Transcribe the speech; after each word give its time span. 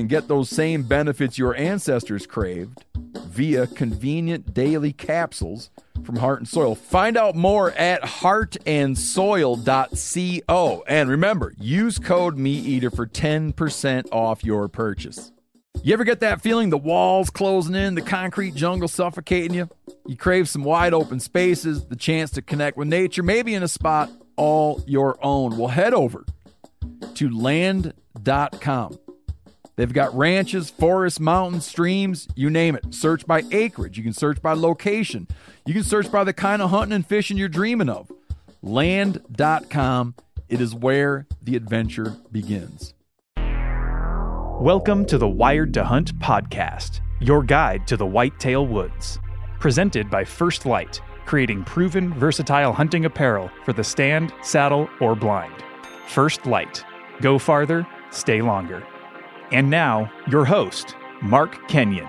can 0.00 0.08
get 0.08 0.28
those 0.28 0.48
same 0.48 0.82
benefits 0.82 1.36
your 1.38 1.54
ancestors 1.56 2.26
craved 2.26 2.84
via 2.94 3.66
convenient 3.66 4.54
daily 4.54 4.92
capsules 4.92 5.70
from 6.04 6.16
Heart 6.16 6.38
and 6.40 6.48
Soil. 6.48 6.74
Find 6.74 7.18
out 7.18 7.36
more 7.36 7.70
at 7.72 8.02
heartandsoil.co. 8.02 10.84
And 10.88 11.10
remember, 11.10 11.52
use 11.58 11.98
code 11.98 12.38
MeatEater 12.38 12.94
for 12.94 13.06
10% 13.06 14.08
off 14.10 14.42
your 14.42 14.68
purchase. 14.68 15.32
You 15.82 15.92
ever 15.92 16.04
get 16.04 16.20
that 16.20 16.40
feeling 16.40 16.70
the 16.70 16.78
walls 16.78 17.28
closing 17.30 17.74
in, 17.74 17.94
the 17.94 18.02
concrete 18.02 18.54
jungle 18.54 18.88
suffocating 18.88 19.54
you? 19.54 19.68
You 20.06 20.16
crave 20.16 20.48
some 20.48 20.64
wide 20.64 20.94
open 20.94 21.20
spaces, 21.20 21.84
the 21.86 21.96
chance 21.96 22.30
to 22.32 22.42
connect 22.42 22.76
with 22.76 22.88
nature, 22.88 23.22
maybe 23.22 23.54
in 23.54 23.62
a 23.62 23.68
spot 23.68 24.10
all 24.36 24.82
your 24.86 25.18
own. 25.22 25.56
Well, 25.58 25.68
head 25.68 25.94
over 25.94 26.24
to 27.14 27.30
land.com. 27.30 28.98
They've 29.80 29.90
got 29.90 30.14
ranches, 30.14 30.68
forests, 30.68 31.18
mountains, 31.18 31.64
streams, 31.64 32.28
you 32.34 32.50
name 32.50 32.74
it. 32.74 32.92
Search 32.92 33.26
by 33.26 33.44
acreage. 33.50 33.96
You 33.96 34.04
can 34.04 34.12
search 34.12 34.42
by 34.42 34.52
location. 34.52 35.26
You 35.64 35.72
can 35.72 35.84
search 35.84 36.12
by 36.12 36.22
the 36.22 36.34
kind 36.34 36.60
of 36.60 36.68
hunting 36.68 36.94
and 36.94 37.06
fishing 37.06 37.38
you're 37.38 37.48
dreaming 37.48 37.88
of. 37.88 38.12
Land.com. 38.60 40.16
It 40.50 40.60
is 40.60 40.74
where 40.74 41.26
the 41.40 41.56
adventure 41.56 42.18
begins. 42.30 42.92
Welcome 44.60 45.06
to 45.06 45.16
the 45.16 45.26
Wired 45.26 45.72
to 45.72 45.84
Hunt 45.84 46.14
podcast, 46.18 47.00
your 47.18 47.42
guide 47.42 47.86
to 47.86 47.96
the 47.96 48.04
whitetail 48.04 48.66
woods. 48.66 49.18
Presented 49.60 50.10
by 50.10 50.24
First 50.24 50.66
Light, 50.66 51.00
creating 51.24 51.64
proven, 51.64 52.12
versatile 52.12 52.74
hunting 52.74 53.06
apparel 53.06 53.50
for 53.64 53.72
the 53.72 53.82
stand, 53.82 54.34
saddle, 54.42 54.90
or 55.00 55.16
blind. 55.16 55.64
First 56.06 56.44
Light. 56.44 56.84
Go 57.22 57.38
farther, 57.38 57.86
stay 58.10 58.42
longer. 58.42 58.86
And 59.52 59.68
now, 59.68 60.12
your 60.30 60.44
host, 60.44 60.94
Mark 61.22 61.66
Kenyon. 61.66 62.08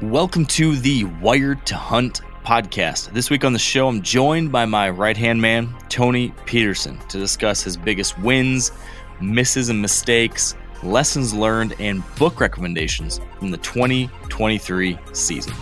Welcome 0.00 0.46
to 0.46 0.76
the 0.76 1.04
Wired 1.20 1.66
to 1.66 1.74
Hunt 1.74 2.20
podcast. 2.44 3.12
This 3.12 3.30
week 3.30 3.44
on 3.44 3.52
the 3.52 3.58
show, 3.58 3.88
I'm 3.88 4.00
joined 4.00 4.52
by 4.52 4.64
my 4.64 4.88
right 4.88 5.16
hand 5.16 5.40
man, 5.42 5.74
Tony 5.88 6.32
Peterson, 6.46 6.96
to 7.08 7.18
discuss 7.18 7.64
his 7.64 7.76
biggest 7.76 8.16
wins, 8.20 8.70
misses, 9.20 9.70
and 9.70 9.82
mistakes 9.82 10.54
lessons 10.82 11.34
learned, 11.34 11.74
and 11.78 12.02
book 12.16 12.40
recommendations 12.40 13.20
from 13.38 13.50
the 13.50 13.58
2023 13.58 14.98
season. 15.12 15.54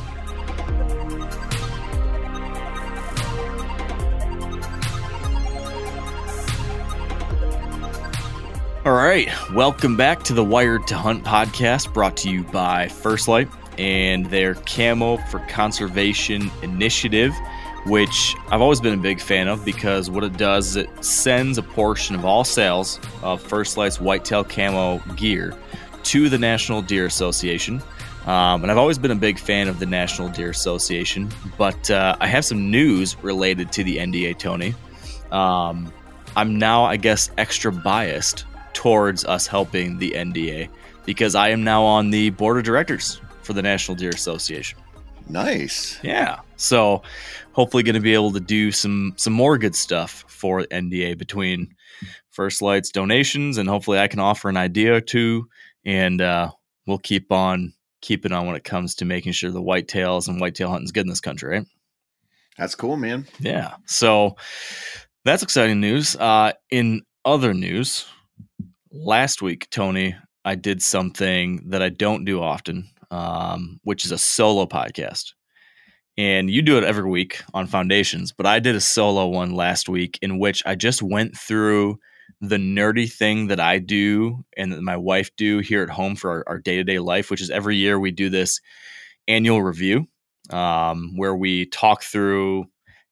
All 8.86 8.92
right, 8.92 9.28
welcome 9.52 9.97
back 9.97 10.22
to 10.22 10.32
the 10.32 10.44
Wired 10.44 10.86
to 10.86 10.97
Hunt 10.97 11.24
podcast 11.24 11.92
brought 11.92 12.16
to 12.19 12.30
you 12.30 12.44
by 12.44 12.86
First 12.86 13.26
Light 13.26 13.48
and 13.78 14.26
their 14.26 14.54
Camo 14.54 15.16
for 15.16 15.41
Conservation 15.48 16.52
initiative 16.62 17.32
which 17.86 18.36
I've 18.48 18.60
always 18.60 18.80
been 18.80 18.94
a 18.94 19.02
big 19.02 19.20
fan 19.20 19.48
of 19.48 19.64
because 19.64 20.08
what 20.08 20.22
it 20.22 20.36
does 20.36 20.69
is 20.69 20.76
it 20.76 21.04
sends 21.04 21.58
a 21.58 21.64
portion 21.64 22.14
of 22.14 22.25
all 22.25 22.44
sales 22.44 23.00
of 23.25 23.42
First 23.42 23.76
Light's 23.76 24.00
whitetail 24.00 24.44
camo 24.44 24.98
gear 25.16 25.52
to 26.04 26.28
the 26.28 26.38
National 26.38 26.80
Deer 26.80 27.06
Association. 27.06 27.82
Um, 28.25 28.62
and 28.62 28.70
I've 28.70 28.78
always 28.78 28.98
been 28.98 29.10
a 29.10 29.16
big 29.16 29.41
fan 29.41 29.66
of 29.66 29.80
the 29.80 29.86
National 29.86 30.28
Deer 30.28 30.50
Association, 30.50 31.28
but 31.58 31.91
uh, 31.91 32.16
I 32.20 32.28
have 32.28 32.44
some 32.44 32.70
news 32.70 33.20
related 33.20 33.72
to 33.72 33.82
the 33.82 33.96
NDA, 33.96 34.38
Tony. 34.38 34.76
Um, 35.32 35.92
I'm 36.36 36.56
now, 36.56 36.84
I 36.84 36.96
guess, 36.96 37.32
extra 37.36 37.72
biased 37.72 38.44
towards 38.76 39.25
us 39.25 39.47
helping 39.47 39.97
the 39.97 40.10
NDA 40.10 40.69
because 41.06 41.34
I 41.34 41.48
am 41.48 41.64
now 41.64 41.82
on 41.82 42.10
the 42.10 42.28
board 42.31 42.59
of 42.59 42.64
directors 42.64 43.22
for 43.41 43.54
the 43.54 43.62
National 43.62 43.97
Deer 43.97 44.10
Association. 44.10 44.78
Nice. 45.31 45.98
Yeah. 46.03 46.41
So 46.56 47.03
hopefully 47.53 47.82
going 47.82 47.94
to 47.94 48.00
be 48.00 48.12
able 48.12 48.32
to 48.32 48.41
do 48.41 48.70
some 48.70 49.14
some 49.16 49.32
more 49.32 49.56
good 49.56 49.75
stuff 49.75 50.26
for 50.28 50.60
NDA 50.64 51.16
between 51.16 51.75
First 52.31 52.60
Lights 52.60 52.91
donations 52.91 53.56
and 53.56 53.66
hopefully 53.66 53.98
I 53.98 54.09
can 54.09 54.20
offer 54.20 54.50
an 54.50 54.59
idea 54.59 54.94
or 54.94 55.00
two 55.00 55.48
and 55.87 56.20
uh, 56.20 56.50
we'll 56.87 56.98
keep 56.98 57.32
on 57.32 57.72
keeping 58.03 58.31
on 58.31 58.47
when 58.47 58.56
it 58.56 58.64
comes 58.64 58.94
to 58.97 59.06
making 59.06 59.32
sure 59.32 59.50
the 59.50 59.62
whitetails 59.62 60.28
and 60.28 60.38
whitetail 60.38 60.69
hunting's 60.69 60.93
good 60.93 61.06
in 61.06 61.08
this 61.08 61.22
country, 61.22 61.58
right? 61.58 61.66
That's 62.58 62.75
cool, 62.75 62.98
man. 62.98 63.26
Yeah. 63.41 63.76
So 63.87 64.37
that's 65.25 65.43
exciting 65.43 65.81
news. 65.81 66.14
Uh, 66.14 66.53
in 66.70 67.03
other 67.25 67.54
news, 67.54 68.06
last 68.91 69.42
week, 69.42 69.69
Tony, 69.70 70.16
I 70.44 70.54
did 70.54 70.82
something 70.82 71.69
that 71.70 71.82
I 71.82 71.88
don't 71.88 72.24
do 72.24 72.42
often 72.42 72.88
um, 73.10 73.80
which 73.84 74.04
is 74.04 74.12
a 74.12 74.19
solo 74.19 74.66
podcast. 74.66 75.32
And 76.19 76.50
you 76.50 76.62
do 76.62 76.78
it 76.78 76.84
every 76.84 77.08
week 77.08 77.42
on 77.52 77.66
Foundations, 77.66 78.32
but 78.32 78.46
I 78.46 78.58
did 78.58 78.75
a 78.75 78.80
solo 78.80 79.26
one 79.26 79.54
last 79.54 79.88
week 79.88 80.19
in 80.22 80.38
which 80.38 80.62
I 80.64 80.75
just 80.75 81.02
went 81.02 81.36
through 81.36 81.98
the 82.41 82.56
nerdy 82.56 83.10
thing 83.10 83.48
that 83.48 83.60
I 83.60 83.78
do 83.78 84.44
and 84.56 84.72
that 84.72 84.82
my 84.82 84.96
wife 84.96 85.30
do 85.36 85.58
here 85.58 85.82
at 85.82 85.91
home 85.91 86.16
for 86.16 86.42
our 86.48 86.58
day 86.58 86.76
to 86.76 86.84
day 86.84 86.98
life, 86.98 87.30
which 87.30 87.42
is 87.42 87.50
every 87.50 87.76
year 87.76 88.00
we 88.00 88.10
do 88.10 88.30
this 88.30 88.60
annual 89.28 89.62
review 89.62 90.06
um, 90.50 91.12
where 91.16 91.34
we 91.34 91.66
talk 91.66 92.02
through 92.02 92.64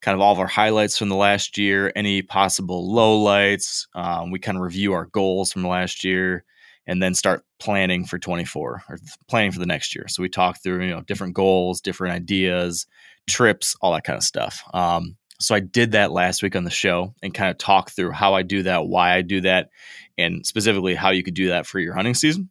kind 0.04 0.14
of 0.14 0.20
all 0.20 0.32
of 0.32 0.38
our 0.38 0.46
highlights 0.46 0.98
from 0.98 1.08
the 1.08 1.16
last 1.16 1.56
year, 1.56 1.90
any 1.96 2.20
possible 2.20 2.92
lowlights. 2.92 3.86
Um, 3.94 4.30
we 4.30 4.38
kind 4.38 4.58
of 4.58 4.62
review 4.62 4.92
our 4.92 5.06
goals 5.06 5.50
from 5.50 5.66
last 5.66 6.04
year, 6.04 6.44
and 6.86 7.02
then 7.02 7.14
start 7.14 7.42
planning 7.58 8.04
for 8.04 8.18
24 8.18 8.82
or 8.86 8.98
planning 9.28 9.50
for 9.50 9.60
the 9.60 9.66
next 9.66 9.94
year. 9.94 10.06
So 10.08 10.20
we 10.22 10.28
talk 10.28 10.62
through, 10.62 10.84
you 10.84 10.90
know, 10.90 11.00
different 11.00 11.32
goals, 11.32 11.80
different 11.80 12.14
ideas, 12.14 12.86
trips, 13.26 13.74
all 13.80 13.94
that 13.94 14.04
kind 14.04 14.18
of 14.18 14.22
stuff. 14.22 14.62
Um, 14.74 15.16
so 15.40 15.54
I 15.54 15.60
did 15.60 15.92
that 15.92 16.12
last 16.12 16.42
week 16.42 16.54
on 16.54 16.64
the 16.64 16.70
show 16.70 17.14
and 17.22 17.32
kind 17.32 17.50
of 17.50 17.56
talk 17.56 17.90
through 17.90 18.12
how 18.12 18.34
I 18.34 18.42
do 18.42 18.64
that, 18.64 18.86
why 18.86 19.14
I 19.14 19.22
do 19.22 19.40
that, 19.40 19.70
and 20.18 20.44
specifically 20.44 20.94
how 20.94 21.10
you 21.10 21.22
could 21.22 21.32
do 21.32 21.48
that 21.48 21.66
for 21.66 21.78
your 21.78 21.94
hunting 21.94 22.14
season. 22.14 22.50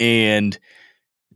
And 0.00 0.58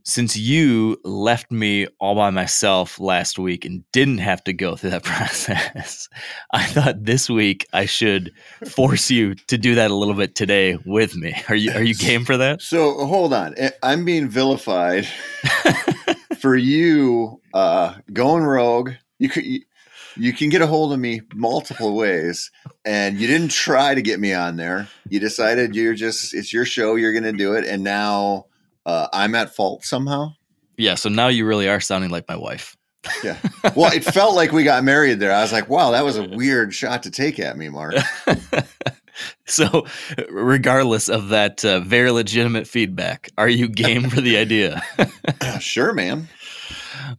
since 0.05 0.37
you 0.37 1.01
left 1.03 1.51
me 1.51 1.87
all 1.99 2.15
by 2.15 2.29
myself 2.29 3.01
last 3.01 3.39
week 3.39 3.65
and 3.65 3.91
didn't 3.91 4.19
have 4.19 4.45
to 4.45 4.53
go 4.53 4.77
through 4.77 4.91
that 4.91 5.03
process, 5.03 6.09
I 6.53 6.65
thought 6.67 7.05
this 7.05 7.29
week 7.29 7.67
I 7.73 7.87
should 7.87 8.33
force 8.69 9.11
you 9.11 9.35
to 9.35 9.59
do 9.59 9.75
that 9.75 9.91
a 9.91 9.95
little 9.95 10.15
bit 10.15 10.35
today 10.35 10.77
with 10.85 11.17
me. 11.17 11.35
Are 11.49 11.55
you 11.55 11.73
are 11.73 11.83
you 11.83 11.95
game 11.95 12.25
for 12.25 12.37
that? 12.37 12.63
So 12.63 13.07
hold 13.07 13.33
on, 13.33 13.55
I'm 13.83 14.05
being 14.05 14.29
vilified 14.29 15.07
for 16.39 16.55
you 16.55 17.41
uh, 17.55 17.95
going 18.13 18.45
rogue. 18.45 18.93
You 19.19 19.29
could. 19.29 19.45
You, 19.45 19.61
you 20.17 20.33
can 20.33 20.49
get 20.49 20.63
a 20.63 20.67
hold 20.69 20.93
of 20.93 21.01
me 21.01 21.23
multiple 21.35 21.97
ways 21.97 22.53
and 22.85 23.19
you 23.19 23.27
didn't 23.27 23.51
try 23.51 23.97
to 23.97 24.01
get 24.01 24.21
me 24.21 24.33
on 24.33 24.55
there 24.55 24.87
you 25.09 25.19
decided 25.19 25.75
you're 25.75 25.95
just 25.95 26.33
it's 26.33 26.53
your 26.53 26.65
show 26.65 26.95
you're 26.95 27.11
going 27.11 27.25
to 27.25 27.33
do 27.33 27.55
it 27.55 27.65
and 27.65 27.83
now 27.83 28.47
uh, 28.87 29.09
I'm 29.13 29.35
at 29.35 29.55
fault 29.55 29.85
somehow. 29.85 30.33
Yeah. 30.77 30.95
So 30.97 31.09
now 31.09 31.29
you 31.29 31.47
really 31.47 31.69
are 31.69 31.81
sounding 31.81 32.11
like 32.11 32.29
my 32.29 32.37
wife. 32.37 32.77
yeah. 33.23 33.39
Well, 33.77 33.93
it 33.93 34.03
felt 34.05 34.35
like 34.35 34.53
we 34.53 34.65
got 34.65 34.83
married 34.83 35.21
there. 35.21 35.33
I 35.33 35.43
was 35.43 35.53
like, 35.53 35.69
wow, 35.69 35.91
that 35.91 36.05
was 36.05 36.17
a 36.17 36.23
weird 36.29 36.75
shot 36.75 37.03
to 37.05 37.11
take 37.11 37.39
at 37.39 37.57
me, 37.57 37.69
Mark. 37.69 37.95
so, 39.47 39.87
regardless 40.31 41.09
of 41.09 41.29
that 41.29 41.65
uh, 41.65 41.81
very 41.81 42.11
legitimate 42.11 42.67
feedback, 42.67 43.29
are 43.37 43.49
you 43.49 43.69
game 43.69 44.09
for 44.09 44.21
the 44.21 44.37
idea? 44.39 44.83
sure, 45.61 45.93
man. 45.93 46.29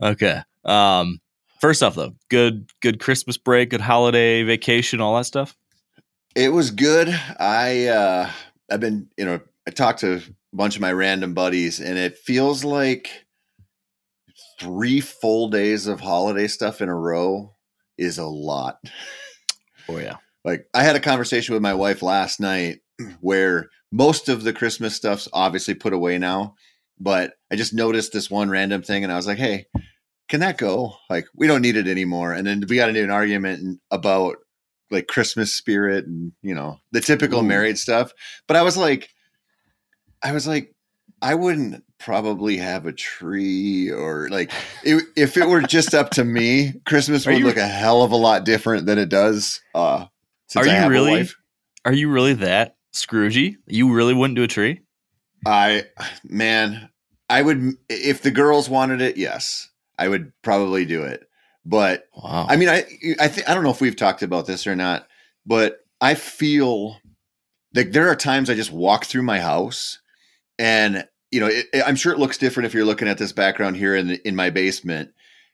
Okay. 0.02 0.42
Um, 0.64 1.20
First 1.62 1.82
off, 1.82 1.96
though, 1.96 2.14
good 2.30 2.70
good 2.82 3.00
Christmas 3.00 3.38
break, 3.38 3.72
good 3.72 3.82
holiday 3.82 4.44
vacation, 4.44 5.02
all 5.02 5.16
that 5.16 5.26
stuff. 5.26 5.56
It 6.36 6.50
was 6.50 6.70
good. 6.70 7.10
I 7.40 7.88
uh 7.88 8.30
I've 8.70 8.82
been, 8.82 9.08
you 9.18 9.26
know, 9.26 9.40
I 9.68 9.72
talked 9.72 10.02
to 10.02 10.22
bunch 10.56 10.76
of 10.76 10.82
my 10.82 10.92
random 10.92 11.34
buddies 11.34 11.80
and 11.80 11.98
it 11.98 12.18
feels 12.18 12.64
like 12.64 13.26
three 14.60 15.02
full 15.02 15.50
days 15.50 15.88
of 15.88 16.00
holiday 16.00 16.48
stuff 16.48 16.82
in 16.82 16.90
a 16.90 16.96
row 16.96 17.54
is 17.98 18.18
a 18.18 18.26
lot. 18.26 18.78
Oh 19.90 19.98
yeah. 19.98 20.18
Like 20.44 20.68
I 20.74 20.84
had 20.84 20.96
a 20.96 21.02
conversation 21.02 21.54
with 21.54 21.62
my 21.62 21.74
wife 21.74 22.02
last 22.02 22.40
night 22.40 22.80
where 23.22 23.70
most 23.92 24.30
of 24.30 24.44
the 24.44 24.54
Christmas 24.54 24.96
stuff's 24.96 25.28
obviously 25.34 25.74
put 25.74 25.94
away 25.94 26.18
now, 26.18 26.56
but 27.00 27.34
I 27.52 27.56
just 27.56 27.74
noticed 27.74 28.14
this 28.14 28.30
one 28.30 28.50
random 28.50 28.82
thing 28.82 29.04
and 29.04 29.12
I 29.12 29.16
was 29.16 29.28
like, 29.28 29.38
"Hey, 29.38 29.66
can 30.30 30.40
that 30.40 30.58
go? 30.58 30.96
Like 31.10 31.26
we 31.36 31.48
don't 31.48 31.62
need 31.62 31.76
it 31.76 31.88
anymore." 31.88 32.34
And 32.34 32.46
then 32.46 32.64
we 32.68 32.76
got 32.78 32.90
into 32.90 33.04
an 33.04 33.12
argument 33.12 33.80
about 33.92 34.38
like 34.92 35.08
Christmas 35.08 35.54
spirit 35.54 36.06
and, 36.06 36.32
you 36.42 36.54
know, 36.54 36.80
the 36.92 37.02
typical 37.02 37.40
Ooh. 37.40 37.48
married 37.48 37.78
stuff. 37.78 38.12
But 38.48 38.58
I 38.58 38.62
was 38.62 38.78
like 38.78 39.10
I 40.26 40.32
was 40.32 40.48
like 40.48 40.74
I 41.22 41.36
wouldn't 41.36 41.84
probably 41.98 42.58
have 42.58 42.86
a 42.86 42.92
tree 42.92 43.90
or 43.90 44.28
like 44.30 44.52
it, 44.84 45.04
if 45.16 45.38
it 45.38 45.48
were 45.48 45.62
just 45.62 45.94
up 45.94 46.10
to 46.12 46.24
me, 46.26 46.74
Christmas 46.86 47.26
would 47.26 47.38
you- 47.40 47.46
look 47.46 47.58
a 47.58 47.68
hell 47.68 48.04
of 48.04 48.12
a 48.12 48.16
lot 48.18 48.44
different 48.44 48.86
than 48.86 48.98
it 48.98 49.10
does. 49.10 49.62
Uh, 49.74 50.06
Are 50.56 50.66
you 50.68 50.90
really? 50.90 51.30
Are 51.86 51.94
you 51.94 52.10
really 52.10 52.34
that 52.34 52.76
Scroogey? 52.94 53.56
You 53.68 53.94
really 53.94 54.14
wouldn't 54.14 54.36
do 54.36 54.44
a 54.44 54.48
tree? 54.48 54.82
I 55.46 55.84
man, 56.24 56.90
I 57.30 57.42
would 57.42 57.74
if 57.90 58.22
the 58.24 58.32
girls 58.32 58.70
wanted 58.70 59.02
it. 59.02 59.18
Yes, 59.18 59.70
I 59.98 60.08
would 60.08 60.34
probably 60.42 60.86
do 60.86 61.04
it. 61.04 61.28
But 61.66 62.08
Wow. 62.16 62.48
I 62.50 62.56
mean, 62.58 62.70
I 62.70 62.86
I 63.20 63.28
think 63.28 63.48
I 63.50 63.54
don't 63.54 63.64
know 63.64 63.70
if 63.72 63.82
we've 63.82 63.96
talked 63.96 64.24
about 64.24 64.48
this 64.48 64.66
or 64.68 64.76
not, 64.76 65.08
but 65.46 65.80
I 66.02 66.16
feel 66.16 66.98
like 67.74 67.92
there 67.92 68.10
are 68.10 68.16
times 68.16 68.50
I 68.50 68.56
just 68.56 68.72
walk 68.72 69.06
through 69.06 69.24
my 69.24 69.40
house, 69.40 70.00
and 70.60 71.08
you 71.32 71.40
know, 71.40 71.48
it, 71.48 71.66
I'm 71.86 71.96
sure 71.96 72.14
it 72.14 72.20
looks 72.20 72.38
different 72.38 72.66
if 72.68 72.74
you're 72.74 72.86
looking 72.86 73.08
at 73.08 73.18
this 73.18 73.32
background 73.32 73.76
here 73.78 73.96
in 73.96 74.12
in 74.26 74.36
my 74.36 74.50
basement, 74.50 75.12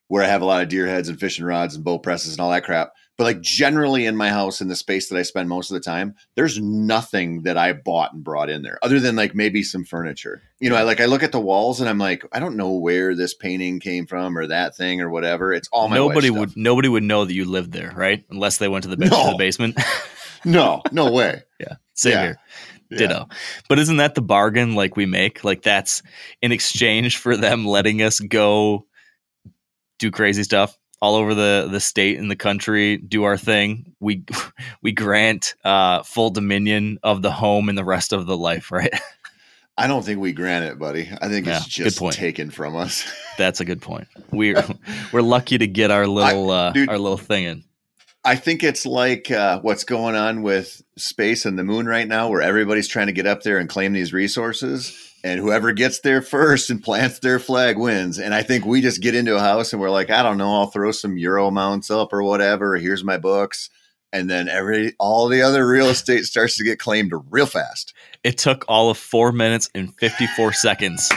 where 0.08 0.24
I 0.24 0.28
have 0.28 0.42
a 0.42 0.46
lot 0.46 0.62
of 0.62 0.70
deer 0.70 0.88
heads 0.88 1.10
and 1.10 1.20
fishing 1.20 1.46
rods 1.46 1.76
and 1.76 1.84
bow 1.84 1.98
presses 2.00 2.34
and 2.34 2.40
all 2.42 2.52
that 2.52 2.64
crap. 2.66 2.92
But 3.18 3.26
like 3.26 3.42
generally 3.42 4.06
in 4.08 4.16
my 4.16 4.30
house, 4.30 4.62
in 4.62 4.68
the 4.68 4.76
space 4.76 5.10
that 5.10 5.18
I 5.18 5.22
spend 5.22 5.48
most 5.48 5.70
of 5.70 5.76
the 5.76 5.82
time, 5.82 6.16
there's 6.36 6.60
nothing 6.60 7.44
that 7.44 7.56
I 7.58 7.74
bought 7.74 8.14
and 8.14 8.24
brought 8.24 8.50
in 8.50 8.64
there, 8.64 8.80
other 8.82 9.00
than 9.00 9.16
like 9.16 9.36
maybe 9.36 9.62
some 9.64 9.84
furniture. 9.84 10.42
You 10.60 10.70
know, 10.72 10.76
I 10.76 10.84
like 10.84 11.00
I 11.02 11.06
look 11.06 11.22
at 11.22 11.32
the 11.32 11.40
walls 11.40 11.80
and 11.82 11.90
I'm 11.90 12.00
like, 12.00 12.24
I 12.32 12.40
don't 12.40 12.56
know 12.58 12.72
where 12.72 13.14
this 13.16 13.34
painting 13.36 13.80
came 13.80 14.08
from 14.08 14.36
or 14.38 14.48
that 14.48 14.76
thing 14.76 15.02
or 15.02 15.10
whatever. 15.10 15.54
It's 15.54 15.68
all 15.72 15.88
my 15.88 15.96
nobody 15.98 16.30
would 16.32 16.56
nobody 16.58 16.90
would 16.90 17.04
know 17.04 17.26
that 17.26 17.34
you 17.34 17.46
lived 17.46 17.72
there, 17.74 17.92
right? 17.96 18.24
Unless 18.30 18.58
they 18.58 18.68
went 18.68 18.84
to 18.84 18.90
the, 18.90 18.98
ba- 18.98 19.06
to 19.06 19.10
No. 19.12 19.32
the 19.32 19.38
basement. 19.38 19.78
No, 20.44 20.82
no 20.92 21.12
way. 21.12 21.44
yeah. 21.60 21.76
Same 21.94 22.14
Yeah. 22.14 22.22
here. 22.24 22.40
Yeah. 22.92 22.98
Ditto. 22.98 23.30
But 23.70 23.80
isn't 23.80 23.98
that 23.98 24.16
the 24.16 24.22
bargain 24.22 24.76
like 24.76 24.96
we 24.98 25.06
make? 25.06 25.44
Like 25.44 25.62
that's 25.62 26.04
in 26.42 26.52
exchange 26.52 27.18
for 27.18 27.38
them 27.38 27.66
letting 27.66 28.02
us 28.02 28.20
go 28.20 28.86
do 29.98 30.12
crazy 30.12 30.44
stuff 30.44 30.78
all 31.02 31.16
over 31.16 31.34
the 31.34 31.68
the 31.72 31.80
state 31.80 32.20
and 32.20 32.30
the 32.30 32.36
country, 32.36 32.98
do 32.98 33.24
our 33.24 33.38
thing. 33.38 33.96
We 34.00 34.24
we 34.82 34.92
grant 34.92 35.56
uh 35.64 36.04
full 36.04 36.30
dominion 36.30 37.00
of 37.02 37.22
the 37.22 37.32
home 37.32 37.70
and 37.70 37.78
the 37.78 37.86
rest 37.86 38.14
of 38.14 38.26
the 38.26 38.38
life, 38.38 38.72
right? 38.72 38.94
I 39.78 39.88
don't 39.88 40.04
think 40.04 40.20
we 40.20 40.34
grant 40.34 40.66
it, 40.66 40.78
buddy. 40.78 41.10
I 41.22 41.30
think 41.30 41.48
Yeah, 41.48 41.58
it's 41.58 41.66
just 41.66 42.00
taken 42.12 42.52
from 42.52 42.76
us. 42.76 43.10
That's 43.38 43.62
a 43.62 43.66
good 43.66 43.82
point. 43.82 44.08
We're 44.32 44.64
we're 45.14 45.22
lucky 45.22 45.58
to 45.58 45.66
get 45.66 45.92
our 45.92 46.06
little 46.08 46.52
uh 46.52 46.72
dude- 46.72 46.90
our 46.90 47.00
little 47.00 47.18
thing 47.18 47.46
in. 47.46 47.64
I 48.24 48.36
think 48.36 48.64
it's 48.64 48.86
like 48.86 49.32
uh, 49.32 49.60
what's 49.62 49.84
going 49.84 50.16
on 50.16 50.44
with 50.44 50.82
space 50.98 51.46
and 51.46 51.58
the 51.58 51.64
moon 51.64 51.88
right 51.88 52.08
now, 52.08 52.30
where 52.30 52.42
everybody's 52.42 52.88
trying 52.88 53.08
to 53.08 53.14
get 53.14 53.26
up 53.26 53.42
there 53.42 53.58
and 53.58 53.68
claim 53.68 53.94
these 53.94 54.14
resources, 54.14 54.96
and 55.24 55.40
whoever 55.40 55.72
gets 55.72 56.02
there 56.02 56.22
first 56.22 56.70
and 56.70 56.84
plants 56.84 57.20
their 57.20 57.40
flag 57.40 57.80
wins. 57.80 58.20
And 58.20 58.36
I 58.36 58.44
think 58.44 58.66
we 58.66 58.82
just 58.82 59.02
get 59.02 59.16
into 59.16 59.36
a 59.36 59.40
house 59.40 59.74
and 59.74 59.82
we're 59.82 59.90
like, 59.90 60.12
I 60.12 60.22
don't 60.22 60.38
know, 60.38 60.54
I'll 60.54 60.68
throw 60.68 60.92
some 60.92 61.18
euro 61.18 61.50
mounts 61.50 61.90
up 61.90 62.14
or 62.14 62.22
whatever. 62.22 62.76
Here's 62.76 63.04
my 63.04 63.18
books, 63.18 63.72
and 64.14 64.30
then 64.30 64.48
every 64.48 64.94
all 65.00 65.28
the 65.28 65.42
other 65.42 65.68
real 65.68 65.88
estate 65.90 66.26
starts 66.26 66.58
to 66.58 66.64
get 66.64 66.78
claimed 66.78 67.12
real 67.32 67.48
fast. 67.48 67.94
It 68.24 68.38
took 68.38 68.66
all 68.68 68.92
of 68.92 69.00
four 69.00 69.32
minutes 69.32 69.68
and 69.74 69.96
54 69.98 70.54
seconds 70.54 71.12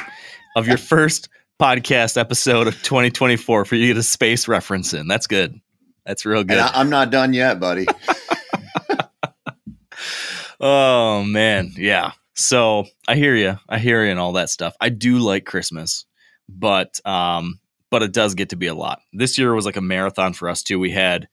of 0.57 0.67
your 0.67 0.79
first 0.79 1.29
podcast 1.61 2.17
episode 2.17 2.67
of 2.67 2.75
2024 2.83 3.67
for 3.67 3.75
you 3.75 3.83
to 3.83 3.87
get 3.89 3.99
a 3.99 4.03
space 4.03 4.49
reference 4.49 4.95
in. 4.95 5.07
That's 5.07 5.27
good. 5.27 5.61
That's 6.07 6.27
real 6.27 6.45
good. 6.45 6.59
And 6.59 6.61
I, 6.61 6.73
I'm 6.75 6.91
not 6.91 7.11
done 7.11 7.33
yet, 7.33 7.61
buddy. 7.61 7.87
oh, 10.61 11.23
man. 11.25 11.73
Yeah. 11.77 12.13
So 12.35 12.85
I 13.07 13.15
hear 13.15 13.35
you. 13.35 13.59
I 13.69 13.79
hear 13.79 14.05
you 14.05 14.11
and 14.11 14.21
all 14.21 14.33
that 14.33 14.51
stuff. 14.51 14.77
I 14.81 14.89
do 14.89 15.19
like 15.19 15.47
Christmas, 15.47 16.05
but 16.49 17.01
um, 17.07 17.61
but 17.91 18.03
it 18.03 18.13
does 18.13 18.35
get 18.35 18.51
to 18.51 18.57
be 18.57 18.67
a 18.67 18.75
lot. 18.75 19.01
This 19.13 19.39
year 19.39 19.55
was 19.55 19.67
like 19.67 19.77
a 19.77 19.81
marathon 19.81 20.33
for 20.33 20.49
us 20.49 20.63
too. 20.63 20.79
We 20.79 20.91
had 20.91 21.29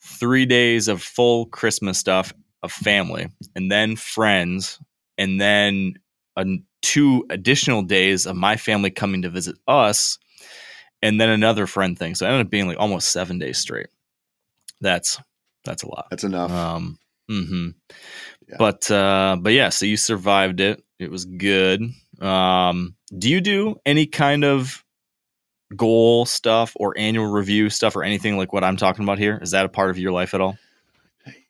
three 0.00 0.46
days 0.46 0.88
of 0.88 1.02
full 1.02 1.46
Christmas 1.46 1.98
stuff 1.98 2.32
of 2.62 2.70
family, 2.70 3.28
and 3.56 3.70
then 3.70 3.96
friends, 3.96 4.78
and 5.18 5.40
then 5.40 5.94
a, 6.36 6.46
two 6.82 7.26
additional 7.30 7.82
days 7.82 8.26
of 8.26 8.36
my 8.36 8.56
family 8.56 8.90
coming 8.90 9.22
to 9.22 9.28
visit 9.28 9.56
us, 9.66 10.18
and 11.02 11.20
then 11.20 11.28
another 11.28 11.66
friend 11.66 11.98
thing. 11.98 12.14
So 12.14 12.24
it 12.24 12.30
ended 12.30 12.46
up 12.46 12.50
being 12.50 12.66
like 12.66 12.78
almost 12.78 13.08
seven 13.08 13.38
days 13.38 13.58
straight. 13.58 13.88
That's 14.80 15.20
that's 15.64 15.82
a 15.82 15.88
lot. 15.88 16.06
That's 16.10 16.24
enough. 16.24 16.50
Um, 16.50 16.98
mm-hmm. 17.30 17.68
Yeah. 18.48 18.56
But 18.58 18.90
uh, 18.90 19.36
but 19.40 19.52
yeah, 19.52 19.68
so 19.68 19.86
you 19.86 19.96
survived 19.96 20.60
it. 20.60 20.82
It 20.98 21.10
was 21.10 21.24
good. 21.24 21.82
Um, 22.20 22.94
do 23.16 23.28
you 23.28 23.40
do 23.40 23.76
any 23.84 24.06
kind 24.06 24.44
of 24.44 24.84
goal 25.76 26.26
stuff 26.26 26.72
or 26.76 26.94
annual 26.96 27.26
review 27.26 27.70
stuff 27.70 27.96
or 27.96 28.04
anything 28.04 28.36
like 28.36 28.52
what 28.52 28.64
I'm 28.64 28.76
talking 28.76 29.04
about 29.04 29.18
here? 29.18 29.38
Is 29.42 29.52
that 29.52 29.66
a 29.66 29.68
part 29.68 29.90
of 29.90 29.98
your 29.98 30.12
life 30.12 30.34
at 30.34 30.40
all? 30.40 30.56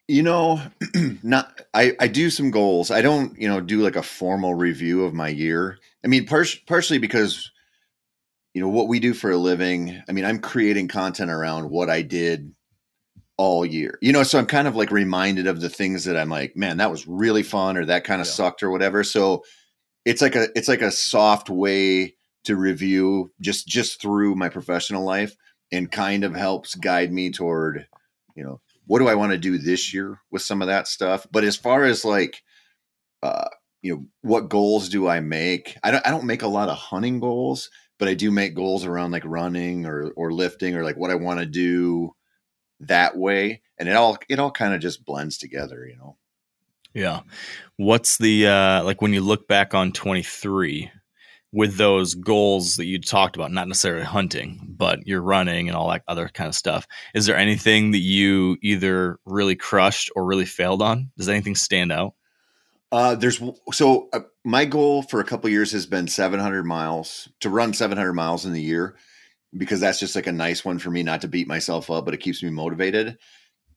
You 0.08 0.22
know, 0.22 0.60
not 1.22 1.60
I, 1.74 1.92
I 2.00 2.08
do 2.08 2.30
some 2.30 2.50
goals. 2.50 2.90
I 2.90 3.02
don't, 3.02 3.38
you 3.38 3.48
know, 3.48 3.60
do 3.60 3.80
like 3.80 3.96
a 3.96 4.02
formal 4.02 4.54
review 4.54 5.04
of 5.04 5.14
my 5.14 5.28
year. 5.28 5.78
I 6.04 6.08
mean, 6.08 6.26
par- 6.26 6.44
partially 6.66 6.98
because, 6.98 7.51
you 8.54 8.60
know, 8.60 8.68
what 8.68 8.88
we 8.88 9.00
do 9.00 9.14
for 9.14 9.30
a 9.30 9.36
living. 9.36 10.02
I 10.08 10.12
mean, 10.12 10.24
I'm 10.24 10.38
creating 10.38 10.88
content 10.88 11.30
around 11.30 11.70
what 11.70 11.88
I 11.88 12.02
did 12.02 12.54
all 13.38 13.64
year. 13.64 13.98
You 14.02 14.12
know, 14.12 14.22
so 14.22 14.38
I'm 14.38 14.46
kind 14.46 14.68
of 14.68 14.76
like 14.76 14.90
reminded 14.90 15.46
of 15.46 15.60
the 15.60 15.70
things 15.70 16.04
that 16.04 16.16
I'm 16.16 16.28
like, 16.28 16.56
man, 16.56 16.76
that 16.76 16.90
was 16.90 17.06
really 17.06 17.42
fun, 17.42 17.76
or 17.76 17.84
that 17.86 18.04
kind 18.04 18.20
of 18.20 18.26
Yeah. 18.26 18.32
sucked, 18.32 18.62
or 18.62 18.70
whatever. 18.70 19.02
So 19.04 19.44
it's 20.04 20.20
like 20.20 20.36
a 20.36 20.48
it's 20.56 20.68
like 20.68 20.82
a 20.82 20.90
soft 20.90 21.48
way 21.48 22.14
to 22.44 22.56
review 22.56 23.32
just 23.40 23.66
just 23.68 24.00
through 24.00 24.34
my 24.34 24.48
professional 24.48 25.04
life, 25.04 25.34
and 25.70 25.90
kind 25.90 26.24
of 26.24 26.34
helps 26.34 26.74
guide 26.74 27.12
me 27.12 27.30
toward, 27.30 27.86
you 28.34 28.44
know, 28.44 28.60
what 28.86 28.98
do 28.98 29.08
I 29.08 29.14
want 29.14 29.32
to 29.32 29.38
do 29.38 29.58
this 29.58 29.94
year 29.94 30.20
with 30.30 30.42
some 30.42 30.60
of 30.60 30.68
that 30.68 30.88
stuff? 30.88 31.26
But 31.30 31.44
as 31.44 31.56
far 31.56 31.84
as 31.84 32.04
like, 32.04 32.42
uh, 33.22 33.48
you 33.80 33.94
know, 33.94 34.06
what 34.20 34.48
goals 34.48 34.88
do 34.88 35.08
I 35.08 35.20
make? 35.20 35.78
I 35.82 35.90
don't, 35.90 36.06
I 36.06 36.10
don't 36.10 36.24
make 36.24 36.42
a 36.42 36.48
lot 36.48 36.68
of 36.68 36.76
hunting 36.76 37.20
goals, 37.20 37.70
but 38.02 38.08
I 38.08 38.14
do 38.14 38.32
make 38.32 38.56
goals 38.56 38.84
around 38.84 39.12
like 39.12 39.22
running 39.24 39.86
or 39.86 40.10
or 40.16 40.32
lifting 40.32 40.74
or 40.74 40.82
like 40.82 40.96
what 40.96 41.12
I 41.12 41.14
want 41.14 41.38
to 41.38 41.46
do 41.46 42.10
that 42.80 43.16
way, 43.16 43.62
and 43.78 43.88
it 43.88 43.94
all 43.94 44.18
it 44.28 44.40
all 44.40 44.50
kind 44.50 44.74
of 44.74 44.80
just 44.80 45.04
blends 45.04 45.38
together, 45.38 45.86
you 45.86 45.96
know. 45.96 46.16
Yeah. 46.94 47.20
What's 47.76 48.18
the 48.18 48.48
uh, 48.48 48.82
like 48.82 49.00
when 49.00 49.12
you 49.12 49.20
look 49.20 49.46
back 49.46 49.72
on 49.72 49.92
23 49.92 50.90
with 51.52 51.76
those 51.76 52.14
goals 52.14 52.74
that 52.74 52.86
you 52.86 53.00
talked 53.00 53.36
about, 53.36 53.52
not 53.52 53.68
necessarily 53.68 54.04
hunting, 54.04 54.74
but 54.76 55.06
you're 55.06 55.22
running 55.22 55.68
and 55.68 55.76
all 55.76 55.88
that 55.90 56.02
other 56.08 56.28
kind 56.28 56.48
of 56.48 56.56
stuff. 56.56 56.88
Is 57.14 57.26
there 57.26 57.36
anything 57.36 57.92
that 57.92 57.98
you 57.98 58.56
either 58.62 59.20
really 59.26 59.54
crushed 59.54 60.10
or 60.16 60.24
really 60.24 60.44
failed 60.44 60.82
on? 60.82 61.12
Does 61.16 61.28
anything 61.28 61.54
stand 61.54 61.92
out? 61.92 62.14
Uh, 62.92 63.14
there's 63.14 63.42
so 63.72 64.10
uh, 64.12 64.20
my 64.44 64.66
goal 64.66 65.02
for 65.02 65.18
a 65.18 65.24
couple 65.24 65.48
years 65.48 65.72
has 65.72 65.86
been 65.86 66.06
700 66.06 66.64
miles 66.64 67.26
to 67.40 67.48
run 67.48 67.72
700 67.72 68.12
miles 68.12 68.44
in 68.44 68.52
the 68.52 68.60
year 68.60 68.96
because 69.56 69.80
that's 69.80 69.98
just 69.98 70.14
like 70.14 70.26
a 70.26 70.32
nice 70.32 70.62
one 70.62 70.78
for 70.78 70.90
me 70.90 71.02
not 71.02 71.22
to 71.22 71.28
beat 71.28 71.48
myself 71.48 71.90
up, 71.90 72.04
but 72.04 72.12
it 72.12 72.20
keeps 72.20 72.42
me 72.42 72.50
motivated. 72.50 73.16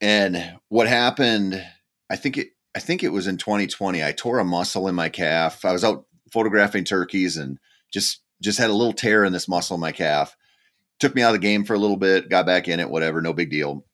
And 0.01 0.59
what 0.67 0.89
happened, 0.89 1.65
I 2.09 2.17
think 2.17 2.37
it, 2.37 2.49
I 2.75 2.79
think 2.79 3.03
it 3.03 3.13
was 3.13 3.27
in 3.27 3.37
2020. 3.37 4.03
I 4.03 4.11
tore 4.11 4.39
a 4.39 4.45
muscle 4.45 4.89
in 4.89 4.95
my 4.95 5.07
calf. 5.07 5.63
I 5.63 5.71
was 5.71 5.85
out 5.85 6.05
photographing 6.33 6.83
turkeys 6.83 7.37
and 7.37 7.57
just 7.93 8.21
just 8.41 8.59
had 8.59 8.69
a 8.69 8.73
little 8.73 8.91
tear 8.93 9.23
in 9.23 9.31
this 9.31 9.47
muscle 9.47 9.75
in 9.75 9.81
my 9.81 9.93
calf. 9.93 10.35
Took 10.99 11.15
me 11.15 11.21
out 11.21 11.33
of 11.33 11.41
the 11.41 11.47
game 11.47 11.63
for 11.63 11.73
a 11.73 11.79
little 11.79 11.95
bit, 11.95 12.29
got 12.29 12.45
back 12.45 12.67
in 12.67 12.81
it, 12.81 12.89
whatever, 12.89 13.21
no 13.21 13.31
big 13.31 13.49
deal. 13.49 13.85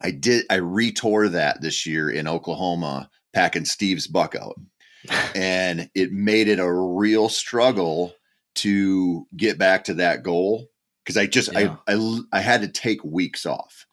I 0.00 0.12
did 0.12 0.46
I 0.48 0.58
retore 0.58 1.28
that 1.32 1.60
this 1.60 1.86
year 1.86 2.08
in 2.08 2.28
Oklahoma 2.28 3.10
packing 3.38 3.64
Steve's 3.64 4.06
buck 4.06 4.34
out. 4.34 4.60
And 5.34 5.88
it 5.94 6.10
made 6.10 6.48
it 6.48 6.58
a 6.58 6.70
real 6.70 7.28
struggle 7.28 8.14
to 8.56 9.26
get 9.36 9.56
back 9.56 9.84
to 9.84 9.94
that 9.94 10.24
goal 10.24 10.68
because 11.04 11.16
I 11.16 11.26
just 11.26 11.50
Yeah. 11.52 11.76
I, 11.86 11.94
I 11.94 12.20
I 12.32 12.40
had 12.40 12.62
to 12.62 12.68
take 12.68 13.02
weeks 13.04 13.46
off, 13.46 13.86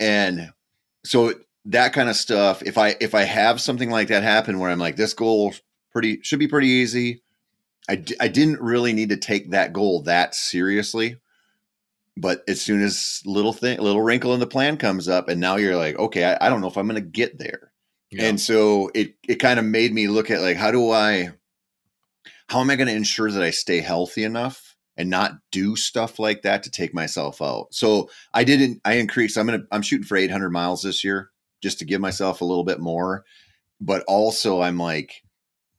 and 0.00 0.50
so 1.04 1.34
that 1.66 1.92
kind 1.92 2.08
of 2.08 2.16
stuff. 2.16 2.62
If 2.62 2.78
I 2.78 2.96
if 3.00 3.14
I 3.14 3.22
have 3.22 3.60
something 3.60 3.90
like 3.90 4.08
that 4.08 4.22
happen 4.22 4.58
where 4.58 4.70
I'm 4.70 4.78
like 4.78 4.96
this 4.96 5.12
goal 5.12 5.54
pretty 5.92 6.20
should 6.22 6.38
be 6.38 6.48
pretty 6.48 6.68
easy, 6.68 7.22
I 7.88 7.96
d- 7.96 8.16
I 8.18 8.28
didn't 8.28 8.60
really 8.60 8.94
need 8.94 9.10
to 9.10 9.18
take 9.18 9.50
that 9.50 9.74
goal 9.74 10.02
that 10.02 10.34
seriously. 10.34 11.18
But 12.16 12.42
as 12.48 12.62
soon 12.62 12.82
as 12.82 13.22
little 13.26 13.52
thing, 13.52 13.78
little 13.78 14.02
wrinkle 14.02 14.32
in 14.32 14.40
the 14.40 14.46
plan 14.46 14.78
comes 14.78 15.06
up, 15.06 15.28
and 15.28 15.38
now 15.38 15.56
you're 15.56 15.76
like, 15.76 15.98
okay, 15.98 16.24
I, 16.24 16.46
I 16.46 16.48
don't 16.48 16.62
know 16.62 16.68
if 16.68 16.78
I'm 16.78 16.88
going 16.88 17.00
to 17.00 17.08
get 17.08 17.38
there. 17.38 17.72
And 18.12 18.40
so 18.40 18.90
it 18.94 19.14
it 19.26 19.36
kind 19.36 19.58
of 19.58 19.64
made 19.64 19.92
me 19.92 20.08
look 20.08 20.30
at 20.30 20.40
like 20.40 20.56
how 20.56 20.70
do 20.70 20.90
I 20.90 21.30
how 22.48 22.60
am 22.60 22.70
I 22.70 22.76
going 22.76 22.88
to 22.88 22.94
ensure 22.94 23.30
that 23.30 23.42
I 23.42 23.50
stay 23.50 23.80
healthy 23.80 24.22
enough 24.22 24.76
and 24.96 25.10
not 25.10 25.32
do 25.50 25.76
stuff 25.76 26.18
like 26.18 26.42
that 26.42 26.62
to 26.62 26.70
take 26.70 26.94
myself 26.94 27.42
out. 27.42 27.68
So 27.72 28.08
I 28.32 28.44
didn't 28.44 28.80
I 28.84 28.94
increased 28.94 29.36
I'm 29.36 29.46
going 29.46 29.60
to 29.60 29.66
I'm 29.72 29.82
shooting 29.82 30.06
for 30.06 30.16
800 30.16 30.50
miles 30.50 30.82
this 30.82 31.04
year 31.04 31.30
just 31.62 31.78
to 31.80 31.84
give 31.84 32.00
myself 32.00 32.40
a 32.40 32.44
little 32.44 32.64
bit 32.64 32.80
more. 32.80 33.24
But 33.80 34.04
also 34.06 34.62
I'm 34.62 34.78
like 34.78 35.22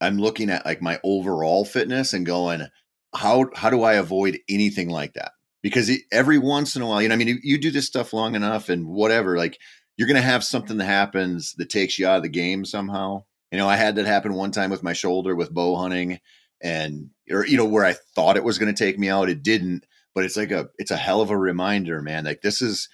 I'm 0.02 0.18
looking 0.18 0.50
at 0.50 0.66
like 0.66 0.82
my 0.82 1.00
overall 1.04 1.66
fitness 1.66 2.14
and 2.14 2.26
going 2.26 2.68
how 3.16 3.50
how 3.56 3.70
do 3.70 3.84
I 3.84 3.94
avoid 3.94 4.40
anything 4.50 4.90
like 4.90 5.14
that? 5.14 5.32
Because 5.64 5.92
every 6.12 6.38
once 6.38 6.76
in 6.76 6.82
a 6.82 6.88
while, 6.88 7.02
you 7.02 7.08
know, 7.08 7.16
I 7.16 7.18
mean, 7.18 7.28
you, 7.28 7.38
you 7.42 7.58
do 7.58 7.72
this 7.72 7.88
stuff 7.88 8.14
long 8.14 8.36
enough 8.36 8.70
and 8.70 8.88
whatever, 8.88 9.38
like 9.38 9.58
you're 9.98 10.08
going 10.08 10.22
to 10.22 10.22
have 10.22 10.44
something 10.44 10.78
that 10.78 10.86
happens 10.86 11.54
that 11.54 11.70
takes 11.70 11.98
you 11.98 12.08
out 12.08 12.18
of 12.18 12.24
the 12.24 12.30
game 12.30 12.64
somehow. 12.64 13.24
You 13.52 13.58
know, 13.58 13.68
I 13.68 13.76
had 13.76 13.96
that 13.96 14.06
happen 14.06 14.34
one 14.34 14.52
time 14.52 14.70
with 14.70 14.84
my 14.84 14.94
shoulder 14.94 15.36
with 15.36 15.54
bow 15.54 15.76
hunting 15.76 16.20
and 16.62 17.10
or 17.30 17.46
you 17.46 17.58
know 17.58 17.66
where 17.66 17.86
I 17.86 17.94
thought 17.94 18.38
it 18.38 18.44
was 18.44 18.58
going 18.58 18.74
to 18.74 18.84
take 18.84 18.98
me 18.98 19.10
out, 19.10 19.30
it 19.30 19.44
didn't. 19.44 19.86
But 20.14 20.26
it's 20.26 20.38
like 20.38 20.52
a 20.52 20.70
it's 20.78 20.92
a 20.92 20.98
hell 20.98 21.22
of 21.22 21.30
a 21.30 21.38
reminder, 21.38 22.02
man. 22.02 22.26
Like 22.26 22.42
this 22.42 22.62
is 22.62 22.90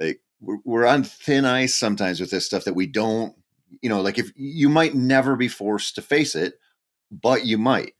like 0.00 0.20
we're, 0.40 0.58
we're 0.64 0.86
on 0.86 1.04
thin 1.04 1.44
ice 1.44 1.74
sometimes 1.74 2.20
with 2.20 2.30
this 2.30 2.46
stuff 2.46 2.64
that 2.64 2.74
we 2.74 2.86
don't, 2.86 3.34
you 3.82 3.88
know, 3.88 4.00
like 4.00 4.18
if 4.18 4.32
you 4.36 4.68
might 4.68 4.94
never 4.94 5.36
be 5.36 5.48
forced 5.48 5.94
to 5.94 6.02
face 6.02 6.34
it, 6.34 6.54
but 7.10 7.46
you 7.46 7.58
might. 7.58 7.94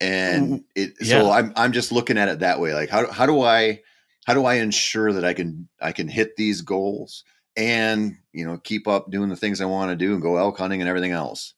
And 0.00 0.52
mm-hmm. 0.52 0.62
it 0.74 1.06
so 1.06 1.30
I'm 1.30 1.52
I'm 1.56 1.72
just 1.72 1.92
looking 1.92 2.18
at 2.18 2.28
it 2.28 2.40
that 2.40 2.60
way. 2.60 2.74
Like 2.74 2.88
how 2.88 3.10
how 3.10 3.26
do 3.26 3.42
I 3.42 3.80
how 4.26 4.34
do 4.34 4.44
I 4.44 4.54
ensure 4.54 5.12
that 5.12 5.24
I 5.24 5.34
can 5.34 5.68
I 5.80 5.92
can 5.92 6.08
hit 6.08 6.36
these 6.36 6.62
goals 6.62 7.24
and 7.58 8.16
you 8.32 8.46
know 8.46 8.56
keep 8.56 8.88
up 8.88 9.10
doing 9.10 9.28
the 9.28 9.36
things 9.36 9.60
I 9.60 9.66
want 9.66 9.90
to 9.90 9.96
do 9.96 10.14
and 10.14 10.22
go 10.22 10.36
elk 10.36 10.56
hunting 10.56 10.80
and 10.80 10.88
everything 10.88 11.12
else. 11.12 11.52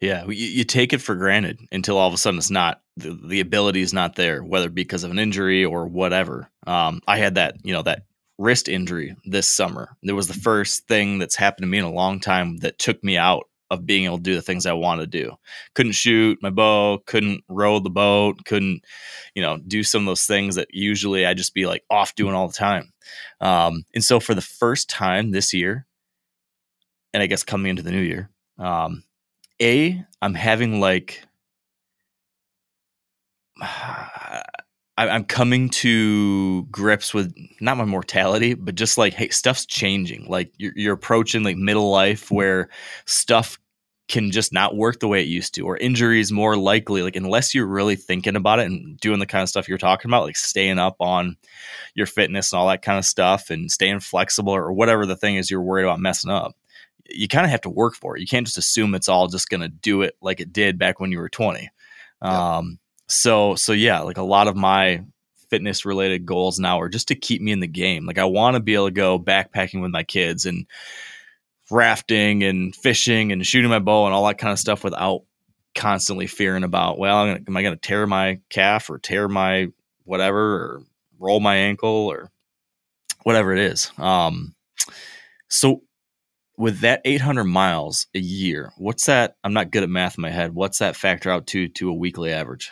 Yeah, 0.00 0.24
you, 0.24 0.32
you 0.32 0.64
take 0.64 0.92
it 0.92 1.00
for 1.00 1.14
granted 1.14 1.60
until 1.70 1.98
all 1.98 2.08
of 2.08 2.14
a 2.14 2.16
sudden 2.16 2.38
it's 2.38 2.50
not 2.50 2.80
the, 2.96 3.12
the 3.12 3.40
ability 3.40 3.82
is 3.82 3.92
not 3.92 4.16
there, 4.16 4.42
whether 4.42 4.68
because 4.68 5.04
of 5.04 5.10
an 5.10 5.18
injury 5.18 5.64
or 5.64 5.86
whatever. 5.86 6.50
Um, 6.66 7.02
I 7.06 7.18
had 7.18 7.36
that, 7.36 7.56
you 7.62 7.72
know, 7.72 7.82
that 7.82 8.02
wrist 8.36 8.68
injury 8.68 9.14
this 9.24 9.48
summer. 9.48 9.96
It 10.02 10.12
was 10.12 10.26
the 10.26 10.34
first 10.34 10.88
thing 10.88 11.18
that's 11.18 11.36
happened 11.36 11.62
to 11.62 11.68
me 11.68 11.78
in 11.78 11.84
a 11.84 11.92
long 11.92 12.18
time 12.18 12.56
that 12.58 12.80
took 12.80 13.02
me 13.04 13.16
out 13.16 13.48
of 13.72 13.86
being 13.86 14.04
able 14.04 14.18
to 14.18 14.22
do 14.22 14.34
the 14.34 14.42
things 14.42 14.66
I 14.66 14.72
want 14.72 15.00
to 15.00 15.06
do. 15.06 15.32
Couldn't 15.74 15.92
shoot 15.92 16.38
my 16.42 16.50
bow, 16.50 16.98
couldn't 17.06 17.42
row 17.48 17.78
the 17.78 17.90
boat, 17.90 18.44
couldn't, 18.44 18.84
you 19.34 19.42
know, 19.42 19.58
do 19.66 19.82
some 19.82 20.02
of 20.02 20.06
those 20.06 20.24
things 20.24 20.54
that 20.54 20.68
usually 20.72 21.26
I 21.26 21.34
just 21.34 21.54
be 21.54 21.66
like 21.66 21.82
off 21.90 22.14
doing 22.14 22.34
all 22.34 22.46
the 22.46 22.54
time. 22.54 22.92
Um, 23.40 23.84
and 23.94 24.04
so 24.04 24.20
for 24.20 24.34
the 24.34 24.40
first 24.40 24.88
time 24.88 25.30
this 25.30 25.52
year, 25.52 25.86
and 27.12 27.22
I 27.22 27.26
guess 27.26 27.42
coming 27.42 27.70
into 27.70 27.82
the 27.82 27.90
new 27.90 28.00
year, 28.00 28.30
um, 28.58 29.02
a 29.60 30.04
i'm 30.20 30.34
having 30.34 30.80
like 30.80 31.22
i'm 35.08 35.24
coming 35.24 35.68
to 35.68 36.64
grips 36.64 37.12
with 37.14 37.34
not 37.60 37.76
my 37.76 37.84
mortality 37.84 38.54
but 38.54 38.74
just 38.74 38.98
like 38.98 39.14
hey 39.14 39.28
stuff's 39.28 39.66
changing 39.66 40.26
like 40.28 40.52
you're, 40.58 40.72
you're 40.76 40.94
approaching 40.94 41.42
like 41.42 41.56
middle 41.56 41.90
life 41.90 42.30
where 42.30 42.68
stuff 43.06 43.58
can 44.08 44.30
just 44.30 44.52
not 44.52 44.76
work 44.76 45.00
the 45.00 45.08
way 45.08 45.22
it 45.22 45.28
used 45.28 45.54
to 45.54 45.62
or 45.62 45.76
injuries 45.78 46.32
more 46.32 46.56
likely 46.56 47.02
like 47.02 47.16
unless 47.16 47.54
you're 47.54 47.66
really 47.66 47.96
thinking 47.96 48.36
about 48.36 48.58
it 48.58 48.66
and 48.66 48.98
doing 48.98 49.20
the 49.20 49.26
kind 49.26 49.42
of 49.42 49.48
stuff 49.48 49.68
you're 49.68 49.78
talking 49.78 50.10
about 50.10 50.24
like 50.24 50.36
staying 50.36 50.78
up 50.78 50.96
on 51.00 51.36
your 51.94 52.06
fitness 52.06 52.52
and 52.52 52.60
all 52.60 52.68
that 52.68 52.82
kind 52.82 52.98
of 52.98 53.04
stuff 53.04 53.48
and 53.48 53.70
staying 53.70 54.00
flexible 54.00 54.52
or 54.52 54.72
whatever 54.72 55.06
the 55.06 55.16
thing 55.16 55.36
is 55.36 55.50
you're 55.50 55.62
worried 55.62 55.84
about 55.84 56.00
messing 56.00 56.30
up 56.30 56.54
you 57.14 57.28
kind 57.28 57.44
of 57.44 57.50
have 57.50 57.60
to 57.62 57.70
work 57.70 57.94
for 57.94 58.16
it. 58.16 58.20
You 58.20 58.26
can't 58.26 58.46
just 58.46 58.58
assume 58.58 58.94
it's 58.94 59.08
all 59.08 59.28
just 59.28 59.48
going 59.48 59.60
to 59.60 59.68
do 59.68 60.02
it 60.02 60.16
like 60.20 60.40
it 60.40 60.52
did 60.52 60.78
back 60.78 61.00
when 61.00 61.12
you 61.12 61.18
were 61.18 61.28
20. 61.28 61.70
Um, 62.20 62.78
so, 63.08 63.54
so 63.54 63.72
yeah, 63.72 64.00
like 64.00 64.18
a 64.18 64.22
lot 64.22 64.48
of 64.48 64.56
my 64.56 65.04
fitness 65.50 65.84
related 65.84 66.24
goals 66.24 66.58
now 66.58 66.80
are 66.80 66.88
just 66.88 67.08
to 67.08 67.14
keep 67.14 67.42
me 67.42 67.52
in 67.52 67.60
the 67.60 67.66
game. 67.66 68.06
Like 68.06 68.18
I 68.18 68.24
want 68.24 68.54
to 68.54 68.60
be 68.60 68.74
able 68.74 68.86
to 68.86 68.92
go 68.92 69.18
backpacking 69.18 69.82
with 69.82 69.90
my 69.90 70.02
kids 70.02 70.46
and 70.46 70.66
rafting 71.70 72.42
and 72.42 72.74
fishing 72.74 73.32
and 73.32 73.46
shooting 73.46 73.70
my 73.70 73.78
bow 73.78 74.06
and 74.06 74.14
all 74.14 74.26
that 74.26 74.38
kind 74.38 74.52
of 74.52 74.58
stuff 74.58 74.84
without 74.84 75.22
constantly 75.74 76.26
fearing 76.26 76.64
about, 76.64 76.98
well, 76.98 77.26
gonna, 77.26 77.40
am 77.46 77.56
I 77.56 77.62
going 77.62 77.74
to 77.74 77.80
tear 77.80 78.06
my 78.06 78.40
calf 78.48 78.90
or 78.90 78.98
tear 78.98 79.28
my 79.28 79.68
whatever 80.04 80.54
or 80.54 80.82
roll 81.18 81.40
my 81.40 81.56
ankle 81.56 81.88
or 81.88 82.30
whatever 83.22 83.52
it 83.52 83.58
is. 83.58 83.90
Um, 83.98 84.54
so 85.48 85.82
with 86.56 86.80
that 86.80 87.00
800 87.04 87.44
miles 87.44 88.06
a 88.14 88.18
year, 88.18 88.72
what's 88.76 89.06
that? 89.06 89.36
I'm 89.44 89.52
not 89.52 89.70
good 89.70 89.82
at 89.82 89.88
math 89.88 90.18
in 90.18 90.22
my 90.22 90.30
head. 90.30 90.54
What's 90.54 90.78
that 90.78 90.96
factor 90.96 91.30
out 91.30 91.46
to 91.48 91.68
to 91.68 91.88
a 91.88 91.94
weekly 91.94 92.32
average? 92.32 92.70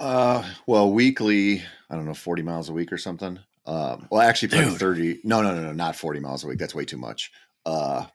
Uh, 0.00 0.42
well, 0.66 0.90
weekly, 0.90 1.62
I 1.90 1.94
don't 1.94 2.06
know, 2.06 2.14
40 2.14 2.42
miles 2.42 2.68
a 2.68 2.72
week 2.72 2.92
or 2.92 2.98
something. 2.98 3.38
Um, 3.66 4.08
well, 4.10 4.22
actually, 4.22 4.48
probably 4.48 4.70
Dude. 4.70 4.78
30. 4.78 5.20
No, 5.24 5.42
no, 5.42 5.54
no, 5.54 5.62
no, 5.62 5.72
not 5.72 5.94
40 5.94 6.20
miles 6.20 6.42
a 6.42 6.48
week. 6.48 6.58
That's 6.58 6.74
way 6.74 6.84
too 6.84 6.96
much. 6.96 7.30
Uh, 7.66 8.06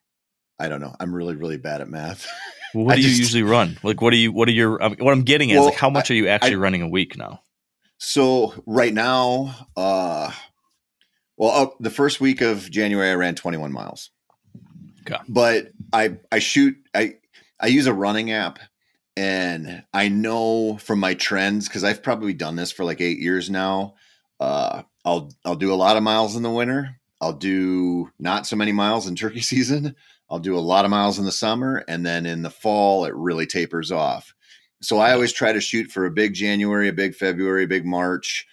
I 0.60 0.68
don't 0.68 0.82
know. 0.82 0.96
I'm 1.00 1.13
really, 1.13 1.36
really 1.36 1.58
bad 1.58 1.82
at 1.82 1.89
math. 1.89 2.27
What 2.74 2.92
I 2.92 2.96
do 2.98 3.04
you 3.04 3.15
usually 3.15 3.44
run? 3.44 3.77
Like, 3.84 4.01
what 4.01 4.10
do 4.10 4.18
you? 4.18 4.34
What 4.34 4.50
are 4.50 4.51
your? 4.51 4.77
What 4.77 5.13
I'm 5.13 5.22
getting 5.22 5.50
at 5.54 5.60
is 5.60 5.63
like, 5.63 5.75
how 5.75 5.89
much 5.89 6.12
are 6.12 6.13
you 6.13 6.27
actually 6.27 6.56
I- 6.56 6.60
running 6.60 6.82
a 6.82 6.89
week 6.89 7.15
now? 7.18 7.39
so 7.98 8.54
right 8.65 8.94
now, 8.94 9.56
uh, 9.77 10.30
well, 11.38 11.51
up 11.51 11.77
the 11.80 11.89
first 11.89 12.20
week 12.20 12.42
of 12.42 12.70
January, 12.70 13.12
I 13.12 13.15
ran 13.15 13.36
21 13.36 13.72
miles. 13.72 14.10
Okay. 15.01 15.22
But 15.30 15.72
I, 15.94 16.18
I 16.32 16.39
shoot, 16.39 16.75
I, 16.94 17.15
I 17.60 17.68
use 17.68 17.88
a 17.88 17.94
running 17.94 18.32
app 18.32 18.60
and 19.17 19.84
I 19.93 20.10
know 20.10 20.77
from 20.77 21.00
my 21.00 21.13
trends, 21.13 21.69
cause 21.69 21.84
I've 21.84 22.03
probably 22.03 22.34
done 22.34 22.55
this 22.55 22.72
for 22.72 22.84
like 22.84 23.01
eight 23.01 23.19
years 23.19 23.50
now. 23.50 23.95
Uh, 24.39 24.84
I'll, 25.03 25.31
I'll 25.45 25.55
do 25.55 25.74
a 25.74 25.75
lot 25.75 25.98
of 25.98 26.03
miles 26.03 26.36
in 26.36 26.43
the 26.43 26.51
winter. 26.51 27.00
I'll 27.22 27.34
do 27.34 28.12
not 28.19 28.45
so 28.45 28.55
many 28.55 28.72
miles 28.72 29.07
in 29.07 29.15
turkey 29.15 29.39
season. 29.41 29.95
I'll 30.29 30.39
do 30.39 30.57
a 30.57 30.60
lot 30.60 30.86
of 30.86 30.91
miles 30.91 31.19
in 31.19 31.25
the 31.25 31.31
summer. 31.31 31.84
And 31.88 32.05
then 32.05 32.25
in 32.25 32.41
the 32.41 32.50
fall, 32.50 33.05
it 33.05 33.13
really 33.15 33.45
tapers 33.45 33.91
off. 33.91 34.34
So 34.81 34.98
I 34.98 35.13
always 35.13 35.31
try 35.31 35.53
to 35.53 35.62
shoot 35.62 35.91
for 35.91 36.05
a 36.05 36.12
big 36.12 36.34
January, 36.34 36.88
a 36.88 36.93
big 36.93 37.15
February, 37.15 37.63
a 37.63 37.67
big 37.67 37.86
March, 37.86 38.45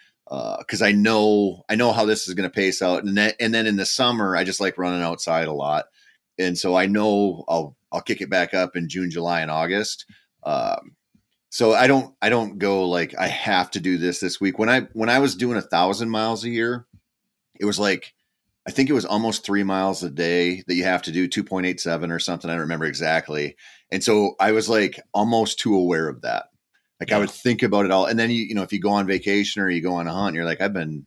because 0.59 0.81
I 0.81 0.93
know 0.93 1.63
I 1.69 1.75
know 1.75 1.93
how 1.93 2.07
this 2.07 2.27
is 2.27 2.35
going 2.35 2.49
to 2.49 2.55
pace 2.55 2.81
out. 2.81 3.05
And 3.05 3.17
then 3.17 3.33
and 3.39 3.53
then 3.53 3.67
in 3.67 3.77
the 3.77 3.87
summer, 3.87 4.37
I 4.37 4.45
just 4.45 4.61
like 4.61 4.79
running 4.79 5.03
outside 5.03 5.49
a 5.49 5.53
lot, 5.53 5.87
and 6.39 6.57
so 6.57 6.75
I 6.75 6.87
know 6.87 7.45
I'll 7.49 7.77
I'll 7.91 8.01
kick 8.01 8.21
it 8.21 8.31
back 8.31 8.55
up 8.55 8.77
in 8.77 8.89
June, 8.89 9.11
July, 9.11 9.41
and 9.43 9.51
August. 9.51 10.07
Um, 10.45 10.97
so 11.51 11.73
I 11.73 11.87
don't 11.87 12.15
I 12.23 12.31
don't 12.31 12.59
go 12.59 12.89
like 12.89 13.15
I 13.19 13.29
have 13.29 13.71
to 13.73 13.81
do 13.81 13.99
this 13.99 14.21
this 14.21 14.41
week. 14.41 14.59
When 14.59 14.69
I 14.69 14.83
when 14.93 15.09
I 15.09 15.19
was 15.19 15.35
doing 15.37 15.59
a 15.59 15.63
thousand 15.63 16.11
miles 16.11 16.45
a 16.45 16.51
year, 16.51 16.87
it 17.61 17.65
was 17.65 17.79
like 17.79 18.15
I 18.67 18.71
think 18.71 18.89
it 18.89 18.95
was 18.95 19.05
almost 19.05 19.45
three 19.45 19.65
miles 19.65 20.03
a 20.03 20.11
day 20.11 20.63
that 20.67 20.75
you 20.75 20.85
have 20.85 21.03
to 21.03 21.13
do 21.13 21.29
two 21.29 21.45
point 21.45 21.67
eight 21.67 21.81
seven 21.81 22.11
or 22.11 22.19
something. 22.19 22.49
I 22.49 22.55
don't 22.55 22.63
remember 22.63 22.87
exactly. 22.87 23.57
And 23.91 24.03
so 24.03 24.35
I 24.41 24.53
was 24.53 24.69
like 24.69 25.01
almost 25.13 25.59
too 25.59 25.75
aware 25.75 26.09
of 26.09 26.23
that. 26.23 26.47
Like 27.03 27.11
I 27.11 27.19
would 27.19 27.31
think 27.31 27.65
about 27.65 27.85
it 27.85 27.91
all. 27.91 28.07
And 28.07 28.17
then 28.17 28.31
you, 28.31 28.45
you 28.45 28.55
know, 28.55 28.63
if 28.63 28.73
you 28.73 28.81
go 28.81 28.91
on 28.91 29.09
vacation 29.09 29.61
or 29.61 29.69
you 29.69 29.83
go 29.83 29.95
on 29.95 30.07
a 30.07 30.13
hunt, 30.13 30.37
you're 30.37 30.45
like, 30.45 30.61
I've 30.61 30.73
been, 30.73 31.05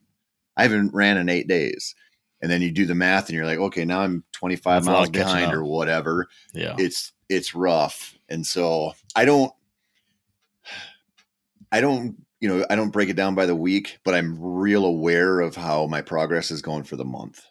I 0.58 0.64
haven't 0.64 0.94
ran 0.94 1.18
in 1.18 1.30
eight 1.30 1.48
days. 1.48 1.96
And 2.42 2.52
then 2.52 2.62
you 2.62 2.70
do 2.70 2.86
the 2.86 2.94
math 2.94 3.30
and 3.30 3.36
you're 3.36 3.46
like, 3.46 3.60
okay, 3.60 3.86
now 3.86 4.02
I'm 4.02 4.26
25 4.34 4.84
That's 4.84 4.86
miles 4.86 5.10
behind 5.10 5.54
or 5.54 5.64
whatever. 5.64 6.28
Yeah, 6.54 6.76
It's, 6.78 7.14
it's 7.30 7.56
rough. 7.56 8.18
And 8.30 8.46
so 8.46 8.94
I 9.16 9.26
don't, 9.26 9.52
I 11.72 11.82
don't, 11.82 12.16
you 12.40 12.48
know, 12.48 12.66
I 12.70 12.76
don't 12.76 12.92
break 12.92 13.10
it 13.10 13.16
down 13.16 13.36
by 13.36 13.46
the 13.46 13.56
week, 13.56 14.00
but 14.04 14.14
I'm 14.14 14.38
real 14.40 14.86
aware 14.86 15.40
of 15.40 15.56
how 15.56 15.88
my 15.88 16.02
progress 16.02 16.52
is 16.52 16.62
going 16.62 16.84
for 16.84 16.96
the 16.96 17.06
month. 17.06 17.44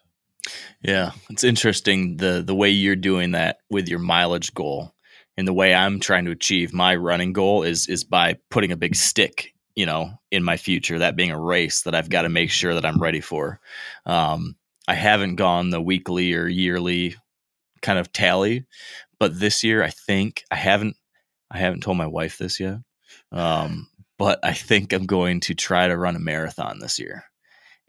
yeah. 0.81 1.11
It's 1.29 1.43
interesting 1.43 2.17
the 2.17 2.43
the 2.45 2.55
way 2.55 2.69
you're 2.69 2.95
doing 2.95 3.31
that 3.31 3.59
with 3.69 3.87
your 3.87 3.99
mileage 3.99 4.53
goal, 4.53 4.93
and 5.37 5.47
the 5.47 5.53
way 5.53 5.73
I'm 5.73 5.99
trying 5.99 6.25
to 6.25 6.31
achieve 6.31 6.73
my 6.73 6.95
running 6.95 7.33
goal 7.33 7.63
is 7.63 7.87
is 7.87 8.03
by 8.03 8.37
putting 8.49 8.71
a 8.71 8.77
big 8.77 8.95
stick, 8.95 9.53
you 9.75 9.85
know, 9.85 10.11
in 10.31 10.43
my 10.43 10.57
future. 10.57 10.99
That 10.99 11.15
being 11.15 11.31
a 11.31 11.39
race 11.39 11.81
that 11.83 11.95
I've 11.95 12.09
got 12.09 12.23
to 12.23 12.29
make 12.29 12.51
sure 12.51 12.73
that 12.73 12.85
I'm 12.85 13.01
ready 13.01 13.21
for. 13.21 13.59
Um, 14.05 14.55
I 14.87 14.93
haven't 14.93 15.35
gone 15.35 15.71
the 15.71 15.81
weekly 15.81 16.33
or 16.33 16.47
yearly 16.47 17.15
kind 17.81 17.99
of 17.99 18.11
tally, 18.11 18.65
but 19.19 19.39
this 19.39 19.63
year 19.63 19.83
I 19.83 19.89
think 19.89 20.43
I 20.51 20.55
haven't. 20.55 20.95
I 21.51 21.59
haven't 21.59 21.81
told 21.81 21.97
my 21.97 22.07
wife 22.07 22.37
this 22.37 22.59
yet. 22.59 22.77
Um, 23.31 23.87
but 24.17 24.39
I 24.43 24.53
think 24.53 24.93
I'm 24.93 25.05
going 25.05 25.41
to 25.41 25.53
try 25.53 25.87
to 25.87 25.97
run 25.97 26.15
a 26.15 26.19
marathon 26.19 26.79
this 26.79 26.99
year. 26.99 27.25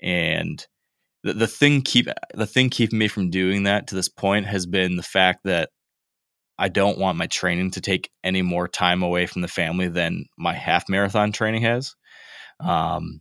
And 0.02 0.64
the, 1.22 1.32
the 1.32 1.46
thing 1.46 1.82
keep 1.82 2.08
the 2.34 2.46
thing 2.46 2.70
keeping 2.70 2.98
me 2.98 3.08
from 3.08 3.30
doing 3.30 3.64
that 3.64 3.88
to 3.88 3.94
this 3.94 4.08
point 4.08 4.46
has 4.46 4.66
been 4.66 4.96
the 4.96 5.02
fact 5.02 5.40
that 5.44 5.70
I 6.58 6.68
don't 6.68 6.98
want 6.98 7.18
my 7.18 7.26
training 7.26 7.72
to 7.72 7.80
take 7.80 8.10
any 8.24 8.42
more 8.42 8.66
time 8.66 9.02
away 9.02 9.26
from 9.26 9.42
the 9.42 9.48
family 9.48 9.88
than 9.88 10.26
my 10.38 10.54
half 10.54 10.88
marathon 10.88 11.32
training 11.32 11.62
has. 11.62 11.94
Um, 12.60 13.20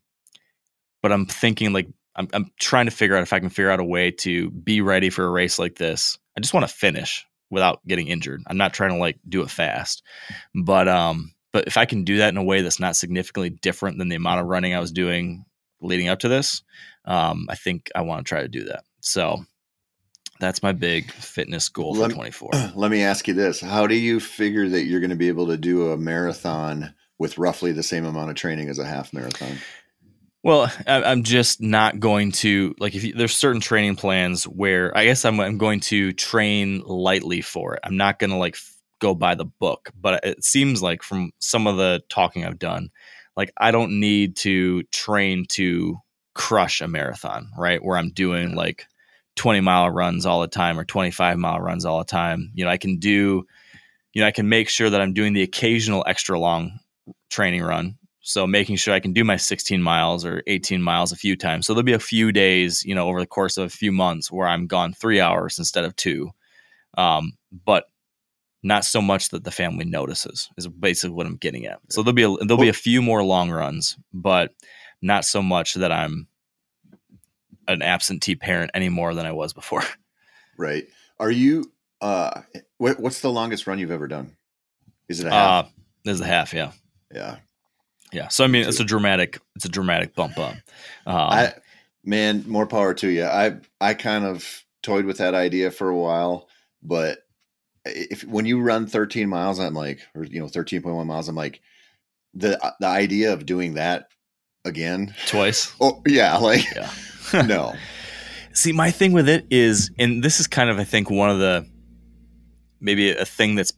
but 1.02 1.12
I'm 1.12 1.26
thinking 1.26 1.74
like 1.74 1.88
I'm, 2.16 2.28
I'm 2.34 2.52
trying 2.60 2.86
to 2.86 2.92
figure 2.92 3.16
out 3.16 3.24
if 3.24 3.34
I 3.34 3.40
can 3.40 3.50
figure 3.50 3.70
out 3.70 3.80
a 3.80 3.84
way 3.84 4.12
to 4.12 4.50
be 4.52 4.82
ready 4.82 5.10
for 5.10 5.26
a 5.26 5.30
race 5.30 5.60
like 5.60 5.76
this. 5.76 6.18
I 6.38 6.42
just 6.42 6.54
want 6.54 6.68
to 6.68 6.74
finish 6.74 7.26
without 7.50 7.86
getting 7.88 8.08
injured. 8.08 8.44
I'm 8.48 8.58
not 8.58 8.74
trying 8.74 8.92
to 8.92 8.98
like 8.98 9.20
do 9.28 9.42
it 9.42 9.50
fast, 9.50 10.04
but 10.54 10.88
um, 10.88 11.34
but 11.52 11.68
if 11.68 11.78
I 11.78 11.86
can 11.86 12.04
do 12.04 12.18
that 12.18 12.30
in 12.30 12.38
a 12.38 12.44
way 12.44 12.62
that's 12.62 12.80
not 12.80 12.96
significantly 12.96 13.50
different 13.50 13.98
than 13.98 14.10
the 14.10 14.16
amount 14.16 14.42
of 14.42 14.48
running 14.48 14.76
I 14.76 14.80
was 14.80 14.92
doing 14.92 15.46
leading 15.82 16.10
up 16.10 16.20
to 16.20 16.28
this, 16.28 16.64
um, 17.06 17.48
I 17.50 17.56
think 17.56 17.92
I 17.96 18.02
want 18.02 18.26
to 18.26 18.30
try 18.30 18.42
to 18.42 18.48
do 18.48 18.66
that. 18.66 18.84
So 19.02 19.46
that's 20.40 20.64
my 20.64 20.74
big 20.74 21.12
fitness 21.12 21.70
goal 21.70 21.94
let, 21.94 22.12
for 22.12 22.16
24. 22.16 22.50
Let 22.76 22.92
me 22.92 23.04
ask 23.04 23.28
you 23.28 23.34
this: 23.34 23.62
How 23.62 23.88
do 23.88 23.96
you 23.96 24.20
figure 24.20 24.68
that 24.68 24.84
you're 24.84 25.00
going 25.00 25.12
to 25.12 25.16
be 25.16 25.30
able 25.30 25.48
to 25.48 25.58
do 25.58 25.92
a 25.92 25.98
marathon 25.98 26.94
with 27.18 27.38
roughly 27.38 27.72
the 27.72 27.84
same 27.84 28.06
amount 28.06 28.30
of 28.30 28.36
training 28.36 28.70
as 28.70 28.80
a 28.80 28.86
half 28.86 29.14
marathon? 29.14 29.58
Well, 30.46 30.72
I'm 30.86 31.24
just 31.24 31.60
not 31.60 32.00
going 32.00 32.32
to 32.34 32.76
like 32.78 32.94
if 32.94 33.04
you, 33.04 33.14
there's 33.14 33.36
certain 33.36 33.62
training 33.62 33.96
plans 33.96 34.44
where 34.44 34.96
I 34.96 35.06
guess 35.06 35.26
I'm, 35.26 35.40
I'm 35.40 35.58
going 35.58 35.80
to 35.80 36.14
train 36.14 36.84
lightly 36.86 37.42
for 37.42 37.74
it. 37.74 37.80
I'm 37.84 37.98
not 37.98 38.20
going 38.20 38.30
to 38.30 38.36
like 38.36 38.56
go 39.02 39.16
by 39.16 39.34
the 39.34 39.46
book, 39.46 39.90
but 40.00 40.24
it 40.24 40.44
seems 40.44 40.84
like 40.84 41.02
from 41.02 41.32
some 41.40 41.66
of 41.66 41.78
the 41.78 42.04
talking 42.10 42.46
I've 42.46 42.60
done, 42.60 42.92
like 43.36 43.54
I 43.58 43.72
don't 43.72 44.00
need 44.00 44.36
to 44.38 44.84
train 44.92 45.48
to 45.54 45.98
crush 46.36 46.80
a 46.80 46.88
marathon, 46.88 47.50
right? 47.58 47.84
Where 47.84 47.98
I'm 47.98 48.12
doing 48.12 48.54
like 48.54 48.86
20 49.38 49.62
mile 49.62 49.90
runs 49.90 50.28
all 50.28 50.42
the 50.42 50.48
time 50.48 50.80
or 50.80 50.86
25 50.86 51.40
mile 51.40 51.60
runs 51.60 51.86
all 51.86 51.98
the 51.98 52.06
time. 52.06 52.52
You 52.54 52.66
know, 52.66 52.70
I 52.70 52.78
can 52.78 53.00
do, 53.00 53.48
you 54.14 54.22
know, 54.22 54.28
I 54.28 54.32
can 54.32 54.48
make 54.48 54.70
sure 54.70 54.92
that 54.92 55.02
I'm 55.02 55.14
doing 55.14 55.34
the 55.34 55.42
occasional 55.42 56.04
extra 56.06 56.38
long 56.38 56.82
training 57.32 57.64
run 57.64 57.98
so 58.28 58.48
making 58.48 58.76
sure 58.76 58.92
I 58.92 59.00
can 59.00 59.14
do 59.14 59.24
my 59.24 59.36
16 59.36 59.84
miles 59.84 60.26
or 60.26 60.42
18 60.48 60.82
miles 60.82 61.12
a 61.12 61.16
few 61.16 61.36
times. 61.36 61.68
So 61.68 61.74
there'll 61.74 61.84
be 61.84 61.94
a 61.94 62.00
few 62.00 62.32
days, 62.32 62.84
you 62.84 62.96
know, 62.96 63.08
over 63.08 63.20
the 63.20 63.28
course 63.28 63.56
of 63.56 63.66
a 63.66 63.70
few 63.70 63.92
months 63.92 64.32
where 64.32 64.48
I'm 64.48 64.66
gone 64.66 64.94
three 64.94 65.22
hours 65.22 65.60
instead 65.60 65.86
of 65.86 65.96
two. 65.96 66.32
Um, 66.98 67.34
but 67.52 67.86
not 68.64 68.84
so 68.84 69.00
much 69.00 69.30
that 69.30 69.44
the 69.44 69.52
family 69.52 69.86
notices 69.86 70.50
is 70.58 70.68
basically 70.68 71.14
what 71.14 71.28
I'm 71.28 71.36
getting 71.36 71.68
at. 71.68 71.80
So 71.92 72.02
there'll 72.02 72.16
be 72.16 72.24
a, 72.24 72.36
there'll 72.44 72.58
be 72.62 72.68
a 72.68 72.74
few 72.74 73.00
more 73.00 73.22
long 73.22 73.52
runs, 73.52 73.96
but 74.12 74.56
not 75.04 75.24
so 75.24 75.44
much 75.44 75.76
that 75.76 75.92
I'm 75.92 76.28
an 77.68 77.84
absentee 77.84 78.36
parent 78.36 78.72
any 78.74 78.90
more 78.90 79.14
than 79.14 79.28
I 79.28 79.32
was 79.32 79.54
before. 79.54 79.84
Right. 80.58 80.88
Are 81.20 81.30
you? 81.30 81.70
Uh, 82.00 82.44
what, 82.78 82.98
what's 82.98 83.20
the 83.20 83.30
longest 83.30 83.68
run 83.68 83.78
you've 83.78 83.92
ever 83.92 84.08
done? 84.08 84.38
Is 85.10 85.20
it 85.20 85.28
a 85.28 85.32
half? 85.32 85.66
Uh, 85.66 85.70
this 86.06 86.14
is 86.14 86.22
a 86.22 86.26
half. 86.26 86.54
Yeah. 86.54 86.72
Yeah. 87.14 87.40
Yeah. 88.12 88.28
So 88.30 88.44
I 88.44 88.48
mean, 88.48 88.68
it's 88.68 88.80
a 88.80 88.86
dramatic, 88.86 89.40
it's 89.56 89.66
a 89.66 89.70
dramatic 89.70 90.16
bump 90.16 90.38
up. 90.38 90.56
Um, 91.06 91.16
I, 91.16 91.54
man, 92.04 92.44
more 92.48 92.68
power 92.68 92.94
to 92.96 93.10
you. 93.10 93.26
I 93.26 93.58
I 93.82 93.94
kind 93.94 94.26
of 94.26 94.64
toyed 94.84 95.06
with 95.06 95.18
that 95.18 95.34
idea 95.34 95.72
for 95.72 95.90
a 95.90 95.98
while, 95.98 96.48
but 96.82 97.20
if 97.86 98.24
when 98.24 98.46
you 98.46 98.62
run 98.62 98.88
13 98.88 99.28
miles, 99.30 99.60
I'm 99.60 99.74
like, 99.74 100.00
or 100.16 100.24
you 100.24 100.40
know, 100.40 100.48
13.1 100.48 101.06
miles, 101.06 101.28
I'm 101.28 101.36
like, 101.36 101.62
the 102.34 102.60
the 102.80 102.88
idea 102.88 103.34
of 103.34 103.46
doing 103.46 103.76
that 103.76 104.10
again 104.64 105.14
twice. 105.28 105.74
Oh 105.82 106.02
yeah, 106.08 106.38
like 106.38 106.66
yeah. 106.76 106.92
no. 107.46 107.74
See, 108.54 108.72
my 108.72 108.92
thing 108.92 109.12
with 109.12 109.28
it 109.28 109.46
is, 109.50 109.92
and 110.00 110.24
this 110.24 110.40
is 110.40 110.48
kind 110.48 110.70
of, 110.70 110.80
I 110.80 110.86
think, 110.86 111.10
one 111.10 111.30
of 111.30 111.40
the 111.40 111.68
maybe 112.80 113.12
a 113.12 113.26
thing 113.26 113.56
that's 113.56 113.74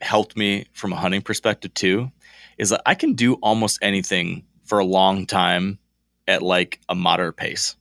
helped 0.00 0.36
me 0.36 0.66
from 0.72 0.92
a 0.92 0.96
hunting 0.96 1.20
perspective 1.20 1.74
too 1.74 2.10
is 2.58 2.70
that 2.70 2.82
I 2.86 2.94
can 2.94 3.14
do 3.14 3.34
almost 3.34 3.78
anything 3.82 4.44
for 4.64 4.78
a 4.78 4.84
long 4.84 5.26
time 5.26 5.78
at 6.26 6.42
like 6.42 6.80
a 6.88 6.94
moderate 6.94 7.36
pace. 7.36 7.76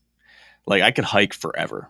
Like 0.66 0.84
I 0.84 0.92
could 0.92 1.06
hike 1.06 1.34
forever. 1.34 1.90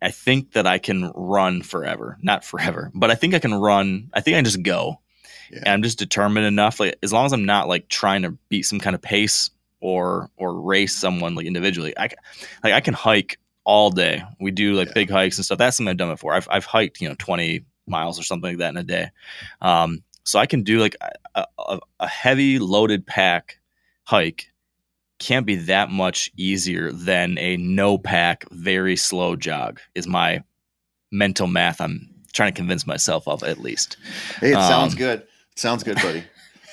I 0.00 0.10
think 0.10 0.52
that 0.52 0.66
I 0.66 0.78
can 0.78 1.10
run 1.14 1.62
forever. 1.62 2.18
Not 2.20 2.44
forever, 2.44 2.90
but 2.94 3.10
I 3.10 3.14
think 3.14 3.34
I 3.34 3.38
can 3.38 3.54
run. 3.54 4.10
I 4.12 4.20
think 4.20 4.34
I 4.34 4.38
can 4.38 4.44
just 4.44 4.62
go. 4.62 5.00
Yeah. 5.50 5.58
And 5.58 5.68
I'm 5.68 5.82
just 5.82 5.98
determined 5.98 6.46
enough. 6.46 6.80
Like 6.80 6.96
as 7.02 7.12
long 7.12 7.26
as 7.26 7.32
I'm 7.32 7.46
not 7.46 7.68
like 7.68 7.88
trying 7.88 8.22
to 8.22 8.36
beat 8.48 8.62
some 8.62 8.80
kind 8.80 8.94
of 8.94 9.02
pace 9.02 9.50
or 9.80 10.30
or 10.36 10.60
race 10.60 10.94
someone 10.96 11.34
like 11.34 11.46
individually, 11.46 11.96
I 11.96 12.08
like 12.62 12.72
I 12.72 12.80
can 12.80 12.94
hike 12.94 13.38
all 13.64 13.90
day. 13.90 14.22
We 14.40 14.50
do 14.50 14.74
like 14.74 14.88
yeah. 14.88 14.94
big 14.94 15.10
hikes 15.10 15.38
and 15.38 15.44
stuff. 15.44 15.58
That's 15.58 15.76
something 15.76 15.90
I've 15.90 15.96
done 15.96 16.10
before. 16.10 16.34
I've 16.34 16.48
I've 16.50 16.64
hiked 16.64 17.00
you 17.00 17.08
know 17.08 17.16
20 17.18 17.64
miles 17.86 18.18
or 18.18 18.22
something 18.22 18.50
like 18.50 18.58
that 18.58 18.70
in 18.70 18.76
a 18.76 18.84
day. 18.84 19.10
Um, 19.60 20.02
so 20.26 20.38
I 20.38 20.46
can 20.46 20.62
do 20.62 20.78
like 20.80 20.96
a, 21.34 21.46
a, 21.58 21.78
a 22.00 22.08
heavy 22.08 22.58
loaded 22.58 23.06
pack 23.06 23.58
hike 24.04 24.50
can't 25.18 25.46
be 25.46 25.56
that 25.56 25.90
much 25.90 26.30
easier 26.36 26.92
than 26.92 27.38
a 27.38 27.56
no 27.56 27.96
pack, 27.96 28.44
very 28.50 28.96
slow 28.96 29.36
jog, 29.36 29.80
is 29.94 30.06
my 30.06 30.42
mental 31.10 31.46
math 31.46 31.80
I'm 31.80 32.10
trying 32.32 32.52
to 32.52 32.56
convince 32.56 32.86
myself 32.86 33.26
of 33.26 33.42
at 33.42 33.58
least. 33.58 33.96
Hey, 34.40 34.50
it 34.50 34.56
um, 34.56 34.68
sounds 34.68 34.94
good. 34.94 35.26
Sounds 35.54 35.82
good, 35.82 35.96
buddy. 35.96 36.24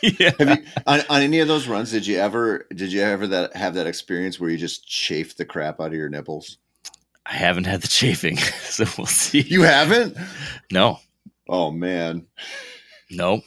yeah. 0.02 0.32
Have 0.39 0.50
you 0.50 0.66
on, 0.86 1.00
on, 1.10 1.22
any 1.22 1.39
of 1.39 1.48
those 1.48 1.68
runs, 1.68 1.92
did 1.92 2.06
you 2.06 2.18
ever 2.18 2.68
did 2.76 2.92
you 2.92 3.02
ever 3.02 3.28
that 3.28 3.56
have 3.56 3.76
that 3.76 3.88
experience 3.88 4.39
where 4.39 4.50
you 4.50 4.58
just 4.58 4.86
chafe 4.86 5.38
the 5.38 5.46
crap 5.46 5.80
out 5.80 5.88
of 5.88 5.94
your 5.94 6.10
nipples? 6.10 6.58
I 7.26 7.36
haven't 7.36 7.63
had 7.63 7.82
the 7.82 7.88
chafing, 7.88 8.38
so 8.63 8.84
we'll 8.98 9.08
see. 9.08 9.42
You 9.42 9.62
haven't? 9.62 10.18
No. 10.72 11.00
Oh 11.48 11.72
man. 11.72 12.26
Nope. 13.10 13.44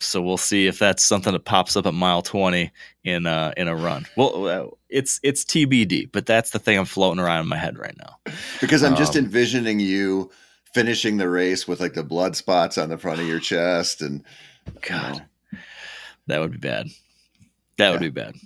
So 0.00 0.22
we'll 0.22 0.38
see 0.38 0.66
if 0.66 0.78
that's 0.78 1.04
something 1.04 1.32
that 1.34 1.44
pops 1.44 1.76
up 1.76 1.86
at 1.86 1.92
mile 1.92 2.22
20 2.22 2.70
in 3.04 3.26
uh, 3.26 3.52
in 3.56 3.68
a 3.68 3.76
run. 3.76 4.06
Well, 4.16 4.46
uh, 4.46 4.66
it's 4.88 5.20
it's 5.22 5.44
TBD, 5.44 6.10
but 6.10 6.24
that's 6.24 6.50
the 6.50 6.58
thing 6.58 6.78
I'm 6.78 6.86
floating 6.86 7.20
around 7.20 7.42
in 7.42 7.48
my 7.48 7.58
head 7.58 7.78
right 7.78 7.96
now. 7.98 8.32
Because 8.60 8.82
I'm 8.82 8.92
um, 8.92 8.98
just 8.98 9.14
envisioning 9.14 9.78
you 9.78 10.30
finishing 10.72 11.18
the 11.18 11.28
race 11.28 11.68
with 11.68 11.80
like 11.80 11.94
the 11.94 12.02
blood 12.02 12.36
spots 12.36 12.78
on 12.78 12.88
the 12.88 12.96
front 12.96 13.20
of 13.20 13.26
your 13.26 13.40
chest 13.40 14.00
and 14.00 14.24
God. 14.80 15.14
You 15.14 15.20
know. 15.20 15.26
That 16.28 16.40
would 16.40 16.52
be 16.52 16.58
bad. 16.58 16.86
That 17.76 17.86
yeah. 17.86 17.90
would 17.92 18.00
be 18.00 18.10
bad. 18.10 18.36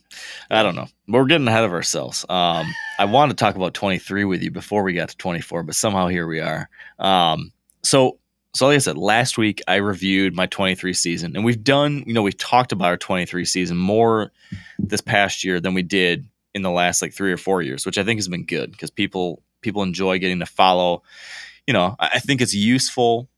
I 0.51 0.63
don't 0.63 0.75
know. 0.75 0.87
We're 1.07 1.27
getting 1.27 1.49
ahead 1.49 1.65
of 1.65 1.73
ourselves. 1.73 2.25
Um, 2.29 2.73
I 2.99 3.05
wanted 3.05 3.37
to 3.37 3.45
talk 3.45 3.57
about 3.57 3.75
23 3.75 4.25
with 4.25 4.43
you 4.43 4.51
before 4.51 4.83
we 4.83 4.93
got 4.93 5.09
to 5.11 5.17
24, 5.17 5.65
but 5.65 5.75
somehow 5.75 6.09
here 6.09 6.27
we 6.27 6.41
are. 6.41 6.69
Um, 6.99 7.53
so 7.83 8.19
so 8.55 8.67
like 8.67 8.77
I 8.77 8.79
said, 8.79 8.97
last 8.97 9.37
week 9.37 9.63
I 9.67 9.77
reviewed 9.77 10.35
my 10.35 10.47
23 10.47 10.93
season, 10.93 11.35
and 11.35 11.45
we've 11.45 11.63
done, 11.63 12.05
you 12.07 12.15
know, 12.15 12.23
we've 12.23 12.39
talked 12.39 12.73
about 12.73 12.87
our 12.89 12.97
23 12.97 13.45
season 13.45 13.77
more 13.77 14.33
this 14.79 15.01
past 15.01 15.45
year 15.45 15.61
than 15.61 15.75
we 15.75 15.83
did 15.83 16.29
in 16.55 16.63
the 16.63 16.71
last 16.71 17.03
like 17.03 17.13
three 17.13 17.33
or 17.33 17.37
four 17.37 17.63
years, 17.63 17.85
which 17.85 17.99
I 17.99 18.05
think 18.05 18.19
has 18.19 18.29
been 18.29 18.47
good 18.47 18.71
because 18.71 18.91
people 18.91 19.43
people 19.61 19.83
enjoy 19.83 20.19
getting 20.19 20.39
to 20.39 20.47
follow. 20.47 21.03
You 21.67 21.73
know, 21.73 21.97
I 21.99 22.21
think 22.21 22.41
it's 22.41 22.55
useful 22.55 23.29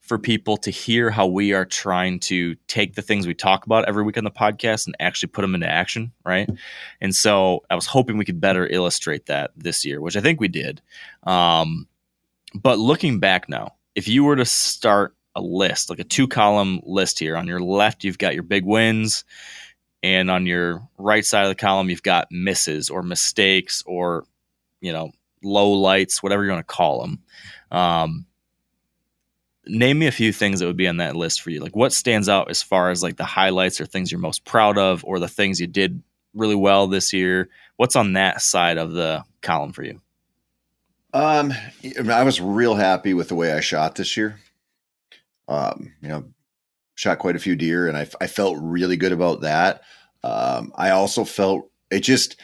for 0.00 0.18
people 0.18 0.56
to 0.56 0.70
hear 0.70 1.10
how 1.10 1.26
we 1.26 1.52
are 1.52 1.66
trying 1.66 2.18
to 2.18 2.56
take 2.66 2.94
the 2.94 3.02
things 3.02 3.26
we 3.26 3.34
talk 3.34 3.66
about 3.66 3.84
every 3.86 4.02
week 4.02 4.16
on 4.16 4.24
the 4.24 4.30
podcast 4.30 4.86
and 4.86 4.96
actually 4.98 5.28
put 5.28 5.42
them 5.42 5.54
into 5.54 5.68
action, 5.68 6.12
right? 6.24 6.48
And 7.00 7.14
so 7.14 7.62
I 7.68 7.74
was 7.74 7.84
hoping 7.86 8.16
we 8.16 8.24
could 8.24 8.40
better 8.40 8.66
illustrate 8.66 9.26
that 9.26 9.50
this 9.54 9.84
year, 9.84 10.00
which 10.00 10.16
I 10.16 10.22
think 10.22 10.40
we 10.40 10.48
did. 10.48 10.80
Um, 11.24 11.86
but 12.54 12.78
looking 12.78 13.20
back 13.20 13.50
now, 13.50 13.74
if 13.98 14.06
you 14.06 14.22
were 14.22 14.36
to 14.36 14.44
start 14.44 15.16
a 15.34 15.40
list, 15.40 15.90
like 15.90 15.98
a 15.98 16.04
two 16.04 16.28
column 16.28 16.80
list 16.84 17.18
here, 17.18 17.36
on 17.36 17.48
your 17.48 17.58
left, 17.58 18.04
you've 18.04 18.16
got 18.16 18.32
your 18.32 18.44
big 18.44 18.64
wins. 18.64 19.24
And 20.04 20.30
on 20.30 20.46
your 20.46 20.88
right 20.98 21.24
side 21.24 21.42
of 21.42 21.48
the 21.48 21.56
column, 21.56 21.90
you've 21.90 22.04
got 22.04 22.28
misses 22.30 22.90
or 22.90 23.02
mistakes 23.02 23.82
or, 23.86 24.24
you 24.80 24.92
know, 24.92 25.10
low 25.42 25.72
lights, 25.72 26.22
whatever 26.22 26.44
you 26.44 26.50
want 26.52 26.66
to 26.66 26.72
call 26.72 27.00
them. 27.00 27.18
Um, 27.72 28.26
name 29.66 29.98
me 29.98 30.06
a 30.06 30.12
few 30.12 30.32
things 30.32 30.60
that 30.60 30.66
would 30.66 30.76
be 30.76 30.86
on 30.86 30.98
that 30.98 31.16
list 31.16 31.42
for 31.42 31.50
you. 31.50 31.60
Like 31.60 31.74
what 31.74 31.92
stands 31.92 32.28
out 32.28 32.50
as 32.50 32.62
far 32.62 32.92
as 32.92 33.02
like 33.02 33.16
the 33.16 33.24
highlights 33.24 33.80
or 33.80 33.86
things 33.86 34.12
you're 34.12 34.20
most 34.20 34.44
proud 34.44 34.78
of 34.78 35.04
or 35.04 35.18
the 35.18 35.26
things 35.26 35.60
you 35.60 35.66
did 35.66 36.00
really 36.34 36.54
well 36.54 36.86
this 36.86 37.12
year? 37.12 37.48
What's 37.76 37.96
on 37.96 38.12
that 38.12 38.42
side 38.42 38.78
of 38.78 38.92
the 38.92 39.24
column 39.42 39.72
for 39.72 39.82
you? 39.82 40.00
Um, 41.12 41.52
I 42.10 42.22
was 42.22 42.40
real 42.40 42.74
happy 42.74 43.14
with 43.14 43.28
the 43.28 43.34
way 43.34 43.52
I 43.52 43.60
shot 43.60 43.94
this 43.94 44.16
year. 44.16 44.38
Um, 45.46 45.94
you 46.02 46.08
know, 46.08 46.24
shot 46.94 47.18
quite 47.18 47.36
a 47.36 47.40
few 47.40 47.56
deer, 47.56 47.88
and 47.88 47.96
I, 47.96 48.06
I 48.20 48.26
felt 48.26 48.58
really 48.60 48.96
good 48.96 49.12
about 49.12 49.40
that. 49.42 49.82
Um, 50.22 50.72
I 50.74 50.90
also 50.90 51.24
felt 51.24 51.70
it 51.90 52.00
just, 52.00 52.36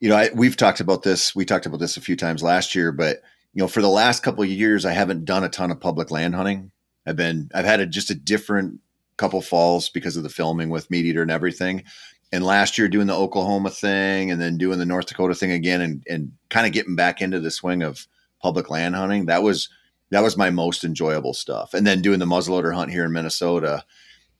you 0.00 0.08
know, 0.08 0.16
I, 0.16 0.30
we've 0.34 0.56
talked 0.56 0.80
about 0.80 1.02
this. 1.02 1.34
We 1.34 1.44
talked 1.44 1.66
about 1.66 1.80
this 1.80 1.96
a 1.96 2.02
few 2.02 2.14
times 2.14 2.42
last 2.42 2.74
year, 2.74 2.92
but 2.92 3.22
you 3.52 3.62
know, 3.62 3.68
for 3.68 3.80
the 3.80 3.88
last 3.88 4.22
couple 4.22 4.44
of 4.44 4.50
years, 4.50 4.84
I 4.84 4.92
haven't 4.92 5.24
done 5.24 5.42
a 5.42 5.48
ton 5.48 5.70
of 5.70 5.80
public 5.80 6.10
land 6.10 6.34
hunting. 6.34 6.70
I've 7.06 7.16
been, 7.16 7.50
I've 7.54 7.64
had 7.64 7.80
a, 7.80 7.86
just 7.86 8.10
a 8.10 8.14
different 8.14 8.80
couple 9.16 9.40
falls 9.40 9.88
because 9.88 10.16
of 10.16 10.22
the 10.22 10.28
filming 10.28 10.68
with 10.68 10.90
Meat 10.90 11.06
Eater 11.06 11.22
and 11.22 11.30
everything. 11.30 11.84
And 12.32 12.44
last 12.44 12.76
year 12.76 12.88
doing 12.88 13.06
the 13.06 13.16
Oklahoma 13.16 13.70
thing 13.70 14.30
and 14.30 14.40
then 14.40 14.58
doing 14.58 14.78
the 14.78 14.86
North 14.86 15.06
Dakota 15.06 15.34
thing 15.34 15.52
again 15.52 15.80
and, 15.80 16.04
and 16.08 16.32
kind 16.50 16.66
of 16.66 16.72
getting 16.72 16.96
back 16.96 17.22
into 17.22 17.40
the 17.40 17.50
swing 17.50 17.82
of 17.82 18.06
public 18.42 18.68
land 18.68 18.96
hunting. 18.96 19.26
That 19.26 19.42
was 19.42 19.68
that 20.10 20.22
was 20.22 20.36
my 20.36 20.50
most 20.50 20.84
enjoyable 20.84 21.34
stuff. 21.34 21.74
And 21.74 21.86
then 21.86 22.02
doing 22.02 22.18
the 22.18 22.26
muzzleloader 22.26 22.74
hunt 22.74 22.90
here 22.90 23.04
in 23.04 23.12
Minnesota, 23.12 23.84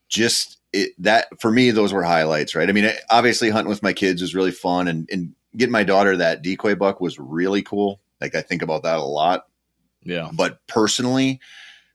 just 0.09 0.59
it, 0.73 0.93
that 0.99 1.27
for 1.41 1.51
me, 1.51 1.71
those 1.71 1.93
were 1.93 2.05
highlights, 2.05 2.55
right? 2.55 2.69
I 2.69 2.73
mean, 2.73 2.91
obviously 3.11 3.51
hunting 3.51 3.69
with 3.69 3.83
my 3.83 3.93
kids 3.93 4.21
was 4.21 4.35
really 4.35 4.53
fun 4.53 4.89
and, 4.89 5.09
and 5.11 5.35
getting 5.57 5.73
my 5.73 5.85
daughter 5.85 6.17
that 6.17 6.43
decoy 6.43 6.75
buck 6.75 7.01
was 7.01 7.19
really 7.19 7.63
cool. 7.63 8.01
Like 8.21 8.35
I 8.35 8.43
think 8.43 8.63
about 8.63 8.83
that 8.85 8.99
a 8.99 9.03
lot. 9.03 9.47
Yeah. 10.03 10.31
But 10.33 10.65
personally, 10.67 11.41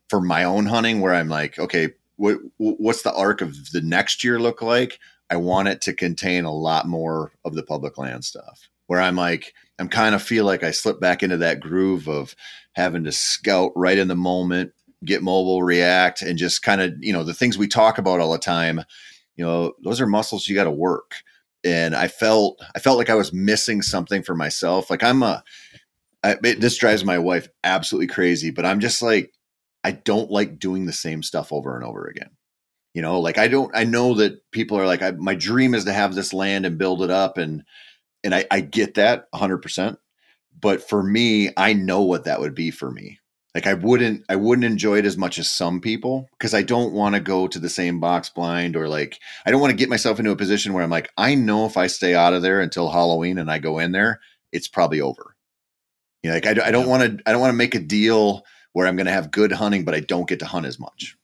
for 0.10 0.22
my 0.22 0.44
own 0.44 0.66
hunting, 0.66 1.00
where 1.00 1.14
I'm 1.14 1.30
like, 1.30 1.58
okay, 1.58 1.90
what 2.18 2.38
what's 2.58 3.04
the 3.04 3.14
arc 3.14 3.42
of 3.42 3.72
the 3.72 3.82
next 3.82 4.24
year 4.24 4.40
look 4.40 4.62
like? 4.62 5.00
I 5.32 5.38
want 5.38 5.70
it 5.70 5.82
to 5.84 5.94
contain 5.94 6.44
a 6.44 6.54
lot 6.54 6.88
more 6.88 7.32
of 7.46 7.56
the 7.56 7.64
public 7.64 7.98
land 7.98 8.26
stuff. 8.26 8.70
Where 8.88 9.00
I'm 9.00 9.16
like, 9.16 9.54
I'm 9.80 9.88
kind 9.88 10.14
of 10.14 10.22
feel 10.22 10.44
like 10.44 10.64
I 10.64 10.72
slip 10.72 11.00
back 11.00 11.24
into 11.24 11.38
that 11.38 11.62
groove 11.62 12.10
of 12.10 12.36
having 12.74 13.06
to 13.06 13.14
scout 13.14 13.72
right 13.74 13.98
in 13.98 14.10
the 14.10 14.16
moment, 14.16 14.74
get 15.06 15.24
mobile, 15.24 15.64
react, 15.64 16.22
and 16.22 16.38
just 16.38 16.62
kind 16.62 16.82
of, 16.82 16.94
you 17.00 17.14
know, 17.14 17.24
the 17.24 17.34
things 17.34 17.58
we 17.58 17.70
talk 17.70 17.98
about 17.98 18.20
all 18.20 18.34
the 18.34 18.38
time, 18.38 18.84
you 19.38 19.46
know, 19.46 19.74
those 19.82 20.02
are 20.02 20.08
muscles 20.08 20.50
you 20.50 20.56
got 20.56 20.66
to 20.66 20.72
work. 20.72 21.16
And 21.64 21.96
I 21.96 22.10
felt, 22.10 22.62
I 22.76 22.80
felt 22.80 22.98
like 22.98 23.10
I 23.10 23.16
was 23.16 23.32
missing 23.32 23.82
something 23.82 24.24
for 24.24 24.36
myself. 24.36 24.90
Like 24.90 25.04
I'm 25.04 25.24
a, 25.24 25.42
I, 26.22 26.36
it, 26.44 26.60
this 26.60 26.78
drives 26.78 27.06
my 27.06 27.18
wife 27.18 27.48
absolutely 27.64 28.08
crazy, 28.08 28.52
but 28.52 28.66
I'm 28.66 28.82
just 28.82 29.02
like, 29.02 29.32
I 29.86 29.92
don't 29.92 30.30
like 30.30 30.60
doing 30.60 30.86
the 30.86 30.94
same 30.94 31.24
stuff 31.24 31.54
over 31.54 31.76
and 31.76 31.86
over 31.86 32.08
again. 32.08 32.32
You 32.94 33.02
know, 33.02 33.20
like 33.20 33.38
I 33.38 33.48
don't, 33.48 33.72
I 33.76 33.86
know 33.86 34.16
that 34.16 34.52
people 34.52 34.78
are 34.78 34.86
like, 34.86 35.02
I, 35.02 35.12
my 35.12 35.36
dream 35.36 35.74
is 35.74 35.86
to 35.86 35.94
have 35.94 36.14
this 36.14 36.34
land 36.34 36.66
and 36.66 36.78
build 36.78 37.02
it 37.02 37.10
up. 37.10 37.38
And, 37.38 37.64
and 38.24 38.36
I, 38.36 38.46
I 38.52 38.60
get 38.60 38.96
that 38.96 39.32
100%. 39.32 39.98
But 40.60 40.88
for 40.88 41.02
me, 41.02 41.52
I 41.56 41.74
know 41.74 42.02
what 42.02 42.26
that 42.26 42.40
would 42.40 42.54
be 42.54 42.70
for 42.70 42.92
me. 42.92 43.20
Like 43.56 43.66
I 43.68 43.74
wouldn't, 43.74 44.24
I 44.30 44.36
wouldn't 44.36 44.66
enjoy 44.66 45.00
it 45.00 45.06
as 45.06 45.18
much 45.18 45.40
as 45.40 45.50
some 45.50 45.82
people 45.82 46.28
because 46.38 46.54
I 46.54 46.62
don't 46.62 46.94
want 46.94 47.16
to 47.16 47.22
go 47.22 47.48
to 47.48 47.60
the 47.60 47.70
same 47.70 48.00
box 48.00 48.30
blind 48.30 48.76
or 48.76 48.88
like, 48.88 49.20
I 49.46 49.52
don't 49.52 49.60
want 49.60 49.72
to 49.72 49.78
get 49.78 49.90
myself 49.90 50.20
into 50.20 50.32
a 50.32 50.38
position 50.38 50.74
where 50.74 50.84
I'm 50.84 50.90
like, 50.90 51.10
I 51.18 51.36
know 51.36 51.66
if 51.66 51.78
I 51.78 51.88
stay 51.88 52.16
out 52.16 52.34
of 52.34 52.42
there 52.42 52.62
until 52.62 52.90
Halloween 52.90 53.38
and 53.38 53.52
I 53.52 53.60
go 53.60 53.80
in 53.80 53.92
there, 53.92 54.22
it's 54.52 54.68
probably 54.68 55.02
over. 55.02 55.36
You 56.24 56.30
know, 56.30 56.36
like 56.36 56.46
I, 56.46 56.68
I 56.68 56.72
don't 56.72 56.88
want 56.88 57.04
to, 57.04 57.24
I 57.26 57.32
don't 57.32 57.42
want 57.42 57.52
to 57.52 57.58
make 57.58 57.76
a 57.76 57.80
deal 57.80 58.44
where 58.74 58.88
I'm 58.88 58.96
going 58.96 59.08
to 59.08 59.12
have 59.12 59.32
good 59.32 59.52
hunting, 59.52 59.84
but 59.84 59.96
I 59.96 60.02
don't 60.02 60.30
get 60.30 60.40
to 60.40 60.46
hunt 60.46 60.66
as 60.66 60.80
much 60.80 61.18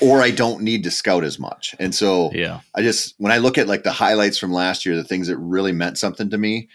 or 0.00 0.22
I 0.22 0.30
don't 0.30 0.62
need 0.62 0.84
to 0.84 0.90
scout 0.90 1.24
as 1.24 1.38
much. 1.38 1.74
And 1.78 1.94
so 1.94 2.30
yeah, 2.32 2.60
I 2.74 2.82
just 2.82 3.14
when 3.18 3.32
I 3.32 3.38
look 3.38 3.58
at 3.58 3.68
like 3.68 3.82
the 3.82 3.92
highlights 3.92 4.38
from 4.38 4.52
last 4.52 4.84
year, 4.86 4.96
the 4.96 5.04
things 5.04 5.28
that 5.28 5.36
really 5.38 5.72
meant 5.72 5.98
something 5.98 6.30
to 6.30 6.38
me, 6.38 6.68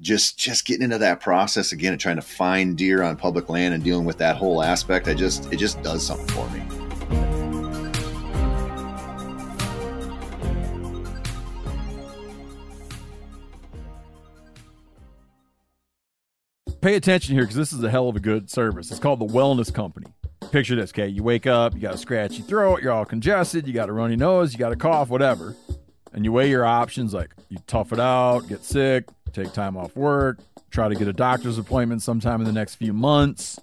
just 0.00 0.38
just 0.38 0.66
getting 0.66 0.82
into 0.82 0.98
that 0.98 1.20
process 1.20 1.72
again 1.72 1.92
and 1.92 2.00
trying 2.00 2.16
to 2.16 2.22
find 2.22 2.76
deer 2.76 3.02
on 3.02 3.16
public 3.16 3.48
land 3.48 3.74
and 3.74 3.82
dealing 3.82 4.04
with 4.04 4.18
that 4.18 4.36
whole 4.36 4.62
aspect, 4.62 5.08
I 5.08 5.14
just 5.14 5.52
it 5.52 5.56
just 5.56 5.82
does 5.82 6.06
something 6.06 6.28
for 6.28 6.48
me. 6.50 6.62
Pay 16.86 16.94
attention 16.94 17.34
here 17.34 17.42
because 17.42 17.56
this 17.56 17.72
is 17.72 17.82
a 17.82 17.90
hell 17.90 18.08
of 18.08 18.14
a 18.14 18.20
good 18.20 18.48
service. 18.48 18.92
It's 18.92 19.00
called 19.00 19.18
the 19.18 19.26
Wellness 19.26 19.74
Company. 19.74 20.06
Picture 20.50 20.76
this, 20.76 20.90
okay? 20.90 21.08
You 21.08 21.22
wake 21.22 21.46
up, 21.46 21.74
you 21.74 21.80
got 21.80 21.94
a 21.94 21.98
scratchy 21.98 22.40
throat, 22.40 22.82
you're 22.82 22.92
all 22.92 23.04
congested, 23.04 23.66
you 23.66 23.74
got 23.74 23.88
a 23.88 23.92
runny 23.92 24.16
nose, 24.16 24.52
you 24.52 24.58
got 24.58 24.72
a 24.72 24.76
cough, 24.76 25.08
whatever. 25.08 25.54
And 26.12 26.24
you 26.24 26.32
weigh 26.32 26.48
your 26.48 26.64
options 26.64 27.12
like 27.12 27.34
you 27.50 27.58
tough 27.66 27.92
it 27.92 28.00
out, 28.00 28.48
get 28.48 28.64
sick, 28.64 29.04
take 29.32 29.52
time 29.52 29.76
off 29.76 29.94
work, 29.96 30.38
try 30.70 30.88
to 30.88 30.94
get 30.94 31.08
a 31.08 31.12
doctor's 31.12 31.58
appointment 31.58 32.02
sometime 32.02 32.40
in 32.40 32.46
the 32.46 32.52
next 32.52 32.76
few 32.76 32.94
months, 32.94 33.60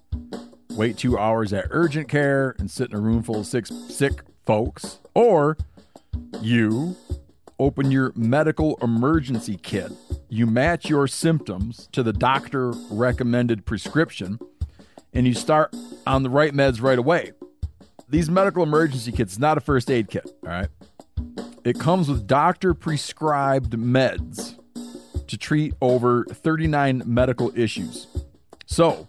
wait 0.72 0.98
two 0.98 1.18
hours 1.18 1.52
at 1.52 1.66
urgent 1.72 2.10
care 2.10 2.56
and 2.60 2.70
sit 2.70 2.92
in 2.92 2.96
a 2.96 3.00
room 3.00 3.24
full 3.24 3.40
of 3.40 3.48
six 3.48 3.72
sick 3.90 4.22
folks, 4.46 5.00
or 5.16 5.58
you 6.42 6.96
open 7.60 7.90
your 7.92 8.12
medical 8.16 8.78
emergency 8.82 9.58
kit. 9.58 9.92
You 10.30 10.46
match 10.46 10.90
your 10.90 11.08
symptoms 11.08 11.88
to 11.92 12.04
the 12.04 12.14
doctor 12.14 12.72
recommended 12.92 13.66
prescription 13.66 14.40
and 15.14 15.28
you 15.28 15.34
start 15.34 15.76
on 16.06 16.24
the 16.24 16.30
right 16.30 16.54
meds 16.54 16.82
right 16.82 17.00
away. 17.00 17.32
These 18.10 18.30
medical 18.30 18.64
emergency 18.64 19.12
kits, 19.12 19.40
not 19.40 19.58
a 19.58 19.62
first 19.62 19.90
aid 19.90 20.10
kit, 20.10 20.30
all 20.44 20.50
right? 20.50 20.68
It 21.64 21.80
comes 21.80 22.10
with 22.10 22.28
doctor 22.28 22.74
prescribed 22.74 23.74
meds 23.74 24.58
to 25.28 25.38
treat 25.38 25.74
over 25.82 26.26
39 26.26 27.04
medical 27.06 27.58
issues. 27.58 28.08
So, 28.66 29.08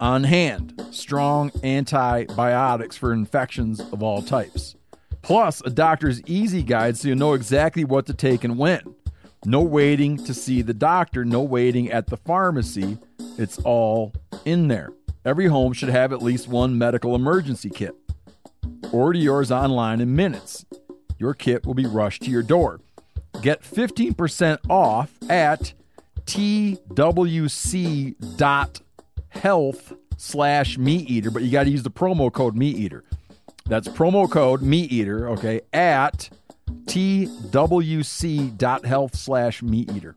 on 0.00 0.24
hand, 0.24 0.82
strong 0.90 1.52
antibiotics 1.62 2.96
for 2.96 3.12
infections 3.12 3.80
of 3.80 4.02
all 4.02 4.20
types. 4.20 4.74
Plus, 5.22 5.62
a 5.64 5.70
doctor's 5.70 6.20
easy 6.22 6.62
guide 6.62 6.96
so 6.96 7.08
you 7.08 7.14
know 7.14 7.34
exactly 7.34 7.84
what 7.84 8.06
to 8.06 8.14
take 8.14 8.42
and 8.42 8.58
when. 8.58 8.82
No 9.44 9.60
waiting 9.62 10.16
to 10.24 10.34
see 10.34 10.62
the 10.62 10.74
doctor, 10.74 11.24
no 11.24 11.42
waiting 11.42 11.90
at 11.90 12.08
the 12.08 12.16
pharmacy. 12.16 12.98
It's 13.38 13.58
all 13.60 14.12
in 14.44 14.68
there. 14.68 14.92
Every 15.24 15.46
home 15.46 15.72
should 15.72 15.88
have 15.88 16.12
at 16.12 16.20
least 16.20 16.48
one 16.48 16.76
medical 16.76 17.14
emergency 17.14 17.70
kit. 17.70 17.94
Order 18.92 19.20
yours 19.20 19.52
online 19.52 20.00
in 20.00 20.16
minutes. 20.16 20.64
Your 21.18 21.32
kit 21.34 21.64
will 21.64 21.74
be 21.74 21.86
rushed 21.86 22.22
to 22.22 22.30
your 22.30 22.42
door. 22.42 22.80
Get 23.40 23.62
15% 23.62 24.58
off 24.68 25.12
at 25.30 25.74
twc.health 26.24 26.92
slash 30.16 30.78
meat 30.78 31.10
eater, 31.10 31.30
but 31.30 31.42
you 31.42 31.50
got 31.50 31.64
to 31.64 31.70
use 31.70 31.82
the 31.82 31.90
promo 31.90 32.32
code 32.32 32.56
meat 32.56 32.76
eater. 32.76 33.04
That's 33.66 33.88
promo 33.88 34.30
code 34.30 34.62
meat 34.62 34.92
eater, 34.92 35.28
okay, 35.30 35.60
at 35.72 36.30
twc.health 36.84 37.56
slash 39.16 39.62
meat 39.62 39.92
eater. 39.92 40.16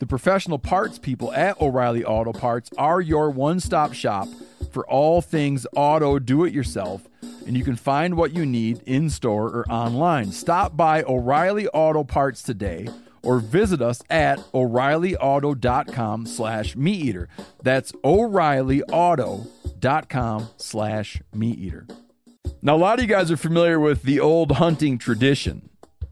The 0.00 0.06
professional 0.06 0.58
parts 0.58 0.98
people 0.98 1.32
at 1.34 1.60
O'Reilly 1.60 2.04
Auto 2.04 2.32
Parts 2.32 2.70
are 2.78 3.02
your 3.02 3.30
one 3.30 3.60
stop 3.60 3.92
shop 3.92 4.28
for 4.72 4.88
all 4.88 5.20
things 5.20 5.66
auto. 5.76 6.18
Do 6.18 6.46
it 6.46 6.54
yourself 6.54 7.06
and 7.46 7.54
you 7.54 7.64
can 7.64 7.76
find 7.76 8.16
what 8.16 8.34
you 8.34 8.46
need 8.46 8.80
in 8.86 9.10
store 9.10 9.48
or 9.48 9.70
online. 9.70 10.32
Stop 10.32 10.74
by 10.74 11.02
O'Reilly 11.02 11.68
Auto 11.68 12.02
Parts 12.02 12.42
today 12.42 12.88
or 13.22 13.40
visit 13.40 13.82
us 13.82 14.00
at 14.08 14.38
o'reillyauto.com 14.54 16.24
slash 16.24 16.74
meat 16.76 17.04
eater 17.04 17.28
that's 17.62 17.92
o'reillyauto.com 18.02 20.48
slash 20.56 21.20
meat 21.34 21.58
eater 21.58 21.86
now 22.62 22.74
a 22.74 22.78
lot 22.78 22.98
of 22.98 23.04
you 23.04 23.08
guys 23.08 23.30
are 23.30 23.36
familiar 23.36 23.78
with 23.78 24.04
the 24.04 24.18
old 24.18 24.52
hunting 24.52 24.96
tradition 24.96 25.68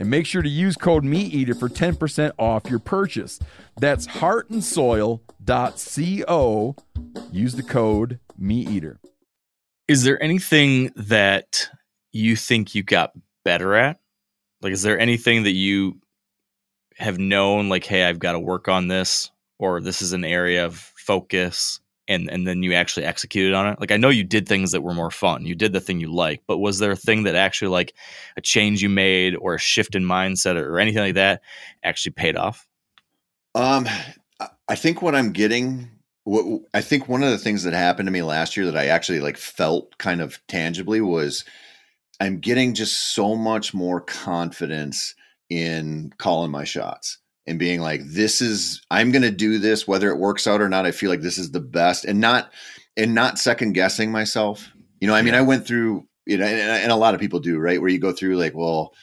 and 0.00 0.10
make 0.10 0.26
sure 0.26 0.42
to 0.42 0.48
use 0.48 0.74
code 0.76 1.04
MeatEater 1.04 1.56
for 1.56 1.68
10% 1.68 2.32
off 2.38 2.68
your 2.68 2.80
purchase. 2.80 3.38
That's 3.78 4.06
heartandsoil.co. 4.06 6.76
Use 7.30 7.54
the 7.54 7.62
code 7.62 8.18
MeatEater. 8.40 8.96
Is 9.86 10.02
there 10.02 10.20
anything 10.22 10.90
that 10.96 11.68
you 12.12 12.34
think 12.34 12.74
you 12.74 12.82
got 12.82 13.12
better 13.44 13.74
at? 13.74 14.00
Like, 14.62 14.72
is 14.72 14.82
there 14.82 14.98
anything 14.98 15.44
that 15.44 15.52
you 15.52 16.00
have 16.96 17.18
known, 17.18 17.68
like, 17.68 17.84
hey, 17.84 18.04
I've 18.04 18.18
got 18.18 18.32
to 18.32 18.40
work 18.40 18.68
on 18.68 18.88
this, 18.88 19.30
or 19.58 19.80
this 19.80 20.02
is 20.02 20.12
an 20.12 20.24
area 20.24 20.64
of 20.64 20.76
focus, 20.76 21.80
and 22.10 22.30
and 22.30 22.46
then 22.46 22.62
you 22.62 22.74
actually 22.74 23.06
executed 23.06 23.54
on 23.54 23.72
it? 23.72 23.80
Like, 23.80 23.92
I 23.92 23.96
know 23.96 24.10
you 24.10 24.24
did 24.24 24.46
things 24.46 24.72
that 24.72 24.82
were 24.82 24.92
more 24.92 25.10
fun. 25.10 25.46
You 25.46 25.54
did 25.54 25.72
the 25.72 25.80
thing 25.80 26.00
you 26.00 26.12
like, 26.12 26.42
but 26.46 26.58
was 26.58 26.78
there 26.78 26.90
a 26.90 26.96
thing 26.96 27.22
that 27.22 27.34
actually, 27.34 27.68
like, 27.68 27.94
a 28.36 28.40
change 28.42 28.82
you 28.82 28.90
made, 28.90 29.36
or 29.36 29.54
a 29.54 29.58
shift 29.58 29.94
in 29.94 30.04
mindset, 30.04 30.56
or 30.56 30.78
anything 30.78 31.02
like 31.02 31.14
that, 31.14 31.40
actually 31.82 32.12
paid 32.12 32.36
off? 32.36 32.68
Um, 33.54 33.88
I 34.68 34.74
think 34.74 35.02
what 35.02 35.14
I'm 35.14 35.32
getting, 35.32 35.90
what 36.24 36.62
I 36.74 36.80
think 36.80 37.08
one 37.08 37.22
of 37.22 37.30
the 37.30 37.38
things 37.38 37.62
that 37.62 37.72
happened 37.72 38.06
to 38.06 38.12
me 38.12 38.22
last 38.22 38.56
year 38.56 38.66
that 38.66 38.76
I 38.76 38.86
actually 38.86 39.20
like 39.20 39.36
felt 39.36 39.96
kind 39.98 40.20
of 40.20 40.38
tangibly 40.46 41.00
was 41.00 41.44
I'm 42.20 42.38
getting 42.38 42.74
just 42.74 43.14
so 43.14 43.34
much 43.34 43.72
more 43.72 44.00
confidence 44.00 45.14
in 45.48 46.12
calling 46.18 46.50
my 46.50 46.64
shots 46.64 47.18
and 47.50 47.58
being 47.58 47.80
like, 47.80 48.00
this 48.04 48.40
is, 48.40 48.80
I'm 48.90 49.10
going 49.10 49.22
to 49.22 49.30
do 49.30 49.58
this, 49.58 49.86
whether 49.86 50.08
it 50.10 50.18
works 50.18 50.46
out 50.46 50.60
or 50.60 50.68
not. 50.68 50.86
I 50.86 50.92
feel 50.92 51.10
like 51.10 51.20
this 51.20 51.36
is 51.36 51.50
the 51.50 51.60
best 51.60 52.04
and 52.04 52.20
not, 52.20 52.52
and 52.96 53.14
not 53.14 53.38
second 53.38 53.72
guessing 53.72 54.12
myself. 54.12 54.70
You 55.00 55.08
know, 55.08 55.14
I 55.14 55.22
mean, 55.22 55.34
I 55.34 55.42
went 55.42 55.66
through, 55.66 56.06
you 56.26 56.38
know, 56.38 56.46
and, 56.46 56.58
and 56.58 56.92
a 56.92 56.96
lot 56.96 57.14
of 57.14 57.20
people 57.20 57.40
do, 57.40 57.58
right? 57.58 57.80
Where 57.80 57.90
you 57.90 57.98
go 57.98 58.12
through 58.12 58.36
like, 58.36 58.54
well, 58.54 58.94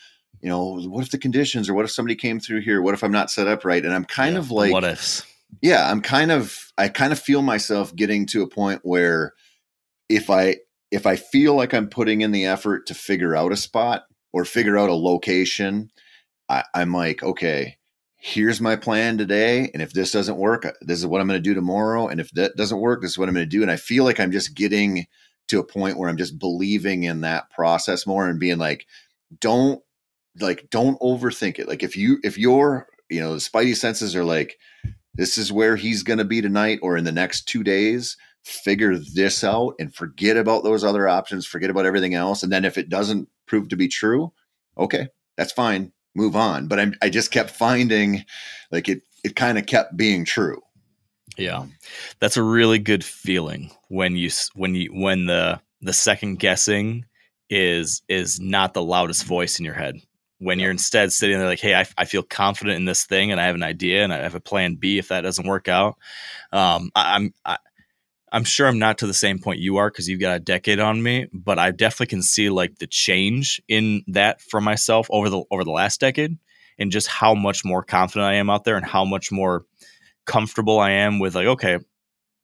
you 0.42 0.50
know, 0.50 0.80
what 0.80 1.04
if 1.04 1.12
the 1.12 1.18
conditions 1.18 1.68
or 1.68 1.74
what 1.74 1.86
if 1.86 1.92
somebody 1.92 2.16
came 2.16 2.40
through 2.40 2.62
here? 2.62 2.82
What 2.82 2.94
if 2.94 3.04
I'm 3.04 3.12
not 3.12 3.30
set 3.30 3.48
up 3.48 3.66
right? 3.66 3.84
And 3.84 3.94
I'm 3.94 4.06
kind 4.06 4.34
Yeah, 4.34 4.40
of 4.40 4.52
like, 4.52 4.72
what 4.72 4.84
ifs? 4.84 5.24
yeah, 5.62 5.90
I'm 5.92 6.02
kind 6.02 6.32
of, 6.32 6.72
I 6.78 6.88
kind 6.90 7.12
of 7.12 7.20
feel 7.20 7.42
myself 7.42 7.96
getting 7.96 8.26
to 8.28 8.44
a 8.44 8.48
point 8.48 8.82
where 8.84 9.34
if 10.10 10.30
I, 10.30 10.58
if 10.92 11.06
I 11.06 11.16
feel 11.18 11.56
like 11.56 11.74
I'm 11.74 11.90
putting 11.90 12.22
in 12.22 12.32
the 12.32 12.46
effort 12.46 12.86
to 12.88 12.94
figure 12.94 13.36
out 13.36 13.52
a 13.52 13.58
spot 13.58 14.04
or 14.32 14.46
figure 14.46 14.78
out 14.78 14.90
a 14.90 14.94
location, 14.94 15.90
I, 16.48 16.64
I'm 16.74 16.94
like, 16.94 17.24
okay, 17.24 17.77
here's 18.28 18.60
my 18.60 18.76
plan 18.76 19.18
today. 19.18 19.72
And 19.74 19.82
if 19.82 19.94
this 19.94 20.12
doesn't 20.12 20.38
work, 20.38 20.66
uh, 20.66 20.74
this 20.82 21.00
is 21.00 21.06
what 21.06 21.22
I'm 21.22 21.28
going 21.28 21.42
to 21.42 21.50
do 21.50 21.54
tomorrow. 21.54 22.10
And 22.10 22.20
if 22.20 22.30
that 22.32 22.58
doesn't 22.58 22.80
work, 22.80 23.02
this 23.02 23.12
is 23.12 23.18
what 23.18 23.30
I'm 23.30 23.36
going 23.36 23.46
to 23.46 23.50
do. 23.50 23.62
And 23.62 23.72
I 23.72 23.78
feel 23.78 24.04
like 24.04 24.20
I'm 24.20 24.34
just 24.34 24.54
getting 24.54 25.08
to 25.48 25.60
a 25.60 25.64
point 25.64 25.98
where 25.98 26.10
I'm 26.10 26.18
just 26.18 26.38
believing 26.38 27.04
in 27.04 27.22
that 27.22 27.50
process 27.52 28.06
more 28.06 28.28
and 28.28 28.38
being 28.38 28.58
like, 28.58 28.86
don't 29.40 29.82
like, 30.42 30.70
don't 30.70 31.00
overthink 31.00 31.58
it. 31.58 31.70
Like 31.70 31.84
if 31.84 31.96
you, 31.96 32.20
if 32.22 32.38
you're, 32.38 32.88
you 33.10 33.22
know, 33.22 33.32
the 33.32 33.40
spidey 33.40 33.76
senses 33.76 34.14
are 34.14 34.26
like, 34.26 34.60
this 35.16 35.38
is 35.38 35.52
where 35.52 35.78
he's 35.78 36.04
going 36.04 36.20
to 36.20 36.26
be 36.26 36.42
tonight 36.42 36.80
or 36.82 36.98
in 36.98 37.06
the 37.06 37.14
next 37.14 37.46
two 37.48 37.64
days 37.64 38.18
figure 38.44 38.98
this 38.98 39.44
out 39.44 39.74
and 39.80 39.96
forget 39.96 40.36
about 40.36 40.64
those 40.64 40.84
other 40.84 41.08
options, 41.08 41.46
forget 41.46 41.70
about 41.70 41.86
everything 41.86 42.14
else. 42.14 42.44
And 42.44 42.52
then 42.52 42.66
if 42.66 42.78
it 42.78 42.90
doesn't 42.90 43.30
prove 43.46 43.70
to 43.70 43.78
be 43.78 43.88
true, 43.88 44.34
okay, 44.78 45.08
that's 45.38 45.54
fine. 45.54 45.94
Move 46.18 46.36
on. 46.36 46.68
But 46.68 46.80
I'm, 46.80 46.96
I 47.02 47.10
just 47.10 47.30
kept 47.30 47.52
finding 47.52 48.26
like 48.72 48.90
it, 48.90 49.04
it 49.24 49.36
kind 49.36 49.60
of 49.60 49.68
kept 49.68 49.96
being 49.96 50.26
true. 50.26 50.62
Yeah, 51.38 51.68
that's 52.20 52.38
a 52.38 52.44
really 52.44 52.80
good 52.80 53.06
feeling 53.06 53.70
when 53.90 54.16
you 54.16 54.32
when 54.56 54.74
you 54.74 54.90
when 54.92 55.28
the 55.28 55.62
the 55.82 55.94
second 55.94 56.40
guessing 56.40 57.06
is 57.52 58.02
is 58.10 58.40
not 58.40 58.74
the 58.74 58.82
loudest 58.82 59.26
voice 59.26 59.60
in 59.60 59.66
your 59.66 59.76
head. 59.76 60.02
When 60.40 60.58
you're 60.58 60.72
instead 60.72 61.12
sitting 61.14 61.38
there 61.38 61.48
like, 61.48 61.60
hey, 61.60 61.76
I, 61.76 61.86
I 61.98 62.06
feel 62.06 62.24
confident 62.24 62.78
in 62.78 62.86
this 62.86 63.06
thing, 63.06 63.32
and 63.32 63.40
I 63.40 63.46
have 63.46 63.56
an 63.56 63.62
idea, 63.62 64.04
and 64.04 64.12
I 64.12 64.18
have 64.18 64.34
a 64.34 64.40
plan 64.40 64.76
B 64.76 64.98
if 64.98 65.10
that 65.10 65.22
doesn't 65.22 65.48
work 65.48 65.68
out. 65.68 65.98
Um, 66.52 66.92
I, 66.96 67.16
I'm 67.16 67.34
I, 67.46 67.58
I'm 68.32 68.44
sure 68.44 68.68
I'm 68.68 68.80
not 68.80 68.98
to 69.00 69.08
the 69.08 69.14
same 69.14 69.40
point 69.40 69.60
you 69.60 69.78
are 69.78 69.90
because 69.90 70.08
you've 70.10 70.20
got 70.20 70.36
a 70.36 70.40
decade 70.40 70.80
on 70.80 71.02
me, 71.02 71.28
but 71.32 71.60
I 71.60 71.72
definitely 71.72 72.08
can 72.08 72.22
see 72.22 72.50
like 72.50 72.78
the 72.80 72.88
change 72.88 73.62
in 73.68 74.04
that 74.08 74.42
for 74.42 74.60
myself 74.60 75.08
over 75.10 75.30
the 75.30 75.44
over 75.50 75.64
the 75.64 75.72
last 75.72 76.00
decade, 76.00 76.38
and 76.78 76.92
just 76.92 77.08
how 77.08 77.34
much 77.34 77.64
more 77.64 77.84
confident 77.84 78.26
I 78.26 78.36
am 78.36 78.50
out 78.50 78.64
there, 78.66 78.76
and 78.76 78.86
how 78.86 79.06
much 79.06 79.32
more 79.32 79.66
comfortable 80.26 80.80
I 80.80 80.92
am 80.92 81.20
with 81.20 81.36
like, 81.36 81.48
okay, 81.48 81.80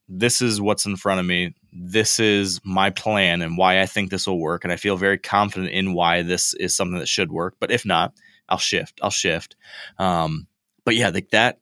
this 0.07 0.41
is 0.41 0.61
what's 0.61 0.85
in 0.85 0.95
front 0.95 1.19
of 1.19 1.25
me. 1.25 1.53
This 1.71 2.19
is 2.19 2.61
my 2.63 2.89
plan 2.89 3.41
and 3.41 3.57
why 3.57 3.81
I 3.81 3.85
think 3.85 4.09
this 4.09 4.27
will 4.27 4.39
work. 4.39 4.63
And 4.63 4.71
I 4.71 4.77
feel 4.77 4.97
very 4.97 5.17
confident 5.17 5.71
in 5.71 5.93
why 5.93 6.21
this 6.21 6.53
is 6.53 6.75
something 6.75 6.99
that 6.99 7.07
should 7.07 7.31
work. 7.31 7.55
But 7.59 7.71
if 7.71 7.85
not, 7.85 8.13
I'll 8.49 8.57
shift. 8.57 8.99
I'll 9.01 9.09
shift. 9.09 9.55
Um, 9.97 10.47
but 10.85 10.95
yeah, 10.95 11.09
like 11.09 11.29
that 11.29 11.59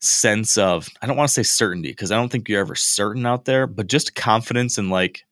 sense 0.00 0.56
of 0.56 0.88
I 1.00 1.06
don't 1.06 1.16
want 1.16 1.28
to 1.28 1.34
say 1.34 1.42
certainty 1.42 1.90
because 1.90 2.10
I 2.10 2.16
don't 2.16 2.30
think 2.30 2.48
you're 2.48 2.60
ever 2.60 2.74
certain 2.74 3.26
out 3.26 3.44
there, 3.44 3.66
but 3.66 3.86
just 3.86 4.14
confidence 4.14 4.78
and 4.78 4.90
like 4.90 5.24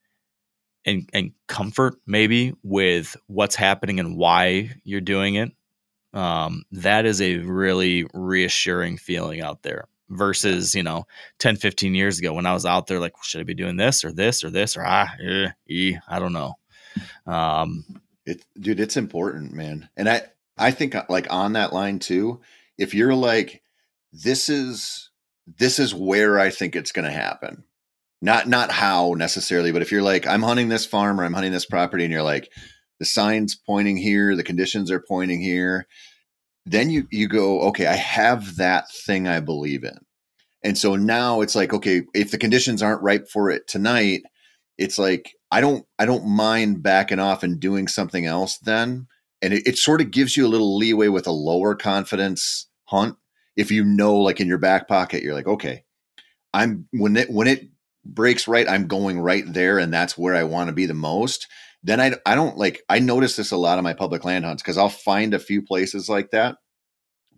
and 0.84 1.08
and 1.12 1.32
comfort 1.46 1.96
maybe 2.06 2.54
with 2.62 3.16
what's 3.26 3.54
happening 3.56 3.98
and 4.00 4.16
why 4.16 4.70
you're 4.84 5.00
doing 5.00 5.36
it. 5.36 5.52
Um, 6.14 6.64
that 6.72 7.04
is 7.04 7.20
a 7.20 7.38
really 7.38 8.06
reassuring 8.14 8.96
feeling 8.96 9.42
out 9.42 9.62
there 9.62 9.88
versus, 10.08 10.74
you 10.74 10.82
know, 10.82 11.06
10, 11.38 11.56
15 11.56 11.94
years 11.94 12.18
ago 12.18 12.32
when 12.32 12.46
I 12.46 12.54
was 12.54 12.64
out 12.64 12.86
there 12.86 12.98
like, 12.98 13.12
should 13.22 13.40
I 13.40 13.44
be 13.44 13.54
doing 13.54 13.76
this 13.76 14.04
or 14.04 14.12
this 14.12 14.42
or 14.42 14.50
this 14.50 14.76
or 14.76 14.84
ah, 14.86 15.08
eh, 15.22 15.50
eh, 15.70 15.98
I 16.08 16.18
don't 16.18 16.32
know. 16.32 16.54
Um, 17.26 17.84
It, 18.24 18.44
dude, 18.58 18.80
it's 18.80 18.96
important, 18.96 19.52
man. 19.52 19.88
And 19.96 20.08
I, 20.08 20.22
I 20.56 20.70
think 20.70 20.94
uh, 20.94 21.04
like 21.08 21.26
on 21.30 21.52
that 21.52 21.72
line 21.72 21.98
too, 21.98 22.40
if 22.78 22.94
you're 22.94 23.14
like, 23.14 23.62
this 24.12 24.48
is, 24.48 25.10
this 25.58 25.78
is 25.78 25.94
where 25.94 26.38
I 26.38 26.50
think 26.50 26.76
it's 26.76 26.92
going 26.92 27.04
to 27.04 27.10
happen. 27.10 27.64
Not, 28.20 28.48
not 28.48 28.72
how 28.72 29.14
necessarily, 29.16 29.70
but 29.70 29.82
if 29.82 29.92
you're 29.92 30.02
like, 30.02 30.26
I'm 30.26 30.42
hunting 30.42 30.68
this 30.68 30.84
farm 30.84 31.20
or 31.20 31.24
I'm 31.24 31.34
hunting 31.34 31.52
this 31.52 31.66
property 31.66 32.04
and 32.04 32.12
you're 32.12 32.22
like, 32.22 32.50
the 32.98 33.04
signs 33.04 33.54
pointing 33.54 33.96
here, 33.96 34.34
the 34.34 34.42
conditions 34.42 34.90
are 34.90 35.04
pointing 35.06 35.40
here, 35.40 35.86
then 36.66 36.90
you, 36.90 37.06
you 37.12 37.28
go, 37.28 37.60
okay, 37.68 37.86
I 37.86 37.94
have 37.94 38.56
that 38.56 38.90
thing 38.90 39.28
I 39.28 39.38
believe 39.38 39.84
in. 39.84 39.98
And 40.62 40.76
so 40.76 40.96
now 40.96 41.40
it's 41.40 41.54
like, 41.54 41.72
okay, 41.72 42.02
if 42.14 42.30
the 42.30 42.38
conditions 42.38 42.82
aren't 42.82 43.02
right 43.02 43.22
for 43.28 43.50
it 43.50 43.68
tonight, 43.68 44.22
it's 44.76 44.98
like 44.98 45.32
I 45.50 45.60
don't 45.60 45.84
I 45.98 46.06
don't 46.06 46.26
mind 46.26 46.82
backing 46.82 47.18
off 47.18 47.42
and 47.42 47.60
doing 47.60 47.88
something 47.88 48.26
else 48.26 48.58
then. 48.58 49.06
And 49.40 49.52
it, 49.54 49.66
it 49.66 49.78
sort 49.78 50.00
of 50.00 50.10
gives 50.10 50.36
you 50.36 50.46
a 50.46 50.48
little 50.48 50.76
leeway 50.76 51.08
with 51.08 51.26
a 51.26 51.32
lower 51.32 51.74
confidence 51.74 52.68
hunt. 52.84 53.16
If 53.58 53.70
you 53.72 53.84
know, 53.84 54.16
like 54.16 54.40
in 54.40 54.46
your 54.46 54.58
back 54.58 54.88
pocket, 54.88 55.22
you're 55.22 55.34
like, 55.34 55.48
okay, 55.48 55.82
I'm 56.54 56.86
when 56.92 57.16
it 57.16 57.28
when 57.28 57.48
it 57.48 57.68
breaks 58.04 58.48
right, 58.48 58.68
I'm 58.68 58.86
going 58.86 59.20
right 59.20 59.44
there, 59.46 59.78
and 59.78 59.92
that's 59.92 60.16
where 60.16 60.34
I 60.34 60.44
want 60.44 60.68
to 60.68 60.72
be 60.72 60.86
the 60.86 60.94
most. 60.94 61.48
Then 61.82 62.00
I 62.00 62.14
I 62.24 62.34
don't 62.34 62.56
like 62.56 62.82
I 62.88 63.00
notice 63.00 63.36
this 63.36 63.50
a 63.50 63.56
lot 63.56 63.76
on 63.76 63.84
my 63.84 63.94
public 63.94 64.24
land 64.24 64.44
hunts 64.44 64.62
because 64.62 64.78
I'll 64.78 64.88
find 64.88 65.34
a 65.34 65.38
few 65.38 65.60
places 65.60 66.08
like 66.08 66.30
that. 66.30 66.56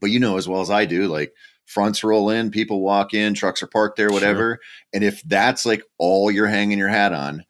But 0.00 0.10
you 0.10 0.20
know 0.20 0.36
as 0.36 0.46
well 0.46 0.60
as 0.60 0.70
I 0.70 0.84
do, 0.84 1.08
like 1.08 1.32
fronts 1.66 2.04
roll 2.04 2.30
in, 2.30 2.50
people 2.50 2.82
walk 2.82 3.14
in, 3.14 3.32
trucks 3.34 3.62
are 3.62 3.68
parked 3.68 3.96
there, 3.96 4.10
whatever. 4.10 4.58
And 4.92 5.04
if 5.04 5.22
that's 5.22 5.64
like 5.64 5.82
all 5.98 6.30
you're 6.30 6.48
hanging 6.48 6.78
your 6.78 6.88
hat 6.88 7.12
on, 7.12 7.44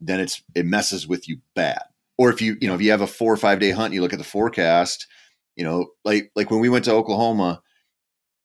then 0.00 0.20
it's 0.20 0.42
it 0.54 0.66
messes 0.66 1.08
with 1.08 1.28
you 1.28 1.38
bad. 1.54 1.82
Or 2.18 2.30
if 2.30 2.40
you 2.40 2.56
you 2.60 2.68
know 2.68 2.74
if 2.74 2.82
you 2.82 2.90
have 2.92 3.00
a 3.00 3.06
four 3.06 3.32
or 3.32 3.36
five 3.36 3.58
day 3.58 3.70
hunt, 3.70 3.86
and 3.86 3.94
you 3.94 4.00
look 4.00 4.12
at 4.12 4.18
the 4.18 4.24
forecast, 4.24 5.06
you 5.56 5.64
know 5.64 5.88
like 6.04 6.30
like 6.36 6.50
when 6.50 6.60
we 6.60 6.68
went 6.68 6.84
to 6.86 6.92
Oklahoma, 6.92 7.62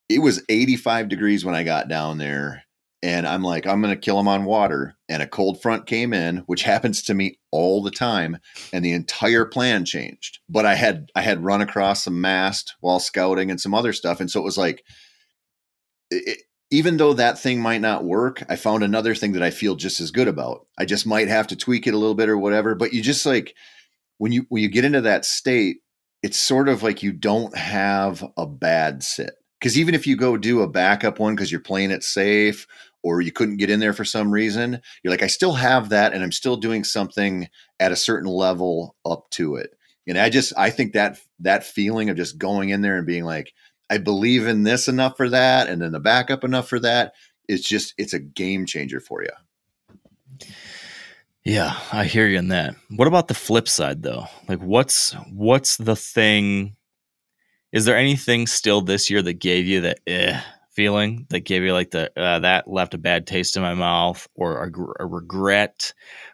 it 0.10 0.20
was 0.20 0.44
85 0.50 1.10
degrees 1.10 1.44
when 1.44 1.56
I 1.56 1.64
got 1.64 1.88
down 1.88 2.18
there, 2.18 2.64
and 3.04 3.28
I'm 3.28 3.44
like 3.44 3.68
I'm 3.68 3.82
gonna 3.82 3.96
kill 3.96 4.18
them 4.18 4.28
on 4.28 4.46
water, 4.46 4.96
and 5.10 5.22
a 5.22 5.28
cold 5.28 5.62
front 5.62 5.86
came 5.86 6.14
in, 6.14 6.38
which 6.48 6.64
happens 6.64 7.04
to 7.04 7.14
me 7.14 7.40
all 7.52 7.82
the 7.82 7.92
time, 7.92 8.38
and 8.72 8.84
the 8.84 8.94
entire 8.94 9.46
plan 9.46 9.86
changed. 9.86 10.40
But 10.50 10.66
I 10.66 10.76
had 10.76 11.10
I 11.16 11.22
had 11.22 11.44
run 11.44 11.62
across 11.62 12.04
some 12.04 12.22
mast 12.22 12.76
while 12.80 13.00
scouting 13.00 13.52
and 13.52 13.60
some 13.60 13.74
other 13.74 13.94
stuff, 13.94 14.20
and 14.20 14.30
so 14.30 14.40
it 14.40 14.46
was 14.46 14.58
like. 14.58 14.84
It, 16.10 16.40
even 16.70 16.98
though 16.98 17.14
that 17.14 17.40
thing 17.40 17.62
might 17.62 17.80
not 17.80 18.04
work, 18.04 18.44
I 18.50 18.58
found 18.58 18.84
another 18.84 19.16
thing 19.16 19.32
that 19.34 19.42
I 19.42 19.52
feel 19.52 19.76
just 19.76 20.02
as 20.02 20.12
good 20.12 20.28
about. 20.28 20.68
I 20.78 20.84
just 20.84 21.08
might 21.08 21.30
have 21.30 21.48
to 21.48 21.56
tweak 21.56 21.88
it 21.88 21.94
a 21.94 21.98
little 21.98 22.14
bit 22.14 22.28
or 22.28 22.38
whatever. 22.38 22.76
But 22.76 22.92
you 22.92 23.02
just 23.02 23.26
like 23.26 23.56
when 24.18 24.32
you 24.32 24.46
when 24.50 24.62
you 24.62 24.70
get 24.70 24.86
into 24.86 25.02
that 25.02 25.24
state, 25.24 25.78
it's 26.24 26.38
sort 26.38 26.68
of 26.68 26.84
like 26.84 27.04
you 27.04 27.14
don't 27.14 27.56
have 27.56 28.24
a 28.36 28.46
bad 28.46 29.04
sit. 29.04 29.36
Because 29.60 29.78
even 29.78 29.96
if 29.96 30.06
you 30.06 30.16
go 30.16 30.38
do 30.38 30.62
a 30.62 30.68
backup 30.68 31.20
one 31.20 31.36
because 31.36 31.52
you're 31.52 31.62
playing 31.62 31.92
it 31.92 32.04
safe 32.04 32.68
or 33.04 33.22
you 33.22 33.32
couldn't 33.32 33.58
get 33.58 33.70
in 33.70 33.80
there 33.80 33.94
for 33.94 34.06
some 34.06 34.32
reason, 34.32 34.82
you're 35.02 35.12
like, 35.12 35.24
I 35.24 35.28
still 35.28 35.54
have 35.54 35.90
that 35.90 36.14
and 36.14 36.24
I'm 36.24 36.32
still 36.32 36.58
doing 36.58 36.84
something 36.84 37.48
at 37.80 37.92
a 37.92 37.96
certain 37.96 38.30
level 38.30 38.96
up 39.06 39.30
to 39.32 39.56
it. 39.56 39.72
And 40.08 40.18
I 40.18 40.30
just 40.30 40.54
I 40.58 40.70
think 40.70 40.94
that 40.94 41.20
that 41.40 41.66
feeling 41.66 42.10
of 42.10 42.18
just 42.18 42.38
going 42.38 42.70
in 42.70 42.82
there 42.82 42.98
and 42.98 43.06
being 43.06 43.26
like, 43.26 43.54
I 43.90 43.98
believe 43.98 44.48
in 44.48 44.64
this 44.64 44.88
enough 44.88 45.18
for 45.18 45.30
that, 45.30 45.68
and 45.70 45.82
then 45.82 45.92
the 45.92 46.00
backup 46.00 46.44
enough 46.44 46.68
for 46.68 46.80
that. 46.80 47.14
It's 47.48 47.68
just 47.68 47.94
it's 47.98 48.14
a 48.14 48.20
game 48.20 48.66
changer 48.66 49.00
for 49.00 49.24
you. 49.24 50.48
Yeah, 51.44 51.78
I 51.94 52.04
hear 52.06 52.28
you 52.28 52.38
in 52.38 52.50
that. 52.50 52.76
What 52.90 53.08
about 53.08 53.30
the 53.30 53.34
flip 53.34 53.70
side 53.70 54.04
though? 54.04 54.26
Like 54.48 54.60
what's 54.60 55.14
what's 55.32 55.78
the 55.78 55.96
thing 55.96 56.76
is 57.78 57.86
there 57.86 57.96
anything 57.96 58.48
still 58.48 58.82
this 58.82 59.08
year 59.08 59.22
that 59.22 59.34
gave 59.34 59.68
you 59.68 59.82
that 59.82 60.00
eh 60.08 60.42
feeling 60.72 61.28
that 61.30 61.42
gave 61.42 61.62
you 61.62 61.74
like 61.74 61.92
the 61.92 62.12
uh, 62.20 62.40
that 62.40 62.68
left 62.68 62.96
a 62.96 62.98
bad 62.98 63.28
taste 63.28 63.56
in 63.56 63.62
my 63.62 63.76
mouth 63.76 64.28
or 64.34 64.64
a, 64.64 65.04
a, 65.04 65.06
regret 65.06 65.94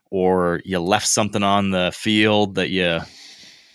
or 0.10 0.62
you 0.64 0.80
left 0.80 1.08
something 1.08 1.44
on 1.44 1.72
the 1.72 1.92
field 1.94 2.56
that 2.56 2.70
you 2.70 3.00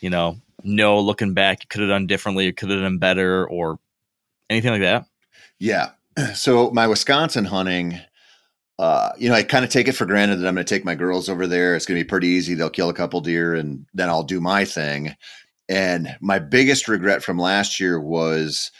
you 0.00 0.08
know 0.08 0.36
know 0.64 0.98
looking 0.98 1.34
back 1.34 1.62
you 1.62 1.66
could 1.68 1.82
have 1.82 1.90
done 1.90 2.06
differently 2.06 2.46
you 2.46 2.54
could 2.54 2.70
have 2.70 2.80
done 2.80 2.98
better 2.98 3.46
or 3.48 3.78
anything 4.48 4.72
like 4.72 4.80
that 4.80 5.04
yeah 5.58 5.90
so 6.34 6.70
my 6.70 6.86
wisconsin 6.86 7.44
hunting 7.44 8.00
uh, 8.80 9.10
you 9.18 9.28
know, 9.28 9.34
I 9.34 9.42
kind 9.42 9.64
of 9.64 9.72
take 9.72 9.88
it 9.88 9.96
for 9.96 10.06
granted 10.06 10.36
that 10.36 10.46
I'm 10.46 10.54
going 10.54 10.64
to 10.64 10.74
take 10.74 10.84
my 10.84 10.94
girls 10.94 11.28
over 11.28 11.48
there. 11.48 11.74
It's 11.74 11.84
going 11.84 11.98
to 11.98 12.04
be 12.04 12.08
pretty 12.08 12.28
easy. 12.28 12.54
They'll 12.54 12.70
kill 12.70 12.88
a 12.88 12.94
couple 12.94 13.20
deer 13.20 13.56
and 13.56 13.84
then 13.92 14.08
I'll 14.08 14.22
do 14.22 14.40
my 14.40 14.64
thing. 14.64 15.16
And 15.68 16.16
my 16.20 16.38
biggest 16.38 16.88
regret 16.88 17.22
from 17.22 17.38
last 17.38 17.78
year 17.80 18.00
was 18.00 18.70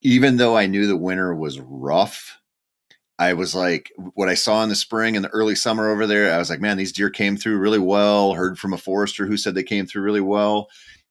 even 0.00 0.36
though 0.36 0.56
I 0.56 0.66
knew 0.66 0.86
the 0.86 0.96
winter 0.96 1.34
was 1.34 1.60
rough, 1.60 2.38
I 3.18 3.34
was 3.34 3.54
like, 3.54 3.90
what 4.14 4.28
I 4.28 4.34
saw 4.34 4.62
in 4.62 4.68
the 4.68 4.76
spring 4.76 5.16
and 5.16 5.24
the 5.24 5.30
early 5.30 5.56
summer 5.56 5.90
over 5.90 6.06
there, 6.06 6.32
I 6.32 6.38
was 6.38 6.48
like, 6.48 6.60
man, 6.60 6.76
these 6.76 6.92
deer 6.92 7.10
came 7.10 7.36
through 7.36 7.58
really 7.58 7.80
well. 7.80 8.34
Heard 8.34 8.58
from 8.58 8.72
a 8.72 8.78
forester 8.78 9.26
who 9.26 9.36
said 9.36 9.54
they 9.54 9.64
came 9.64 9.86
through 9.86 10.02
really 10.02 10.20
well. 10.20 10.68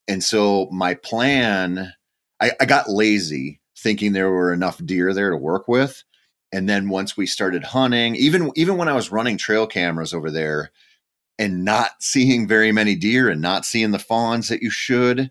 And 0.08 0.23
so 0.23 0.69
my 0.71 0.93
plan, 0.93 1.93
I, 2.39 2.52
I 2.62 2.65
got 2.65 2.89
lazy 2.89 3.60
thinking 3.78 4.13
there 4.13 4.32
were 4.32 4.54
enough 4.54 4.84
deer 4.84 5.13
there 5.13 5.30
to 5.30 5.38
work 5.38 5.67
with 5.67 6.04
and 6.52 6.67
then 6.67 6.89
once 6.89 7.17
we 7.17 7.26
started 7.26 7.63
hunting 7.63 8.15
even 8.15 8.52
even 8.56 8.78
when 8.78 8.88
i 8.88 8.93
was 8.93 9.12
running 9.12 9.38
trail 9.38 9.67
cameras 9.67 10.13
over 10.13 10.32
there 10.32 10.71
and 11.39 11.63
not 11.63 11.91
seeing 12.00 12.47
very 12.47 12.71
many 12.71 12.95
deer 12.95 13.30
and 13.30 13.41
not 13.41 13.65
seeing 13.65 13.91
the 13.91 14.00
fawns 14.00 14.50
that 14.50 14.62
you 14.62 14.69
should 14.69 15.30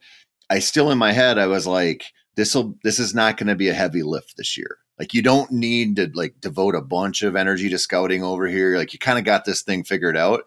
i 0.51 0.59
still 0.59 0.91
in 0.91 0.99
my 0.99 1.13
head 1.13 1.39
i 1.39 1.47
was 1.47 1.67
like 1.67 2.05
this 2.37 2.55
will 2.55 2.77
this 2.85 2.99
is 2.99 3.15
not 3.15 3.37
going 3.37 3.49
to 3.49 3.55
be 3.55 3.69
a 3.69 3.75
heavy 3.75 4.03
lift 4.03 4.37
this 4.37 4.57
year. 4.57 4.79
Like 4.99 5.13
you 5.13 5.23
don't 5.23 5.51
need 5.51 5.97
to 5.97 6.11
like 6.15 6.41
devote 6.41 6.75
a 6.75 6.81
bunch 6.81 7.23
of 7.23 7.35
energy 7.35 7.69
to 7.71 7.79
scouting 7.79 8.23
over 8.23 8.47
here. 8.47 8.77
Like 8.77 8.93
you 8.93 8.99
kind 8.99 9.19
of 9.19 9.25
got 9.25 9.45
this 9.45 9.63
thing 9.63 9.85
figured 9.85 10.17
out. 10.17 10.45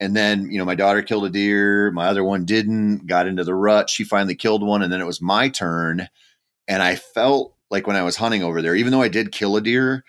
And 0.00 0.14
then 0.14 0.50
you 0.50 0.58
know 0.58 0.64
my 0.64 0.76
daughter 0.76 1.02
killed 1.02 1.24
a 1.24 1.30
deer 1.30 1.90
my 1.90 2.06
other 2.06 2.22
one 2.22 2.44
didn't 2.44 3.06
got 3.06 3.26
into 3.26 3.42
the 3.42 3.54
rut 3.54 3.90
she 3.90 4.04
finally 4.04 4.36
killed 4.36 4.62
one 4.62 4.82
and 4.82 4.92
then 4.92 5.00
it 5.00 5.06
was 5.06 5.20
my 5.20 5.48
turn. 5.48 6.08
And 6.68 6.82
i 6.82 6.94
felt 6.94 7.54
like 7.70 7.86
when 7.86 7.96
I 7.96 8.02
was 8.02 8.16
hunting 8.16 8.42
over 8.42 8.62
there, 8.62 8.74
even 8.74 8.92
though 8.92 9.02
I 9.02 9.08
did 9.08 9.32
kill 9.32 9.56
a 9.56 9.60
deer, 9.60 10.04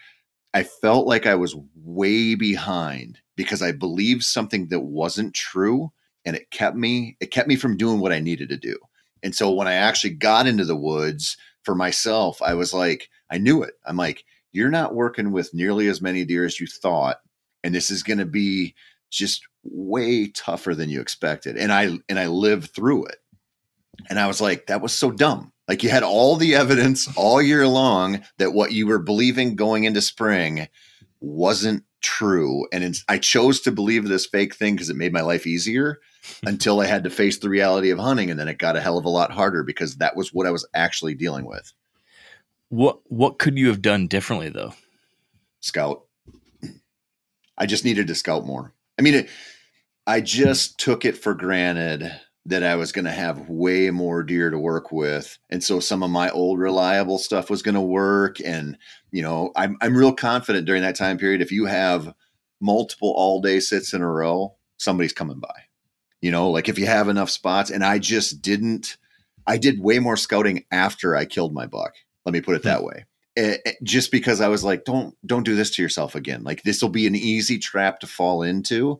I 0.54 0.64
felt 0.64 1.08
like 1.08 1.26
I 1.26 1.36
was 1.36 1.58
way 1.76 2.36
behind 2.36 3.20
because 3.40 3.62
I 3.62 3.72
believed 3.72 4.24
something 4.24 4.68
that 4.68 4.82
wasn't 4.82 5.34
true 5.34 5.94
and 6.26 6.36
it 6.36 6.52
kept 6.52 6.76
me 6.76 7.16
it 7.22 7.32
kept 7.32 7.48
me 7.48 7.56
from 7.56 7.78
doing 7.78 8.02
what 8.02 8.12
I 8.12 8.20
needed 8.20 8.50
to 8.50 8.58
do. 8.58 8.78
And 9.24 9.34
so 9.34 9.50
when 9.54 9.66
I 9.66 9.76
actually 9.76 10.16
got 10.16 10.46
into 10.46 10.66
the 10.66 10.76
woods 10.76 11.38
for 11.64 11.74
myself, 11.74 12.42
I 12.42 12.54
was 12.54 12.74
like 12.74 13.08
I 13.32 13.38
knew 13.38 13.64
it. 13.64 13.76
I'm 13.86 13.96
like 13.96 14.26
you're 14.52 14.70
not 14.70 14.94
working 14.94 15.32
with 15.32 15.54
nearly 15.54 15.88
as 15.88 16.02
many 16.02 16.26
deer 16.26 16.44
as 16.44 16.60
you 16.60 16.68
thought 16.68 17.22
and 17.64 17.74
this 17.74 17.90
is 17.90 18.04
going 18.04 18.20
to 18.20 18.26
be 18.26 18.76
just 19.10 19.48
way 19.64 20.28
tougher 20.28 20.76
than 20.76 20.90
you 20.90 21.00
expected. 21.00 21.56
And 21.56 21.72
I 21.72 21.98
and 22.10 22.20
I 22.20 22.28
lived 22.28 22.72
through 22.72 23.06
it. 23.06 23.20
And 24.10 24.20
I 24.20 24.28
was 24.28 24.42
like 24.42 24.68
that 24.68 24.82
was 24.82 24.92
so 24.92 25.12
dumb. 25.12 25.54
Like 25.70 25.82
you 25.82 25.90
had 25.90 26.04
all 26.04 26.36
the 26.36 26.56
evidence 26.56 27.08
all 27.16 27.42
year 27.42 27.66
long 27.66 28.22
that 28.38 28.52
what 28.52 28.74
you 28.74 28.86
were 28.86 29.00
believing 29.00 29.56
going 29.56 29.86
into 29.86 30.02
spring 30.02 30.68
wasn't 31.22 31.86
true. 32.02 32.66
And 32.72 32.98
I 33.08 33.18
chose 33.18 33.62
to 33.62 33.72
believe 33.72 34.08
this 34.08 34.26
fake 34.26 34.56
thing 34.56 34.76
because 34.76 34.90
it 34.90 34.96
made 34.96 35.14
my 35.14 35.22
life 35.22 35.46
easier 35.46 36.00
until 36.44 36.80
I 36.80 36.86
had 36.86 37.04
to 37.04 37.10
face 37.10 37.38
the 37.38 37.50
reality 37.50 37.90
of 37.90 38.00
hunting. 38.00 38.30
And 38.30 38.40
then 38.40 38.48
it 38.48 38.58
got 38.58 38.76
a 38.76 38.82
hell 38.82 38.98
of 38.98 39.06
a 39.06 39.10
lot 39.10 39.32
harder 39.32 39.64
because 39.64 39.98
that 39.98 40.16
was 40.16 40.34
what 40.34 40.48
I 40.48 40.52
was 40.52 40.68
actually 40.74 41.16
dealing 41.16 41.46
with. 41.46 41.74
What 42.70 43.00
what 43.06 43.40
could 43.40 43.58
you 43.58 43.68
have 43.70 43.82
done 43.82 44.08
differently 44.08 44.50
though? 44.50 44.74
Scout. 45.60 46.06
I 47.58 47.66
just 47.66 47.84
needed 47.84 48.08
to 48.08 48.16
scout 48.16 48.46
more. 48.46 48.74
I 48.98 49.02
mean, 49.02 49.16
it, 49.16 49.30
I 50.08 50.22
just 50.22 50.80
took 50.80 51.04
it 51.04 51.18
for 51.18 51.34
granted 51.34 52.12
that 52.50 52.64
I 52.64 52.76
was 52.76 52.92
going 52.92 53.06
to 53.06 53.12
have 53.12 53.48
way 53.48 53.92
more 53.92 54.24
deer 54.24 54.50
to 54.50 54.58
work 54.58 54.92
with. 54.92 55.38
And 55.52 55.64
so 55.64 55.80
some 55.80 56.02
of 56.02 56.10
my 56.10 56.32
old 56.32 56.60
reliable 56.60 57.20
stuff 57.20 57.48
was 57.48 57.62
going 57.62 57.76
to 57.76 57.82
work. 57.82 58.38
And, 58.44 58.76
you 59.12 59.22
know, 59.22 59.52
I'm, 59.56 59.78
I'm 59.82 59.96
real 59.96 60.14
confident 60.14 60.66
during 60.66 60.82
that 60.82 60.96
time 60.96 61.20
period. 61.20 61.42
If 61.42 61.52
you 61.52 61.66
have 61.66 62.12
multiple 62.60 63.14
all 63.16 63.40
day 63.40 63.60
sits 63.60 63.94
in 63.94 64.02
a 64.02 64.10
row, 64.10 64.56
somebody's 64.78 65.14
coming 65.14 65.40
by, 65.40 65.54
you 66.22 66.32
know, 66.32 66.50
like 66.50 66.68
if 66.68 66.80
you 66.80 66.88
have 66.88 67.08
enough 67.08 67.30
spots. 67.30 67.70
And 67.70 67.84
I 67.84 68.00
just 68.00 68.42
didn't, 68.42 68.98
I 69.46 69.58
did 69.58 69.80
way 69.80 70.00
more 70.00 70.18
scouting 70.18 70.66
after 70.72 71.16
I 71.16 71.26
killed 71.26 71.54
my 71.54 71.68
buck. 71.68 71.94
Let 72.26 72.34
me 72.34 72.42
put 72.42 72.56
it 72.56 72.64
that 72.64 72.80
hmm. 72.80 72.86
way. 72.86 73.06
It, 73.36 73.62
it, 73.64 73.76
just 73.84 74.12
because 74.12 74.42
I 74.42 74.48
was 74.48 74.64
like, 74.64 74.86
don't, 74.86 75.16
don't 75.24 75.46
do 75.46 75.56
this 75.56 75.70
to 75.76 75.84
yourself 75.84 76.16
again. 76.16 76.44
Like 76.44 76.64
this 76.64 76.82
will 76.82 76.90
be 76.90 77.06
an 77.06 77.16
easy 77.16 77.60
trap 77.60 78.00
to 78.00 78.08
fall 78.08 78.42
into. 78.42 79.00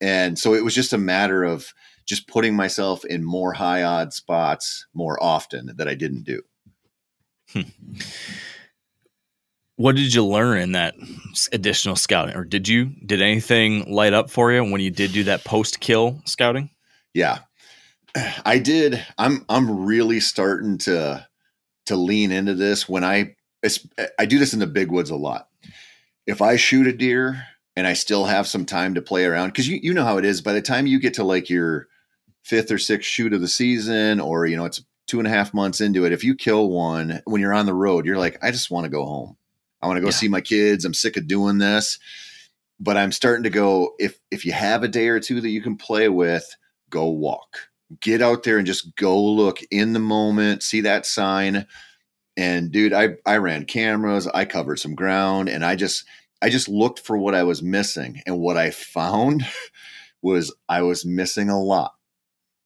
And 0.00 0.38
so 0.38 0.54
it 0.54 0.62
was 0.62 0.76
just 0.76 0.92
a 0.92 0.98
matter 0.98 1.42
of, 1.42 1.74
just 2.06 2.28
putting 2.28 2.54
myself 2.54 3.04
in 3.04 3.24
more 3.24 3.52
high 3.52 3.82
odd 3.82 4.12
spots 4.12 4.86
more 4.94 5.22
often 5.22 5.72
that 5.76 5.88
I 5.88 5.94
didn't 5.94 6.24
do. 6.24 6.42
Hmm. 7.52 7.62
What 9.76 9.96
did 9.96 10.14
you 10.14 10.24
learn 10.24 10.58
in 10.58 10.72
that 10.72 10.94
additional 11.52 11.96
scouting, 11.96 12.36
or 12.36 12.44
did 12.44 12.68
you 12.68 12.92
did 13.04 13.20
anything 13.20 13.92
light 13.92 14.12
up 14.12 14.30
for 14.30 14.52
you 14.52 14.62
when 14.62 14.80
you 14.80 14.90
did 14.90 15.12
do 15.12 15.24
that 15.24 15.44
post 15.44 15.80
kill 15.80 16.20
scouting? 16.26 16.70
Yeah, 17.12 17.40
I 18.44 18.58
did. 18.58 19.04
I'm 19.18 19.44
I'm 19.48 19.84
really 19.84 20.20
starting 20.20 20.78
to 20.78 21.26
to 21.86 21.96
lean 21.96 22.30
into 22.30 22.54
this 22.54 22.88
when 22.88 23.02
I 23.02 23.34
I 24.18 24.26
do 24.26 24.38
this 24.38 24.54
in 24.54 24.60
the 24.60 24.66
big 24.66 24.92
woods 24.92 25.10
a 25.10 25.16
lot. 25.16 25.48
If 26.26 26.40
I 26.40 26.56
shoot 26.56 26.86
a 26.86 26.92
deer 26.92 27.44
and 27.76 27.86
I 27.86 27.94
still 27.94 28.26
have 28.26 28.46
some 28.46 28.64
time 28.64 28.94
to 28.94 29.02
play 29.02 29.24
around, 29.24 29.48
because 29.48 29.68
you 29.68 29.80
you 29.82 29.92
know 29.92 30.04
how 30.04 30.18
it 30.18 30.24
is. 30.24 30.40
By 30.40 30.52
the 30.52 30.62
time 30.62 30.86
you 30.86 31.00
get 31.00 31.14
to 31.14 31.24
like 31.24 31.50
your 31.50 31.88
fifth 32.44 32.70
or 32.70 32.78
sixth 32.78 33.08
shoot 33.08 33.32
of 33.32 33.40
the 33.40 33.48
season, 33.48 34.20
or 34.20 34.46
you 34.46 34.56
know, 34.56 34.66
it's 34.66 34.84
two 35.06 35.18
and 35.18 35.26
a 35.26 35.30
half 35.30 35.52
months 35.52 35.80
into 35.80 36.04
it. 36.04 36.12
If 36.12 36.22
you 36.22 36.34
kill 36.34 36.70
one 36.70 37.20
when 37.24 37.40
you're 37.40 37.54
on 37.54 37.66
the 37.66 37.74
road, 37.74 38.06
you're 38.06 38.18
like, 38.18 38.38
I 38.42 38.50
just 38.50 38.70
want 38.70 38.84
to 38.84 38.90
go 38.90 39.04
home. 39.04 39.36
I 39.82 39.86
want 39.86 39.96
to 39.96 40.02
go 40.02 40.08
yeah. 40.08 40.12
see 40.12 40.28
my 40.28 40.40
kids. 40.40 40.84
I'm 40.84 40.94
sick 40.94 41.16
of 41.16 41.26
doing 41.26 41.58
this. 41.58 41.98
But 42.80 42.96
I'm 42.96 43.12
starting 43.12 43.44
to 43.44 43.50
go, 43.50 43.94
if 43.98 44.18
if 44.30 44.44
you 44.44 44.52
have 44.52 44.82
a 44.82 44.88
day 44.88 45.08
or 45.08 45.20
two 45.20 45.40
that 45.40 45.48
you 45.48 45.62
can 45.62 45.76
play 45.76 46.08
with, 46.08 46.56
go 46.90 47.08
walk. 47.08 47.68
Get 48.00 48.22
out 48.22 48.42
there 48.42 48.58
and 48.58 48.66
just 48.66 48.96
go 48.96 49.22
look 49.22 49.60
in 49.70 49.92
the 49.92 50.00
moment, 50.00 50.62
see 50.62 50.80
that 50.82 51.06
sign. 51.06 51.66
And 52.36 52.72
dude, 52.72 52.92
I 52.92 53.16
I 53.24 53.36
ran 53.36 53.64
cameras, 53.64 54.26
I 54.26 54.44
covered 54.44 54.80
some 54.80 54.94
ground, 54.94 55.48
and 55.48 55.64
I 55.64 55.76
just 55.76 56.04
I 56.42 56.50
just 56.50 56.68
looked 56.68 56.98
for 56.98 57.16
what 57.16 57.34
I 57.34 57.44
was 57.44 57.62
missing. 57.62 58.20
And 58.26 58.40
what 58.40 58.56
I 58.56 58.70
found 58.70 59.46
was 60.22 60.52
I 60.68 60.82
was 60.82 61.04
missing 61.04 61.48
a 61.48 61.62
lot 61.62 61.93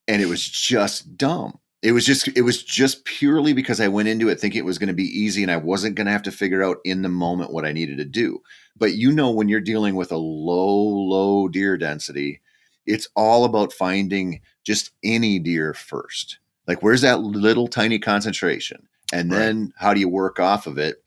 and 0.09 0.23
it 0.23 0.27
was 0.27 0.43
just 0.49 1.17
dumb. 1.17 1.59
It 1.81 1.93
was 1.93 2.05
just 2.05 2.27
it 2.37 2.43
was 2.43 2.65
just 2.65 3.05
purely 3.05 3.53
because 3.53 3.81
I 3.81 3.87
went 3.87 4.09
into 4.09 4.29
it 4.29 4.41
thinking 4.41 4.59
it 4.59 4.65
was 4.65 4.79
going 4.79 4.89
to 4.89 4.95
be 4.95 5.05
easy 5.05 5.43
and 5.43 5.53
I 5.53 5.59
wasn't 5.59 5.95
going 5.95 6.07
to 6.07 6.13
have 6.13 6.25
to 6.25 6.33
figure 6.33 6.65
out 6.65 6.79
in 6.85 7.03
the 7.03 7.09
moment 7.09 7.53
what 7.53 7.65
I 7.65 7.71
needed 7.71 7.99
to 7.99 8.05
do. 8.05 8.43
But 8.77 8.95
you 8.95 9.13
know 9.13 9.31
when 9.31 9.49
you're 9.49 9.61
dealing 9.61 9.95
with 9.95 10.11
a 10.11 10.17
low 10.17 10.67
low 10.67 11.47
deer 11.47 11.77
density, 11.77 12.41
it's 12.85 13.09
all 13.15 13.45
about 13.45 13.73
finding 13.73 14.41
just 14.65 14.91
any 15.05 15.39
deer 15.39 15.73
first. 15.73 16.41
Like 16.67 16.83
where's 16.83 17.03
that 17.03 17.21
little 17.21 17.69
tiny 17.69 18.01
concentration? 18.01 18.89
And 19.13 19.31
then 19.31 19.61
right. 19.61 19.73
how 19.77 19.95
do 19.95 20.01
you 20.01 20.09
work 20.09 20.41
off 20.41 20.67
of 20.67 20.79
it? 20.79 21.03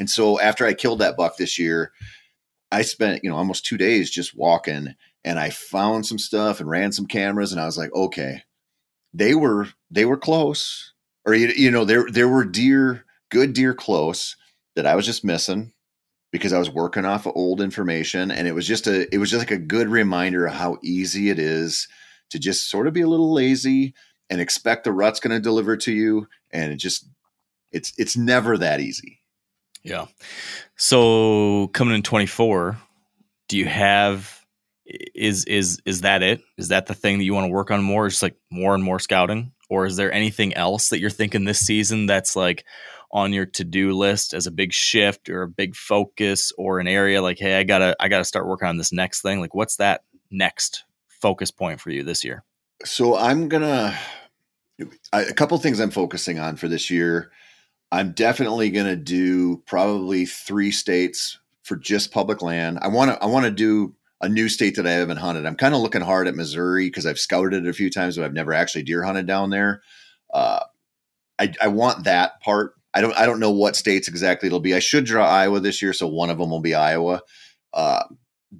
And 0.00 0.10
so 0.10 0.40
after 0.40 0.66
I 0.66 0.74
killed 0.74 0.98
that 0.98 1.16
buck 1.16 1.36
this 1.36 1.58
year, 1.58 1.92
I 2.72 2.82
spent, 2.82 3.22
you 3.22 3.30
know, 3.30 3.36
almost 3.36 3.64
2 3.64 3.76
days 3.76 4.10
just 4.10 4.36
walking 4.36 4.94
and 5.24 5.38
I 5.38 5.50
found 5.50 6.06
some 6.06 6.18
stuff 6.18 6.60
and 6.60 6.68
ran 6.68 6.92
some 6.92 7.06
cameras 7.06 7.52
and 7.52 7.60
I 7.60 7.66
was 7.66 7.78
like, 7.78 7.92
okay, 7.94 8.42
they 9.12 9.34
were 9.34 9.68
they 9.90 10.04
were 10.04 10.16
close, 10.16 10.92
or 11.24 11.34
you, 11.34 11.48
you 11.48 11.70
know 11.70 11.84
there 11.84 12.06
there 12.10 12.28
were 12.28 12.44
deer, 12.44 13.04
good 13.30 13.52
deer 13.52 13.74
close 13.74 14.36
that 14.76 14.86
I 14.86 14.94
was 14.94 15.06
just 15.06 15.24
missing 15.24 15.72
because 16.32 16.52
I 16.52 16.58
was 16.58 16.70
working 16.70 17.04
off 17.04 17.26
of 17.26 17.32
old 17.34 17.60
information, 17.60 18.30
and 18.30 18.46
it 18.46 18.54
was 18.54 18.66
just 18.66 18.86
a 18.86 19.12
it 19.12 19.18
was 19.18 19.30
just 19.30 19.40
like 19.40 19.50
a 19.50 19.58
good 19.58 19.88
reminder 19.88 20.46
of 20.46 20.54
how 20.54 20.78
easy 20.82 21.30
it 21.30 21.38
is 21.38 21.88
to 22.30 22.38
just 22.38 22.70
sort 22.70 22.86
of 22.86 22.92
be 22.92 23.00
a 23.02 23.08
little 23.08 23.32
lazy 23.32 23.94
and 24.30 24.40
expect 24.40 24.84
the 24.84 24.92
rut's 24.92 25.20
going 25.20 25.36
to 25.36 25.40
deliver 25.40 25.76
to 25.76 25.92
you. 25.92 26.28
And 26.52 26.72
it 26.72 26.76
just, 26.76 27.06
it's, 27.72 27.92
it's 27.98 28.16
never 28.16 28.56
that 28.58 28.80
easy. 28.80 29.20
Yeah. 29.82 30.06
So 30.76 31.68
coming 31.68 31.96
in 31.96 32.02
24, 32.02 32.78
do 33.48 33.58
you 33.58 33.66
have 33.66 34.39
is 35.14 35.44
is 35.44 35.80
is 35.84 36.02
that 36.02 36.22
it? 36.22 36.42
Is 36.56 36.68
that 36.68 36.86
the 36.86 36.94
thing 36.94 37.18
that 37.18 37.24
you 37.24 37.34
want 37.34 37.46
to 37.46 37.52
work 37.52 37.70
on 37.70 37.82
more? 37.82 38.08
Just 38.08 38.22
like 38.22 38.36
more 38.50 38.74
and 38.74 38.82
more 38.82 38.98
scouting, 38.98 39.52
or 39.68 39.86
is 39.86 39.96
there 39.96 40.12
anything 40.12 40.54
else 40.54 40.88
that 40.88 41.00
you're 41.00 41.10
thinking 41.10 41.44
this 41.44 41.60
season 41.60 42.06
that's 42.06 42.36
like 42.36 42.64
on 43.12 43.32
your 43.32 43.46
to 43.46 43.64
do 43.64 43.92
list 43.92 44.34
as 44.34 44.46
a 44.46 44.52
big 44.52 44.72
shift 44.72 45.28
or 45.28 45.42
a 45.42 45.48
big 45.48 45.74
focus 45.74 46.52
or 46.56 46.78
an 46.78 46.86
area 46.86 47.22
like, 47.22 47.38
hey, 47.38 47.58
I 47.58 47.64
gotta 47.64 47.96
I 48.00 48.08
gotta 48.08 48.24
start 48.24 48.46
working 48.46 48.68
on 48.68 48.76
this 48.76 48.92
next 48.92 49.22
thing. 49.22 49.40
Like, 49.40 49.54
what's 49.54 49.76
that 49.76 50.02
next 50.30 50.84
focus 51.08 51.50
point 51.50 51.80
for 51.80 51.90
you 51.90 52.02
this 52.02 52.24
year? 52.24 52.44
So 52.84 53.16
I'm 53.16 53.48
gonna 53.48 53.96
a 55.12 55.32
couple 55.34 55.58
things 55.58 55.80
I'm 55.80 55.90
focusing 55.90 56.38
on 56.38 56.56
for 56.56 56.68
this 56.68 56.90
year. 56.90 57.30
I'm 57.92 58.12
definitely 58.12 58.70
gonna 58.70 58.96
do 58.96 59.58
probably 59.66 60.26
three 60.26 60.70
states 60.70 61.38
for 61.62 61.76
just 61.76 62.12
public 62.12 62.42
land. 62.42 62.78
I 62.82 62.88
want 62.88 63.12
to 63.12 63.22
I 63.22 63.26
want 63.26 63.44
to 63.44 63.50
do 63.50 63.94
a 64.20 64.28
new 64.28 64.48
state 64.48 64.76
that 64.76 64.86
I 64.86 64.92
haven't 64.92 65.16
hunted. 65.16 65.46
I'm 65.46 65.56
kind 65.56 65.74
of 65.74 65.80
looking 65.80 66.02
hard 66.02 66.28
at 66.28 66.34
Missouri 66.34 66.86
because 66.86 67.06
I've 67.06 67.18
scouted 67.18 67.64
it 67.64 67.68
a 67.68 67.72
few 67.72 67.90
times, 67.90 68.16
but 68.16 68.24
I've 68.24 68.34
never 68.34 68.52
actually 68.52 68.82
deer 68.82 69.02
hunted 69.02 69.26
down 69.26 69.50
there. 69.50 69.82
Uh, 70.32 70.60
I, 71.38 71.54
I 71.60 71.68
want 71.68 72.04
that 72.04 72.40
part. 72.40 72.74
I 72.92 73.00
don't 73.00 73.16
I 73.16 73.24
don't 73.24 73.40
know 73.40 73.50
what 73.50 73.76
states 73.76 74.08
exactly 74.08 74.48
it'll 74.48 74.60
be. 74.60 74.74
I 74.74 74.80
should 74.80 75.04
draw 75.04 75.26
Iowa 75.26 75.60
this 75.60 75.80
year, 75.80 75.92
so 75.92 76.06
one 76.06 76.28
of 76.28 76.38
them 76.38 76.50
will 76.50 76.60
be 76.60 76.74
Iowa. 76.74 77.22
Uh, 77.72 78.02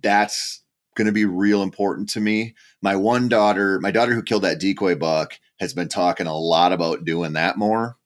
that's 0.01 0.63
going 0.97 1.07
to 1.07 1.13
be 1.13 1.25
real 1.25 1.63
important 1.63 2.09
to 2.11 2.21
me. 2.21 2.55
My 2.81 2.97
one 2.97 3.29
daughter, 3.29 3.81
my 3.81 3.91
daughter 3.91 4.15
who 4.15 4.23
killed 4.23 4.45
that 4.45 4.61
decoy 4.61 4.95
buck, 4.95 5.39
has 5.59 5.75
been 5.75 5.89
talking 5.89 6.27
a 6.27 6.37
lot 6.37 6.73
about 6.73 7.05
doing 7.05 7.35
that 7.35 7.59
more. 7.59 7.97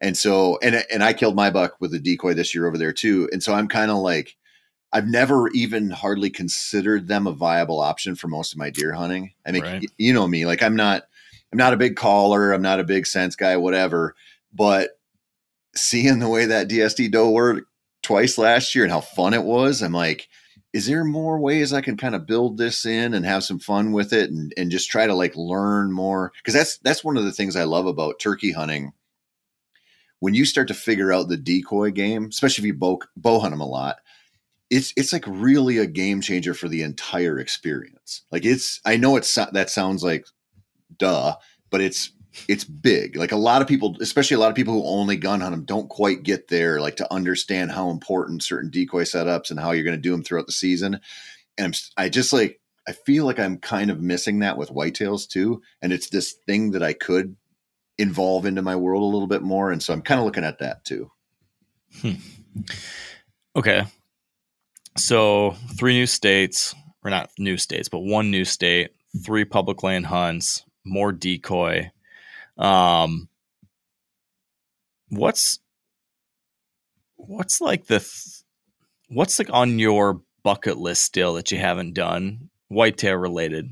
And 0.00 0.16
so, 0.16 0.58
and 0.62 0.84
and 0.90 1.02
I 1.02 1.12
killed 1.12 1.34
my 1.34 1.50
buck 1.50 1.76
with 1.80 1.92
a 1.94 1.98
decoy 1.98 2.34
this 2.34 2.54
year 2.54 2.66
over 2.66 2.78
there 2.78 2.92
too. 2.92 3.28
And 3.32 3.42
so 3.42 3.54
I'm 3.54 3.68
kind 3.68 3.90
of 3.90 3.98
like, 3.98 4.36
I've 4.92 5.06
never 5.06 5.48
even 5.50 5.90
hardly 5.90 6.30
considered 6.30 7.06
them 7.06 7.26
a 7.26 7.32
viable 7.32 7.80
option 7.80 8.16
for 8.16 8.28
most 8.28 8.52
of 8.52 8.58
my 8.58 8.70
deer 8.70 8.92
hunting. 8.92 9.32
I 9.46 9.52
mean, 9.52 9.62
right. 9.62 9.90
you 9.98 10.12
know 10.12 10.26
me, 10.26 10.46
like 10.46 10.62
I'm 10.62 10.76
not, 10.76 11.04
I'm 11.52 11.58
not 11.58 11.72
a 11.72 11.78
big 11.78 11.96
caller, 11.96 12.52
I'm 12.52 12.62
not 12.62 12.80
a 12.80 12.84
big 12.84 13.06
sense 13.06 13.36
guy, 13.36 13.56
whatever. 13.56 14.14
But 14.52 14.90
seeing 15.76 16.18
the 16.18 16.28
way 16.28 16.46
that 16.46 16.68
DSD 16.68 17.12
doe 17.12 17.30
worked 17.30 17.68
twice 18.02 18.36
last 18.36 18.74
year 18.74 18.84
and 18.84 18.92
how 18.92 19.00
fun 19.00 19.34
it 19.34 19.44
was, 19.44 19.82
I'm 19.82 19.92
like, 19.92 20.28
is 20.72 20.86
there 20.86 21.04
more 21.04 21.38
ways 21.38 21.72
I 21.72 21.80
can 21.80 21.96
kind 21.96 22.14
of 22.14 22.26
build 22.26 22.56
this 22.56 22.86
in 22.86 23.14
and 23.14 23.24
have 23.26 23.42
some 23.42 23.58
fun 23.58 23.92
with 23.92 24.12
it 24.12 24.30
and, 24.30 24.52
and 24.56 24.70
just 24.70 24.90
try 24.90 25.06
to 25.06 25.14
like 25.14 25.34
learn 25.36 25.92
more? 25.92 26.32
Because 26.36 26.54
that's 26.54 26.78
that's 26.78 27.04
one 27.04 27.16
of 27.16 27.24
the 27.24 27.32
things 27.32 27.56
I 27.56 27.64
love 27.64 27.86
about 27.86 28.20
turkey 28.20 28.52
hunting. 28.52 28.92
When 30.20 30.34
you 30.34 30.44
start 30.44 30.68
to 30.68 30.74
figure 30.74 31.12
out 31.12 31.28
the 31.28 31.36
decoy 31.36 31.90
game, 31.90 32.26
especially 32.26 32.62
if 32.62 32.66
you 32.66 32.74
bow, 32.74 33.00
bow 33.16 33.40
hunt 33.40 33.52
them 33.52 33.60
a 33.60 33.66
lot, 33.66 33.96
it's 34.70 34.92
it's 34.96 35.12
like 35.12 35.24
really 35.26 35.78
a 35.78 35.86
game 35.86 36.20
changer 36.20 36.54
for 36.54 36.68
the 36.68 36.82
entire 36.82 37.38
experience. 37.38 38.22
Like 38.30 38.44
it's 38.44 38.80
I 38.84 38.96
know 38.96 39.16
it's 39.16 39.34
that 39.34 39.68
sounds 39.70 40.02
like 40.02 40.26
duh, 40.96 41.36
but 41.70 41.80
it's 41.80 42.12
it's 42.48 42.64
big. 42.64 43.16
Like 43.16 43.32
a 43.32 43.36
lot 43.36 43.60
of 43.60 43.68
people, 43.68 43.96
especially 44.00 44.36
a 44.36 44.40
lot 44.40 44.50
of 44.50 44.54
people 44.54 44.74
who 44.74 44.84
only 44.86 45.16
gun 45.16 45.40
hunt 45.40 45.52
them, 45.52 45.64
don't 45.64 45.88
quite 45.88 46.22
get 46.22 46.46
there, 46.48 46.80
like 46.80 46.96
to 46.96 47.12
understand 47.12 47.72
how 47.72 47.90
important 47.90 48.44
certain 48.44 48.70
decoy 48.70 49.02
setups 49.02 49.50
and 49.50 49.58
how 49.58 49.72
you're 49.72 49.84
going 49.84 49.96
to 49.96 50.00
do 50.00 50.12
them 50.12 50.22
throughout 50.22 50.46
the 50.46 50.52
season. 50.52 51.00
And 51.58 51.66
I'm, 51.66 51.72
I 51.96 52.08
just 52.08 52.32
like 52.32 52.60
I 52.86 52.92
feel 52.92 53.24
like 53.24 53.40
I'm 53.40 53.58
kind 53.58 53.90
of 53.90 54.00
missing 54.00 54.38
that 54.40 54.56
with 54.56 54.70
whitetails 54.70 55.28
too. 55.28 55.62
And 55.82 55.92
it's 55.92 56.10
this 56.10 56.32
thing 56.46 56.70
that 56.72 56.82
I 56.82 56.92
could 56.92 57.36
involve 57.98 58.46
into 58.46 58.62
my 58.62 58.76
world 58.76 59.02
a 59.02 59.06
little 59.06 59.28
bit 59.28 59.42
more. 59.42 59.72
And 59.72 59.82
so 59.82 59.92
I'm 59.92 60.02
kind 60.02 60.20
of 60.20 60.24
looking 60.24 60.44
at 60.44 60.60
that 60.60 60.84
too. 60.84 61.10
Hmm. 62.00 62.14
Okay. 63.56 63.84
So 64.96 65.52
three 65.78 65.94
new 65.94 66.06
states, 66.06 66.74
or 67.04 67.10
not 67.10 67.30
new 67.38 67.56
states, 67.56 67.88
but 67.88 68.00
one 68.00 68.30
new 68.30 68.44
state, 68.44 68.90
three 69.24 69.44
public 69.44 69.82
land 69.82 70.06
hunts, 70.06 70.64
more 70.84 71.12
decoy. 71.12 71.90
Um, 72.58 73.28
what's 75.08 75.58
what's 77.16 77.60
like 77.60 77.86
the 77.86 78.00
th- 78.00 78.42
what's 79.08 79.38
like 79.38 79.50
on 79.52 79.78
your 79.78 80.20
bucket 80.42 80.78
list 80.78 81.04
still 81.04 81.34
that 81.34 81.50
you 81.50 81.58
haven't 81.58 81.94
done 81.94 82.50
whitetail 82.68 83.16
related? 83.16 83.70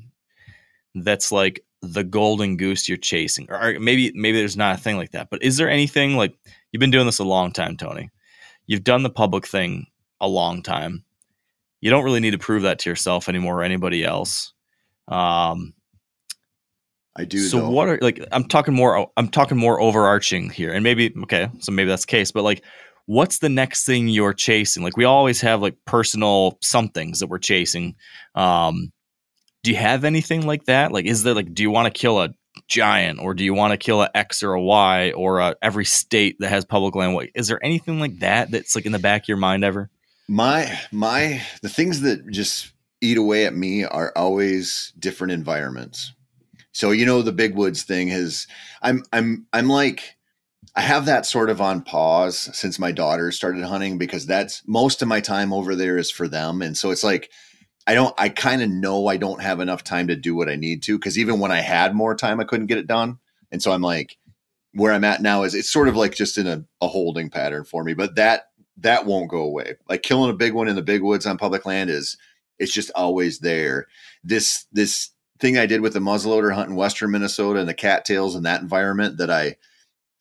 That's 0.94 1.30
like 1.32 1.64
the 1.82 2.04
golden 2.04 2.56
goose 2.56 2.88
you're 2.88 2.96
chasing, 2.96 3.50
or 3.50 3.78
maybe 3.78 4.12
maybe 4.14 4.38
there's 4.38 4.56
not 4.56 4.78
a 4.78 4.80
thing 4.82 4.96
like 4.96 5.10
that. 5.12 5.30
But 5.30 5.42
is 5.42 5.56
there 5.56 5.68
anything 5.68 6.16
like 6.16 6.34
you've 6.72 6.80
been 6.80 6.90
doing 6.90 7.06
this 7.06 7.18
a 7.18 7.24
long 7.24 7.52
time, 7.52 7.76
Tony? 7.76 8.10
You've 8.66 8.84
done 8.84 9.02
the 9.02 9.10
public 9.10 9.46
thing 9.46 9.86
a 10.20 10.28
long 10.28 10.62
time 10.62 11.04
you 11.80 11.90
don't 11.90 12.04
really 12.04 12.20
need 12.20 12.32
to 12.32 12.38
prove 12.38 12.62
that 12.62 12.80
to 12.80 12.90
yourself 12.90 13.28
anymore 13.28 13.60
or 13.60 13.62
anybody 13.62 14.04
else. 14.04 14.52
Um, 15.06 15.74
I 17.16 17.24
do. 17.24 17.38
So 17.38 17.60
though. 17.60 17.70
what 17.70 17.88
are 17.88 17.98
like? 18.00 18.24
I'm 18.30 18.44
talking 18.44 18.74
more. 18.74 19.10
I'm 19.16 19.28
talking 19.28 19.58
more 19.58 19.80
overarching 19.80 20.50
here, 20.50 20.72
and 20.72 20.84
maybe 20.84 21.12
okay. 21.24 21.48
So 21.60 21.72
maybe 21.72 21.88
that's 21.88 22.06
the 22.06 22.10
case, 22.10 22.30
but 22.30 22.44
like, 22.44 22.64
what's 23.06 23.38
the 23.38 23.48
next 23.48 23.84
thing 23.84 24.08
you're 24.08 24.34
chasing? 24.34 24.82
Like 24.82 24.96
we 24.96 25.04
always 25.04 25.40
have 25.40 25.60
like 25.60 25.76
personal 25.84 26.58
somethings 26.62 27.20
that 27.20 27.26
we're 27.26 27.38
chasing. 27.38 27.96
Um, 28.34 28.92
do 29.64 29.72
you 29.72 29.76
have 29.76 30.04
anything 30.04 30.46
like 30.46 30.66
that? 30.66 30.92
Like, 30.92 31.06
is 31.06 31.24
there 31.24 31.34
like, 31.34 31.52
do 31.52 31.62
you 31.62 31.70
want 31.70 31.92
to 31.92 31.98
kill 31.98 32.20
a 32.20 32.30
giant, 32.68 33.18
or 33.20 33.34
do 33.34 33.44
you 33.44 33.52
want 33.52 33.72
to 33.72 33.76
kill 33.76 34.02
a 34.02 34.10
X 34.14 34.44
or 34.44 34.52
a 34.52 34.62
Y, 34.62 35.12
or 35.12 35.40
a, 35.40 35.56
every 35.60 35.84
state 35.84 36.36
that 36.38 36.50
has 36.50 36.64
public 36.64 36.94
land? 36.94 37.30
Is 37.34 37.48
there 37.48 37.64
anything 37.64 37.98
like 37.98 38.20
that 38.20 38.52
that's 38.52 38.76
like 38.76 38.86
in 38.86 38.92
the 38.92 38.98
back 39.00 39.22
of 39.22 39.28
your 39.28 39.38
mind 39.38 39.64
ever? 39.64 39.90
My 40.28 40.78
my 40.92 41.42
the 41.62 41.68
things 41.70 42.02
that 42.02 42.30
just 42.30 42.72
eat 43.00 43.16
away 43.16 43.46
at 43.46 43.54
me 43.54 43.84
are 43.84 44.12
always 44.14 44.92
different 44.98 45.32
environments. 45.32 46.12
So 46.72 46.90
you 46.90 47.06
know 47.06 47.22
the 47.22 47.32
big 47.32 47.56
woods 47.56 47.82
thing 47.82 48.08
has 48.08 48.46
i'm 48.82 49.02
i'm 49.12 49.46
i'm 49.52 49.68
like 49.68 50.16
i 50.76 50.80
have 50.80 51.06
that 51.06 51.26
sort 51.26 51.50
of 51.50 51.60
on 51.60 51.82
pause 51.82 52.50
since 52.56 52.78
my 52.78 52.92
daughter 52.92 53.32
started 53.32 53.64
hunting 53.64 53.98
because 53.98 54.26
that's 54.26 54.62
most 54.66 55.02
of 55.02 55.08
my 55.08 55.20
time 55.20 55.52
over 55.52 55.74
there 55.74 55.96
is 55.96 56.10
for 56.10 56.28
them. 56.28 56.62
And 56.62 56.76
so 56.76 56.90
it's 56.90 57.02
like 57.02 57.30
i 57.86 57.94
don't 57.94 58.14
i 58.18 58.28
kind 58.28 58.62
of 58.62 58.68
know 58.68 59.06
i 59.06 59.16
don't 59.16 59.42
have 59.42 59.60
enough 59.60 59.82
time 59.82 60.08
to 60.08 60.16
do 60.16 60.34
what 60.34 60.48
i 60.48 60.56
need 60.56 60.82
to 60.84 60.98
because 60.98 61.18
even 61.18 61.40
when 61.40 61.50
i 61.50 61.60
had 61.60 61.94
more 61.94 62.14
time 62.14 62.38
i 62.38 62.44
couldn't 62.44 62.66
get 62.66 62.78
it 62.78 62.86
done. 62.86 63.18
And 63.50 63.62
so 63.62 63.72
i'm 63.72 63.82
like 63.82 64.18
where 64.74 64.92
i'm 64.92 65.04
at 65.04 65.22
now 65.22 65.42
is 65.44 65.54
it's 65.54 65.72
sort 65.72 65.88
of 65.88 65.96
like 65.96 66.14
just 66.14 66.36
in 66.36 66.46
a, 66.46 66.64
a 66.82 66.86
holding 66.86 67.30
pattern 67.30 67.64
for 67.64 67.82
me. 67.82 67.94
But 67.94 68.16
that 68.16 68.47
that 68.80 69.06
won't 69.06 69.30
go 69.30 69.40
away. 69.40 69.74
Like 69.88 70.02
killing 70.02 70.30
a 70.30 70.34
big 70.34 70.54
one 70.54 70.68
in 70.68 70.76
the 70.76 70.82
big 70.82 71.02
woods 71.02 71.26
on 71.26 71.38
public 71.38 71.66
land 71.66 71.90
is 71.90 72.16
it's 72.58 72.72
just 72.72 72.90
always 72.94 73.40
there. 73.40 73.86
This 74.24 74.66
this 74.72 75.10
thing 75.40 75.58
I 75.58 75.66
did 75.66 75.80
with 75.80 75.92
the 75.92 76.00
muzzleloader 76.00 76.52
hunt 76.54 76.70
in 76.70 76.76
western 76.76 77.10
Minnesota 77.12 77.60
and 77.60 77.68
the 77.68 77.74
cattails 77.74 78.34
in 78.34 78.42
that 78.44 78.60
environment 78.60 79.18
that 79.18 79.30
I 79.30 79.56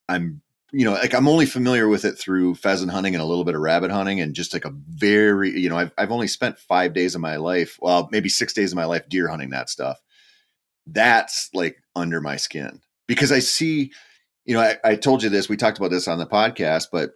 I'm 0.09 0.41
you 0.71 0.85
know 0.85 0.93
like 0.93 1.13
I'm 1.13 1.27
only 1.27 1.45
familiar 1.45 1.87
with 1.87 2.05
it 2.05 2.17
through 2.17 2.55
pheasant 2.55 2.91
hunting 2.91 3.15
and 3.15 3.21
a 3.21 3.25
little 3.25 3.43
bit 3.43 3.55
of 3.55 3.61
rabbit 3.61 3.91
hunting 3.91 4.19
and 4.21 4.35
just 4.35 4.53
like 4.53 4.65
a 4.65 4.73
very 4.89 5.57
you 5.59 5.69
know 5.69 5.77
I've 5.77 5.91
I've 5.97 6.11
only 6.11 6.27
spent 6.27 6.57
5 6.59 6.93
days 6.93 7.15
of 7.15 7.21
my 7.21 7.37
life, 7.37 7.77
well 7.81 8.09
maybe 8.11 8.29
6 8.29 8.53
days 8.53 8.71
of 8.71 8.75
my 8.75 8.85
life 8.85 9.07
deer 9.09 9.27
hunting 9.27 9.51
that 9.51 9.69
stuff. 9.69 9.99
That's 10.85 11.49
like 11.53 11.77
under 11.95 12.21
my 12.21 12.37
skin 12.37 12.81
because 13.07 13.31
I 13.31 13.39
see 13.39 13.91
you 14.45 14.55
know 14.55 14.61
I, 14.61 14.77
I 14.83 14.95
told 14.95 15.23
you 15.23 15.29
this 15.29 15.49
we 15.49 15.57
talked 15.57 15.77
about 15.77 15.91
this 15.91 16.07
on 16.07 16.19
the 16.19 16.27
podcast 16.27 16.87
but 16.91 17.11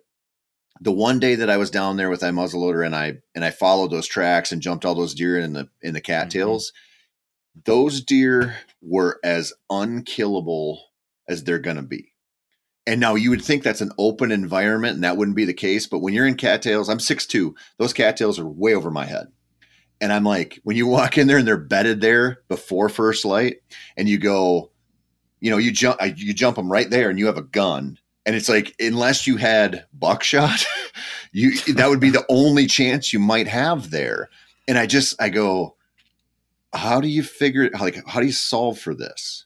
the 0.81 0.91
one 0.91 1.19
day 1.19 1.35
that 1.35 1.49
I 1.49 1.57
was 1.57 1.69
down 1.69 1.95
there 1.95 2.09
with 2.09 2.21
that 2.21 2.33
muzzleloader 2.33 2.83
and 2.83 2.95
I 2.95 3.19
and 3.35 3.45
I 3.45 3.51
followed 3.51 3.91
those 3.91 4.07
tracks 4.07 4.51
and 4.51 4.61
jumped 4.61 4.83
all 4.83 4.95
those 4.95 5.13
deer 5.13 5.39
in 5.39 5.53
the 5.53 5.69
in 5.81 5.93
the 5.93 6.01
cattails, 6.01 6.71
mm-hmm. 6.71 7.61
those 7.65 8.01
deer 8.01 8.57
were 8.81 9.19
as 9.23 9.53
unkillable 9.69 10.81
as 11.29 11.43
they're 11.43 11.59
gonna 11.59 11.83
be. 11.83 12.13
And 12.87 12.99
now 12.99 13.13
you 13.13 13.29
would 13.29 13.43
think 13.43 13.61
that's 13.61 13.81
an 13.81 13.91
open 13.99 14.31
environment 14.31 14.95
and 14.95 15.03
that 15.03 15.15
wouldn't 15.15 15.37
be 15.37 15.45
the 15.45 15.53
case, 15.53 15.85
but 15.85 15.99
when 15.99 16.15
you're 16.15 16.25
in 16.25 16.35
cattails, 16.35 16.89
I'm 16.89 16.97
6'2, 16.97 17.53
those 17.77 17.93
cattails 17.93 18.39
are 18.39 18.47
way 18.47 18.73
over 18.73 18.89
my 18.89 19.05
head. 19.05 19.27
And 20.01 20.11
I'm 20.11 20.23
like, 20.23 20.59
when 20.63 20.75
you 20.75 20.87
walk 20.87 21.19
in 21.19 21.27
there 21.27 21.37
and 21.37 21.47
they're 21.47 21.57
bedded 21.57 22.01
there 22.01 22.39
before 22.49 22.89
first 22.89 23.23
light, 23.23 23.57
and 23.95 24.09
you 24.09 24.17
go, 24.17 24.71
you 25.39 25.51
know, 25.51 25.57
you 25.57 25.71
jump 25.71 25.99
you 26.01 26.33
jump 26.33 26.55
them 26.55 26.71
right 26.71 26.89
there 26.89 27.11
and 27.11 27.19
you 27.19 27.27
have 27.27 27.37
a 27.37 27.43
gun 27.43 27.99
and 28.25 28.35
it's 28.35 28.49
like 28.49 28.75
unless 28.79 29.25
you 29.25 29.37
had 29.37 29.85
buckshot 29.93 30.65
you 31.31 31.55
that 31.73 31.89
would 31.89 31.99
be 31.99 32.09
the 32.09 32.25
only 32.29 32.67
chance 32.67 33.13
you 33.13 33.19
might 33.19 33.47
have 33.47 33.89
there 33.91 34.29
and 34.67 34.77
i 34.77 34.85
just 34.85 35.19
i 35.21 35.29
go 35.29 35.75
how 36.73 37.01
do 37.01 37.07
you 37.07 37.23
figure 37.23 37.69
like 37.79 38.01
how 38.07 38.19
do 38.19 38.25
you 38.25 38.31
solve 38.31 38.79
for 38.79 38.93
this 38.93 39.45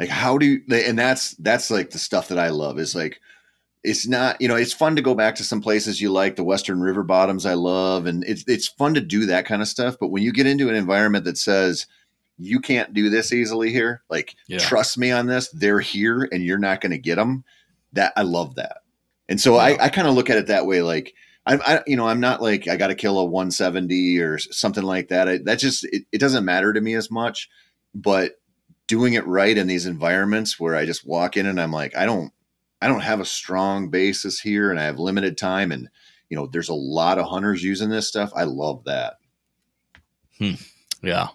like 0.00 0.08
how 0.08 0.38
do 0.38 0.46
you 0.46 0.62
and 0.72 0.98
that's 0.98 1.32
that's 1.36 1.70
like 1.70 1.90
the 1.90 1.98
stuff 1.98 2.28
that 2.28 2.38
i 2.38 2.48
love 2.48 2.78
is 2.78 2.94
like 2.94 3.20
it's 3.84 4.08
not 4.08 4.40
you 4.40 4.48
know 4.48 4.56
it's 4.56 4.72
fun 4.72 4.96
to 4.96 5.02
go 5.02 5.14
back 5.14 5.36
to 5.36 5.44
some 5.44 5.60
places 5.60 6.00
you 6.00 6.10
like 6.10 6.34
the 6.36 6.44
western 6.44 6.80
river 6.80 7.02
bottoms 7.02 7.46
i 7.46 7.54
love 7.54 8.06
and 8.06 8.24
it's 8.24 8.44
it's 8.48 8.68
fun 8.68 8.94
to 8.94 9.00
do 9.00 9.26
that 9.26 9.46
kind 9.46 9.62
of 9.62 9.68
stuff 9.68 9.96
but 10.00 10.08
when 10.08 10.22
you 10.22 10.32
get 10.32 10.46
into 10.46 10.68
an 10.68 10.74
environment 10.74 11.24
that 11.24 11.38
says 11.38 11.86
you 12.38 12.60
can't 12.60 12.94
do 12.94 13.10
this 13.10 13.32
easily 13.32 13.70
here. 13.70 14.02
Like, 14.08 14.36
Yeah. 14.46 14.58
trust 14.58 14.96
me 14.96 15.10
on 15.10 15.26
this. 15.26 15.48
They're 15.48 15.80
here 15.80 16.28
and 16.30 16.42
you're 16.42 16.58
not 16.58 16.80
going 16.80 16.92
to 16.92 16.98
get 16.98 17.16
them. 17.16 17.44
That 17.92 18.12
I 18.16 18.22
love 18.22 18.56
that. 18.56 18.78
And 19.28 19.40
so. 19.40 19.56
I, 19.56 19.84
I 19.84 19.88
kind 19.88 20.08
of 20.08 20.14
look 20.14 20.30
at 20.30 20.38
it 20.38 20.46
that 20.46 20.66
way. 20.66 20.82
Like, 20.82 21.14
I'm, 21.46 21.60
I, 21.66 21.82
you 21.86 21.96
know, 21.96 22.06
I'm 22.06 22.20
not 22.20 22.42
like 22.42 22.68
I 22.68 22.76
got 22.76 22.88
to 22.88 22.94
kill 22.94 23.18
a 23.18 23.24
170 23.24 24.18
or 24.18 24.38
something 24.38 24.84
like 24.84 25.08
that. 25.08 25.28
I, 25.28 25.38
that 25.44 25.58
just 25.58 25.84
it, 25.84 26.04
it 26.12 26.18
doesn't 26.18 26.44
matter 26.44 26.72
to 26.72 26.80
me 26.80 26.94
as 26.94 27.10
much. 27.10 27.48
But 27.94 28.32
doing 28.86 29.14
it 29.14 29.26
right 29.26 29.56
in 29.56 29.66
these 29.66 29.86
environments 29.86 30.60
where 30.60 30.76
I 30.76 30.84
just 30.84 31.06
walk 31.06 31.36
in 31.36 31.46
and 31.46 31.60
I'm 31.60 31.72
like, 31.72 31.96
I 31.96 32.06
don't, 32.06 32.32
I 32.80 32.88
don't 32.88 33.00
have 33.00 33.20
a 33.20 33.24
strong 33.24 33.90
basis 33.90 34.40
here, 34.40 34.70
and 34.70 34.78
I 34.78 34.84
have 34.84 34.98
limited 34.98 35.36
time, 35.36 35.72
and 35.72 35.88
you 36.28 36.36
know, 36.36 36.46
there's 36.46 36.68
a 36.68 36.74
lot 36.74 37.18
of 37.18 37.26
hunters 37.26 37.62
using 37.62 37.90
this 37.90 38.06
stuff. 38.06 38.30
I 38.36 38.44
love 38.44 38.84
that. 38.84 39.14
Hmm. 40.38 40.52
Yeah, 41.02 41.28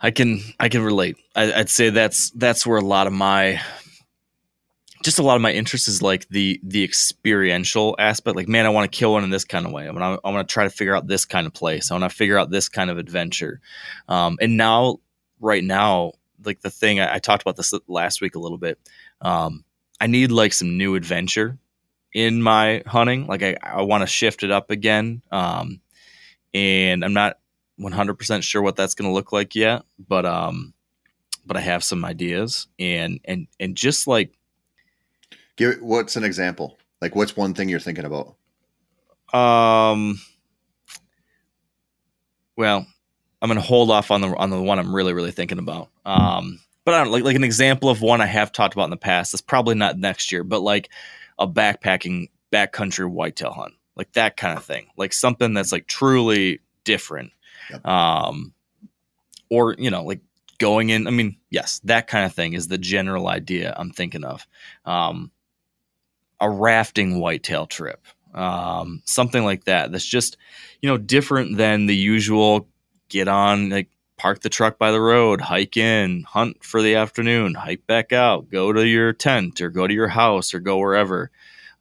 I 0.00 0.10
can 0.10 0.40
I 0.60 0.68
can 0.68 0.82
relate. 0.82 1.16
I, 1.34 1.52
I'd 1.52 1.70
say 1.70 1.90
that's 1.90 2.30
that's 2.30 2.66
where 2.66 2.78
a 2.78 2.84
lot 2.84 3.06
of 3.06 3.12
my 3.12 3.60
just 5.02 5.18
a 5.18 5.22
lot 5.22 5.36
of 5.36 5.42
my 5.42 5.52
interest 5.52 5.88
is 5.88 6.02
like 6.02 6.28
the 6.28 6.60
the 6.62 6.84
experiential 6.84 7.94
aspect. 7.98 8.36
Like, 8.36 8.48
man, 8.48 8.66
I 8.66 8.70
want 8.70 8.90
to 8.90 8.96
kill 8.96 9.12
one 9.12 9.24
in 9.24 9.30
this 9.30 9.44
kind 9.44 9.66
of 9.66 9.72
way. 9.72 9.86
I 9.86 9.90
want 9.90 10.20
to 10.20 10.26
I 10.26 10.30
want 10.30 10.48
to 10.48 10.52
try 10.52 10.64
to 10.64 10.70
figure 10.70 10.94
out 10.94 11.06
this 11.06 11.24
kind 11.24 11.46
of 11.46 11.52
place. 11.52 11.90
I 11.90 11.94
want 11.94 12.10
to 12.10 12.16
figure 12.16 12.38
out 12.38 12.50
this 12.50 12.68
kind 12.68 12.90
of 12.90 12.98
adventure. 12.98 13.60
Um, 14.08 14.38
and 14.40 14.56
now, 14.56 14.98
right 15.40 15.62
now, 15.62 16.12
like 16.44 16.60
the 16.60 16.70
thing 16.70 17.00
I, 17.00 17.14
I 17.14 17.18
talked 17.18 17.42
about 17.42 17.56
this 17.56 17.74
last 17.86 18.20
week 18.20 18.34
a 18.34 18.40
little 18.40 18.58
bit. 18.58 18.78
Um, 19.20 19.64
I 20.00 20.06
need 20.06 20.30
like 20.30 20.52
some 20.52 20.78
new 20.78 20.94
adventure 20.94 21.58
in 22.12 22.42
my 22.42 22.82
hunting. 22.86 23.26
Like, 23.26 23.42
I 23.42 23.56
I 23.62 23.82
want 23.82 24.02
to 24.02 24.06
shift 24.06 24.42
it 24.42 24.50
up 24.50 24.70
again. 24.70 25.22
Um, 25.30 25.80
and 26.54 27.04
I'm 27.04 27.14
not 27.14 27.38
100% 27.80 28.42
sure 28.42 28.62
what 28.62 28.76
that's 28.76 28.94
going 28.94 29.08
to 29.08 29.14
look 29.14 29.32
like 29.32 29.54
yet, 29.54 29.82
but 29.98 30.26
um 30.26 30.74
but 31.44 31.56
I 31.56 31.60
have 31.60 31.82
some 31.82 32.04
ideas 32.04 32.68
and 32.78 33.20
and 33.24 33.48
and 33.58 33.76
just 33.76 34.06
like 34.06 34.32
Give 35.56 35.76
what's 35.80 36.16
an 36.16 36.24
example? 36.24 36.78
Like, 37.00 37.14
what's 37.14 37.36
one 37.36 37.54
thing 37.54 37.68
you're 37.68 37.80
thinking 37.80 38.04
about? 38.04 38.36
um 39.32 40.20
well, 42.56 42.86
I'm 43.40 43.48
going 43.48 43.58
to 43.60 43.66
hold 43.66 43.90
off 43.90 44.10
on 44.10 44.20
the 44.20 44.36
on 44.36 44.50
the 44.50 44.60
one 44.60 44.78
I'm 44.78 44.94
really 44.94 45.14
really 45.14 45.30
thinking 45.30 45.58
about. 45.58 45.88
Um 46.04 46.60
but 46.84 46.94
I 46.94 47.02
don't 47.02 47.12
like 47.12 47.24
like 47.24 47.36
an 47.36 47.44
example 47.44 47.88
of 47.88 48.02
one 48.02 48.20
I 48.20 48.26
have 48.26 48.52
talked 48.52 48.74
about 48.74 48.84
in 48.84 48.90
the 48.90 48.96
past. 48.96 49.32
That's 49.32 49.40
probably 49.40 49.74
not 49.74 49.98
next 49.98 50.32
year, 50.32 50.44
but 50.44 50.60
like 50.60 50.90
a 51.38 51.46
backpacking 51.48 52.28
backcountry 52.52 53.08
whitetail 53.08 53.52
hunt. 53.52 53.74
Like 53.96 54.12
that 54.12 54.36
kind 54.36 54.56
of 54.56 54.64
thing. 54.64 54.88
Like 54.96 55.12
something 55.12 55.54
that's 55.54 55.72
like 55.72 55.86
truly 55.86 56.60
different. 56.84 57.32
Yep. 57.70 57.86
Um 57.86 58.52
or 59.48 59.74
you 59.78 59.90
know, 59.90 60.04
like 60.04 60.20
going 60.58 60.90
in, 60.90 61.06
I 61.06 61.10
mean, 61.10 61.36
yes, 61.50 61.80
that 61.84 62.06
kind 62.06 62.24
of 62.24 62.34
thing 62.34 62.52
is 62.52 62.68
the 62.68 62.78
general 62.78 63.28
idea 63.28 63.74
I'm 63.76 63.92
thinking 63.92 64.24
of. 64.24 64.46
Um 64.84 65.30
a 66.42 66.50
rafting 66.50 67.18
whitetail 67.20 67.66
trip. 67.66 68.04
Um 68.34 69.02
something 69.06 69.44
like 69.44 69.64
that. 69.64 69.92
That's 69.92 70.06
just, 70.06 70.36
you 70.82 70.90
know, 70.90 70.98
different 70.98 71.56
than 71.56 71.86
the 71.86 71.96
usual 71.96 72.68
get 73.08 73.28
on 73.28 73.70
like 73.70 73.88
park 74.22 74.40
the 74.40 74.48
truck 74.48 74.78
by 74.78 74.92
the 74.92 75.00
road, 75.00 75.40
hike 75.40 75.76
in, 75.76 76.22
hunt 76.22 76.62
for 76.62 76.80
the 76.80 76.94
afternoon, 76.94 77.54
hike 77.54 77.86
back 77.88 78.12
out, 78.12 78.48
go 78.48 78.72
to 78.72 78.86
your 78.86 79.12
tent 79.12 79.60
or 79.60 79.68
go 79.68 79.86
to 79.86 79.92
your 79.92 80.06
house 80.06 80.54
or 80.54 80.60
go 80.60 80.78
wherever. 80.78 81.30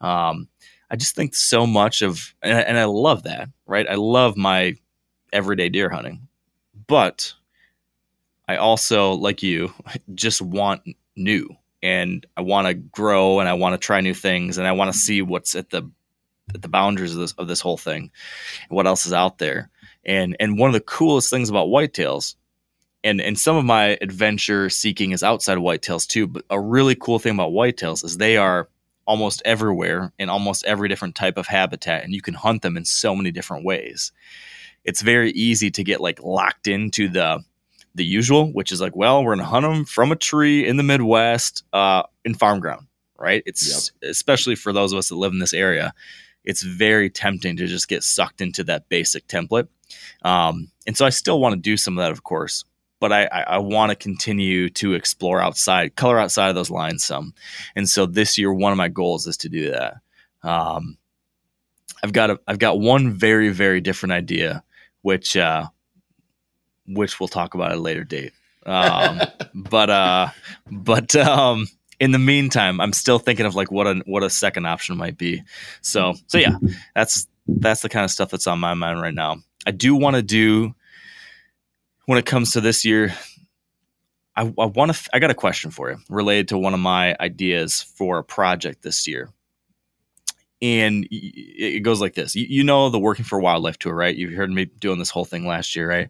Um, 0.01 0.47
I 0.89 0.95
just 0.95 1.15
think 1.15 1.35
so 1.35 1.67
much 1.67 2.01
of, 2.01 2.33
and 2.41 2.57
I, 2.57 2.61
and 2.61 2.79
I 2.79 2.85
love 2.85 3.23
that, 3.23 3.49
right? 3.67 3.87
I 3.87 3.93
love 3.93 4.35
my 4.37 4.75
everyday 5.31 5.69
deer 5.69 5.89
hunting, 5.89 6.27
but 6.87 7.33
I 8.47 8.57
also, 8.57 9.13
like 9.13 9.43
you, 9.43 9.71
just 10.15 10.41
want 10.41 10.81
new 11.15 11.55
and 11.83 12.25
I 12.37 12.41
want 12.41 12.67
to 12.67 12.73
grow 12.73 13.39
and 13.39 13.49
I 13.49 13.53
want 13.53 13.73
to 13.73 13.85
try 13.85 14.01
new 14.01 14.13
things 14.13 14.57
and 14.57 14.67
I 14.67 14.73
want 14.73 14.91
to 14.93 14.97
see 14.97 15.21
what's 15.21 15.55
at 15.55 15.69
the 15.69 15.89
at 16.53 16.61
the 16.61 16.69
boundaries 16.69 17.13
of 17.13 17.19
this 17.19 17.33
of 17.33 17.47
this 17.47 17.61
whole 17.61 17.77
thing, 17.77 18.11
and 18.69 18.75
what 18.75 18.87
else 18.87 19.05
is 19.05 19.13
out 19.13 19.37
there. 19.37 19.69
And 20.05 20.35
and 20.39 20.57
one 20.57 20.69
of 20.69 20.73
the 20.73 20.81
coolest 20.81 21.29
things 21.29 21.49
about 21.49 21.67
whitetails, 21.67 22.35
and 23.03 23.21
and 23.21 23.37
some 23.37 23.55
of 23.55 23.65
my 23.65 23.97
adventure 24.01 24.69
seeking 24.69 25.11
is 25.11 25.23
outside 25.23 25.57
of 25.57 25.63
whitetails 25.63 26.07
too. 26.07 26.27
But 26.27 26.45
a 26.49 26.59
really 26.59 26.95
cool 26.95 27.19
thing 27.19 27.33
about 27.33 27.51
whitetails 27.51 28.03
is 28.03 28.17
they 28.17 28.37
are 28.37 28.69
almost 29.05 29.41
everywhere 29.45 30.13
in 30.19 30.29
almost 30.29 30.65
every 30.65 30.87
different 30.87 31.15
type 31.15 31.37
of 31.37 31.47
habitat, 31.47 32.03
and 32.03 32.13
you 32.13 32.21
can 32.21 32.33
hunt 32.33 32.61
them 32.61 32.77
in 32.77 32.85
so 32.85 33.15
many 33.15 33.31
different 33.31 33.65
ways. 33.65 34.11
It's 34.83 35.01
very 35.01 35.31
easy 35.31 35.69
to 35.71 35.83
get 35.83 36.01
like 36.01 36.23
locked 36.23 36.67
into 36.67 37.07
the 37.07 37.43
the 37.95 38.05
usual, 38.05 38.51
which 38.53 38.71
is 38.71 38.81
like, 38.81 38.95
well, 38.95 39.23
we're 39.23 39.35
gonna 39.35 39.47
hunt 39.47 39.63
them 39.65 39.85
from 39.85 40.11
a 40.11 40.15
tree 40.15 40.67
in 40.67 40.77
the 40.77 40.83
Midwest, 40.83 41.63
uh, 41.73 42.03
in 42.23 42.33
farm 42.33 42.59
ground, 42.59 42.87
right? 43.17 43.43
It's 43.45 43.91
especially 44.01 44.55
for 44.55 44.73
those 44.73 44.93
of 44.93 44.99
us 44.99 45.09
that 45.09 45.15
live 45.15 45.33
in 45.33 45.39
this 45.39 45.53
area 45.53 45.93
it's 46.43 46.63
very 46.63 47.09
tempting 47.09 47.57
to 47.57 47.67
just 47.67 47.87
get 47.87 48.03
sucked 48.03 48.41
into 48.41 48.63
that 48.65 48.89
basic 48.89 49.27
template. 49.27 49.67
Um, 50.23 50.71
and 50.87 50.97
so 50.97 51.05
I 51.05 51.09
still 51.09 51.39
want 51.39 51.53
to 51.53 51.61
do 51.61 51.77
some 51.77 51.97
of 51.97 52.03
that, 52.03 52.11
of 52.11 52.23
course, 52.23 52.63
but 52.99 53.11
I, 53.11 53.25
I, 53.25 53.41
I 53.41 53.57
want 53.57 53.91
to 53.91 53.95
continue 53.95 54.69
to 54.71 54.93
explore 54.93 55.41
outside, 55.41 55.95
color 55.95 56.19
outside 56.19 56.49
of 56.49 56.55
those 56.55 56.69
lines 56.71 57.03
some. 57.03 57.33
And 57.75 57.87
so 57.87 58.05
this 58.05 58.37
year, 58.37 58.53
one 58.53 58.71
of 58.71 58.77
my 58.77 58.87
goals 58.87 59.27
is 59.27 59.37
to 59.37 59.49
do 59.49 59.71
that. 59.71 59.95
Um, 60.43 60.97
I've 62.03 62.13
got 62.13 62.31
a, 62.31 62.39
I've 62.47 62.59
got 62.59 62.79
one 62.79 63.11
very, 63.11 63.49
very 63.49 63.81
different 63.81 64.13
idea, 64.13 64.63
which, 65.01 65.37
uh, 65.37 65.67
which 66.87 67.19
we'll 67.19 67.27
talk 67.27 67.53
about 67.53 67.71
at 67.71 67.77
a 67.77 67.81
later 67.81 68.03
date. 68.03 68.33
Um, 68.65 69.21
but, 69.53 69.89
uh, 69.89 70.29
but, 70.69 71.15
um, 71.15 71.67
in 72.01 72.11
the 72.11 72.19
meantime, 72.19 72.81
I'm 72.81 72.93
still 72.93 73.19
thinking 73.19 73.45
of 73.45 73.53
like 73.53 73.71
what 73.71 73.85
a 73.85 74.01
what 74.07 74.23
a 74.23 74.29
second 74.29 74.65
option 74.65 74.97
might 74.97 75.19
be. 75.19 75.43
So 75.81 76.15
so 76.25 76.39
yeah, 76.39 76.55
that's 76.95 77.27
that's 77.47 77.81
the 77.81 77.89
kind 77.89 78.03
of 78.03 78.09
stuff 78.09 78.31
that's 78.31 78.47
on 78.47 78.59
my 78.59 78.73
mind 78.73 78.99
right 79.01 79.13
now. 79.13 79.37
I 79.67 79.71
do 79.71 79.95
want 79.95 80.15
to 80.15 80.23
do 80.23 80.73
when 82.07 82.17
it 82.17 82.25
comes 82.25 82.53
to 82.53 82.61
this 82.61 82.83
year. 82.83 83.13
I, 84.35 84.51
I 84.57 84.65
want 84.65 84.93
to. 84.93 85.09
I 85.13 85.19
got 85.19 85.29
a 85.29 85.35
question 85.35 85.69
for 85.69 85.91
you 85.91 85.97
related 86.09 86.47
to 86.49 86.57
one 86.57 86.73
of 86.73 86.79
my 86.79 87.15
ideas 87.19 87.83
for 87.83 88.17
a 88.17 88.23
project 88.23 88.81
this 88.81 89.07
year, 89.07 89.29
and 90.61 91.07
it 91.09 91.81
goes 91.81 91.99
like 91.99 92.13
this. 92.13 92.35
You, 92.35 92.63
know 92.63 92.89
the 92.89 92.99
Working 92.99 93.25
for 93.25 93.39
Wildlife 93.39 93.79
tour, 93.79 93.95
right? 93.95 94.15
You've 94.15 94.33
heard 94.33 94.51
me 94.51 94.65
doing 94.65 94.99
this 94.99 95.09
whole 95.09 95.25
thing 95.25 95.47
last 95.47 95.75
year, 95.75 95.89
right? 95.89 96.09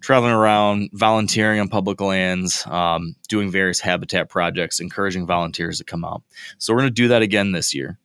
Traveling 0.00 0.32
around, 0.32 0.90
volunteering 0.92 1.60
on 1.60 1.68
public 1.68 2.00
lands, 2.00 2.66
um, 2.66 3.14
doing 3.28 3.52
various 3.52 3.78
habitat 3.78 4.28
projects, 4.28 4.80
encouraging 4.80 5.26
volunteers 5.26 5.78
to 5.78 5.84
come 5.84 6.04
out. 6.04 6.22
So 6.58 6.72
we're 6.72 6.80
going 6.80 6.90
to 6.90 7.02
do 7.02 7.08
that 7.08 7.22
again 7.22 7.52
this 7.52 7.72
year. 7.72 7.98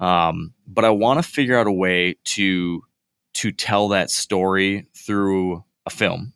Um, 0.00 0.54
but 0.66 0.86
I 0.86 0.90
want 0.90 1.22
to 1.22 1.28
figure 1.28 1.58
out 1.58 1.66
a 1.66 1.72
way 1.72 2.16
to 2.24 2.82
to 3.34 3.52
tell 3.52 3.88
that 3.88 4.10
story 4.10 4.86
through 4.94 5.64
a 5.84 5.90
film. 5.90 6.32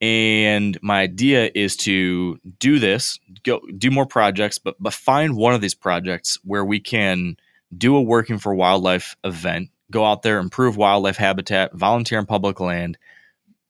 And 0.00 0.78
my 0.82 1.00
idea 1.00 1.50
is 1.54 1.76
to 1.78 2.38
do 2.58 2.78
this, 2.78 3.18
go 3.44 3.60
do 3.76 3.90
more 3.90 4.06
projects, 4.06 4.58
but 4.58 4.76
but 4.78 4.92
find 4.92 5.36
one 5.36 5.54
of 5.54 5.60
these 5.60 5.74
projects 5.74 6.38
where 6.44 6.64
we 6.64 6.78
can 6.80 7.36
do 7.76 7.96
a 7.96 8.02
working 8.02 8.38
for 8.38 8.54
wildlife 8.54 9.16
event, 9.24 9.70
go 9.90 10.04
out 10.04 10.22
there, 10.22 10.38
improve 10.38 10.76
wildlife 10.76 11.16
habitat, 11.16 11.74
volunteer 11.74 12.18
in 12.18 12.26
public 12.26 12.60
land, 12.60 12.98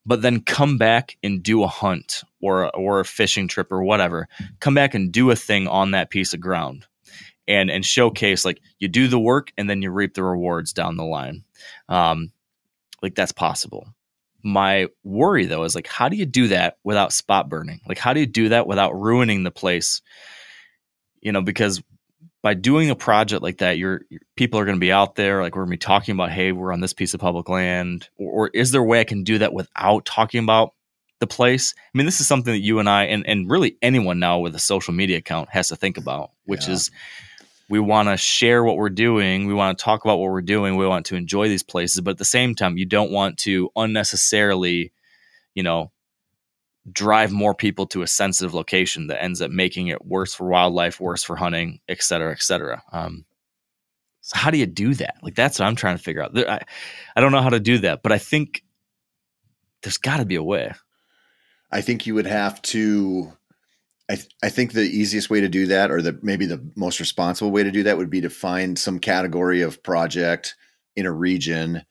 but 0.06 0.22
then 0.22 0.40
come 0.40 0.78
back 0.78 1.16
and 1.22 1.42
do 1.42 1.62
a 1.62 1.68
hunt 1.68 2.22
or 2.40 2.74
or 2.74 3.00
a 3.00 3.04
fishing 3.04 3.48
trip 3.48 3.70
or 3.70 3.82
whatever. 3.82 4.28
Come 4.60 4.74
back 4.74 4.94
and 4.94 5.12
do 5.12 5.30
a 5.30 5.36
thing 5.36 5.68
on 5.68 5.90
that 5.92 6.10
piece 6.10 6.32
of 6.34 6.40
ground. 6.40 6.86
And, 7.48 7.68
and 7.68 7.84
showcase 7.84 8.44
like 8.44 8.60
you 8.78 8.86
do 8.86 9.08
the 9.08 9.18
work 9.18 9.52
and 9.58 9.68
then 9.68 9.82
you 9.82 9.90
reap 9.90 10.14
the 10.14 10.22
rewards 10.22 10.72
down 10.72 10.96
the 10.96 11.04
line. 11.04 11.42
Um, 11.88 12.30
like 13.02 13.16
that's 13.16 13.32
possible. 13.32 13.88
My 14.44 14.86
worry 15.02 15.46
though 15.46 15.64
is 15.64 15.74
like, 15.74 15.88
how 15.88 16.08
do 16.08 16.16
you 16.16 16.26
do 16.26 16.48
that 16.48 16.78
without 16.84 17.12
spot 17.12 17.48
burning? 17.48 17.80
Like, 17.88 17.98
how 17.98 18.12
do 18.12 18.20
you 18.20 18.26
do 18.26 18.50
that 18.50 18.68
without 18.68 18.94
ruining 18.94 19.42
the 19.42 19.50
place? 19.50 20.00
You 21.20 21.32
know, 21.32 21.42
because 21.42 21.82
by 22.42 22.54
doing 22.54 22.90
a 22.90 22.94
project 22.96 23.42
like 23.42 23.58
that, 23.58 23.76
your 23.76 24.02
people 24.36 24.58
are 24.60 24.64
going 24.64 24.76
to 24.76 24.80
be 24.80 24.92
out 24.92 25.14
there. 25.14 25.42
Like 25.42 25.54
we're 25.54 25.62
going 25.62 25.72
to 25.72 25.74
be 25.74 25.78
talking 25.78 26.14
about, 26.14 26.30
hey, 26.30 26.52
we're 26.52 26.72
on 26.72 26.80
this 26.80 26.94
piece 26.94 27.12
of 27.12 27.20
public 27.20 27.48
land, 27.48 28.08
or, 28.16 28.46
or 28.46 28.50
is 28.54 28.70
there 28.70 28.80
a 28.80 28.84
way 28.84 29.00
I 29.00 29.04
can 29.04 29.24
do 29.24 29.38
that 29.38 29.52
without 29.52 30.04
talking 30.06 30.42
about 30.42 30.72
the 31.18 31.26
place? 31.26 31.74
I 31.76 31.98
mean, 31.98 32.06
this 32.06 32.20
is 32.20 32.26
something 32.26 32.52
that 32.52 32.60
you 32.60 32.78
and 32.78 32.88
I, 32.88 33.04
and 33.04 33.26
and 33.26 33.50
really 33.50 33.76
anyone 33.82 34.18
now 34.18 34.38
with 34.38 34.54
a 34.54 34.58
social 34.60 34.94
media 34.94 35.18
account 35.18 35.50
has 35.50 35.68
to 35.68 35.76
think 35.76 35.98
about, 35.98 36.30
which 36.46 36.66
Yeah. 36.66 36.74
is 36.74 36.90
we 37.68 37.78
want 37.78 38.08
to 38.08 38.16
share 38.16 38.64
what 38.64 38.76
we're 38.76 38.88
doing, 38.88 39.46
we 39.46 39.54
want 39.54 39.78
to 39.78 39.84
talk 39.84 40.04
about 40.04 40.18
what 40.18 40.30
we're 40.30 40.40
doing, 40.40 40.76
we 40.76 40.86
want 40.86 41.06
to 41.06 41.16
enjoy 41.16 41.46
these 41.48 41.62
places, 41.62 42.00
but 42.00 42.12
at 42.12 42.18
the 42.18 42.24
same 42.24 42.54
time, 42.54 42.76
you 42.76 42.86
don't 42.86 43.12
want 43.12 43.38
to 43.38 43.70
unnecessarily, 43.76 44.92
you 45.54 45.62
know, 45.62 45.92
drive 46.90 47.30
more 47.30 47.54
people 47.54 47.86
to 47.86 48.02
a 48.02 48.06
sensitive 48.06 48.54
location 48.54 49.08
that 49.08 49.22
ends 49.22 49.42
up 49.42 49.50
making 49.50 49.88
it 49.88 50.04
worse 50.04 50.34
for 50.34 50.48
wildlife, 50.48 51.00
worse 51.00 51.22
for 51.22 51.36
hunting, 51.36 51.80
et 51.88 52.02
cetera, 52.02 52.32
et 52.32 52.42
cetera. 52.42 52.82
Um, 52.92 53.24
so 54.22 54.38
how 54.38 54.50
do 54.50 54.58
you 54.58 54.66
do 54.66 54.94
that? 54.94 55.16
Like 55.22 55.34
that's 55.34 55.58
what 55.58 55.66
I'm 55.66 55.76
trying 55.76 55.96
to 55.96 56.02
figure 56.02 56.22
out. 56.22 56.34
There, 56.34 56.50
I, 56.50 56.62
I 57.16 57.20
don't 57.20 57.32
know 57.32 57.42
how 57.42 57.50
to 57.50 57.60
do 57.60 57.78
that, 57.78 58.02
but 58.02 58.12
I 58.12 58.18
think 58.18 58.62
there's 59.82 59.98
got 59.98 60.18
to 60.18 60.24
be 60.24 60.36
a 60.36 60.42
way. 60.42 60.72
I 61.70 61.80
think 61.80 62.06
you 62.06 62.14
would 62.14 62.26
have 62.26 62.60
to. 62.62 63.32
I, 64.08 64.16
th- 64.16 64.28
I 64.42 64.48
think 64.48 64.72
the 64.72 64.82
easiest 64.82 65.30
way 65.30 65.40
to 65.40 65.48
do 65.48 65.66
that, 65.68 65.90
or 65.90 66.02
the 66.02 66.18
maybe 66.20 66.44
the 66.44 66.60
most 66.74 66.98
responsible 66.98 67.52
way 67.52 67.62
to 67.62 67.70
do 67.70 67.84
that, 67.84 67.96
would 67.96 68.10
be 68.10 68.22
to 68.22 68.30
find 68.30 68.78
some 68.78 68.98
category 68.98 69.62
of 69.62 69.82
project 69.82 70.56
in 70.96 71.06
a 71.06 71.12
region, 71.12 71.82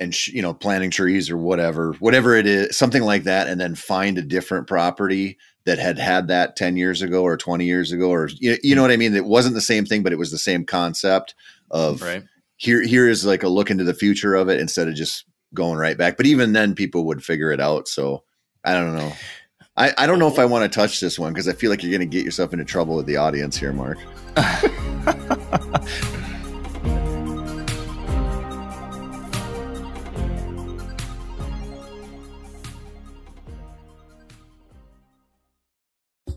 and 0.00 0.14
sh- 0.14 0.28
you 0.28 0.42
know, 0.42 0.54
planting 0.54 0.90
trees 0.90 1.30
or 1.30 1.36
whatever, 1.36 1.92
whatever 2.00 2.34
it 2.34 2.46
is, 2.46 2.76
something 2.76 3.02
like 3.02 3.24
that, 3.24 3.46
and 3.46 3.60
then 3.60 3.74
find 3.74 4.16
a 4.18 4.22
different 4.22 4.66
property 4.66 5.38
that 5.66 5.78
had 5.78 5.98
had 5.98 6.28
that 6.28 6.56
ten 6.56 6.76
years 6.76 7.02
ago 7.02 7.22
or 7.22 7.36
twenty 7.36 7.66
years 7.66 7.92
ago, 7.92 8.08
or 8.10 8.28
you, 8.28 8.56
you 8.62 8.74
know 8.74 8.82
what 8.82 8.90
I 8.90 8.96
mean. 8.96 9.14
It 9.14 9.26
wasn't 9.26 9.54
the 9.54 9.60
same 9.60 9.84
thing, 9.84 10.02
but 10.02 10.12
it 10.12 10.18
was 10.18 10.30
the 10.30 10.38
same 10.38 10.64
concept 10.64 11.34
of 11.70 12.00
Right. 12.02 12.24
here. 12.56 12.82
Here 12.82 13.08
is 13.08 13.24
like 13.26 13.42
a 13.42 13.48
look 13.48 13.70
into 13.70 13.84
the 13.84 13.94
future 13.94 14.34
of 14.34 14.48
it 14.48 14.58
instead 14.58 14.88
of 14.88 14.94
just 14.94 15.24
going 15.52 15.78
right 15.78 15.98
back. 15.98 16.16
But 16.16 16.26
even 16.26 16.52
then, 16.54 16.74
people 16.74 17.04
would 17.06 17.22
figure 17.22 17.52
it 17.52 17.60
out. 17.60 17.86
So 17.88 18.24
I 18.64 18.72
don't 18.72 18.96
know. 18.96 19.12
I, 19.76 19.92
I 19.98 20.06
don't 20.06 20.18
know 20.18 20.28
if 20.28 20.38
I 20.38 20.44
want 20.44 20.70
to 20.70 20.74
touch 20.78 21.00
this 21.00 21.18
one 21.18 21.32
because 21.32 21.48
I 21.48 21.52
feel 21.52 21.70
like 21.70 21.82
you're 21.82 21.90
going 21.96 22.00
to 22.00 22.06
get 22.06 22.24
yourself 22.24 22.52
into 22.52 22.64
trouble 22.64 22.96
with 22.96 23.06
the 23.06 23.16
audience 23.16 23.56
here, 23.56 23.72
Mark. 23.72 23.98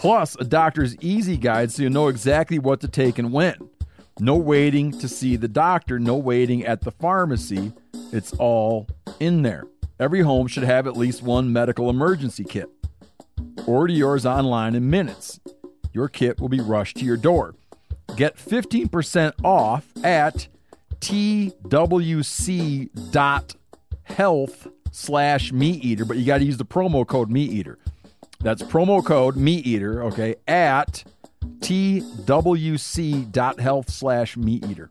Plus, 0.00 0.34
a 0.40 0.44
doctor's 0.44 0.96
easy 1.02 1.36
guide 1.36 1.70
so 1.70 1.82
you 1.82 1.90
know 1.90 2.08
exactly 2.08 2.58
what 2.58 2.80
to 2.80 2.88
take 2.88 3.18
and 3.18 3.30
when. 3.34 3.54
No 4.18 4.34
waiting 4.34 4.92
to 4.92 5.06
see 5.06 5.36
the 5.36 5.46
doctor, 5.46 5.98
no 5.98 6.16
waiting 6.16 6.64
at 6.64 6.80
the 6.80 6.90
pharmacy. 6.90 7.74
It's 8.10 8.32
all 8.38 8.86
in 9.20 9.42
there. 9.42 9.64
Every 9.98 10.22
home 10.22 10.46
should 10.46 10.62
have 10.62 10.86
at 10.86 10.96
least 10.96 11.22
one 11.22 11.52
medical 11.52 11.90
emergency 11.90 12.44
kit. 12.44 12.70
Order 13.66 13.92
yours 13.92 14.24
online 14.24 14.74
in 14.74 14.88
minutes. 14.88 15.38
Your 15.92 16.08
kit 16.08 16.40
will 16.40 16.48
be 16.48 16.60
rushed 16.60 16.96
to 16.96 17.04
your 17.04 17.18
door. 17.18 17.54
Get 18.16 18.38
15% 18.38 19.34
off 19.44 19.84
at 20.02 20.48
twc.health 21.00 21.68
slash 24.92 25.52
meat 25.52 25.84
eater, 25.84 26.06
but 26.06 26.16
you 26.16 26.24
got 26.24 26.38
to 26.38 26.44
use 26.44 26.56
the 26.56 26.64
promo 26.64 27.06
code 27.06 27.30
meat 27.30 27.50
eater. 27.50 27.78
That's 28.40 28.62
promo 28.62 29.04
code 29.04 29.36
meat 29.36 29.66
eater, 29.66 30.02
okay, 30.04 30.36
at 30.48 31.04
twc.health 31.60 32.30
slash 33.90 34.36
meat 34.36 34.64
eater. 34.66 34.90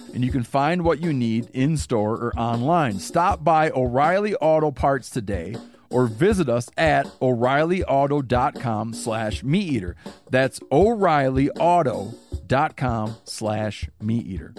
and 0.13 0.23
you 0.23 0.31
can 0.31 0.43
find 0.43 0.83
what 0.83 1.01
you 1.01 1.11
need 1.13 1.49
in 1.53 1.77
store 1.77 2.15
or 2.15 2.31
online. 2.37 2.99
Stop 2.99 3.43
by 3.43 3.71
O'Reilly 3.71 4.35
Auto 4.35 4.69
Parts 4.71 5.09
today 5.09 5.55
or 5.89 6.05
visit 6.07 6.47
us 6.49 6.69
at 6.77 7.05
o'reillyauto.com 7.21 8.93
slash 8.93 9.43
meat 9.43 9.71
eater. 9.71 9.95
That's 10.29 10.59
o'reillyauto.com 10.71 13.15
slash 13.25 13.89
meat 14.01 14.25
eater. 14.25 14.53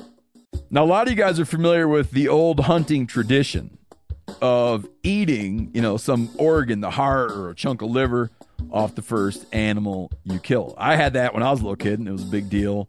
Now, 0.71 0.85
a 0.85 0.87
lot 0.87 1.07
of 1.07 1.13
you 1.13 1.17
guys 1.17 1.41
are 1.41 1.45
familiar 1.45 1.89
with 1.89 2.13
the 2.13 2.29
old 2.29 2.61
hunting 2.61 3.07
tradition 3.07 3.79
of 4.41 4.89
eating, 5.03 5.71
you 5.75 5.83
know, 5.83 5.97
some 5.97 6.31
organ, 6.39 6.81
the 6.81 6.91
heart 6.91 7.33
or 7.33 7.51
a 7.51 7.55
chunk 7.55 7.83
of 7.83 7.91
liver 7.91 8.31
off 8.71 8.95
the 8.95 9.03
first 9.03 9.45
animal 9.53 10.11
you 10.25 10.39
kill. 10.39 10.75
I 10.79 10.97
had 10.97 11.15
that 11.15 11.35
when 11.35 11.43
I 11.43 11.51
was 11.51 11.61
a 11.61 11.65
little 11.65 11.77
kid 11.77 11.99
and 11.99 12.09
it 12.09 12.13
was 12.13 12.23
a 12.23 12.27
big 12.27 12.49
deal. 12.49 12.89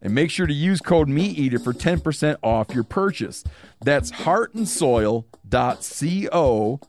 and 0.00 0.14
make 0.14 0.30
sure 0.30 0.46
to 0.46 0.54
use 0.54 0.80
code 0.80 1.08
MeatEater 1.08 1.62
for 1.62 1.72
10% 1.72 2.36
off 2.42 2.74
your 2.74 2.84
purchase. 2.84 3.44
That's 3.80 4.12
heartandsoil.co. 4.12 6.80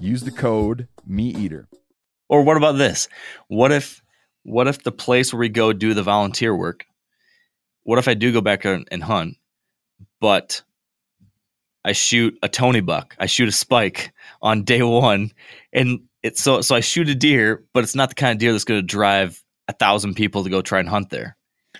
Use 0.00 0.22
the 0.22 0.30
code 0.30 0.88
MeatEater. 1.08 1.66
Or 2.28 2.42
what 2.42 2.56
about 2.56 2.78
this? 2.78 3.08
What 3.48 3.72
if 3.72 4.02
what 4.44 4.66
if 4.66 4.82
the 4.82 4.92
place 4.92 5.32
where 5.32 5.40
we 5.40 5.48
go 5.48 5.72
do 5.72 5.94
the 5.94 6.02
volunteer 6.02 6.54
work? 6.54 6.84
What 7.84 7.98
if 7.98 8.08
I 8.08 8.14
do 8.14 8.32
go 8.32 8.40
back 8.40 8.64
and, 8.64 9.02
hunt, 9.02 9.36
but 10.20 10.62
I 11.84 11.92
shoot 11.92 12.38
a 12.42 12.48
Tony 12.48 12.80
buck, 12.80 13.14
I 13.18 13.26
shoot 13.26 13.48
a 13.48 13.52
spike 13.52 14.12
on 14.40 14.64
day 14.64 14.82
one, 14.82 15.32
and 15.72 16.00
it's 16.22 16.40
so 16.40 16.60
so 16.60 16.74
I 16.74 16.80
shoot 16.80 17.08
a 17.08 17.14
deer, 17.14 17.64
but 17.72 17.84
it's 17.84 17.94
not 17.94 18.08
the 18.08 18.14
kind 18.14 18.32
of 18.32 18.38
deer 18.38 18.52
that's 18.52 18.64
going 18.64 18.80
to 18.80 18.86
drive 18.86 19.42
a 19.68 19.72
thousand 19.72 20.14
people 20.14 20.44
to 20.44 20.50
go 20.50 20.62
try 20.62 20.80
and 20.80 20.88
hunt 20.88 21.10
there. 21.10 21.36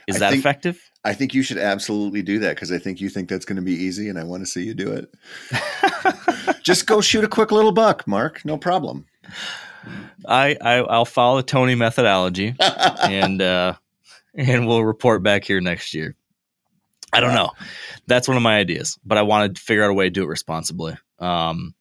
Is 0.07 0.17
I 0.17 0.19
that 0.21 0.31
think- 0.31 0.41
effective? 0.41 0.81
I 1.05 1.15
think 1.15 1.35
you 1.35 1.43
should 1.43 1.59
absolutely 1.59 2.23
do 2.23 2.39
that 2.39 2.55
because 2.55 2.71
I 2.71 2.79
think 2.79 3.01
you 3.01 3.09
think 3.09 3.29
that's 3.29 3.45
going 3.45 3.57
to 3.57 3.63
be 3.63 3.73
easy, 3.75 4.09
and 4.09 4.17
I 4.17 4.23
want 4.23 4.43
to 4.45 4.47
see 4.47 4.63
you 4.63 4.73
do 4.73 4.93
it. 4.93 5.13
Just 6.63 6.87
go 6.87 7.01
shoot 7.01 7.25
a 7.25 7.29
quick 7.29 7.51
little 7.51 7.73
buck, 7.73 8.07
Mark. 8.07 8.45
No 8.45 8.57
problem. 8.57 9.07
I, 10.27 10.57
I 10.61 10.75
I'll 10.77 11.05
follow 11.05 11.39
the 11.39 11.43
Tony 11.43 11.75
methodology 11.75 12.55
and 12.61 13.43
uh 13.43 13.75
and 14.35 14.67
we'll 14.69 14.85
report 14.85 15.25
back 15.25 15.43
here 15.45 15.61
next 15.61 15.93
year. 15.93 16.15
I 17.13 17.19
don't 17.21 17.35
know. 17.35 17.51
That's 18.07 18.29
one 18.29 18.37
of 18.37 18.43
my 18.45 18.59
ideas, 18.59 18.97
but 19.05 19.19
I 19.19 19.23
want 19.23 19.57
to 19.57 19.61
figure 19.61 19.83
out 19.83 19.91
a 19.91 19.95
way 19.95 20.05
to 20.05 20.11
do 20.11 20.23
it 20.23 20.29
responsibly. 20.29 20.97
Um 21.19 21.75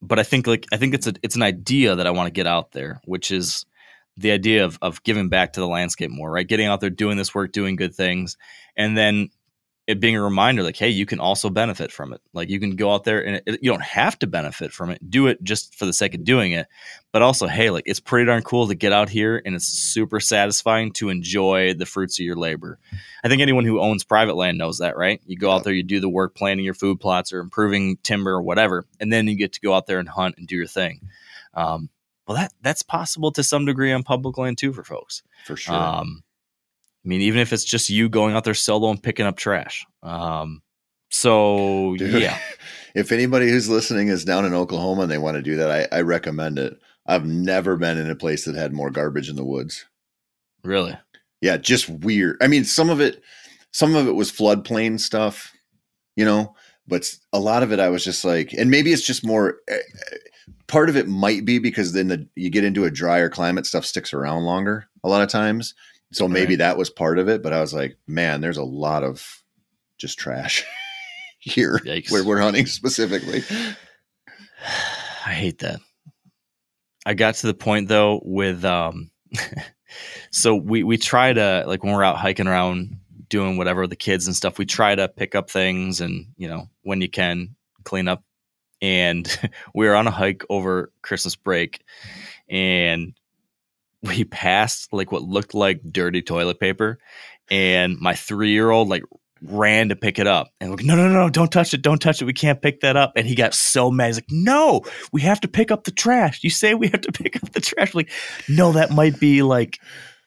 but 0.00 0.18
I 0.18 0.22
think 0.22 0.46
like 0.46 0.64
I 0.72 0.78
think 0.78 0.94
it's 0.94 1.06
a 1.06 1.12
it's 1.22 1.36
an 1.36 1.42
idea 1.42 1.96
that 1.96 2.06
I 2.06 2.12
want 2.12 2.28
to 2.28 2.32
get 2.32 2.46
out 2.46 2.72
there, 2.72 3.00
which 3.04 3.30
is 3.30 3.66
the 4.18 4.32
idea 4.32 4.64
of 4.64 4.78
of 4.82 5.02
giving 5.02 5.28
back 5.28 5.54
to 5.54 5.60
the 5.60 5.68
landscape 5.68 6.10
more, 6.10 6.30
right? 6.30 6.46
Getting 6.46 6.66
out 6.66 6.80
there, 6.80 6.90
doing 6.90 7.16
this 7.16 7.34
work, 7.34 7.52
doing 7.52 7.76
good 7.76 7.94
things, 7.94 8.36
and 8.76 8.96
then 8.96 9.30
it 9.88 10.00
being 10.00 10.16
a 10.16 10.22
reminder, 10.22 10.62
like, 10.62 10.76
hey, 10.76 10.90
you 10.90 11.06
can 11.06 11.18
also 11.18 11.48
benefit 11.48 11.90
from 11.90 12.12
it. 12.12 12.20
Like 12.34 12.50
you 12.50 12.60
can 12.60 12.76
go 12.76 12.92
out 12.92 13.04
there 13.04 13.26
and 13.26 13.40
it, 13.46 13.60
you 13.62 13.70
don't 13.70 13.82
have 13.82 14.18
to 14.18 14.26
benefit 14.26 14.70
from 14.70 14.90
it. 14.90 15.00
Do 15.10 15.28
it 15.28 15.42
just 15.42 15.74
for 15.76 15.86
the 15.86 15.94
sake 15.94 16.14
of 16.14 16.24
doing 16.24 16.52
it, 16.52 16.66
but 17.10 17.22
also, 17.22 17.46
hey, 17.46 17.70
like 17.70 17.84
it's 17.86 17.98
pretty 17.98 18.26
darn 18.26 18.42
cool 18.42 18.68
to 18.68 18.74
get 18.74 18.92
out 18.92 19.08
here 19.08 19.40
and 19.46 19.54
it's 19.54 19.64
super 19.64 20.20
satisfying 20.20 20.92
to 20.92 21.08
enjoy 21.08 21.72
the 21.72 21.86
fruits 21.86 22.20
of 22.20 22.26
your 22.26 22.36
labor. 22.36 22.78
I 23.24 23.28
think 23.28 23.40
anyone 23.40 23.64
who 23.64 23.80
owns 23.80 24.04
private 24.04 24.36
land 24.36 24.58
knows 24.58 24.78
that, 24.78 24.98
right? 24.98 25.22
You 25.24 25.38
go 25.38 25.50
out 25.50 25.64
there, 25.64 25.72
you 25.72 25.82
do 25.82 26.00
the 26.00 26.08
work, 26.08 26.34
planting 26.34 26.66
your 26.66 26.74
food 26.74 27.00
plots 27.00 27.32
or 27.32 27.40
improving 27.40 27.96
timber 28.02 28.32
or 28.32 28.42
whatever, 28.42 28.84
and 29.00 29.10
then 29.10 29.26
you 29.26 29.36
get 29.36 29.54
to 29.54 29.60
go 29.60 29.72
out 29.72 29.86
there 29.86 30.00
and 30.00 30.08
hunt 30.08 30.34
and 30.36 30.46
do 30.46 30.56
your 30.56 30.66
thing. 30.66 31.00
Um, 31.54 31.88
well, 32.28 32.36
that 32.36 32.52
that's 32.62 32.82
possible 32.82 33.32
to 33.32 33.42
some 33.42 33.64
degree 33.64 33.90
on 33.90 34.02
public 34.02 34.36
land 34.36 34.58
too 34.58 34.72
for 34.72 34.84
folks. 34.84 35.22
For 35.46 35.56
sure. 35.56 35.74
Um, 35.74 36.22
I 37.04 37.08
mean, 37.08 37.22
even 37.22 37.40
if 37.40 37.52
it's 37.54 37.64
just 37.64 37.88
you 37.88 38.10
going 38.10 38.36
out 38.36 38.44
there 38.44 38.54
solo 38.54 38.90
and 38.90 39.02
picking 39.02 39.24
up 39.24 39.38
trash. 39.38 39.86
Um, 40.02 40.62
so 41.10 41.96
Dude, 41.96 42.20
yeah, 42.20 42.38
If 42.94 43.12
anybody 43.12 43.48
who's 43.48 43.68
listening 43.68 44.08
is 44.08 44.24
down 44.24 44.44
in 44.44 44.54
Oklahoma 44.54 45.02
and 45.02 45.10
they 45.10 45.18
want 45.18 45.36
to 45.36 45.42
do 45.42 45.56
that, 45.56 45.88
I, 45.92 45.98
I 45.98 46.00
recommend 46.02 46.58
it. 46.58 46.78
I've 47.06 47.24
never 47.24 47.76
been 47.76 47.96
in 47.96 48.10
a 48.10 48.16
place 48.16 48.44
that 48.44 48.56
had 48.56 48.72
more 48.72 48.90
garbage 48.90 49.30
in 49.30 49.36
the 49.36 49.44
woods. 49.44 49.86
really. 50.64 50.96
Yeah, 51.40 51.56
just 51.56 51.88
weird. 51.88 52.36
I 52.42 52.48
mean, 52.48 52.64
some 52.64 52.90
of 52.90 53.00
it, 53.00 53.22
some 53.70 53.94
of 53.94 54.08
it 54.08 54.16
was 54.16 54.32
floodplain 54.32 54.98
stuff, 54.98 55.52
you 56.16 56.24
know, 56.24 56.56
but 56.88 57.08
a 57.32 57.38
lot 57.38 57.62
of 57.62 57.72
it 57.72 57.78
I 57.78 57.88
was 57.88 58.04
just 58.04 58.24
like, 58.24 58.52
and 58.52 58.68
maybe 58.68 58.92
it's 58.92 59.06
just 59.06 59.24
more. 59.24 59.58
Part 60.68 60.88
of 60.88 60.96
it 60.96 61.08
might 61.08 61.44
be 61.44 61.58
because 61.58 61.92
then 61.92 62.08
the 62.08 62.28
you 62.36 62.50
get 62.50 62.62
into 62.64 62.84
a 62.84 62.90
drier 62.90 63.28
climate, 63.28 63.66
stuff 63.66 63.84
sticks 63.84 64.12
around 64.14 64.44
longer 64.44 64.86
a 65.02 65.08
lot 65.08 65.22
of 65.22 65.28
times. 65.28 65.74
So 66.12 66.28
maybe 66.28 66.52
Right. 66.54 66.58
that 66.60 66.78
was 66.78 66.88
part 66.90 67.18
of 67.18 67.28
it. 67.28 67.42
But 67.42 67.52
I 67.52 67.60
was 67.60 67.74
like, 67.74 67.96
man, 68.06 68.40
there's 68.40 68.56
a 68.58 68.64
lot 68.64 69.02
of 69.02 69.42
just 69.98 70.18
trash 70.18 70.64
here 71.40 71.80
Yikes. 71.84 72.10
where 72.12 72.24
we're 72.24 72.40
hunting 72.40 72.66
specifically. 72.66 73.42
I 75.26 75.32
hate 75.32 75.58
that. 75.60 75.80
I 77.06 77.14
got 77.14 77.34
to 77.36 77.46
the 77.46 77.54
point 77.54 77.88
though 77.88 78.20
with 78.24 78.64
um 78.64 79.10
so 80.30 80.54
we 80.54 80.82
we 80.82 80.96
try 80.98 81.32
to 81.32 81.64
like 81.66 81.82
when 81.82 81.94
we're 81.94 82.04
out 82.04 82.16
hiking 82.18 82.46
around 82.46 82.98
doing 83.28 83.56
whatever 83.56 83.86
the 83.86 83.96
kids 83.96 84.26
and 84.26 84.34
stuff, 84.36 84.58
we 84.58 84.66
try 84.66 84.94
to 84.94 85.08
pick 85.08 85.34
up 85.34 85.50
things 85.50 86.00
and 86.00 86.26
you 86.36 86.48
know, 86.48 86.68
when 86.82 87.00
you 87.00 87.08
can 87.08 87.54
clean 87.84 88.08
up. 88.08 88.22
And 88.80 89.28
we 89.74 89.86
were 89.86 89.94
on 89.94 90.06
a 90.06 90.12
hike 90.12 90.44
over 90.48 90.92
Christmas 91.02 91.36
break 91.36 91.82
and 92.48 93.14
we 94.02 94.24
passed 94.24 94.92
like 94.92 95.12
what 95.12 95.22
looked 95.22 95.54
like 95.54 95.80
dirty 95.90 96.22
toilet 96.22 96.60
paper 96.60 96.98
and 97.50 97.98
my 97.98 98.12
3-year-old 98.12 98.88
like 98.88 99.02
ran 99.42 99.88
to 99.88 99.96
pick 99.96 100.18
it 100.18 100.26
up 100.26 100.48
and 100.60 100.70
like, 100.72 100.84
no, 100.84 100.96
no, 100.96 101.08
no, 101.08 101.14
no, 101.14 101.30
don't 101.30 101.52
touch 101.52 101.72
it, 101.72 101.82
don't 101.82 102.00
touch 102.00 102.20
it. 102.20 102.24
We 102.24 102.32
can't 102.32 102.60
pick 102.60 102.80
that 102.80 102.96
up. 102.96 103.12
And 103.16 103.26
he 103.26 103.34
got 103.34 103.54
so 103.54 103.90
mad. 103.90 104.06
He's 104.06 104.16
like, 104.16 104.30
no, 104.30 104.82
we 105.12 105.20
have 105.22 105.40
to 105.40 105.48
pick 105.48 105.70
up 105.70 105.84
the 105.84 105.90
trash. 105.90 106.42
You 106.42 106.50
say 106.50 106.74
we 106.74 106.88
have 106.88 107.02
to 107.02 107.12
pick 107.22 107.36
up 107.36 107.52
the 107.52 107.60
trash. 107.60 107.94
We're 107.94 108.00
like, 108.00 108.10
no, 108.48 108.72
that 108.72 108.90
might 108.90 109.20
be 109.20 109.42
like 109.42 109.78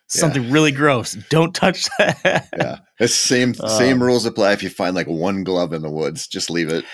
something 0.07 0.51
really 0.51 0.71
gross. 0.71 1.13
Don't 1.29 1.53
touch 1.53 1.89
that. 1.97 2.47
Yeah, 2.57 2.79
it's 2.99 3.15
same 3.15 3.53
same 3.53 4.01
uh, 4.01 4.05
rules 4.05 4.25
apply 4.25 4.53
if 4.53 4.63
you 4.63 4.69
find 4.69 4.95
like 4.95 5.07
one 5.07 5.43
glove 5.43 5.73
in 5.73 5.81
the 5.81 5.89
woods. 5.91 6.27
Just 6.27 6.49
leave 6.49 6.69
it. 6.69 6.85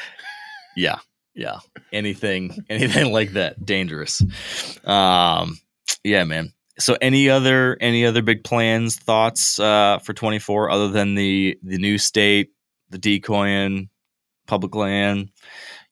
yeah. 0.75 0.99
Yeah. 1.37 1.59
Anything, 1.93 2.65
anything 2.69 3.13
like 3.13 3.33
that. 3.33 3.63
Dangerous. 3.63 4.21
Um, 4.83 5.57
yeah, 6.03 6.23
man. 6.23 6.51
So 6.79 6.97
any 7.01 7.29
other 7.29 7.77
any 7.79 8.05
other 8.05 8.21
big 8.21 8.43
plans, 8.43 8.97
thoughts 8.97 9.59
uh 9.59 9.99
for 9.99 10.13
24 10.13 10.69
other 10.69 10.89
than 10.89 11.15
the 11.15 11.57
the 11.63 11.77
new 11.77 11.97
state, 11.97 12.49
the 12.89 12.97
decoying, 12.97 13.89
public 14.47 14.75
land? 14.75 15.29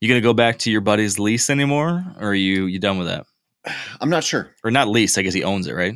You 0.01 0.09
gonna 0.09 0.21
go 0.21 0.33
back 0.33 0.59
to 0.59 0.71
your 0.71 0.81
buddy's 0.81 1.17
lease 1.17 1.49
anymore? 1.49 2.03
Or 2.19 2.29
are 2.29 2.35
you 2.35 2.65
you 2.65 2.79
done 2.79 2.97
with 2.97 3.07
that? 3.07 3.25
I'm 4.01 4.09
not 4.09 4.23
sure. 4.23 4.51
Or 4.63 4.71
not 4.71 4.87
lease, 4.87 5.17
I 5.17 5.21
guess 5.21 5.33
he 5.33 5.43
owns 5.43 5.67
it, 5.67 5.73
right? 5.73 5.95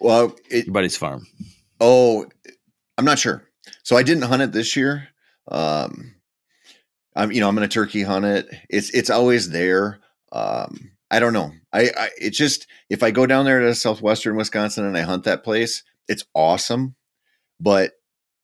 Well, 0.00 0.34
it, 0.50 0.66
Your 0.66 0.72
buddy's 0.72 0.96
farm. 0.96 1.26
Oh, 1.80 2.26
I'm 2.96 3.04
not 3.04 3.18
sure. 3.18 3.44
So 3.82 3.96
I 3.96 4.02
didn't 4.02 4.22
hunt 4.22 4.42
it 4.42 4.52
this 4.52 4.74
year. 4.74 5.08
Um, 5.48 6.14
I'm, 7.16 7.32
you 7.32 7.40
know, 7.40 7.48
I'm 7.48 7.56
to 7.56 7.68
turkey 7.68 8.02
hunt 8.02 8.24
it. 8.24 8.48
It's, 8.68 8.90
it's 8.90 9.10
always 9.10 9.50
there. 9.50 10.00
Um, 10.32 10.92
I 11.10 11.18
don't 11.18 11.32
know. 11.32 11.52
I, 11.72 11.90
I, 11.96 12.10
it's 12.18 12.38
just, 12.38 12.66
if 12.88 13.02
I 13.02 13.10
go 13.10 13.26
down 13.26 13.44
there 13.44 13.60
to 13.60 13.74
southwestern 13.74 14.36
Wisconsin 14.36 14.84
and 14.84 14.96
I 14.96 15.02
hunt 15.02 15.24
that 15.24 15.44
place, 15.44 15.82
it's 16.08 16.24
awesome. 16.34 16.94
But 17.58 17.92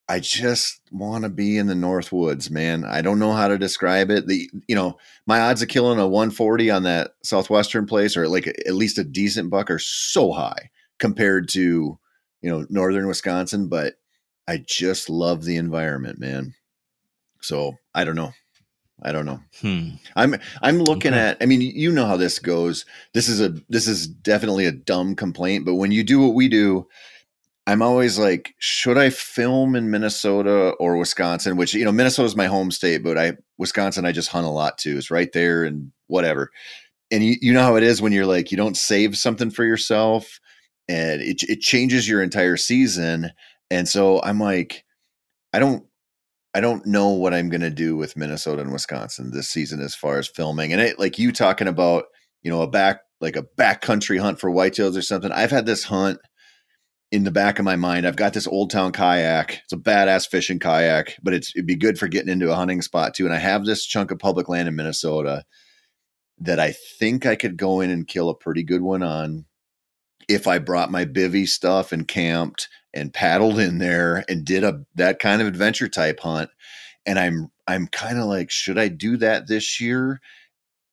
I 0.09 0.21
just 0.21 0.81
want 0.93 1.25
to 1.25 1.29
be 1.29 1.59
in 1.59 1.67
the 1.67 1.75
North 1.75 2.13
Woods, 2.13 2.49
man. 2.51 2.85
I 2.85 3.03
don't 3.03 3.19
know 3.19 3.33
how 3.33 3.49
to 3.49 3.59
describe 3.59 4.11
it. 4.11 4.27
The, 4.27 4.49
you 4.69 4.77
know, 4.77 4.99
my 5.27 5.41
odds 5.41 5.63
of 5.63 5.69
killing 5.69 5.99
a 5.99 6.07
140 6.07 6.71
on 6.71 6.85
that 6.85 7.13
southwestern 7.25 7.87
place 7.87 8.17
or 8.17 8.29
like 8.29 8.47
at 8.47 8.75
least 8.75 8.99
a 8.99 9.05
decent 9.05 9.51
buck 9.51 9.71
are 9.71 9.81
so 9.81 10.33
high 10.33 10.71
compared 10.99 11.49
to, 11.51 11.99
you 12.41 12.51
know, 12.51 12.67
northern 12.69 13.09
Wisconsin, 13.09 13.69
but 13.69 13.95
I 14.47 14.63
just 14.65 15.11
love 15.11 15.45
the 15.45 15.57
environment, 15.57 16.21
man. 16.21 16.55
So 17.43 17.75
I 17.93 18.05
don't 18.05 18.17
know. 18.17 18.33
I 19.03 19.13
don't 19.13 19.27
know. 19.27 19.41
Hmm. 19.61 19.91
I'm 20.15 20.37
I'm 20.63 20.79
looking 20.79 21.13
at 21.13 21.37
I 21.41 21.47
mean 21.47 21.61
you 21.61 21.93
know 21.93 22.07
how 22.07 22.17
this 22.17 22.39
goes. 22.39 22.87
This 23.13 23.29
is 23.29 23.41
a 23.41 23.51
this 23.69 23.87
is 23.87 24.07
definitely 24.07 24.67
a 24.67 24.73
dumb 24.73 25.15
complaint, 25.15 25.67
but 25.67 25.75
when 25.75 25.93
you 25.93 26.03
do 26.03 26.21
what 26.21 26.35
we 26.35 26.49
do, 26.49 26.89
I'm 27.67 27.83
always 27.83 28.19
like 28.19 28.55
should 28.59 28.97
I 28.97 29.11
film 29.11 29.77
in 29.77 29.91
Minnesota 29.91 30.71
or 30.79 30.97
Wisconsin, 30.97 31.57
which 31.57 31.75
you 31.75 31.85
know 31.85 31.93
Minnesota's 31.93 32.37
my 32.37 32.47
home 32.47 32.71
state, 32.71 33.03
but 33.03 33.19
I 33.19 33.33
Wisconsin 33.59 34.07
I 34.07 34.13
just 34.13 34.31
hunt 34.31 34.47
a 34.47 34.51
lot 34.51 34.79
too. 34.79 34.97
It's 34.97 35.11
right 35.11 35.31
there 35.33 35.65
and 35.65 35.93
whatever. 36.07 36.51
And 37.11 37.23
you, 37.23 37.37
you 37.41 37.53
know 37.53 37.63
how 37.63 37.77
it 37.77 37.83
is 37.83 38.01
when 38.01 38.13
you're 38.13 38.27
like 38.27 38.51
you 38.51 38.57
don't 38.57 38.77
save 38.77 39.17
something 39.17 39.51
for 39.51 39.65
yourself 39.65 40.41
and 40.89 41.21
it 41.21 41.43
it 41.43 41.61
changes 41.61 42.09
your 42.09 42.23
entire 42.23 42.57
season. 42.57 43.31
And 43.71 43.87
so 43.87 44.23
I'm 44.23 44.41
like 44.41 44.85
I 45.53 45.59
don't 45.59 45.85
I 46.57 46.61
don't 46.61 46.87
know 46.87 47.11
what 47.11 47.35
I'm 47.35 47.51
going 47.51 47.61
to 47.61 47.71
do 47.71 47.99
with 47.99 48.17
Minnesota 48.17 48.63
and 48.63 48.73
Wisconsin 48.73 49.31
this 49.31 49.51
season 49.51 49.83
as 49.83 49.95
far 49.95 50.19
as 50.19 50.27
filming. 50.27 50.73
And 50.73 50.81
it, 50.81 50.99
like 50.99 51.19
you 51.19 51.31
talking 51.31 51.69
about, 51.69 52.05
you 52.43 52.51
know, 52.51 52.63
a 52.63 52.67
back 52.67 53.01
like 53.21 53.37
a 53.37 53.45
backcountry 53.59 54.19
hunt 54.19 54.41
for 54.41 54.51
whitetails 54.51 54.97
or 54.97 55.03
something. 55.03 55.31
I've 55.31 55.51
had 55.51 55.67
this 55.67 55.85
hunt 55.85 56.19
in 57.13 57.25
the 57.25 57.31
back 57.31 57.59
of 57.59 57.67
my 57.67 57.77
mind. 57.77 58.07
I've 58.07 58.17
got 58.17 58.33
this 58.33 58.47
old 58.47 58.71
town 58.71 58.93
kayak. 58.93 59.61
It's 59.65 59.75
a 59.75 59.77
badass 59.77 60.29
fishing 60.29 60.59
kayak, 60.59 61.19
but 61.23 61.35
it's 61.35 61.53
it'd 61.55 61.67
be 61.67 61.77
good 61.77 61.99
for 61.99 62.09
getting 62.09 62.33
into 62.33 62.51
a 62.51 62.57
hunting 62.57 62.81
spot 62.81 63.13
too. 63.13 63.27
And 63.27 63.35
I 63.35 63.39
have 63.39 63.67
this 63.67 63.85
chunk 63.85 64.11
of 64.11 64.19
public 64.19 64.49
land 64.49 64.67
in 64.67 64.77
Minnesota 64.77 65.45
that 66.39 66.59
I 66.59 66.73
think 66.99 67.27
I 67.27 67.37
could 67.37 67.59
go 67.59 67.83
in 67.83 67.91
and 67.91 68.09
kill 68.09 68.31
a 68.31 68.35
pretty 68.35 68.63
good 68.63 68.81
one 68.81 69.03
on 69.03 69.45
if 70.29 70.47
I 70.47 70.59
brought 70.59 70.91
my 70.91 71.05
bivy 71.05 71.47
stuff 71.49 71.93
and 71.93 72.07
camped 72.07 72.69
and 72.95 73.13
paddled 73.13 73.59
in 73.59 73.79
there 73.79 74.25
and 74.29 74.45
did 74.45 74.65
a 74.65 74.81
that 74.95 75.19
kind 75.19 75.41
of 75.43 75.49
adventure 75.49 75.89
type 75.89 76.21
hunt. 76.21 76.51
And 77.05 77.19
I'm 77.19 77.51
I'm 77.67 77.87
kind 77.89 78.19
of 78.19 78.25
like, 78.25 78.51
should 78.51 78.79
I 78.79 78.89
do 78.89 79.17
that 79.19 79.47
this 79.49 79.81
year? 79.81 80.21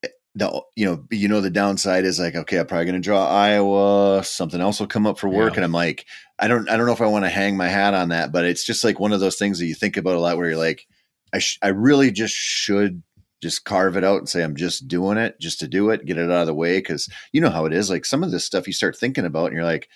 Eh, 0.03 0.09
the 0.35 0.61
you 0.75 0.85
know 0.85 1.05
you 1.11 1.27
know 1.27 1.41
the 1.41 1.49
downside 1.49 2.05
is 2.05 2.19
like 2.19 2.35
okay 2.35 2.59
I'm 2.59 2.67
probably 2.67 2.85
going 2.85 2.95
to 2.95 3.01
draw 3.01 3.27
Iowa 3.27 4.23
something 4.23 4.61
else 4.61 4.79
will 4.79 4.87
come 4.87 5.07
up 5.07 5.17
for 5.19 5.29
work 5.29 5.53
Yeah. 5.53 5.57
and 5.57 5.65
I'm 5.65 5.71
like 5.71 6.05
I 6.39 6.47
don't 6.47 6.69
I 6.69 6.77
don't 6.77 6.85
know 6.87 6.93
if 6.93 7.01
I 7.01 7.05
want 7.07 7.25
to 7.25 7.29
hang 7.29 7.55
my 7.57 7.67
hat 7.69 7.93
on 7.93 8.09
that 8.09 8.31
but 8.31 8.43
it's 8.45 8.65
just 8.65 8.83
like 8.83 8.99
one 8.99 9.13
of 9.13 9.19
those 9.19 9.37
things 9.37 9.59
that 9.59 9.65
you 9.67 9.75
think 9.75 9.95
about 9.97 10.15
a 10.15 10.19
lot 10.19 10.37
where 10.37 10.49
you're 10.49 10.57
like 10.57 10.87
I 11.33 11.39
sh- 11.39 11.59
I 11.61 11.67
really 11.69 12.11
just 12.11 12.33
should 12.35 13.01
just 13.43 13.63
carve 13.65 13.95
it 13.97 14.03
out 14.03 14.17
and 14.17 14.27
say 14.27 14.41
I'm 14.43 14.55
just 14.55 14.87
doing 14.87 15.17
it 15.19 15.39
just 15.39 15.59
to 15.59 15.67
do 15.67 15.89
it 15.91 16.05
get 16.05 16.17
it 16.17 16.31
out 16.31 16.41
of 16.41 16.47
the 16.47 16.53
way 16.53 16.79
because 16.79 17.07
you 17.31 17.39
know 17.41 17.49
how 17.51 17.65
it 17.65 17.73
is 17.73 17.89
like 17.89 18.05
some 18.05 18.23
of 18.23 18.31
this 18.31 18.45
stuff 18.45 18.65
you 18.65 18.73
start 18.73 18.97
thinking 18.97 19.25
about 19.25 19.47
and 19.47 19.55
you're 19.55 19.63
like 19.65 19.87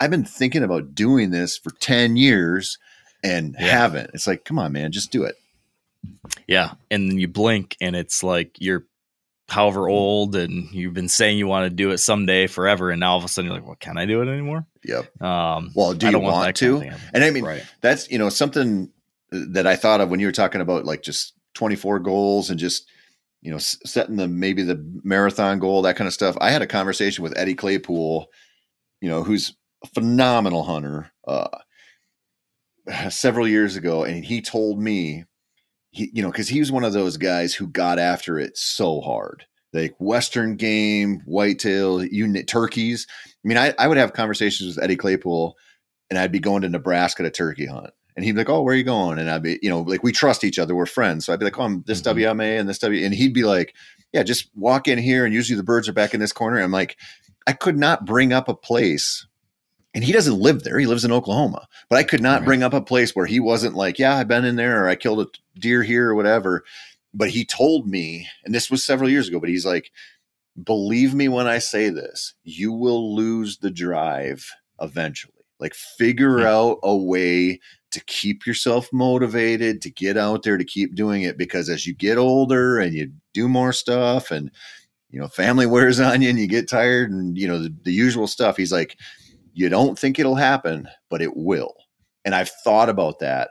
I've 0.00 0.10
been 0.10 0.24
thinking 0.24 0.64
about 0.64 0.94
doing 0.94 1.30
this 1.30 1.56
for 1.56 1.70
10 1.70 2.16
years 2.16 2.78
and 3.22 3.54
Yeah. 3.60 3.66
haven't 3.66 4.10
it's 4.14 4.26
like 4.26 4.44
come 4.44 4.58
on 4.58 4.72
man 4.72 4.90
just 4.90 5.12
do 5.12 5.22
it 5.24 5.36
Yeah. 6.48 6.72
And 6.90 7.10
then 7.10 7.18
you 7.18 7.28
blink 7.28 7.76
and 7.80 7.94
it's 7.96 8.22
like 8.22 8.56
you're 8.58 8.84
however 9.48 9.88
old 9.88 10.34
and 10.36 10.70
you've 10.72 10.94
been 10.94 11.08
saying 11.08 11.36
you 11.38 11.46
want 11.46 11.68
to 11.70 11.74
do 11.74 11.90
it 11.90 11.98
someday 11.98 12.46
forever 12.46 12.90
and 12.90 13.00
now 13.00 13.12
all 13.12 13.18
of 13.18 13.24
a 13.24 13.28
sudden 13.28 13.50
you're 13.50 13.58
like 13.58 13.66
well 13.66 13.76
can 13.78 13.98
i 13.98 14.06
do 14.06 14.22
it 14.22 14.28
anymore 14.28 14.64
Yep. 14.84 15.22
um 15.22 15.70
Well, 15.74 15.92
do 15.92 16.06
you 16.06 16.12
don't 16.12 16.22
want, 16.22 16.36
that 16.40 16.58
kind 16.66 16.82
to? 16.82 16.88
of 16.94 17.00
and 17.12 17.22
I 17.24 17.30
mean, 17.30 17.44
right 17.44 17.62
that's 17.82 18.10
you 18.10 18.18
know 18.18 18.30
something 18.30 18.90
that 19.30 19.66
I 19.66 19.76
thought 19.76 20.00
of 20.00 20.10
when 20.10 20.20
you 20.20 20.26
were 20.26 20.32
talking 20.32 20.60
about 20.60 20.84
like 20.84 21.02
just 21.02 21.32
24 21.54 21.98
goals 22.00 22.50
and 22.50 22.58
just 22.60 22.86
you 23.44 23.50
know 23.50 23.58
setting 23.58 24.16
the 24.16 24.26
maybe 24.26 24.62
the 24.62 24.82
marathon 25.04 25.58
goal 25.58 25.82
that 25.82 25.96
kind 25.96 26.08
of 26.08 26.14
stuff. 26.14 26.36
I 26.40 26.50
had 26.50 26.62
a 26.62 26.66
conversation 26.66 27.22
with 27.22 27.36
Eddie 27.36 27.54
Claypool, 27.54 28.26
you 29.00 29.08
know, 29.08 29.22
who's 29.22 29.54
a 29.84 29.88
phenomenal 29.88 30.64
hunter, 30.64 31.12
uh, 31.28 31.48
several 33.10 33.46
years 33.46 33.76
ago, 33.76 34.02
and 34.02 34.24
he 34.24 34.40
told 34.40 34.80
me 34.80 35.24
he 35.90 36.10
you 36.14 36.22
know 36.22 36.30
because 36.30 36.48
he 36.48 36.58
was 36.58 36.72
one 36.72 36.84
of 36.84 36.94
those 36.94 37.18
guys 37.18 37.54
who 37.54 37.68
got 37.68 37.98
after 37.98 38.38
it 38.38 38.56
so 38.56 39.00
hard. 39.02 39.44
Like 39.74 39.94
Western 39.98 40.56
game, 40.56 41.20
whitetail, 41.26 42.04
you 42.04 42.32
kn- 42.32 42.46
turkeys. 42.46 43.08
I 43.26 43.48
mean, 43.48 43.58
I, 43.58 43.74
I 43.76 43.88
would 43.88 43.96
have 43.96 44.12
conversations 44.12 44.68
with 44.76 44.82
Eddie 44.82 44.96
Claypool, 44.96 45.56
and 46.08 46.18
I'd 46.18 46.30
be 46.30 46.38
going 46.38 46.62
to 46.62 46.68
Nebraska 46.68 47.24
to 47.24 47.30
turkey 47.30 47.66
hunt, 47.66 47.90
and 48.16 48.24
he'd 48.24 48.32
be 48.32 48.38
like, 48.38 48.48
"Oh, 48.48 48.62
where 48.62 48.74
are 48.74 48.76
you 48.78 48.84
going?" 48.84 49.18
And 49.18 49.30
I'd 49.30 49.42
be, 49.42 49.58
you 49.62 49.68
know, 49.70 49.80
like 49.80 50.02
we 50.02 50.12
trust 50.12 50.44
each 50.44 50.58
other, 50.58 50.74
we're 50.74 50.86
friends. 50.86 51.26
So 51.26 51.32
I'd 51.32 51.38
be 51.38 51.44
like, 51.44 51.58
"Oh, 51.58 51.62
I'm 51.64 51.82
this 51.86 52.00
Mhm. 52.00 52.04
WMA 52.16 52.58
and 52.58 52.68
this 52.68 52.78
W," 52.78 53.04
and 53.04 53.14
he'd 53.14 53.32
be 53.34 53.44
like, 53.44 53.74
"Yeah, 54.12 54.22
just 54.22 54.48
walk 54.54 54.88
in 54.88 54.98
here, 54.98 55.24
and 55.24 55.34
usually 55.34 55.56
the 55.56 55.62
birds 55.62 55.88
are 55.88 55.92
back 55.92 56.14
in 56.14 56.20
this 56.20 56.32
corner." 56.32 56.60
I'm 56.60 56.70
like, 56.72 56.96
I 57.46 57.52
could 57.52 57.76
not 57.78 58.04
bring 58.06 58.32
up 58.32 58.48
a 58.48 58.54
place, 58.54 59.26
and 59.94 60.02
he 60.04 60.12
doesn't 60.12 60.38
live 60.38 60.62
there; 60.62 60.78
he 60.78 60.86
lives 60.86 61.04
in 61.04 61.12
Oklahoma. 61.12 61.66
But 61.88 61.96
I 61.98 62.02
could 62.04 62.22
not 62.22 62.40
Right. 62.40 62.46
bring 62.46 62.62
up 62.62 62.72
a 62.74 62.80
place 62.80 63.14
where 63.16 63.26
he 63.26 63.40
wasn't 63.40 63.74
like, 63.76 63.98
"Yeah, 63.98 64.16
I've 64.16 64.28
been 64.28 64.44
in 64.44 64.56
there, 64.56 64.84
or 64.84 64.88
I 64.88 64.94
killed 64.96 65.20
a 65.20 65.60
deer 65.60 65.82
here, 65.82 66.10
or 66.10 66.14
whatever." 66.14 66.64
But 67.12 67.30
he 67.30 67.44
told 67.44 67.88
me, 67.88 68.26
and 68.44 68.54
this 68.54 68.70
was 68.70 68.84
several 68.84 69.08
years 69.08 69.28
ago, 69.28 69.38
but 69.38 69.48
he's 69.48 69.64
like, 69.66 69.92
believe 70.62 71.14
me 71.14 71.28
when 71.28 71.46
I 71.46 71.58
say 71.58 71.88
this, 71.90 72.34
you 72.44 72.72
will 72.72 73.14
lose 73.14 73.58
the 73.58 73.70
drive 73.70 74.50
eventually. 74.80 75.32
Like 75.60 75.74
figure 75.74 76.40
out 76.40 76.78
a 76.82 76.96
way 76.96 77.60
to 77.94 78.04
keep 78.04 78.46
yourself 78.46 78.88
motivated, 78.92 79.80
to 79.82 79.90
get 79.90 80.16
out 80.16 80.42
there, 80.42 80.58
to 80.58 80.64
keep 80.64 80.94
doing 80.94 81.22
it. 81.22 81.38
Because 81.38 81.68
as 81.68 81.86
you 81.86 81.94
get 81.94 82.18
older 82.18 82.78
and 82.78 82.94
you 82.94 83.12
do 83.32 83.48
more 83.48 83.72
stuff 83.72 84.30
and, 84.30 84.50
you 85.10 85.18
know, 85.18 85.28
family 85.28 85.66
wears 85.74 85.98
on 86.00 86.22
you 86.22 86.28
and 86.28 86.38
you 86.38 86.46
get 86.46 86.68
tired 86.68 87.10
and, 87.10 87.38
you 87.38 87.48
know, 87.48 87.58
the, 87.58 87.74
the 87.84 87.92
usual 87.92 88.26
stuff, 88.26 88.56
he's 88.56 88.72
like, 88.72 88.98
you 89.54 89.68
don't 89.68 89.98
think 89.98 90.18
it'll 90.18 90.34
happen, 90.34 90.88
but 91.08 91.22
it 91.22 91.36
will. 91.36 91.74
And 92.24 92.34
I've 92.34 92.50
thought 92.64 92.88
about 92.88 93.20
that, 93.20 93.50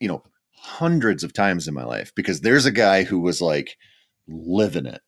you 0.00 0.08
know, 0.08 0.22
hundreds 0.52 1.22
of 1.24 1.32
times 1.32 1.68
in 1.68 1.74
my 1.74 1.84
life 1.84 2.12
because 2.14 2.40
there's 2.40 2.66
a 2.66 2.72
guy 2.72 3.02
who 3.02 3.20
was 3.20 3.40
like 3.40 3.76
living 4.28 4.86
it 4.86 5.00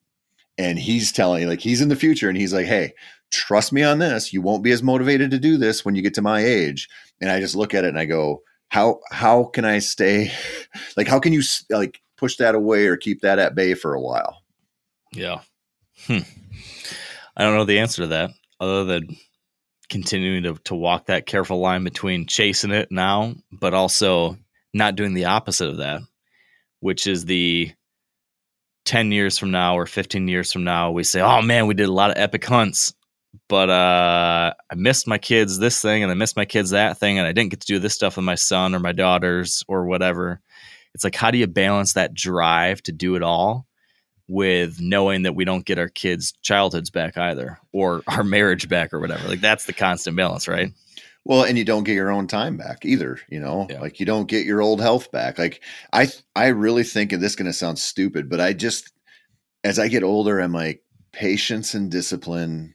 and 0.59 0.79
he's 0.79 1.13
telling 1.13 1.47
like 1.49 1.61
he's 1.61 1.81
in 1.81 1.89
the 1.89 1.97
future 1.97 2.29
and 2.29 2.37
he's 2.37 2.53
like 2.53 2.67
hey 2.67 2.93
trust 3.31 3.73
me 3.73 3.83
on 3.83 3.99
this 3.99 4.33
you 4.33 4.43
won't 4.43 4.65
be 4.65 4.73
as 4.73 4.83
motivated 4.83 5.31
to 5.31 5.39
do 5.39 5.57
this 5.57 5.85
when 5.85 5.95
you 5.95 6.03
get 6.03 6.15
to 6.15 6.23
my 6.23 6.41
age 6.45 6.89
and 7.21 7.31
i 7.31 7.41
just 7.41 7.55
look 7.55 7.75
at 7.75 7.85
it 7.85 7.89
and 7.89 7.99
i 7.99 8.05
go 8.05 8.43
how 8.69 9.01
how 9.11 9.45
can 9.45 9.65
i 9.65 9.79
stay 9.79 10.31
like 10.97 11.07
how 11.07 11.19
can 11.21 11.33
you 11.33 11.43
like 11.71 12.01
push 12.17 12.37
that 12.37 12.55
away 12.55 12.87
or 12.87 12.97
keep 12.97 13.21
that 13.21 13.39
at 13.39 13.55
bay 13.55 13.75
for 13.75 13.95
a 13.95 14.01
while 14.01 14.43
Yeah. 15.13 15.41
Hmm. 16.07 16.19
I 17.37 17.45
don't 17.45 17.55
know 17.55 17.65
the 17.65 17.79
answer 17.79 18.03
to 18.03 18.09
that 18.09 18.31
other 18.61 18.85
than 18.85 19.17
continuing 19.89 20.43
to, 20.43 20.55
to 20.65 20.75
walk 20.75 21.07
that 21.07 21.27
careful 21.27 21.61
line 21.61 21.85
between 21.85 22.27
chasing 22.27 22.73
it 22.73 22.91
now, 22.91 23.35
but 23.53 23.75
also 23.75 24.37
not 24.75 24.97
doing 24.97 25.15
the 25.15 25.27
opposite 25.27 25.69
of 25.69 25.79
that, 25.79 26.03
which 26.81 27.07
is 27.07 27.25
the 27.25 27.73
10 28.85 29.13
years 29.13 29.39
from 29.39 29.51
now 29.51 29.77
or 29.77 29.87
15 29.87 30.29
years 30.29 30.53
from 30.53 30.65
now, 30.65 30.91
we 30.91 31.05
say, 31.05 31.21
oh 31.21 31.43
man, 31.43 31.67
we 31.67 31.75
did 31.75 31.89
a 31.89 31.93
lot 31.93 32.11
of 32.11 32.19
epic 32.19 32.45
hunts, 32.45 32.95
but 33.49 33.69
uh, 33.69 34.55
I 34.71 34.75
missed 34.75 35.07
my 35.07 35.19
kids 35.19 35.59
this 35.59 35.81
thing 35.81 36.03
and 36.03 36.11
I 36.11 36.15
missed 36.15 36.37
my 36.37 36.45
kids 36.45 36.71
that 36.71 36.99
thing, 36.99 37.19
and 37.19 37.27
I 37.27 37.33
didn't 37.33 37.51
get 37.51 37.61
to 37.61 37.67
do 37.67 37.79
this 37.79 37.95
stuff 37.95 38.17
with 38.17 38.25
my 38.25 38.35
son 38.35 38.75
or 38.75 38.81
my 38.81 38.93
daughters 38.93 39.65
or 39.69 39.85
whatever. 39.87 40.41
It's 40.95 41.05
like, 41.05 41.15
how 41.15 41.31
do 41.31 41.39
you 41.39 41.47
balance 41.47 41.93
that 41.95 42.15
drive 42.15 42.83
to 42.85 42.93
do 42.93 43.15
it 43.15 43.23
all? 43.23 43.67
with 44.29 44.79
knowing 44.79 45.23
that 45.23 45.35
we 45.35 45.47
don't 45.47 45.65
get 45.65 45.79
our 45.79 45.89
kids' 45.89 46.35
childhoods 46.43 46.91
back 46.91 47.17
either 47.17 47.59
or 47.73 48.03
our 48.07 48.23
marriage 48.23 48.69
back 48.69 48.93
or 48.93 49.01
whatever. 49.01 49.27
Like 49.27 49.41
that's 49.41 49.65
the 49.65 49.73
constant 49.73 50.17
balance, 50.17 50.47
right? 50.47 50.71
Well 51.25 51.45
and 51.45 51.59
you 51.59 51.65
don't 51.65 51.85
get 51.85 51.95
your 51.95 52.11
own 52.11 52.27
time 52.27 52.57
back 52.57 52.85
either 52.85 53.19
you 53.29 53.41
know? 53.41 53.67
Yeah. 53.71 53.81
like 53.81 54.01
you 54.01 54.07
don't 54.07 54.29
get 54.29 54.47
your 54.47 54.61
old 54.61 54.81
health 54.81 55.11
back. 55.11 55.39
Like 55.39 55.63
i 55.93 56.09
i 56.35 56.49
really 56.49 56.85
think 56.85 57.13
and 57.13 57.23
this 57.23 57.33
is 57.33 57.37
going 57.37 57.47
to 57.47 57.53
sound 57.53 57.79
stupid 57.79 58.29
but 58.29 58.41
i 58.41 58.53
just 58.53 58.93
as 59.65 59.79
i 59.79 59.89
get 59.89 60.03
older 60.03 60.39
i'm 60.39 60.53
like 60.53 60.83
patience 61.13 61.75
and 61.75 61.91
discipline 61.91 62.75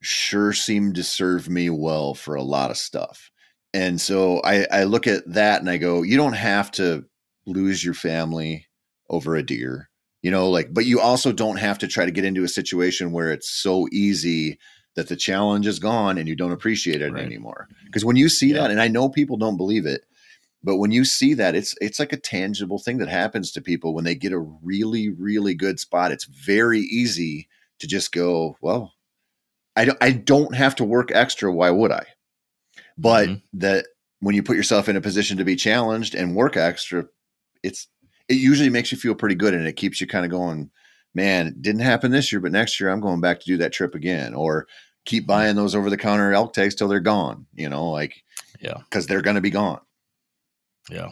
sure 0.00 0.52
seem 0.52 0.92
to 0.94 1.02
serve 1.02 1.48
me 1.48 1.70
well 1.70 2.14
for 2.14 2.34
a 2.34 2.42
lot 2.42 2.70
of 2.70 2.76
stuff. 2.76 3.30
And 3.74 4.00
so 4.00 4.40
i 4.44 4.66
i 4.70 4.84
look 4.84 5.06
at 5.06 5.22
that 5.32 5.60
and 5.60 5.70
i 5.70 5.76
go 5.78 6.02
you 6.02 6.16
don't 6.16 6.34
have 6.34 6.70
to 6.72 7.04
lose 7.46 7.84
your 7.84 7.94
family 7.94 8.66
over 9.08 9.34
a 9.36 9.42
deer 9.42 9.88
you 10.22 10.30
know? 10.30 10.48
Like 10.50 10.72
but 10.72 10.86
you 10.86 11.00
also 11.00 11.32
don't 11.32 11.56
have 11.56 11.78
to 11.78 11.88
try 11.88 12.04
to 12.04 12.12
get 12.12 12.24
into 12.24 12.44
a 12.44 12.48
situation 12.48 13.12
where 13.12 13.30
it's 13.30 13.50
so 13.50 13.88
easy 13.92 14.58
that 14.94 15.08
the 15.08 15.16
challenge 15.16 15.66
is 15.66 15.78
gone 15.78 16.18
and 16.18 16.28
you 16.28 16.36
don't 16.36 16.52
appreciate 16.52 17.00
it 17.02 17.12
Right. 17.12 17.24
anymore 17.24 17.68
because 17.86 18.04
when 18.04 18.16
you 18.16 18.28
see 18.28 18.48
Yeah. 18.48 18.62
that 18.62 18.70
and 18.70 18.80
i 18.80 18.88
know 18.88 19.08
people 19.08 19.36
don't 19.36 19.56
believe 19.56 19.86
it 19.86 20.04
but 20.62 20.76
when 20.76 20.92
you 20.92 21.04
see 21.04 21.34
that 21.34 21.54
it's 21.54 21.74
it's 21.80 21.98
like 21.98 22.12
a 22.12 22.16
tangible 22.18 22.78
thing 22.78 22.98
that 22.98 23.08
happens 23.08 23.50
to 23.52 23.60
people 23.60 23.94
when 23.94 24.04
they 24.04 24.14
get 24.14 24.32
a 24.32 24.38
really 24.38 25.08
really 25.10 25.54
good 25.54 25.80
spot 25.80 26.12
it's 26.12 26.24
very 26.24 26.80
easy 26.80 27.48
to 27.78 27.86
just 27.86 28.12
go 28.12 28.56
well 28.60 28.92
i 29.76 29.84
don't 29.84 29.98
i 30.02 30.10
don't 30.12 30.54
have 30.54 30.74
to 30.76 30.84
work 30.84 31.10
extra 31.12 31.52
why 31.52 31.70
would 31.70 31.90
i 31.92 32.04
but 32.98 33.28
Mhm. 33.28 33.42
that 33.54 33.86
when 34.20 34.34
you 34.34 34.42
put 34.42 34.56
yourself 34.56 34.88
in 34.88 34.96
a 34.96 35.00
position 35.00 35.36
to 35.38 35.44
be 35.44 35.56
challenged 35.56 36.14
and 36.14 36.36
work 36.36 36.56
extra 36.56 37.06
it's 37.62 37.88
it 38.28 38.34
usually 38.34 38.70
makes 38.70 38.92
you 38.92 38.98
feel 38.98 39.14
pretty 39.14 39.34
good 39.34 39.54
and 39.54 39.66
it 39.66 39.76
keeps 39.76 40.00
you 40.00 40.06
kind 40.06 40.24
of 40.24 40.30
going 40.30 40.70
man 41.14 41.46
it 41.48 41.62
didn't 41.62 41.80
happen 41.82 42.10
this 42.10 42.32
year 42.32 42.40
but 42.40 42.52
next 42.52 42.80
year 42.80 42.88
i'm 42.90 43.00
going 43.00 43.20
back 43.20 43.38
to 43.40 43.46
do 43.46 43.56
that 43.58 43.72
trip 43.72 43.94
again 43.94 44.34
or 44.34 44.66
keep 45.04 45.26
buying 45.26 45.56
those 45.56 45.74
over 45.74 45.90
the 45.90 45.96
counter 45.96 46.32
elk 46.32 46.52
tags 46.52 46.74
till 46.74 46.88
they're 46.88 47.00
gone 47.00 47.46
you 47.54 47.68
know 47.68 47.90
like 47.90 48.22
Yeah. 48.60 48.78
because 48.88 49.06
they're 49.06 49.22
going 49.22 49.36
to 49.36 49.40
be 49.42 49.50
gone 49.50 49.80
Yeah. 50.90 51.08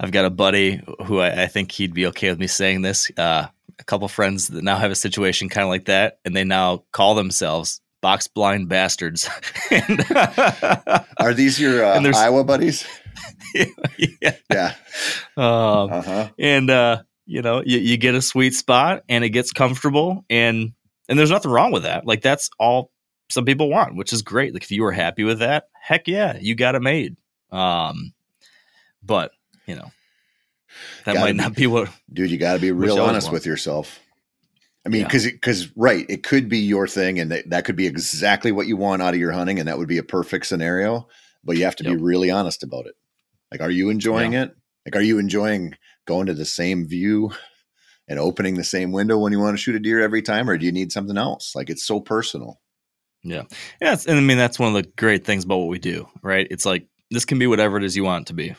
I've 0.00 0.10
got 0.10 0.24
a 0.24 0.30
buddy 0.30 0.82
who 1.06 1.20
I, 1.20 1.44
I 1.44 1.46
think 1.46 1.70
he'd 1.70 1.94
be 1.94 2.06
okay 2.06 2.30
with 2.30 2.40
me 2.40 2.48
saying 2.48 2.82
this. 2.82 3.10
Uh, 3.16 3.46
a 3.78 3.84
couple 3.84 4.08
friends 4.08 4.48
that 4.48 4.64
now 4.64 4.76
have 4.76 4.90
a 4.90 4.96
situation 4.96 5.48
kind 5.48 5.62
of 5.62 5.68
like 5.68 5.84
that, 5.84 6.18
and 6.24 6.34
they 6.34 6.42
now 6.44 6.82
call 6.92 7.14
themselves 7.14 7.80
box 8.00 8.26
blind 8.26 8.68
bastards. 8.68 9.28
and, 9.70 10.04
are 11.18 11.34
these 11.34 11.60
your 11.60 11.84
uh, 11.84 12.00
iowa 12.16 12.42
buddies 12.42 12.84
yeah. 14.20 14.36
yeah 14.50 14.74
Um, 15.36 15.92
uh-huh 15.92 16.28
and 16.38 16.70
uh, 16.70 17.02
you 17.32 17.42
know, 17.42 17.62
you, 17.64 17.78
you 17.78 17.96
get 17.96 18.14
a 18.14 18.22
sweet 18.22 18.54
spot, 18.54 19.02
and 19.08 19.24
it 19.24 19.30
gets 19.30 19.52
comfortable, 19.52 20.24
and 20.30 20.72
and 21.08 21.18
there's 21.18 21.30
nothing 21.30 21.50
wrong 21.50 21.72
with 21.72 21.82
that. 21.84 22.06
Like 22.06 22.22
that's 22.22 22.50
all 22.58 22.90
some 23.30 23.44
people 23.44 23.68
want, 23.70 23.96
which 23.96 24.12
is 24.12 24.22
great. 24.22 24.52
Like 24.52 24.62
if 24.62 24.70
you 24.70 24.82
were 24.82 24.92
happy 24.92 25.24
with 25.24 25.38
that, 25.40 25.68
heck 25.80 26.06
yeah, 26.08 26.36
you 26.40 26.54
got 26.54 26.74
it 26.74 26.82
made. 26.82 27.16
Um, 27.50 28.12
but 29.02 29.32
you 29.66 29.74
know, 29.74 29.90
that 31.04 31.14
Gotta 31.14 31.20
might 31.20 31.32
be- 31.32 31.38
not 31.38 31.54
be 31.54 31.66
what 31.66 31.88
dude 32.12 32.30
you 32.30 32.38
got 32.38 32.54
to 32.54 32.58
be 32.60 32.70
real 32.72 33.00
honest 33.00 33.30
with 33.32 33.46
yourself 33.46 33.98
i 34.84 34.88
mean 34.88 35.02
Yeah. 35.02 35.06
because 35.06 35.26
because 35.26 35.76
right 35.76 36.04
it 36.08 36.22
could 36.24 36.48
be 36.48 36.58
your 36.58 36.88
thing 36.88 37.20
and 37.20 37.30
that, 37.30 37.48
that 37.50 37.64
could 37.64 37.76
be 37.76 37.86
exactly 37.86 38.52
what 38.52 38.66
you 38.66 38.76
want 38.76 39.00
out 39.02 39.14
of 39.14 39.20
your 39.20 39.32
hunting 39.32 39.58
and 39.58 39.68
that 39.68 39.78
would 39.78 39.86
be 39.88 39.98
a 39.98 40.02
perfect 40.02 40.46
scenario 40.46 41.06
but 41.44 41.56
you 41.56 41.64
have 41.64 41.76
to 41.76 41.84
Yep. 41.84 41.96
be 41.96 42.02
really 42.02 42.30
honest 42.30 42.62
about 42.62 42.86
it 42.86 42.94
like 43.50 43.60
are 43.60 43.70
you 43.70 43.90
enjoying 43.90 44.32
it 44.32 44.54
like 44.86 44.96
are 44.96 45.02
you 45.02 45.18
enjoying 45.18 45.76
going 46.06 46.26
to 46.26 46.34
the 46.34 46.44
same 46.44 46.86
view 46.86 47.30
and 48.08 48.18
opening 48.18 48.56
the 48.56 48.64
same 48.64 48.92
window 48.92 49.18
when 49.18 49.32
you 49.32 49.38
want 49.38 49.56
to 49.56 49.62
shoot 49.62 49.74
a 49.74 49.80
deer 49.80 50.00
every 50.00 50.22
time 50.22 50.48
or 50.48 50.58
do 50.58 50.66
you 50.66 50.72
need 50.72 50.92
something 50.92 51.16
else 51.16 51.54
like 51.54 51.70
it's 51.70 51.84
so 51.84 52.00
personal 52.00 52.60
Yeah, 53.80 53.92
it's, 53.92 54.06
and 54.06 54.18
I 54.18 54.20
mean 54.20 54.38
that's 54.38 54.58
one 54.58 54.74
of 54.74 54.82
the 54.82 54.90
great 54.96 55.24
things 55.24 55.44
about 55.44 55.58
what 55.58 55.68
we 55.68 55.78
do, 55.78 56.08
right? 56.22 56.46
It's 56.50 56.66
like 56.66 56.86
this 57.10 57.24
can 57.24 57.38
be 57.38 57.46
whatever 57.46 57.76
it 57.76 57.84
is 57.84 57.96
you 57.96 58.04
want 58.04 58.22
it 58.22 58.26
to 58.28 58.34
be. 58.34 58.54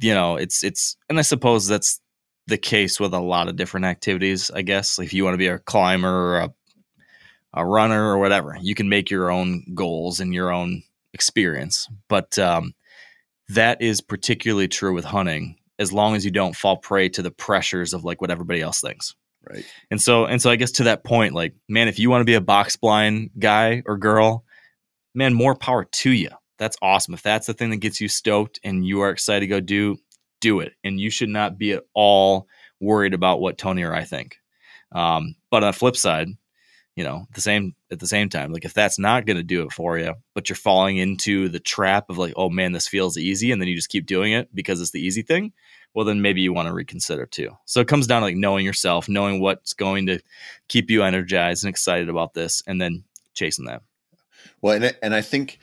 You 0.00 0.14
know, 0.14 0.36
it's 0.36 0.64
it's, 0.64 0.96
and 1.08 1.18
I 1.18 1.22
suppose 1.22 1.66
that's 1.66 2.00
the 2.46 2.56
case 2.56 2.98
with 2.98 3.12
a 3.12 3.20
lot 3.20 3.48
of 3.48 3.56
different 3.56 3.86
activities. 3.86 4.50
I 4.50 4.62
guess 4.62 4.98
if 4.98 5.12
you 5.12 5.24
want 5.24 5.34
to 5.34 5.38
be 5.38 5.48
a 5.48 5.58
climber 5.58 6.08
or 6.08 6.40
a 6.40 6.54
a 7.54 7.64
runner 7.64 8.10
or 8.10 8.18
whatever, 8.18 8.56
you 8.60 8.74
can 8.74 8.88
make 8.88 9.10
your 9.10 9.30
own 9.30 9.64
goals 9.74 10.20
and 10.20 10.32
your 10.32 10.50
own 10.50 10.82
experience. 11.12 11.88
But 12.08 12.38
um, 12.38 12.74
that 13.48 13.82
is 13.82 14.00
particularly 14.00 14.68
true 14.68 14.94
with 14.94 15.04
hunting, 15.04 15.56
as 15.78 15.92
long 15.92 16.16
as 16.16 16.24
you 16.24 16.30
don't 16.30 16.56
fall 16.56 16.76
prey 16.76 17.08
to 17.10 17.22
the 17.22 17.30
pressures 17.30 17.94
of 17.94 18.04
like 18.04 18.20
what 18.20 18.30
everybody 18.30 18.60
else 18.60 18.80
thinks. 18.80 19.14
right 19.48 19.64
And 19.90 20.00
so 20.00 20.24
and 20.24 20.40
so 20.42 20.50
I 20.50 20.56
guess 20.56 20.72
to 20.72 20.84
that 20.84 21.04
point, 21.04 21.34
like, 21.34 21.54
man, 21.68 21.88
if 21.88 21.98
you 21.98 22.10
want 22.10 22.20
to 22.20 22.26
be 22.26 22.34
a 22.34 22.40
box 22.40 22.76
blind 22.76 23.30
guy 23.38 23.82
or 23.86 23.96
girl, 23.96 24.44
man, 25.14 25.34
more 25.34 25.54
power 25.54 25.84
to 25.84 26.10
you. 26.10 26.30
That's 26.58 26.76
awesome. 26.82 27.14
If 27.14 27.22
that's 27.22 27.46
the 27.46 27.54
thing 27.54 27.70
that 27.70 27.76
gets 27.76 28.00
you 28.00 28.08
stoked 28.08 28.58
and 28.64 28.84
you 28.84 29.00
are 29.00 29.10
excited 29.10 29.40
to 29.40 29.46
go 29.46 29.60
do, 29.60 29.96
do 30.40 30.60
it. 30.60 30.72
And 30.82 30.98
you 30.98 31.10
should 31.10 31.28
not 31.28 31.56
be 31.56 31.72
at 31.72 31.84
all 31.94 32.48
worried 32.80 33.14
about 33.14 33.40
what 33.40 33.58
Tony 33.58 33.82
or 33.82 33.94
I 33.94 34.04
think. 34.04 34.36
Um, 34.92 35.36
but 35.50 35.62
on 35.62 35.70
the 35.70 35.78
flip 35.78 35.96
side, 35.96 36.28
you 36.98 37.04
know, 37.04 37.28
the 37.32 37.40
same 37.40 37.76
at 37.92 38.00
the 38.00 38.08
same 38.08 38.28
time, 38.28 38.52
like 38.52 38.64
if 38.64 38.74
that's 38.74 38.98
not 38.98 39.24
going 39.24 39.36
to 39.36 39.44
do 39.44 39.62
it 39.62 39.72
for 39.72 39.96
you, 39.98 40.14
but 40.34 40.48
you're 40.48 40.56
falling 40.56 40.96
into 40.96 41.48
the 41.48 41.60
trap 41.60 42.10
of 42.10 42.18
like, 42.18 42.32
oh 42.34 42.50
man, 42.50 42.72
this 42.72 42.88
feels 42.88 43.16
easy, 43.16 43.52
and 43.52 43.62
then 43.62 43.68
you 43.68 43.76
just 43.76 43.88
keep 43.88 44.04
doing 44.04 44.32
it 44.32 44.52
because 44.52 44.80
it's 44.80 44.90
the 44.90 45.00
easy 45.00 45.22
thing. 45.22 45.52
Well, 45.94 46.04
then 46.04 46.22
maybe 46.22 46.40
you 46.40 46.52
want 46.52 46.66
to 46.66 46.74
reconsider 46.74 47.24
too. 47.26 47.56
So 47.66 47.80
it 47.80 47.86
comes 47.86 48.08
down 48.08 48.22
to 48.22 48.26
like 48.26 48.34
knowing 48.36 48.66
yourself, 48.66 49.08
knowing 49.08 49.40
what's 49.40 49.74
going 49.74 50.06
to 50.06 50.18
keep 50.66 50.90
you 50.90 51.04
energized 51.04 51.62
and 51.62 51.70
excited 51.70 52.08
about 52.08 52.34
this, 52.34 52.64
and 52.66 52.80
then 52.82 53.04
chasing 53.32 53.66
that. 53.66 53.82
Well, 54.60 54.74
and 54.74 54.96
and 55.00 55.14
I 55.14 55.20
think 55.22 55.60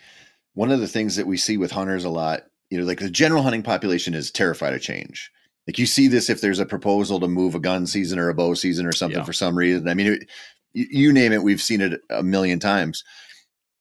one 0.54 0.72
of 0.72 0.80
the 0.80 0.88
things 0.88 1.18
that 1.18 1.28
we 1.28 1.36
see 1.36 1.58
with 1.58 1.72
hunters 1.72 2.06
a 2.06 2.10
lot, 2.10 2.44
you 2.70 2.78
know, 2.80 2.86
like 2.86 3.00
the 3.00 3.10
general 3.10 3.44
hunting 3.44 3.62
population 3.64 4.14
is 4.14 4.32
terrified 4.32 4.74
of 4.74 4.82
change. 4.82 5.34
Like 5.68 5.80
you 5.80 5.88
see 5.88 6.08
this 6.08 6.30
if 6.30 6.42
there's 6.42 6.60
a 6.60 6.66
proposal 6.66 7.20
to 7.20 7.28
move 7.28 7.56
a 7.56 7.60
gun 7.60 7.88
season 7.88 8.20
or 8.20 8.30
a 8.30 8.36
bow 8.36 8.54
season 8.54 8.86
or 8.86 8.92
something 8.92 9.18
Yeah. 9.20 9.26
for 9.26 9.34
some 9.34 9.58
reason. 9.58 9.90
I 9.90 9.96
mean, 9.96 10.08
it, 10.08 10.30
you, 10.76 11.14
name 11.14 11.32
it, 11.32 11.44
we've 11.44 11.62
seen 11.62 11.82
it 11.82 12.02
a 12.10 12.22
million 12.22 12.60
times. 12.60 13.04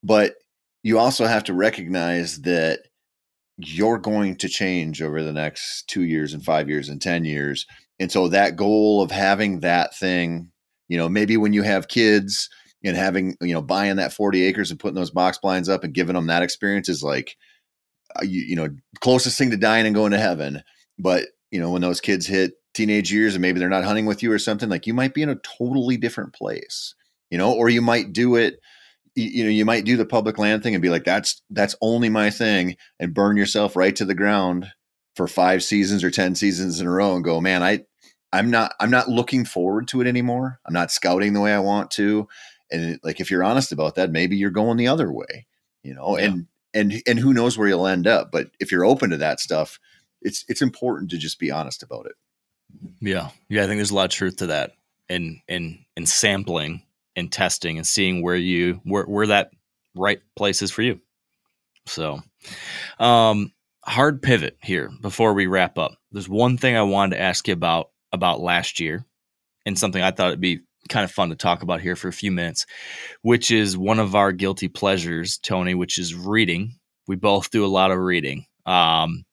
But 0.02 0.34
you 0.82 0.98
also 0.98 1.26
have 1.26 1.44
to 1.44 1.54
recognize 1.54 2.42
that 2.42 2.80
you're 3.56 3.98
going 3.98 4.36
to 4.36 4.48
change 4.48 5.02
over 5.02 5.22
the 5.22 5.32
next 5.32 5.88
two 5.88 6.02
years 6.02 6.34
and 6.34 6.44
five 6.44 6.68
years 6.68 6.88
and 6.88 7.00
10 7.00 7.24
years. 7.24 7.66
And 7.98 8.10
so 8.10 8.28
that 8.28 8.56
goal 8.56 9.02
of 9.02 9.10
having 9.10 9.60
that 9.60 9.96
thing, 9.96 10.50
you 10.88 10.96
know, 10.96 11.08
maybe 11.08 11.36
when 11.36 11.52
you 11.52 11.62
have 11.62 11.88
kids 11.88 12.48
and 12.84 12.96
having, 12.96 13.36
you 13.40 13.54
know, 13.54 13.62
buying 13.62 13.96
that 13.96 14.12
40 14.12 14.44
acres 14.44 14.70
and 14.70 14.78
putting 14.78 14.96
those 14.96 15.10
box 15.10 15.38
blinds 15.38 15.68
up 15.68 15.84
and 15.84 15.94
giving 15.94 16.14
them 16.14 16.26
that 16.26 16.42
experience 16.42 16.88
is 16.88 17.02
like, 17.02 17.36
uh, 18.16 18.24
you, 18.24 18.42
you 18.42 18.56
know, 18.56 18.68
closest 19.00 19.38
thing 19.38 19.50
to 19.50 19.56
dying 19.56 19.86
and 19.86 19.94
going 19.94 20.12
to 20.12 20.18
heaven. 20.18 20.62
But, 20.98 21.26
you 21.50 21.60
know, 21.60 21.70
when 21.70 21.82
those 21.82 22.00
kids 22.00 22.26
hit 22.26 22.52
teenage 22.74 23.12
years 23.12 23.34
and 23.34 23.42
maybe 23.42 23.58
they're 23.58 23.68
not 23.68 23.84
hunting 23.84 24.06
with 24.06 24.22
you 24.22 24.30
or 24.32 24.38
something, 24.38 24.68
like 24.68 24.86
you 24.86 24.94
might 24.94 25.14
be 25.14 25.22
in 25.22 25.28
a 25.30 25.36
totally 25.36 25.96
different 25.96 26.34
place, 26.34 26.94
you 27.30 27.38
know, 27.38 27.52
or 27.52 27.68
you 27.68 27.80
might 27.80 28.12
do 28.12 28.36
it 28.36 28.60
you, 29.16 29.44
know 29.44 29.50
you 29.50 29.64
might 29.64 29.84
do 29.84 29.96
the 29.96 30.04
public 30.04 30.38
land 30.38 30.62
thing 30.62 30.74
and 30.74 30.82
be 30.82 30.88
like 30.90 31.04
that's 31.04 31.40
that's 31.50 31.76
only 31.80 32.08
my 32.08 32.30
thing 32.30 32.76
and 32.98 33.14
burn 33.14 33.36
yourself 33.36 33.76
right 33.76 33.94
to 33.96 34.04
the 34.04 34.14
ground 34.14 34.66
for 35.14 35.28
five 35.28 35.62
seasons 35.62 36.02
or 36.02 36.10
10 36.10 36.34
seasons 36.34 36.80
in 36.80 36.86
a 36.86 36.90
row 36.90 37.14
and 37.14 37.24
go 37.24 37.40
man 37.40 37.62
i 37.62 37.80
i'm 38.32 38.50
not 38.50 38.74
i'm 38.80 38.90
not 38.90 39.08
looking 39.08 39.44
forward 39.44 39.86
to 39.88 40.00
it 40.00 40.06
anymore. 40.08 40.58
I'm 40.66 40.74
not 40.74 40.90
scouting 40.90 41.32
the 41.32 41.40
way 41.40 41.52
i 41.52 41.60
want 41.60 41.90
to. 41.92 42.26
And 42.72 42.98
like 43.04 43.20
if 43.20 43.30
you're 43.30 43.44
honest 43.44 43.70
about 43.70 43.94
that 43.94 44.10
maybe 44.10 44.36
you're 44.36 44.50
going 44.50 44.76
the 44.78 44.88
other 44.88 45.12
way 45.12 45.46
you 45.84 45.94
know 45.94 46.18
Yeah. 46.18 46.24
and 46.24 46.46
and 46.72 47.02
and 47.06 47.18
who 47.20 47.32
knows 47.32 47.56
where 47.56 47.68
you'll 47.68 47.86
end 47.86 48.08
up 48.08 48.32
but 48.32 48.48
if 48.58 48.72
you're 48.72 48.84
open 48.84 49.10
to 49.10 49.16
that 49.18 49.38
stuff 49.38 49.78
it's 50.22 50.44
it's 50.48 50.62
important 50.62 51.10
to 51.12 51.18
just 51.18 51.38
be 51.38 51.52
honest 51.52 51.84
about 51.84 52.06
it 52.06 52.14
Yeah, 53.00 53.30
yeah, 53.48 53.64
I 53.64 53.66
think 53.66 53.78
there's 53.78 53.90
a 53.90 53.94
lot 53.94 54.06
of 54.06 54.10
truth 54.10 54.36
to 54.36 54.46
that, 54.48 54.72
in 55.08 55.40
in 55.48 55.84
in 55.96 56.06
sampling 56.06 56.82
and 57.16 57.30
testing 57.30 57.76
and 57.76 57.86
seeing 57.86 58.22
where 58.22 58.36
you 58.36 58.80
where 58.84 59.04
where 59.04 59.26
that 59.28 59.50
right 59.94 60.20
place 60.36 60.62
is 60.62 60.70
for 60.70 60.82
you. 60.82 61.00
So, 61.86 62.20
um, 62.98 63.52
hard 63.84 64.22
pivot 64.22 64.56
here 64.62 64.90
before 65.00 65.34
we 65.34 65.46
wrap 65.46 65.78
up. 65.78 65.92
There's 66.12 66.28
one 66.28 66.56
thing 66.56 66.76
I 66.76 66.82
wanted 66.82 67.16
to 67.16 67.22
ask 67.22 67.46
you 67.48 67.54
about 67.54 67.90
about 68.12 68.40
last 68.40 68.80
year, 68.80 69.04
and 69.66 69.78
something 69.78 70.02
I 70.02 70.10
thought 70.10 70.28
it'd 70.28 70.40
be 70.40 70.60
kind 70.88 71.04
of 71.04 71.10
fun 71.10 71.30
to 71.30 71.36
talk 71.36 71.62
about 71.62 71.80
here 71.80 71.96
for 71.96 72.08
a 72.08 72.12
few 72.12 72.30
minutes, 72.30 72.66
which 73.22 73.50
is 73.50 73.76
one 73.76 73.98
of 73.98 74.14
our 74.14 74.32
guilty 74.32 74.68
pleasures, 74.68 75.38
Tony, 75.38 75.74
which 75.74 75.98
is 75.98 76.14
reading. 76.14 76.78
We 77.06 77.16
both 77.16 77.50
do 77.50 77.64
a 77.64 77.66
lot 77.66 77.90
of 77.90 77.98
reading. 77.98 78.46
Um, 78.66 79.24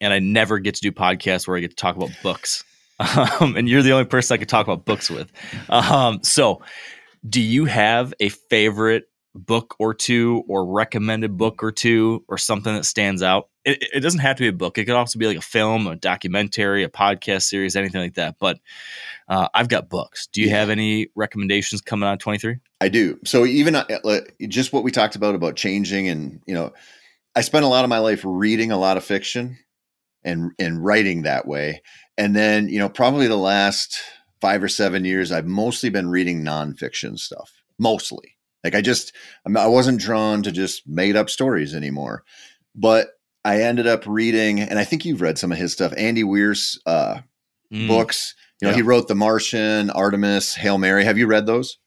and 0.00 0.12
I 0.12 0.18
never 0.18 0.58
get 0.58 0.74
to 0.76 0.80
do 0.80 0.92
podcasts 0.92 1.46
where 1.48 1.56
I 1.56 1.60
get 1.60 1.70
to 1.70 1.76
talk 1.76 1.96
about 1.96 2.10
books. 2.22 2.64
Um, 2.98 3.56
and 3.58 3.68
you're 3.68 3.82
the 3.82 3.92
only 3.92 4.06
person 4.06 4.34
I 4.34 4.38
could 4.38 4.48
talk 4.48 4.66
about 4.66 4.86
books 4.86 5.10
with. 5.10 5.30
Um, 5.68 6.20
so, 6.22 6.62
do 7.28 7.42
you 7.42 7.66
have 7.66 8.14
a 8.20 8.30
favorite 8.30 9.04
book 9.34 9.76
or 9.78 9.92
two, 9.92 10.44
or 10.48 10.64
recommended 10.64 11.36
book 11.36 11.62
or 11.62 11.70
two, 11.72 12.24
or 12.26 12.38
something 12.38 12.74
that 12.74 12.86
stands 12.86 13.22
out? 13.22 13.50
It, 13.66 13.86
it 13.96 14.00
doesn't 14.00 14.20
have 14.20 14.36
to 14.36 14.44
be 14.44 14.48
a 14.48 14.52
book. 14.54 14.78
It 14.78 14.86
could 14.86 14.94
also 14.94 15.18
be 15.18 15.26
like 15.26 15.36
a 15.36 15.42
film, 15.42 15.86
a 15.86 15.94
documentary, 15.96 16.84
a 16.84 16.88
podcast 16.88 17.42
series, 17.42 17.76
anything 17.76 18.00
like 18.00 18.14
that. 18.14 18.36
But 18.40 18.60
uh, 19.28 19.48
I've 19.52 19.68
got 19.68 19.90
books. 19.90 20.26
Do 20.28 20.40
you 20.40 20.48
Yeah. 20.48 20.60
have 20.60 20.70
any 20.70 21.08
recommendations 21.14 21.82
coming 21.82 22.08
on 22.08 22.16
23? 22.16 22.56
I 22.80 22.88
do. 22.88 23.18
So 23.26 23.44
even 23.44 23.74
uh, 23.74 23.84
just 24.48 24.72
what 24.72 24.84
we 24.84 24.90
talked 24.90 25.16
about 25.16 25.34
about 25.34 25.56
changing, 25.56 26.08
and 26.08 26.40
you 26.46 26.54
know, 26.54 26.72
I 27.34 27.42
spent 27.42 27.66
a 27.66 27.68
lot 27.68 27.84
of 27.84 27.90
my 27.90 27.98
life 27.98 28.22
reading 28.24 28.72
a 28.72 28.78
lot 28.78 28.96
of 28.96 29.04
fiction 29.04 29.58
and 30.26 30.50
and 30.58 30.84
writing 30.84 31.22
that 31.22 31.46
way, 31.46 31.80
and 32.18 32.36
then 32.36 32.68
you 32.68 32.78
know, 32.78 32.88
probably 32.90 33.26
the 33.28 33.36
last 33.36 33.98
five 34.40 34.62
or 34.62 34.68
seven 34.68 35.04
years, 35.06 35.32
I've 35.32 35.46
mostly 35.46 35.88
been 35.88 36.08
reading 36.10 36.42
nonfiction 36.44 37.18
stuff. 37.18 37.50
Mostly, 37.78 38.36
like 38.62 38.74
I 38.74 38.82
just 38.82 39.12
I'm- 39.46 39.72
wasn't 39.72 40.00
drawn 40.00 40.42
to 40.42 40.52
just 40.52 40.86
made 40.86 41.16
up 41.16 41.30
stories 41.30 41.74
anymore, 41.74 42.24
but 42.74 43.08
I 43.44 43.62
ended 43.62 43.86
up 43.86 44.04
reading, 44.06 44.60
and 44.60 44.78
I 44.78 44.84
think 44.84 45.04
you've 45.04 45.20
read 45.22 45.38
some 45.38 45.52
of 45.52 45.58
his 45.58 45.72
stuff. 45.72 45.94
Andy 45.96 46.24
Weir's 46.24 46.78
uh, 46.84 47.20
Mm. 47.72 47.88
books. 47.88 48.34
You 48.60 48.66
know, 48.66 48.70
Yeah. 48.70 48.76
he 48.76 48.82
wrote 48.82 49.08
The 49.08 49.14
Martian, 49.14 49.90
Artemis, 49.90 50.54
Hail 50.54 50.78
Mary. 50.78 51.04
Have 51.04 51.18
you 51.18 51.26
read 51.26 51.46
those? 51.46 51.78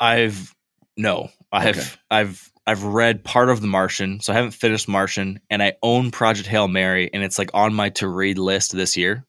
I've 0.00 0.54
no, 0.96 1.30
I've 1.52 1.78
Okay. 1.78 1.88
I've 2.10 2.50
I've 2.66 2.82
read 2.82 3.24
part 3.24 3.50
of 3.50 3.60
The 3.60 3.66
Martian, 3.66 4.20
so 4.20 4.32
I 4.32 4.36
haven't 4.36 4.52
finished 4.52 4.88
Martian, 4.88 5.40
and 5.50 5.62
I 5.62 5.74
own 5.82 6.10
Project 6.10 6.48
Hail 6.48 6.66
Mary, 6.68 7.10
and 7.12 7.22
it's 7.22 7.38
like 7.38 7.50
on 7.52 7.74
my 7.74 7.90
to 7.90 8.08
read 8.08 8.38
list 8.38 8.72
this 8.72 8.96
year, 8.96 9.26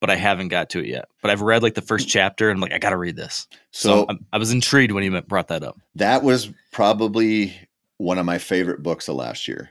but 0.00 0.08
I 0.08 0.16
haven't 0.16 0.48
got 0.48 0.70
to 0.70 0.78
it 0.78 0.86
yet. 0.86 1.06
But 1.20 1.30
I've 1.30 1.42
read 1.42 1.62
like 1.62 1.74
the 1.74 1.82
first 1.82 2.08
chapter, 2.08 2.48
and 2.48 2.56
I'm 2.56 2.60
like, 2.62 2.72
I 2.72 2.78
got 2.78 2.90
to 2.90 2.96
read 2.96 3.16
this. 3.16 3.46
So, 3.72 4.06
So 4.08 4.16
I 4.32 4.38
was 4.38 4.52
intrigued 4.52 4.92
when 4.92 5.04
you 5.04 5.20
brought 5.22 5.48
that 5.48 5.62
up. 5.62 5.78
that 5.96 6.22
was 6.22 6.50
probably 6.72 7.54
one 7.98 8.16
of 8.18 8.24
my 8.24 8.38
favorite 8.38 8.82
books 8.82 9.08
of 9.08 9.16
last 9.16 9.48
year. 9.48 9.70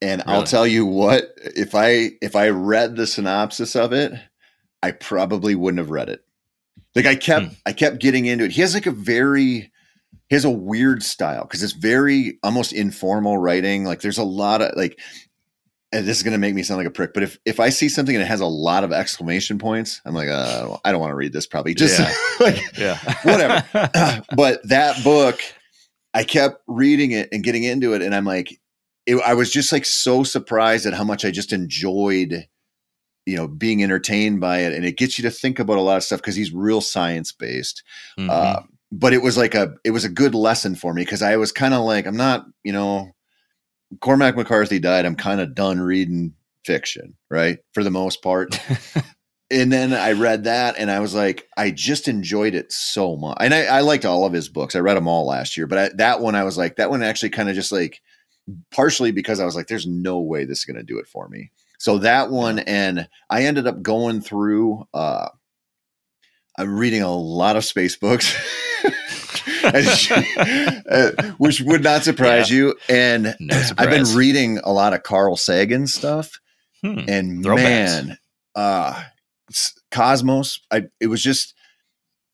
And 0.00 0.22
I'll 0.26 0.44
tell 0.44 0.66
you 0.66 0.86
what, 0.86 1.32
if 1.38 1.74
I 1.74 2.10
if 2.22 2.36
I 2.36 2.48
read 2.50 2.94
the 2.94 3.06
synopsis 3.06 3.74
of 3.74 3.92
it, 3.92 4.12
I 4.80 4.92
probably 4.92 5.56
wouldn't 5.56 5.80
have 5.80 5.90
read 5.90 6.08
it. 6.08 6.24
Like 6.94 7.06
I 7.06 7.16
kept 7.16 7.46
Hmm. 7.46 7.52
I 7.66 7.72
kept 7.72 7.98
getting 7.98 8.26
into 8.26 8.44
it. 8.44 8.52
He 8.52 8.60
has 8.60 8.74
like 8.74 8.86
a 8.86 8.92
very 8.92 9.72
he 10.28 10.36
has 10.36 10.44
a 10.44 10.50
weird 10.50 11.02
style 11.02 11.42
because 11.42 11.62
it's 11.62 11.72
very 11.72 12.38
almost 12.42 12.72
informal 12.72 13.38
writing. 13.38 13.84
Like 13.84 14.00
there's 14.00 14.18
a 14.18 14.24
lot 14.24 14.60
of 14.60 14.72
like 14.76 14.98
and 15.90 16.06
this 16.06 16.18
is 16.18 16.22
going 16.22 16.32
to 16.32 16.38
make 16.38 16.54
me 16.54 16.62
sound 16.62 16.78
like 16.78 16.86
a 16.86 16.90
prick, 16.90 17.14
but 17.14 17.22
if 17.22 17.38
if 17.46 17.60
I 17.60 17.70
see 17.70 17.88
something 17.88 18.14
and 18.14 18.22
it 18.22 18.26
has 18.26 18.40
a 18.40 18.46
lot 18.46 18.84
of 18.84 18.92
exclamation 18.92 19.58
points, 19.58 20.02
I'm 20.04 20.14
like, 20.14 20.28
uh, 20.28 20.76
I 20.84 20.92
don't 20.92 21.00
want 21.00 21.12
to 21.12 21.16
read 21.16 21.32
this. 21.32 21.46
Probably 21.46 21.74
just 21.74 21.98
Yeah. 21.98 22.14
like 22.40 22.76
Yeah, 22.76 22.98
Whatever. 23.22 23.64
but 24.36 24.60
that 24.68 25.02
book, 25.02 25.40
I 26.12 26.24
kept 26.24 26.62
reading 26.66 27.12
it 27.12 27.30
and 27.32 27.42
getting 27.42 27.64
into 27.64 27.94
it, 27.94 28.02
and 28.02 28.14
I'm 28.14 28.26
like, 28.26 28.58
it, 29.06 29.16
I 29.24 29.34
was 29.34 29.50
just 29.50 29.72
like 29.72 29.86
so 29.86 30.24
surprised 30.24 30.84
at 30.84 30.92
how 30.92 31.04
much 31.04 31.24
I 31.24 31.30
just 31.30 31.54
enjoyed, 31.54 32.46
you 33.24 33.36
know, 33.36 33.48
being 33.48 33.82
entertained 33.82 34.40
by 34.40 34.58
it, 34.58 34.74
and 34.74 34.84
it 34.84 34.98
gets 34.98 35.18
you 35.18 35.22
to 35.22 35.30
think 35.30 35.58
about 35.58 35.78
a 35.78 35.82
lot 35.82 35.96
of 35.96 36.02
stuff 36.02 36.20
because 36.20 36.36
he's 36.36 36.52
real 36.52 36.82
science 36.82 37.32
based. 37.32 37.82
Mhm. 38.18 38.28
Uh, 38.28 38.60
but 38.90 39.12
it 39.12 39.22
was 39.22 39.36
like 39.36 39.54
a, 39.54 39.74
it 39.84 39.90
was 39.90 40.04
a 40.04 40.10
good 40.10 40.34
lesson 40.34 40.74
for 40.74 40.94
me 40.94 41.02
because 41.02 41.22
I 41.22 41.36
was 41.36 41.52
kind 41.52 41.74
of 41.74 41.84
like, 41.84 42.06
I'm 42.06 42.16
not, 42.16 42.46
you 42.64 42.72
know, 42.72 43.12
Cormac 44.00 44.36
McCarthy 44.36 44.78
died. 44.78 45.04
I'm 45.04 45.16
kind 45.16 45.40
of 45.40 45.54
done 45.54 45.80
reading 45.80 46.34
fiction, 46.64 47.14
right, 47.30 47.58
for 47.72 47.82
the 47.82 47.90
most 47.90 48.22
part 48.22 48.60
and 49.50 49.72
then 49.72 49.94
I 49.94 50.12
read 50.12 50.44
that 50.44 50.76
and 50.78 50.90
I 50.90 51.00
was 51.00 51.14
like, 51.14 51.48
I 51.56 51.70
just 51.70 52.06
enjoyed 52.06 52.54
it 52.54 52.70
so 52.70 53.16
much. 53.16 53.38
And 53.40 53.54
I, 53.54 53.64
I 53.64 53.80
liked 53.80 54.04
all 54.04 54.24
of 54.24 54.32
his 54.32 54.48
books. 54.48 54.76
I 54.76 54.80
read 54.80 54.96
them 54.96 55.08
all 55.08 55.26
last 55.26 55.56
year, 55.56 55.66
but 55.66 55.78
I, 55.78 55.90
that 55.96 56.20
one, 56.20 56.34
I 56.34 56.44
was 56.44 56.58
like, 56.58 56.76
that 56.76 56.90
one 56.90 57.02
actually 57.02 57.30
kind 57.30 57.48
of 57.48 57.54
just 57.54 57.72
like, 57.72 58.00
partially 58.70 59.10
because 59.10 59.40
I 59.40 59.44
was 59.44 59.56
like, 59.56 59.66
there's 59.66 59.86
no 59.86 60.20
way 60.20 60.44
this 60.44 60.60
is 60.60 60.64
going 60.64 60.76
to 60.76 60.82
do 60.82 60.98
it 60.98 61.06
for 61.06 61.28
me. 61.28 61.50
So 61.78 61.98
that 61.98 62.30
one, 62.30 62.58
and 62.60 63.08
I 63.30 63.44
ended 63.44 63.66
up 63.66 63.82
going 63.82 64.20
through, 64.20 64.86
uh, 64.92 65.28
I'm 66.58 66.76
reading 66.78 67.02
a 67.02 67.10
lot 67.14 67.56
of 67.56 67.64
space 67.64 67.96
books, 67.96 68.34
uh, 69.64 71.10
which 71.38 71.60
would 71.60 71.82
not 71.82 72.04
surprise 72.04 72.50
you. 72.50 72.74
And 72.88 73.34
no 73.40 73.62
I've 73.78 73.90
been 73.90 74.14
reading 74.16 74.58
a 74.64 74.72
lot 74.72 74.92
of 74.92 75.02
Carl 75.02 75.36
Sagan 75.36 75.86
stuff 75.86 76.40
Hmm. 76.84 77.00
and 77.08 77.44
Throwbacks. 77.44 77.56
man 77.56 78.18
uh 78.54 79.02
cosmos 79.90 80.60
i 80.70 80.84
it 81.00 81.08
was 81.08 81.20
just 81.20 81.54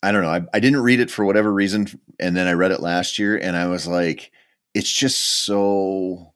i 0.03 0.13
don't 0.13 0.23
know 0.23 0.29
I, 0.29 0.43
I 0.53 0.61
didn't 0.61 0.83
read 0.83 1.01
it 1.01 1.11
for 1.11 1.25
whatever 1.25 1.51
reason 1.51 1.87
and 2.21 2.37
then 2.37 2.47
i 2.47 2.53
read 2.53 2.71
it 2.71 2.81
last 2.81 3.19
year 3.19 3.39
and 3.39 3.57
i 3.57 3.69
was 3.69 3.87
like 3.87 4.31
it's 4.75 4.93
just 4.93 5.47
so 5.47 6.34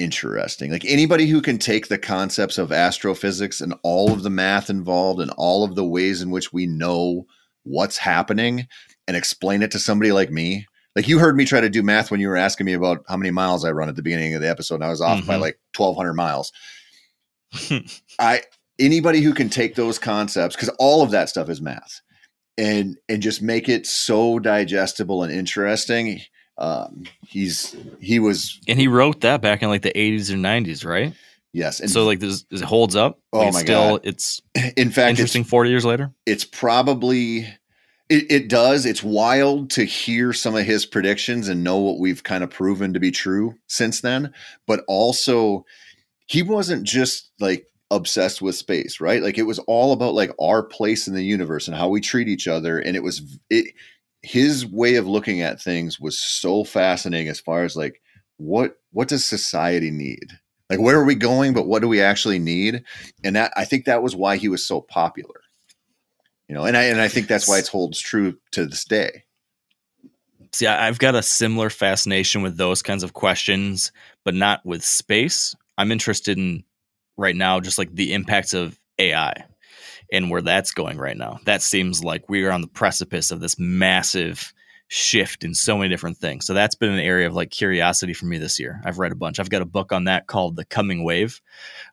interesting 0.00 0.70
like 0.70 0.84
anybody 0.84 1.26
who 1.26 1.40
can 1.42 1.58
take 1.58 1.88
the 1.88 1.98
concepts 1.98 2.58
of 2.58 2.72
astrophysics 2.72 3.60
and 3.60 3.74
all 3.82 4.12
of 4.12 4.22
the 4.22 4.30
math 4.30 4.70
involved 4.70 5.20
and 5.20 5.30
all 5.36 5.62
of 5.64 5.74
the 5.74 5.84
ways 5.84 6.22
in 6.22 6.30
which 6.30 6.52
we 6.52 6.66
know 6.66 7.26
what's 7.64 7.98
happening 7.98 8.66
and 9.06 9.16
explain 9.16 9.62
it 9.62 9.70
to 9.70 9.78
somebody 9.78 10.12
like 10.12 10.30
me 10.30 10.66
like 10.96 11.06
you 11.06 11.18
heard 11.18 11.36
me 11.36 11.44
try 11.44 11.60
to 11.60 11.68
do 11.68 11.82
math 11.82 12.10
when 12.10 12.20
you 12.20 12.28
were 12.28 12.36
asking 12.36 12.64
me 12.66 12.72
about 12.72 13.04
how 13.08 13.16
many 13.16 13.30
miles 13.30 13.64
i 13.64 13.70
run 13.70 13.88
at 13.88 13.96
the 13.96 14.02
beginning 14.02 14.34
of 14.34 14.40
the 14.40 14.48
episode 14.48 14.76
and 14.76 14.84
i 14.84 14.88
was 14.88 15.00
off 15.00 15.24
by 15.26 15.36
Mhm. 15.36 15.40
like 15.40 15.58
1200 15.76 16.14
miles 16.14 16.52
I 18.18 18.42
anybody 18.78 19.20
who 19.20 19.34
can 19.34 19.48
take 19.48 19.74
those 19.74 19.98
concepts 19.98 20.54
because 20.56 20.70
all 20.78 21.02
of 21.02 21.10
that 21.10 21.28
stuff 21.28 21.48
is 21.48 21.60
math 21.60 22.00
and 22.56 22.96
and 23.08 23.22
just 23.22 23.42
make 23.42 23.68
it 23.68 23.86
so 23.86 24.38
digestible 24.38 25.22
and 25.22 25.32
interesting. 25.32 26.20
Um, 26.60 27.04
he's 27.26 27.74
he 28.00 28.18
was 28.18 28.60
And 28.68 28.78
he 28.78 28.86
wrote 28.88 29.22
that 29.22 29.40
back 29.40 29.62
in 29.62 29.68
like 29.68 29.82
the 29.82 29.92
80s 29.92 30.30
or 30.30 30.36
90s, 30.36 30.84
right? 30.84 31.14
yes, 31.52 31.80
and 31.80 31.90
so 31.90 32.04
like 32.04 32.20
this, 32.20 32.42
this 32.44 32.60
holds 32.60 32.94
up. 32.94 33.18
Oh 33.32 33.46
Like, 33.46 33.52
my 33.52 33.60
still, 33.60 33.90
God. 33.96 34.00
it's 34.04 34.40
in 34.76 34.90
fact, 34.90 35.18
it's, 35.18 35.20
interesting 35.20 35.44
40 35.44 35.70
years 35.70 35.84
later. 35.84 36.12
it's 36.26 36.44
probably 36.44 37.46
it, 38.08 38.30
it 38.30 38.48
does. 38.48 38.86
It's 38.86 39.02
wild 39.02 39.70
to 39.70 39.84
hear 39.84 40.32
some 40.32 40.56
of 40.56 40.64
his 40.64 40.84
predictions 40.84 41.48
and 41.48 41.62
know 41.64 41.78
what 41.78 41.98
we've 42.00 42.22
kind 42.24 42.42
of 42.44 42.50
proven 42.50 42.92
to 42.92 43.00
be 43.00 43.10
true 43.12 43.54
since 43.68 44.00
then. 44.00 44.32
But 44.66 44.84
also, 44.88 45.64
he 46.26 46.42
wasn't 46.42 46.82
just 46.84 47.30
like 47.40 47.66
obsessed 47.90 48.42
with 48.42 48.54
space, 48.56 49.00
right? 49.00 49.22
Like 49.22 49.38
it 49.38 49.44
was 49.44 49.60
all 49.60 49.92
about 49.92 50.14
like 50.14 50.30
our 50.40 50.62
place 50.62 51.08
in 51.08 51.14
the 51.14 51.24
universe 51.24 51.68
and 51.68 51.76
how 51.76 51.88
we 51.88 52.00
treat 52.00 52.28
each 52.28 52.48
other. 52.48 52.78
And 52.78 52.96
it 52.96 53.02
was 53.02 53.38
it 53.48 53.74
his 54.22 54.66
way 54.66 54.96
of 54.96 55.06
looking 55.06 55.40
at 55.40 55.60
things 55.60 55.98
was 55.98 56.18
so 56.18 56.64
fascinating 56.64 57.28
as 57.28 57.40
far 57.40 57.64
as 57.64 57.76
like 57.76 58.00
what 58.36 58.76
what 58.92 59.08
does 59.08 59.24
society 59.24 59.90
need? 59.90 60.38
Like 60.68 60.80
where 60.80 60.98
are 60.98 61.04
we 61.04 61.14
going, 61.14 61.52
but 61.52 61.66
what 61.66 61.82
do 61.82 61.88
we 61.88 62.00
actually 62.00 62.38
need? 62.38 62.84
And 63.24 63.36
that 63.36 63.52
I 63.56 63.64
think 63.64 63.84
that 63.84 64.02
was 64.02 64.16
why 64.16 64.36
he 64.36 64.48
was 64.48 64.66
so 64.66 64.80
popular. 64.80 65.40
You 66.48 66.54
know, 66.54 66.64
and 66.64 66.76
I 66.76 66.84
and 66.84 67.00
I 67.00 67.08
think 67.08 67.28
that's 67.28 67.48
why 67.48 67.58
it 67.58 67.68
holds 67.68 68.00
true 68.00 68.36
to 68.52 68.66
this 68.66 68.84
day. 68.84 69.24
See, 70.52 70.66
I've 70.66 70.98
got 70.98 71.14
a 71.14 71.22
similar 71.22 71.70
fascination 71.70 72.42
with 72.42 72.56
those 72.56 72.82
kinds 72.82 73.04
of 73.04 73.12
questions, 73.12 73.92
but 74.24 74.34
not 74.34 74.66
with 74.66 74.82
space. 74.82 75.54
I'm 75.78 75.92
interested 75.92 76.38
in 76.38 76.64
right 77.16 77.36
now 77.36 77.60
just 77.60 77.78
like 77.78 77.94
the 77.94 78.12
impacts 78.14 78.52
of 78.52 78.78
AI 78.98 79.44
and 80.12 80.30
where 80.30 80.42
that's 80.42 80.72
going 80.72 80.98
right 80.98 81.16
now. 81.16 81.38
That 81.44 81.62
seems 81.62 82.02
like 82.04 82.28
we 82.28 82.44
are 82.44 82.50
on 82.52 82.60
the 82.60 82.68
precipice 82.68 83.30
of 83.30 83.40
this 83.40 83.58
massive 83.58 84.52
shift 84.88 85.44
in 85.44 85.54
so 85.54 85.78
many 85.78 85.88
different 85.88 86.16
things. 86.18 86.44
So 86.46 86.52
that's 86.52 86.74
been 86.74 86.90
an 86.90 86.98
area 86.98 87.28
of 87.28 87.34
like 87.34 87.50
curiosity 87.50 88.12
for 88.12 88.26
me 88.26 88.38
this 88.38 88.58
year. 88.58 88.80
I've 88.84 88.98
read 88.98 89.12
a 89.12 89.16
bunch. 89.16 89.38
I've 89.38 89.50
got 89.50 89.62
a 89.62 89.66
book 89.66 89.92
on 89.92 90.04
that 90.04 90.26
called 90.26 90.56
The 90.56 90.64
Coming 90.64 91.04
Wave 91.04 91.40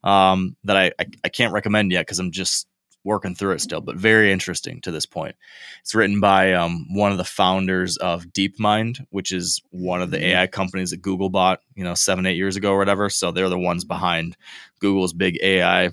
um, 0.03 0.55
that 0.63 0.77
I, 0.77 0.91
I, 0.99 1.05
I 1.25 1.29
can't 1.29 1.53
recommend 1.53 1.91
yet 1.91 2.01
because 2.01 2.19
I'm 2.19 2.31
just 2.31 2.67
working 3.03 3.35
through 3.35 3.53
it 3.53 3.61
still, 3.61 3.81
but 3.81 3.95
very 3.95 4.31
interesting 4.31 4.81
to 4.81 4.91
this 4.91 5.05
point. 5.05 5.35
It's 5.81 5.95
written 5.95 6.19
by 6.19 6.53
um, 6.53 6.87
one 6.89 7.11
of 7.11 7.17
the 7.17 7.23
founders 7.23 7.97
of 7.97 8.25
DeepMind, 8.25 9.05
which 9.11 9.31
is 9.31 9.61
one 9.69 10.01
of 10.01 10.11
the 10.11 10.17
Mhm. 10.17 10.23
AI 10.23 10.47
companies 10.47 10.89
that 10.89 11.01
Google 11.01 11.29
bought, 11.29 11.61
you 11.75 11.83
know, 11.83 11.93
seven, 11.93 12.25
eight 12.25 12.35
years 12.35 12.55
ago 12.57 12.73
or 12.73 12.77
whatever. 12.79 13.09
So 13.09 13.31
they're 13.31 13.47
the 13.47 13.59
ones 13.59 13.85
behind 13.85 14.35
Google's 14.79 15.13
big 15.13 15.37
AI 15.41 15.91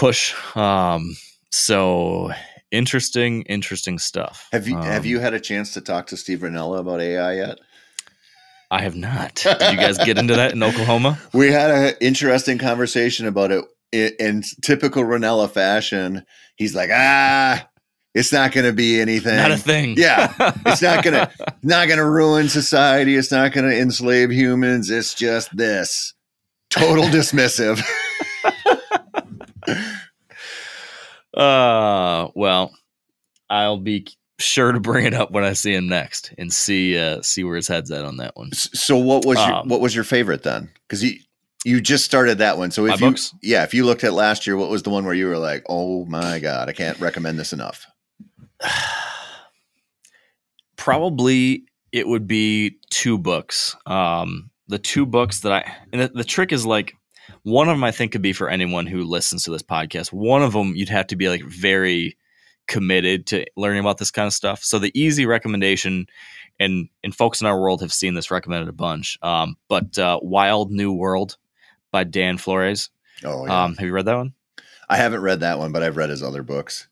push. 0.00 0.34
Um, 0.56 1.16
so 1.50 2.32
interesting, 2.70 3.42
interesting 3.42 3.98
stuff. 3.98 4.48
Have 4.50 4.66
you 4.66 4.76
have 4.78 5.02
Um, 5.02 5.06
you 5.06 5.18
had 5.20 5.34
a 5.34 5.40
chance 5.40 5.74
to 5.74 5.80
talk 5.80 6.06
to 6.08 6.16
Steve 6.16 6.40
Rinella 6.40 6.80
about 6.80 7.00
AI 7.00 7.34
yet? 7.34 7.58
I 8.70 8.82
have 8.82 8.96
not. 8.96 9.34
Did 9.34 9.72
you 9.72 9.76
guys 9.76 9.98
get 9.98 10.16
into 10.16 10.34
that 10.34 10.52
in 10.52 10.62
Oklahoma? 10.70 11.18
We 11.34 11.50
had 11.52 11.70
an 11.70 11.94
interesting 12.00 12.56
conversation 12.56 13.26
about 13.26 13.50
it 13.50 13.64
in, 13.92 14.12
in 14.18 14.42
typical 14.62 15.02
Rinella 15.02 15.50
fashion. 15.50 16.24
He's 16.56 16.74
like, 16.74 16.90
ah, 16.92 17.68
it's 18.14 18.32
not 18.32 18.52
going 18.52 18.66
to 18.66 18.72
be 18.72 19.00
anything. 19.00 19.36
Not 19.36 19.50
a 19.50 19.56
thing. 19.56 19.96
Yeah, 19.98 20.32
it's 20.66 20.82
not 20.82 21.04
gonna 21.04 21.30
not 21.62 21.88
gonna 21.88 22.08
ruin 22.08 22.48
society. 22.48 23.16
It's 23.16 23.30
not 23.30 23.52
gonna 23.52 23.68
enslave 23.74 24.30
humans. 24.30 24.88
It's 24.88 25.14
just 25.14 25.54
this 25.56 26.14
total 26.70 27.04
dismissive. 27.04 27.82
Uh, 31.34 32.28
well, 32.34 32.72
I'll 33.48 33.78
be 33.78 34.06
sure 34.38 34.72
to 34.72 34.80
bring 34.80 35.06
it 35.06 35.14
up 35.14 35.30
when 35.30 35.44
I 35.44 35.52
see 35.52 35.74
him 35.74 35.86
next 35.86 36.32
and 36.38 36.52
see 36.52 36.98
uh 36.98 37.20
see 37.22 37.44
where 37.44 37.56
his 37.56 37.68
head's 37.68 37.90
at 37.90 38.04
on 38.04 38.16
that 38.16 38.36
one. 38.36 38.52
so 38.52 38.96
what 38.96 39.26
was 39.26 39.38
your 39.38 39.54
Um, 39.56 39.68
what 39.68 39.80
was 39.80 39.94
your 39.94 40.04
favorite 40.04 40.42
then? 40.42 40.70
Because 40.88 41.04
you 41.04 41.18
you 41.64 41.80
just 41.80 42.04
started 42.06 42.38
that 42.38 42.56
one. 42.56 42.70
So 42.70 42.86
if 42.86 43.00
you 43.00 43.10
books? 43.10 43.34
yeah, 43.42 43.64
if 43.64 43.74
you 43.74 43.84
looked 43.84 44.02
at 44.02 44.14
last 44.14 44.46
year, 44.46 44.56
what 44.56 44.70
was 44.70 44.82
the 44.82 44.90
one 44.90 45.04
where 45.04 45.14
you 45.14 45.26
were 45.26 45.38
like, 45.38 45.64
oh 45.68 46.06
my 46.06 46.38
god, 46.38 46.68
I 46.68 46.72
can't 46.72 46.98
recommend 47.00 47.38
this 47.38 47.52
enough? 47.52 47.86
Probably 50.76 51.64
it 51.92 52.08
would 52.08 52.26
be 52.26 52.78
two 52.88 53.18
books. 53.18 53.76
Um, 53.84 54.50
the 54.68 54.78
two 54.78 55.04
books 55.04 55.40
that 55.40 55.52
I 55.52 55.72
and 55.92 56.02
the, 56.02 56.08
the 56.08 56.24
trick 56.24 56.52
is 56.52 56.64
like 56.64 56.94
one 57.42 57.68
of 57.68 57.74
them 57.74 57.84
I 57.84 57.90
think 57.90 58.12
could 58.12 58.22
be 58.22 58.32
for 58.32 58.48
anyone 58.48 58.86
who 58.86 59.04
listens 59.04 59.44
to 59.44 59.50
this 59.50 59.62
podcast. 59.62 60.12
One 60.12 60.42
of 60.42 60.52
them 60.52 60.74
you'd 60.74 60.88
have 60.88 61.08
to 61.08 61.16
be 61.16 61.28
like 61.28 61.42
very 61.42 62.16
committed 62.66 63.26
to 63.26 63.44
learning 63.56 63.80
about 63.80 63.98
this 63.98 64.10
kind 64.10 64.26
of 64.26 64.32
stuff. 64.32 64.62
So 64.62 64.78
the 64.78 64.92
easy 64.98 65.26
recommendation, 65.26 66.06
and 66.58 66.88
and 67.02 67.14
folks 67.14 67.40
in 67.40 67.46
our 67.46 67.60
world 67.60 67.80
have 67.80 67.92
seen 67.92 68.14
this 68.14 68.30
recommended 68.30 68.68
a 68.68 68.72
bunch. 68.72 69.18
Um, 69.22 69.56
but 69.68 69.98
uh, 69.98 70.20
Wild 70.22 70.70
New 70.70 70.92
World 70.92 71.36
by 71.90 72.04
Dan 72.04 72.38
Flores. 72.38 72.90
Oh 73.24 73.46
yeah. 73.46 73.64
Um, 73.64 73.76
have 73.76 73.86
you 73.86 73.92
read 73.92 74.06
that 74.06 74.16
one? 74.16 74.34
I 74.88 74.96
haven't 74.96 75.20
read 75.20 75.40
that 75.40 75.58
one, 75.58 75.72
but 75.72 75.82
I've 75.82 75.96
read 75.96 76.10
his 76.10 76.22
other 76.22 76.42
books. 76.42 76.88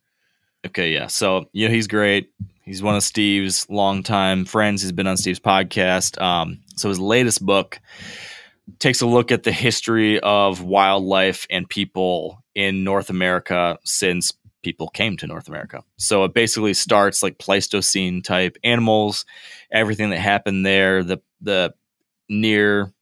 Okay, 0.66 0.92
yeah. 0.92 1.06
So 1.06 1.48
you 1.52 1.66
know 1.66 1.74
he's 1.74 1.86
great. 1.86 2.30
He's 2.62 2.82
one 2.82 2.96
of 2.96 3.02
Steve's 3.02 3.68
longtime 3.70 4.44
friends. 4.44 4.82
He's 4.82 4.92
been 4.92 5.06
on 5.06 5.16
Steve's 5.16 5.40
podcast. 5.40 6.20
Um, 6.20 6.60
so 6.76 6.88
his 6.88 7.00
latest 7.00 7.44
book 7.44 7.80
takes 8.78 9.00
a 9.00 9.06
look 9.06 9.32
at 9.32 9.42
the 9.42 9.52
history 9.52 10.20
of 10.20 10.62
wildlife 10.62 11.46
and 11.50 11.68
people 11.68 12.42
in 12.54 12.84
North 12.84 13.10
America 13.10 13.78
since 13.84 14.32
people 14.62 14.88
came 14.88 15.16
to 15.16 15.26
North 15.26 15.48
America. 15.48 15.82
So 15.96 16.24
it 16.24 16.34
basically 16.34 16.74
starts 16.74 17.22
like 17.22 17.38
Pleistocene 17.38 18.22
type 18.22 18.56
animals, 18.64 19.24
everything 19.72 20.10
that 20.10 20.18
happened 20.18 20.66
there, 20.66 21.02
the 21.02 21.18
the 21.40 21.72
near 22.28 22.92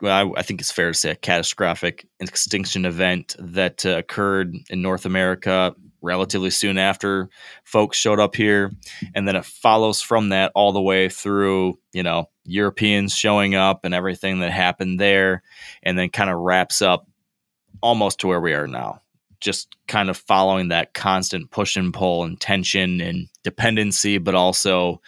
well, 0.00 0.32
I, 0.36 0.40
I 0.40 0.42
think 0.42 0.60
it's 0.60 0.70
fair 0.70 0.92
to 0.92 0.98
say 0.98 1.10
a 1.10 1.16
catastrophic 1.16 2.06
extinction 2.20 2.84
event 2.84 3.34
that 3.38 3.84
uh, 3.84 3.98
occurred 3.98 4.54
in 4.70 4.82
North 4.82 5.06
America 5.06 5.74
relatively 6.00 6.50
soon 6.50 6.78
after 6.78 7.28
folks 7.64 7.96
showed 7.96 8.20
up 8.20 8.34
here. 8.34 8.72
And 9.14 9.26
then 9.26 9.36
it 9.36 9.44
follows 9.44 10.00
from 10.00 10.30
that 10.30 10.52
all 10.54 10.72
the 10.72 10.80
way 10.80 11.08
through 11.08 11.78
you 11.92 12.02
know 12.02 12.28
europeans 12.44 13.14
showing 13.14 13.54
up 13.54 13.84
and 13.84 13.94
everything 13.94 14.40
that 14.40 14.50
happened 14.50 14.98
there 14.98 15.42
and 15.82 15.98
then 15.98 16.08
kind 16.08 16.30
of 16.30 16.38
wraps 16.38 16.82
up 16.82 17.06
almost 17.82 18.20
to 18.20 18.28
where 18.28 18.40
we 18.40 18.54
are 18.54 18.66
now. 18.66 19.02
Just 19.40 19.76
kind 19.86 20.10
of 20.10 20.16
following 20.16 20.68
that 20.68 20.94
constant 20.94 21.50
push 21.50 21.76
and 21.76 21.94
pull 21.94 22.24
and 22.24 22.40
tension 22.40 23.00
and 23.00 23.28
dependency 23.44 24.18
but 24.18 24.34
also 24.34 25.00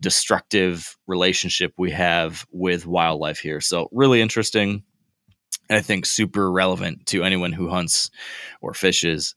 destructive 0.00 0.96
relationship 1.06 1.72
we 1.78 1.90
have 1.90 2.46
with 2.50 2.86
wildlife 2.86 3.38
here. 3.38 3.60
So 3.60 3.88
really 3.92 4.20
interesting 4.20 4.82
and 5.68 5.78
i 5.78 5.80
think 5.80 6.06
super 6.06 6.50
relevant 6.50 7.06
to 7.06 7.22
anyone 7.22 7.52
who 7.52 7.68
hunts 7.68 8.10
or 8.60 8.74
fishes 8.74 9.34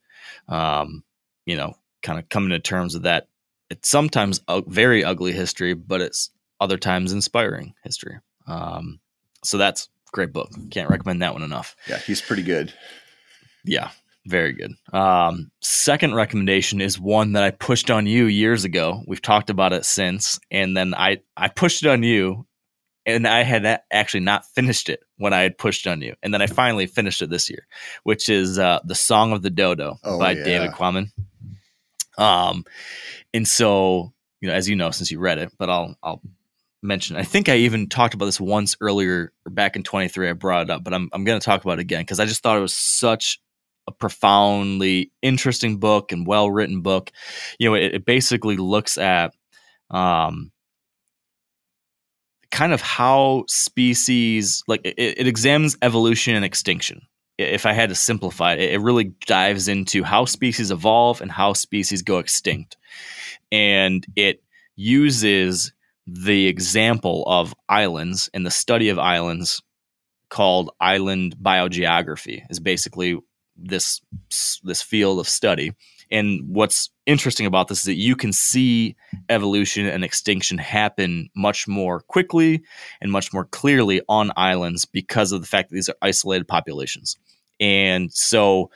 um, 0.48 1.04
you 1.46 1.56
know, 1.56 1.76
kind 2.02 2.20
of 2.20 2.30
coming 2.30 2.50
to 2.50 2.60
terms 2.60 2.94
with 2.94 3.04
that. 3.04 3.28
It's 3.70 3.90
sometimes 3.90 4.42
a 4.48 4.62
very 4.66 5.04
ugly 5.04 5.34
history, 5.34 5.74
but 5.74 6.02
it's 6.02 6.32
other 6.60 6.78
times 6.78 7.12
inspiring 7.12 7.74
history. 7.84 8.18
Um, 8.48 9.00
so 9.44 9.58
that's 9.58 9.86
a 9.86 10.12
great 10.14 10.34
book. 10.34 10.52
Can't 10.72 10.90
recommend 10.90 11.22
that 11.22 11.34
one 11.34 11.44
enough. 11.44 11.76
Yeah, 11.90 11.98
he's 12.00 12.22
pretty 12.22 12.44
good. 12.44 12.74
Yeah, 13.66 13.90
very 14.26 14.54
good. 14.54 14.74
Um, 14.94 15.52
second 15.62 16.16
recommendation 16.16 16.82
is 16.82 17.00
one 17.00 17.34
that 17.34 17.44
I 17.44 17.52
pushed 17.52 17.92
on 17.92 18.08
you 18.08 18.26
years 18.26 18.64
ago. 18.64 19.04
We've 19.06 19.22
talked 19.22 19.50
about 19.50 19.74
it 19.74 19.86
since, 19.86 20.40
and 20.50 20.76
then 20.76 20.94
I 20.94 21.22
I 21.36 21.50
pushed 21.50 21.84
it 21.84 21.90
on 21.90 22.04
you, 22.04 22.46
and 23.08 23.26
I 23.26 23.44
had 23.44 23.82
actually 23.90 24.20
not 24.20 24.46
finished 24.46 24.90
it 24.90 25.00
when 25.16 25.34
I 25.34 25.42
had 25.42 25.58
pushed 25.58 25.88
on 25.88 26.02
you, 26.02 26.16
and 26.22 26.34
then 26.34 26.42
I 26.42 26.48
finally 26.48 26.86
finished 26.86 27.22
it 27.22 27.30
this 27.30 27.50
year, 27.50 27.66
which 28.04 28.30
is 28.30 28.60
uh, 28.60 28.80
the 28.84 28.96
Song 28.96 29.32
of 29.32 29.42
the 29.42 29.50
Dodo 29.50 29.98
Oh, 30.04 30.20
by 30.20 30.32
yeah. 30.32 30.44
David 30.44 30.72
Quammen. 30.72 31.12
Um, 32.18 32.66
and 33.34 33.48
so 33.48 34.14
you 34.42 34.50
know, 34.50 34.54
as 34.54 34.70
you 34.70 34.76
know, 34.76 34.92
since 34.92 35.10
you 35.10 35.20
read 35.20 35.40
it, 35.40 35.52
but 35.58 35.70
I'll 35.70 35.96
I'll 36.04 36.22
mention. 36.84 37.16
I 37.16 37.24
think 37.24 37.50
I 37.50 37.56
even 37.58 37.88
talked 37.88 38.14
about 38.14 38.26
this 38.26 38.40
once 38.40 38.76
earlier, 38.82 39.32
or 39.46 39.52
back 39.52 39.76
in 39.76 39.84
23. 39.84 40.30
I 40.30 40.34
brought 40.34 40.64
it 40.64 40.70
up, 40.70 40.84
but 40.84 40.94
I'm 40.94 41.10
I'm 41.14 41.24
going 41.24 41.40
to 41.40 41.46
talk 41.46 41.64
about 41.64 41.80
it 41.80 41.82
again 41.82 42.02
because 42.02 42.20
I 42.20 42.26
just 42.26 42.44
thought 42.44 42.58
it 42.58 42.62
was 42.62 42.76
such 42.76 43.40
a 43.88 43.92
profoundly 43.92 45.14
interesting 45.22 45.78
book 45.78 46.12
and 46.12 46.28
well 46.28 46.52
written 46.52 46.82
book. 46.82 47.12
You 47.58 47.70
know, 47.70 47.76
it, 47.76 47.96
it 47.96 48.06
basically 48.06 48.58
looks 48.58 48.98
at 48.98 49.34
um, 49.90 50.52
kind 52.52 52.74
of 52.74 52.82
how 52.82 53.46
species 53.48 54.64
like 54.68 54.82
it, 54.84 54.96
it 54.98 55.28
examines 55.28 55.78
evolution 55.82 56.36
and 56.36 56.46
extinction. 56.46 57.02
If 57.38 57.66
I 57.68 57.74
had 57.74 57.90
to 57.90 57.96
simplify 57.96 58.54
it, 58.54 58.74
it 58.74 58.82
really 58.82 59.14
dives 59.28 59.68
into 59.68 60.04
how 60.04 60.26
species 60.26 60.72
evolve 60.72 61.22
and 61.22 61.32
how 61.32 61.54
species 61.54 62.02
go 62.02 62.18
extinct, 62.18 62.78
and 63.52 64.06
it 64.16 64.44
uses 64.76 65.74
the 66.08 66.48
example 66.48 67.24
of 67.28 67.54
islands 67.68 68.30
and 68.34 68.46
the 68.46 68.52
study 68.52 68.90
of 68.90 68.98
islands 68.98 69.62
called 70.30 70.72
island 70.80 71.36
biogeography 71.42 72.42
is 72.50 72.60
basically 72.60 73.18
this 73.56 74.02
this 74.64 74.82
field 74.82 75.20
of 75.20 75.28
study 75.28 75.72
And 76.12 76.42
what's 76.48 76.90
interesting 77.06 77.46
about 77.46 77.68
this 77.68 77.80
is 77.80 77.86
that 77.86 77.96
you 77.96 78.16
can 78.16 78.34
see 78.34 78.96
evolution 79.30 79.86
and 79.86 80.04
extinction 80.04 80.58
happen 80.58 81.30
much 81.36 81.68
more 81.68 82.02
quickly 82.02 82.64
and 83.02 83.12
much 83.12 83.34
more 83.34 83.46
clearly 83.46 84.02
on 84.08 84.32
islands 84.38 84.86
because 84.86 85.32
of 85.32 85.42
the 85.42 85.48
fact 85.48 85.70
that 85.70 85.76
these 85.76 85.90
are 85.90 85.98
isolated 86.02 86.48
populations. 86.48 87.18
And 87.60 88.12
so 88.14 88.70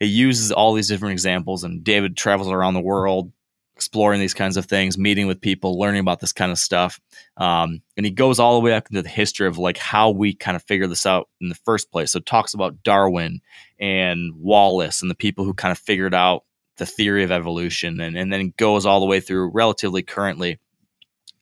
it 0.00 0.06
uses 0.06 0.52
all 0.52 0.74
these 0.74 0.88
different 0.88 1.12
examples, 1.12 1.64
and 1.64 1.84
David 1.84 2.16
travels 2.16 2.48
around 2.50 2.74
the 2.74 2.80
world 2.80 3.32
exploring 3.76 4.20
these 4.20 4.34
kinds 4.34 4.56
of 4.56 4.66
things, 4.66 4.96
meeting 4.96 5.26
with 5.26 5.40
people, 5.40 5.78
learning 5.78 6.00
about 6.00 6.20
this 6.20 6.32
kind 6.32 6.52
of 6.52 6.58
stuff. 6.58 7.00
Um, 7.36 7.82
and 7.96 8.06
he 8.06 8.12
goes 8.12 8.38
all 8.38 8.54
the 8.54 8.64
way 8.64 8.74
up 8.74 8.88
into 8.88 9.02
the 9.02 9.08
history 9.08 9.48
of 9.48 9.58
like 9.58 9.76
how 9.76 10.10
we 10.10 10.34
kind 10.34 10.56
of 10.56 10.62
figured 10.62 10.90
this 10.90 11.06
out 11.06 11.28
in 11.40 11.48
the 11.48 11.56
first 11.56 11.90
place. 11.90 12.12
So 12.12 12.20
talks 12.20 12.54
about 12.54 12.82
Darwin 12.84 13.40
and 13.80 14.34
Wallace 14.36 15.02
and 15.02 15.10
the 15.10 15.16
people 15.16 15.44
who 15.44 15.52
kind 15.52 15.72
of 15.72 15.78
figured 15.78 16.14
out 16.14 16.44
the 16.76 16.86
theory 16.86 17.24
of 17.24 17.30
evolution, 17.30 18.00
and, 18.00 18.16
and 18.16 18.32
then 18.32 18.52
goes 18.56 18.86
all 18.86 19.00
the 19.00 19.06
way 19.06 19.20
through 19.20 19.50
relatively 19.50 20.02
currently 20.02 20.58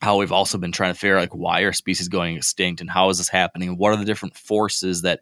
how 0.01 0.16
we've 0.16 0.32
also 0.32 0.57
been 0.57 0.73
trying 0.73 0.94
to 0.94 0.98
figure 0.98 1.16
out 1.16 1.20
like 1.20 1.35
why 1.35 1.61
are 1.61 1.73
species 1.73 2.09
going 2.09 2.36
extinct 2.36 2.81
and 2.81 2.89
how 2.89 3.11
is 3.11 3.19
this 3.19 3.28
happening? 3.28 3.77
What 3.77 3.93
are 3.93 3.97
the 3.97 4.07
different 4.07 4.35
forces 4.35 5.02
that, 5.02 5.20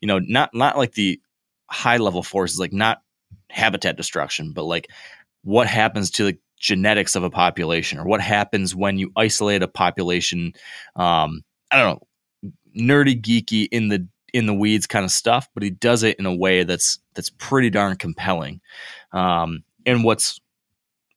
you 0.00 0.08
know, 0.08 0.18
not 0.18 0.50
not 0.54 0.76
like 0.76 0.92
the 0.92 1.20
high 1.70 1.98
level 1.98 2.22
forces, 2.22 2.58
like 2.58 2.72
not 2.72 2.98
habitat 3.48 3.96
destruction, 3.96 4.52
but 4.52 4.64
like 4.64 4.88
what 5.42 5.66
happens 5.66 6.10
to 6.12 6.24
the 6.24 6.38
genetics 6.58 7.14
of 7.14 7.22
a 7.22 7.30
population 7.30 7.98
or 7.98 8.04
what 8.04 8.20
happens 8.20 8.74
when 8.74 8.98
you 8.98 9.12
isolate 9.16 9.62
a 9.62 9.68
population 9.68 10.52
um, 10.96 11.42
i 11.70 11.76
don't 11.80 12.00
know 12.00 12.52
nerdy 12.76 13.20
geeky 13.20 13.68
in 13.70 13.88
the 13.88 14.06
in 14.32 14.46
the 14.46 14.54
weeds 14.54 14.86
kind 14.86 15.04
of 15.04 15.10
stuff 15.10 15.48
but 15.54 15.62
he 15.62 15.70
does 15.70 16.02
it 16.02 16.18
in 16.18 16.26
a 16.26 16.34
way 16.34 16.64
that's 16.64 16.98
that's 17.14 17.30
pretty 17.30 17.70
darn 17.70 17.96
compelling 17.96 18.60
um, 19.12 19.62
and 19.86 20.04
what's 20.04 20.40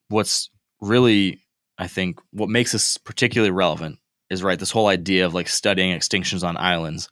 what's 0.08 0.50
really 0.80 1.40
i 1.78 1.86
think 1.86 2.20
what 2.32 2.48
makes 2.48 2.72
this 2.72 2.96
particularly 2.98 3.50
relevant 3.50 3.98
is 4.30 4.42
right 4.42 4.58
this 4.58 4.70
whole 4.70 4.88
idea 4.88 5.24
of 5.26 5.34
like 5.34 5.48
studying 5.48 5.96
extinctions 5.96 6.46
on 6.46 6.56
islands 6.56 7.08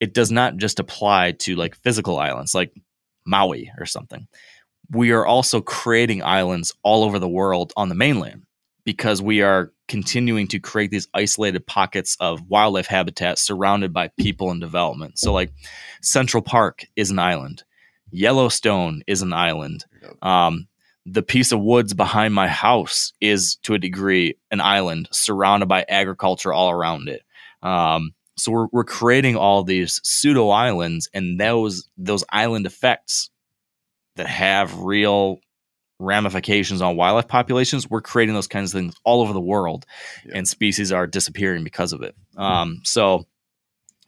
it 0.00 0.12
does 0.12 0.30
not 0.30 0.56
just 0.56 0.78
apply 0.78 1.32
to 1.32 1.56
like 1.56 1.74
physical 1.76 2.18
islands 2.18 2.54
like 2.54 2.72
maui 3.24 3.70
or 3.78 3.86
something 3.86 4.28
we 4.90 5.10
are 5.10 5.26
also 5.26 5.60
creating 5.60 6.22
islands 6.22 6.72
all 6.82 7.04
over 7.04 7.18
the 7.18 7.28
world 7.28 7.72
on 7.76 7.88
the 7.88 7.94
mainland 7.94 8.46
because 8.84 9.20
we 9.20 9.42
are 9.42 9.72
continuing 9.88 10.46
to 10.48 10.60
create 10.60 10.90
these 10.90 11.08
isolated 11.12 11.66
pockets 11.66 12.16
of 12.20 12.48
wildlife 12.48 12.86
habitat 12.86 13.38
surrounded 13.38 13.92
by 13.92 14.08
people 14.18 14.50
and 14.50 14.60
development. 14.60 15.18
So, 15.18 15.32
like 15.32 15.52
Central 16.00 16.42
Park 16.42 16.86
is 16.94 17.10
an 17.10 17.18
island, 17.18 17.64
Yellowstone 18.10 19.02
is 19.06 19.22
an 19.22 19.32
island. 19.32 19.84
Um, 20.22 20.68
the 21.04 21.22
piece 21.22 21.52
of 21.52 21.60
woods 21.60 21.94
behind 21.94 22.34
my 22.34 22.48
house 22.48 23.12
is, 23.20 23.56
to 23.62 23.74
a 23.74 23.78
degree, 23.78 24.36
an 24.50 24.60
island 24.60 25.08
surrounded 25.12 25.66
by 25.66 25.84
agriculture 25.88 26.52
all 26.52 26.70
around 26.70 27.08
it. 27.08 27.22
Um, 27.62 28.12
so 28.36 28.52
we're, 28.52 28.66
we're 28.72 28.84
creating 28.84 29.36
all 29.36 29.62
these 29.62 30.00
pseudo 30.02 30.50
islands, 30.50 31.08
and 31.14 31.40
those 31.40 31.88
those 31.96 32.24
island 32.30 32.66
effects 32.66 33.30
that 34.16 34.26
have 34.26 34.78
real 34.78 35.38
ramifications 35.98 36.82
on 36.82 36.96
wildlife 36.96 37.28
populations, 37.28 37.88
we're 37.88 38.02
creating 38.02 38.34
those 38.34 38.48
kinds 38.48 38.74
of 38.74 38.78
things 38.78 38.94
all 39.04 39.22
over 39.22 39.32
the 39.32 39.40
world, 39.40 39.86
yeah. 40.24 40.32
and 40.36 40.48
species 40.48 40.92
are 40.92 41.06
disappearing 41.06 41.64
because 41.64 41.92
of 41.92 42.02
it. 42.02 42.14
Um, 42.36 42.80
so, 42.84 43.26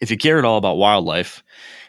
if 0.01 0.11
you 0.11 0.17
care 0.17 0.39
at 0.39 0.45
all 0.45 0.59
about 0.59 0.77
wildlife 0.77 1.43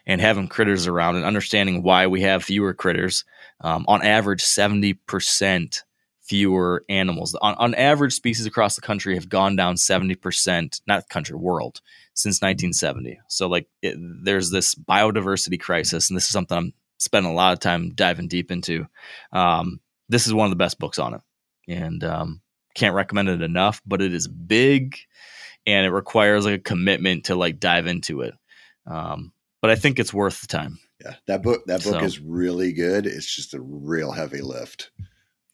and 0.06 0.22
having 0.22 0.48
critters 0.48 0.88
around 0.88 1.15
and 1.15 1.26
understanding 1.26 1.84
why 1.84 2.07
we 2.07 2.22
have 2.22 2.44
fewer 2.44 2.73
critters, 2.73 3.26
um, 3.61 3.86
on 3.88 4.02
average, 4.03 4.41
seventy 4.41 4.94
percent 4.94 5.84
fewer 6.22 6.86
animals. 6.90 7.36
On, 7.41 7.56
on 7.56 7.73
average, 7.73 8.14
species 8.14 8.45
across 8.45 8.76
the 8.76 8.81
country 8.81 9.15
have 9.15 9.30
gone 9.30 9.56
down 9.56 9.77
seventy 9.77 10.15
percent, 10.15 10.81
not 10.88 11.10
country, 11.10 11.36
world, 11.36 11.81
since 12.14 12.41
1970. 12.41 13.19
So, 13.27 13.48
like, 13.48 13.68
it, 13.81 13.95
there's 13.98 14.52
this 14.52 14.76
biodiversity 14.76 15.60
crisis, 15.60 16.10
and 16.10 16.18
this 16.18 16.26
is 16.26 16.31
something 16.31 16.57
I'm 16.57 16.73
spent 16.99 17.26
a 17.26 17.31
lot 17.31 17.53
of 17.53 17.60
time 17.60 17.91
diving 17.91 18.27
deep 18.27 18.52
into. 18.52 18.86
Um, 19.31 19.80
this 20.10 20.27
is 20.27 20.34
one 20.34 20.45
of 20.45 20.52
the 20.52 20.57
best 20.57 20.80
books 20.80 20.99
on 20.99 21.15
it, 21.15 21.22
and 21.68 22.03
um, 22.03 22.41
can't 22.76 22.95
recommend 22.95 23.30
it 23.30 23.41
enough. 23.41 23.81
But 23.86 24.02
it 24.02 24.14
is 24.14 24.27
big, 24.27 24.98
and 25.65 25.86
it 25.86 25.91
requires 25.91 26.45
like 26.45 26.60
a 26.60 26.60
commitment 26.60 27.26
to 27.26 27.36
like 27.36 27.60
dive 27.60 27.88
into 27.88 28.22
it. 28.22 28.36
Um, 28.86 29.31
but 29.61 29.72
I 29.72 29.76
think 29.76 29.99
it's 29.99 30.14
worth 30.14 30.41
the 30.41 30.48
time. 30.48 30.80
Yeah, 31.03 31.15
that 31.27 31.41
book 31.41 31.65
that 31.67 31.84
book 31.84 31.99
so, 31.99 32.05
is 32.05 32.19
really 32.19 32.73
good. 32.73 33.05
It's 33.05 33.34
just 33.34 33.53
a 33.53 33.61
real 33.61 34.11
heavy 34.11 34.41
lift. 34.41 34.91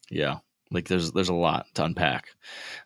Yeah, 0.10 0.38
like 0.72 0.88
there's 0.88 1.12
there's 1.12 1.30
a 1.30 1.34
lot 1.34 1.68
to 1.76 1.84
unpack. 1.84 2.30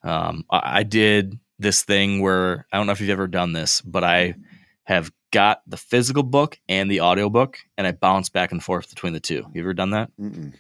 Um, 0.03 0.45
I, 0.49 0.79
I 0.79 0.83
did 0.83 1.39
this 1.57 1.83
thing 1.83 2.21
where 2.21 2.65
I 2.71 2.77
don't 2.77 2.85
know 2.85 2.91
if 2.91 3.01
you've 3.01 3.09
ever 3.09 3.27
done 3.27 3.53
this, 3.53 3.81
but 3.81 4.03
I 4.03 4.35
have 4.83 5.11
got 5.31 5.61
the 5.67 5.77
physical 5.77 6.23
book 6.23 6.59
and 6.67 6.89
the 6.89 7.01
audio 7.01 7.29
book, 7.29 7.59
and 7.77 7.85
I 7.85 7.91
bounce 7.91 8.29
back 8.29 8.51
and 8.51 8.63
forth 8.63 8.89
between 8.89 9.13
the 9.13 9.19
two. 9.19 9.45
You 9.53 9.61
ever 9.61 9.73
done 9.73 9.91
that? 9.91 10.11
Mm-mm. 10.19 10.53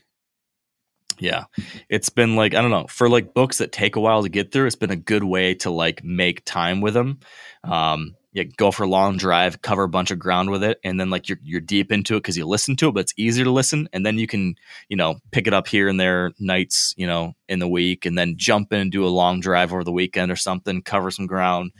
Yeah, 1.19 1.45
it's 1.89 2.09
been 2.09 2.35
like 2.35 2.53
I 2.53 2.61
don't 2.61 2.71
know 2.71 2.87
for 2.87 3.09
like 3.09 3.33
books 3.33 3.57
that 3.57 3.71
take 3.71 3.95
a 3.95 3.99
while 3.99 4.23
to 4.23 4.29
get 4.29 4.51
through. 4.51 4.67
It's 4.67 4.75
been 4.75 4.91
a 4.91 4.95
good 4.95 5.23
way 5.23 5.53
to 5.55 5.69
like 5.69 6.03
make 6.03 6.45
time 6.45 6.81
with 6.81 6.93
them. 6.93 7.19
Um, 7.63 8.15
yeah, 8.31 8.43
go 8.43 8.71
for 8.71 8.83
a 8.83 8.89
long 8.89 9.17
drive, 9.17 9.61
cover 9.61 9.83
a 9.83 9.89
bunch 9.89 10.11
of 10.11 10.19
ground 10.19 10.49
with 10.51 10.63
it, 10.63 10.79
and 10.83 10.99
then 10.99 11.09
like 11.09 11.27
you're 11.27 11.39
you're 11.43 11.61
deep 11.61 11.91
into 11.91 12.15
it 12.15 12.19
because 12.19 12.37
you 12.37 12.45
listen 12.45 12.75
to 12.77 12.89
it, 12.89 12.93
but 12.93 13.01
it's 13.01 13.13
easier 13.17 13.43
to 13.43 13.51
listen, 13.51 13.89
and 13.91 14.05
then 14.05 14.17
you 14.17 14.27
can 14.27 14.55
you 14.87 14.95
know 14.95 15.19
pick 15.31 15.47
it 15.47 15.53
up 15.53 15.67
here 15.67 15.89
and 15.89 15.99
there 15.99 16.31
nights 16.39 16.93
you 16.95 17.07
know 17.07 17.33
in 17.47 17.59
the 17.59 17.67
week, 17.67 18.05
and 18.05 18.17
then 18.17 18.35
jump 18.37 18.71
in 18.71 18.79
and 18.79 18.91
do 18.91 19.05
a 19.05 19.07
long 19.07 19.39
drive 19.39 19.73
over 19.73 19.83
the 19.83 19.91
weekend 19.91 20.31
or 20.31 20.35
something, 20.35 20.81
cover 20.81 21.11
some 21.11 21.27
ground. 21.27 21.71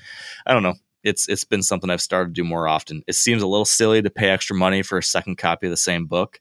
I 0.46 0.54
don't 0.54 0.64
know 0.64 0.76
it's 1.04 1.30
it's 1.30 1.44
been 1.44 1.64
something 1.64 1.90
I've 1.90 2.02
started 2.02 2.36
to 2.36 2.42
do 2.42 2.48
more 2.48 2.68
often. 2.68 3.04
It 3.08 3.16
seems 3.16 3.42
a 3.42 3.48
little 3.48 3.66
silly 3.66 4.02
to 4.02 4.10
pay 4.10 4.30
extra 4.30 4.56
money 4.56 4.82
for 4.82 4.98
a 4.98 5.04
second 5.04 5.38
copy 5.38 5.68
of 5.68 5.72
the 5.72 5.78
same 5.78 6.08
book, 6.08 6.40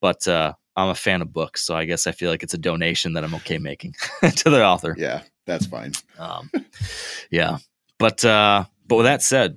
but 0.00 0.26
uh, 0.28 0.52
I'm 0.76 0.88
a 0.88 0.94
fan 0.94 1.22
of 1.22 1.32
books, 1.32 1.62
so 1.62 1.74
I 1.74 1.84
guess 1.86 2.06
I 2.06 2.12
feel 2.12 2.30
like 2.30 2.42
it's 2.42 2.54
a 2.54 2.58
donation 2.58 3.14
that 3.14 3.24
I'm 3.24 3.34
okay 3.36 3.58
making 3.58 3.94
to 4.22 4.50
the 4.50 4.62
author. 4.62 4.94
Yeah, 4.98 5.22
that's 5.46 5.66
fine. 5.66 5.92
Um, 6.18 6.50
yeah, 7.30 7.58
but 7.98 8.24
uh, 8.24 8.64
but 8.86 8.96
with 8.96 9.06
that 9.06 9.22
said, 9.22 9.56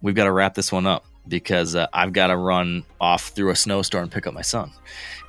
we've 0.00 0.14
got 0.14 0.24
to 0.24 0.32
wrap 0.32 0.54
this 0.54 0.70
one 0.70 0.86
up 0.86 1.04
because 1.26 1.74
uh, 1.74 1.86
I've 1.92 2.12
got 2.12 2.28
to 2.28 2.36
run 2.36 2.84
off 3.00 3.28
through 3.28 3.50
a 3.50 3.56
snowstorm 3.56 4.04
and 4.04 4.12
pick 4.12 4.26
up 4.26 4.34
my 4.34 4.42
son, 4.42 4.70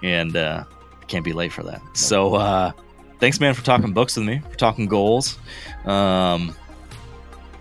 and 0.04 0.36
uh, 0.36 0.66
can't 1.08 1.26
be 1.26 1.34
late 1.34 1.52
for 1.52 1.64
that. 1.64 1.82
So 1.94 2.36
uh, 2.36 2.72
thanks, 3.20 3.40
man, 3.40 3.54
for 3.54 3.64
talking 3.64 3.94
books 3.94 4.16
with 4.16 4.26
me, 4.26 4.40
for 4.50 4.58
talking 4.58 4.86
goals. 4.86 5.38
Um, 5.86 6.56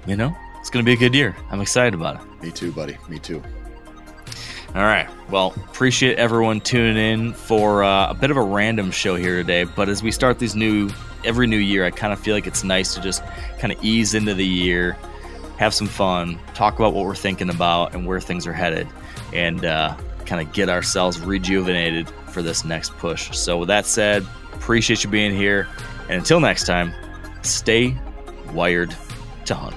you 0.06 0.16
know, 0.16 0.36
it's 0.60 0.70
going 0.70 0.84
to 0.84 0.86
be 0.86 0.94
a 0.94 0.96
good 0.98 1.14
year. 1.14 1.36
I'm 1.50 1.60
excited 1.60 1.94
about 1.94 2.16
it. 2.16 2.42
Me 2.42 2.50
too, 2.50 2.72
buddy. 2.72 2.96
Me 3.08 3.18
too. 3.18 3.42
All 4.74 4.82
right. 4.82 5.06
Well, 5.28 5.52
appreciate 5.68 6.18
everyone 6.18 6.62
tuning 6.62 6.96
in 6.96 7.32
for 7.34 7.84
uh, 7.84 8.08
a 8.10 8.14
bit 8.14 8.30
of 8.30 8.38
a 8.38 8.42
random 8.42 8.90
show 8.90 9.16
here 9.16 9.36
today. 9.36 9.64
But 9.64 9.90
as 9.90 10.02
we 10.02 10.10
start 10.10 10.38
these 10.38 10.56
new, 10.56 10.88
every 11.26 11.46
new 11.46 11.58
year, 11.58 11.84
I 11.84 11.90
kind 11.90 12.10
of 12.10 12.18
feel 12.18 12.34
like 12.34 12.46
it's 12.46 12.64
nice 12.64 12.94
to 12.94 13.02
just 13.02 13.22
kind 13.58 13.70
of 13.70 13.84
ease 13.84 14.14
into 14.14 14.32
the 14.32 14.46
year, 14.46 14.96
have 15.58 15.74
some 15.74 15.86
fun, 15.86 16.38
talk 16.54 16.76
about 16.76 16.94
what 16.94 17.04
we're 17.04 17.14
thinking 17.14 17.50
about 17.50 17.94
and 17.94 18.06
where 18.06 18.18
things 18.18 18.46
are 18.46 18.54
headed, 18.54 18.88
and 19.34 19.62
uh, 19.66 19.94
kind 20.24 20.46
of 20.46 20.54
get 20.54 20.70
ourselves 20.70 21.20
rejuvenated 21.20 22.08
for 22.28 22.40
this 22.40 22.64
next 22.64 22.92
push. 22.96 23.36
So, 23.36 23.58
with 23.58 23.68
that 23.68 23.84
said, 23.84 24.26
appreciate 24.54 25.04
you 25.04 25.10
being 25.10 25.36
here. 25.36 25.68
And 26.08 26.12
until 26.12 26.40
next 26.40 26.64
time, 26.64 26.94
stay 27.42 27.94
wired 28.54 28.96
to 29.44 29.54
hunt. 29.54 29.76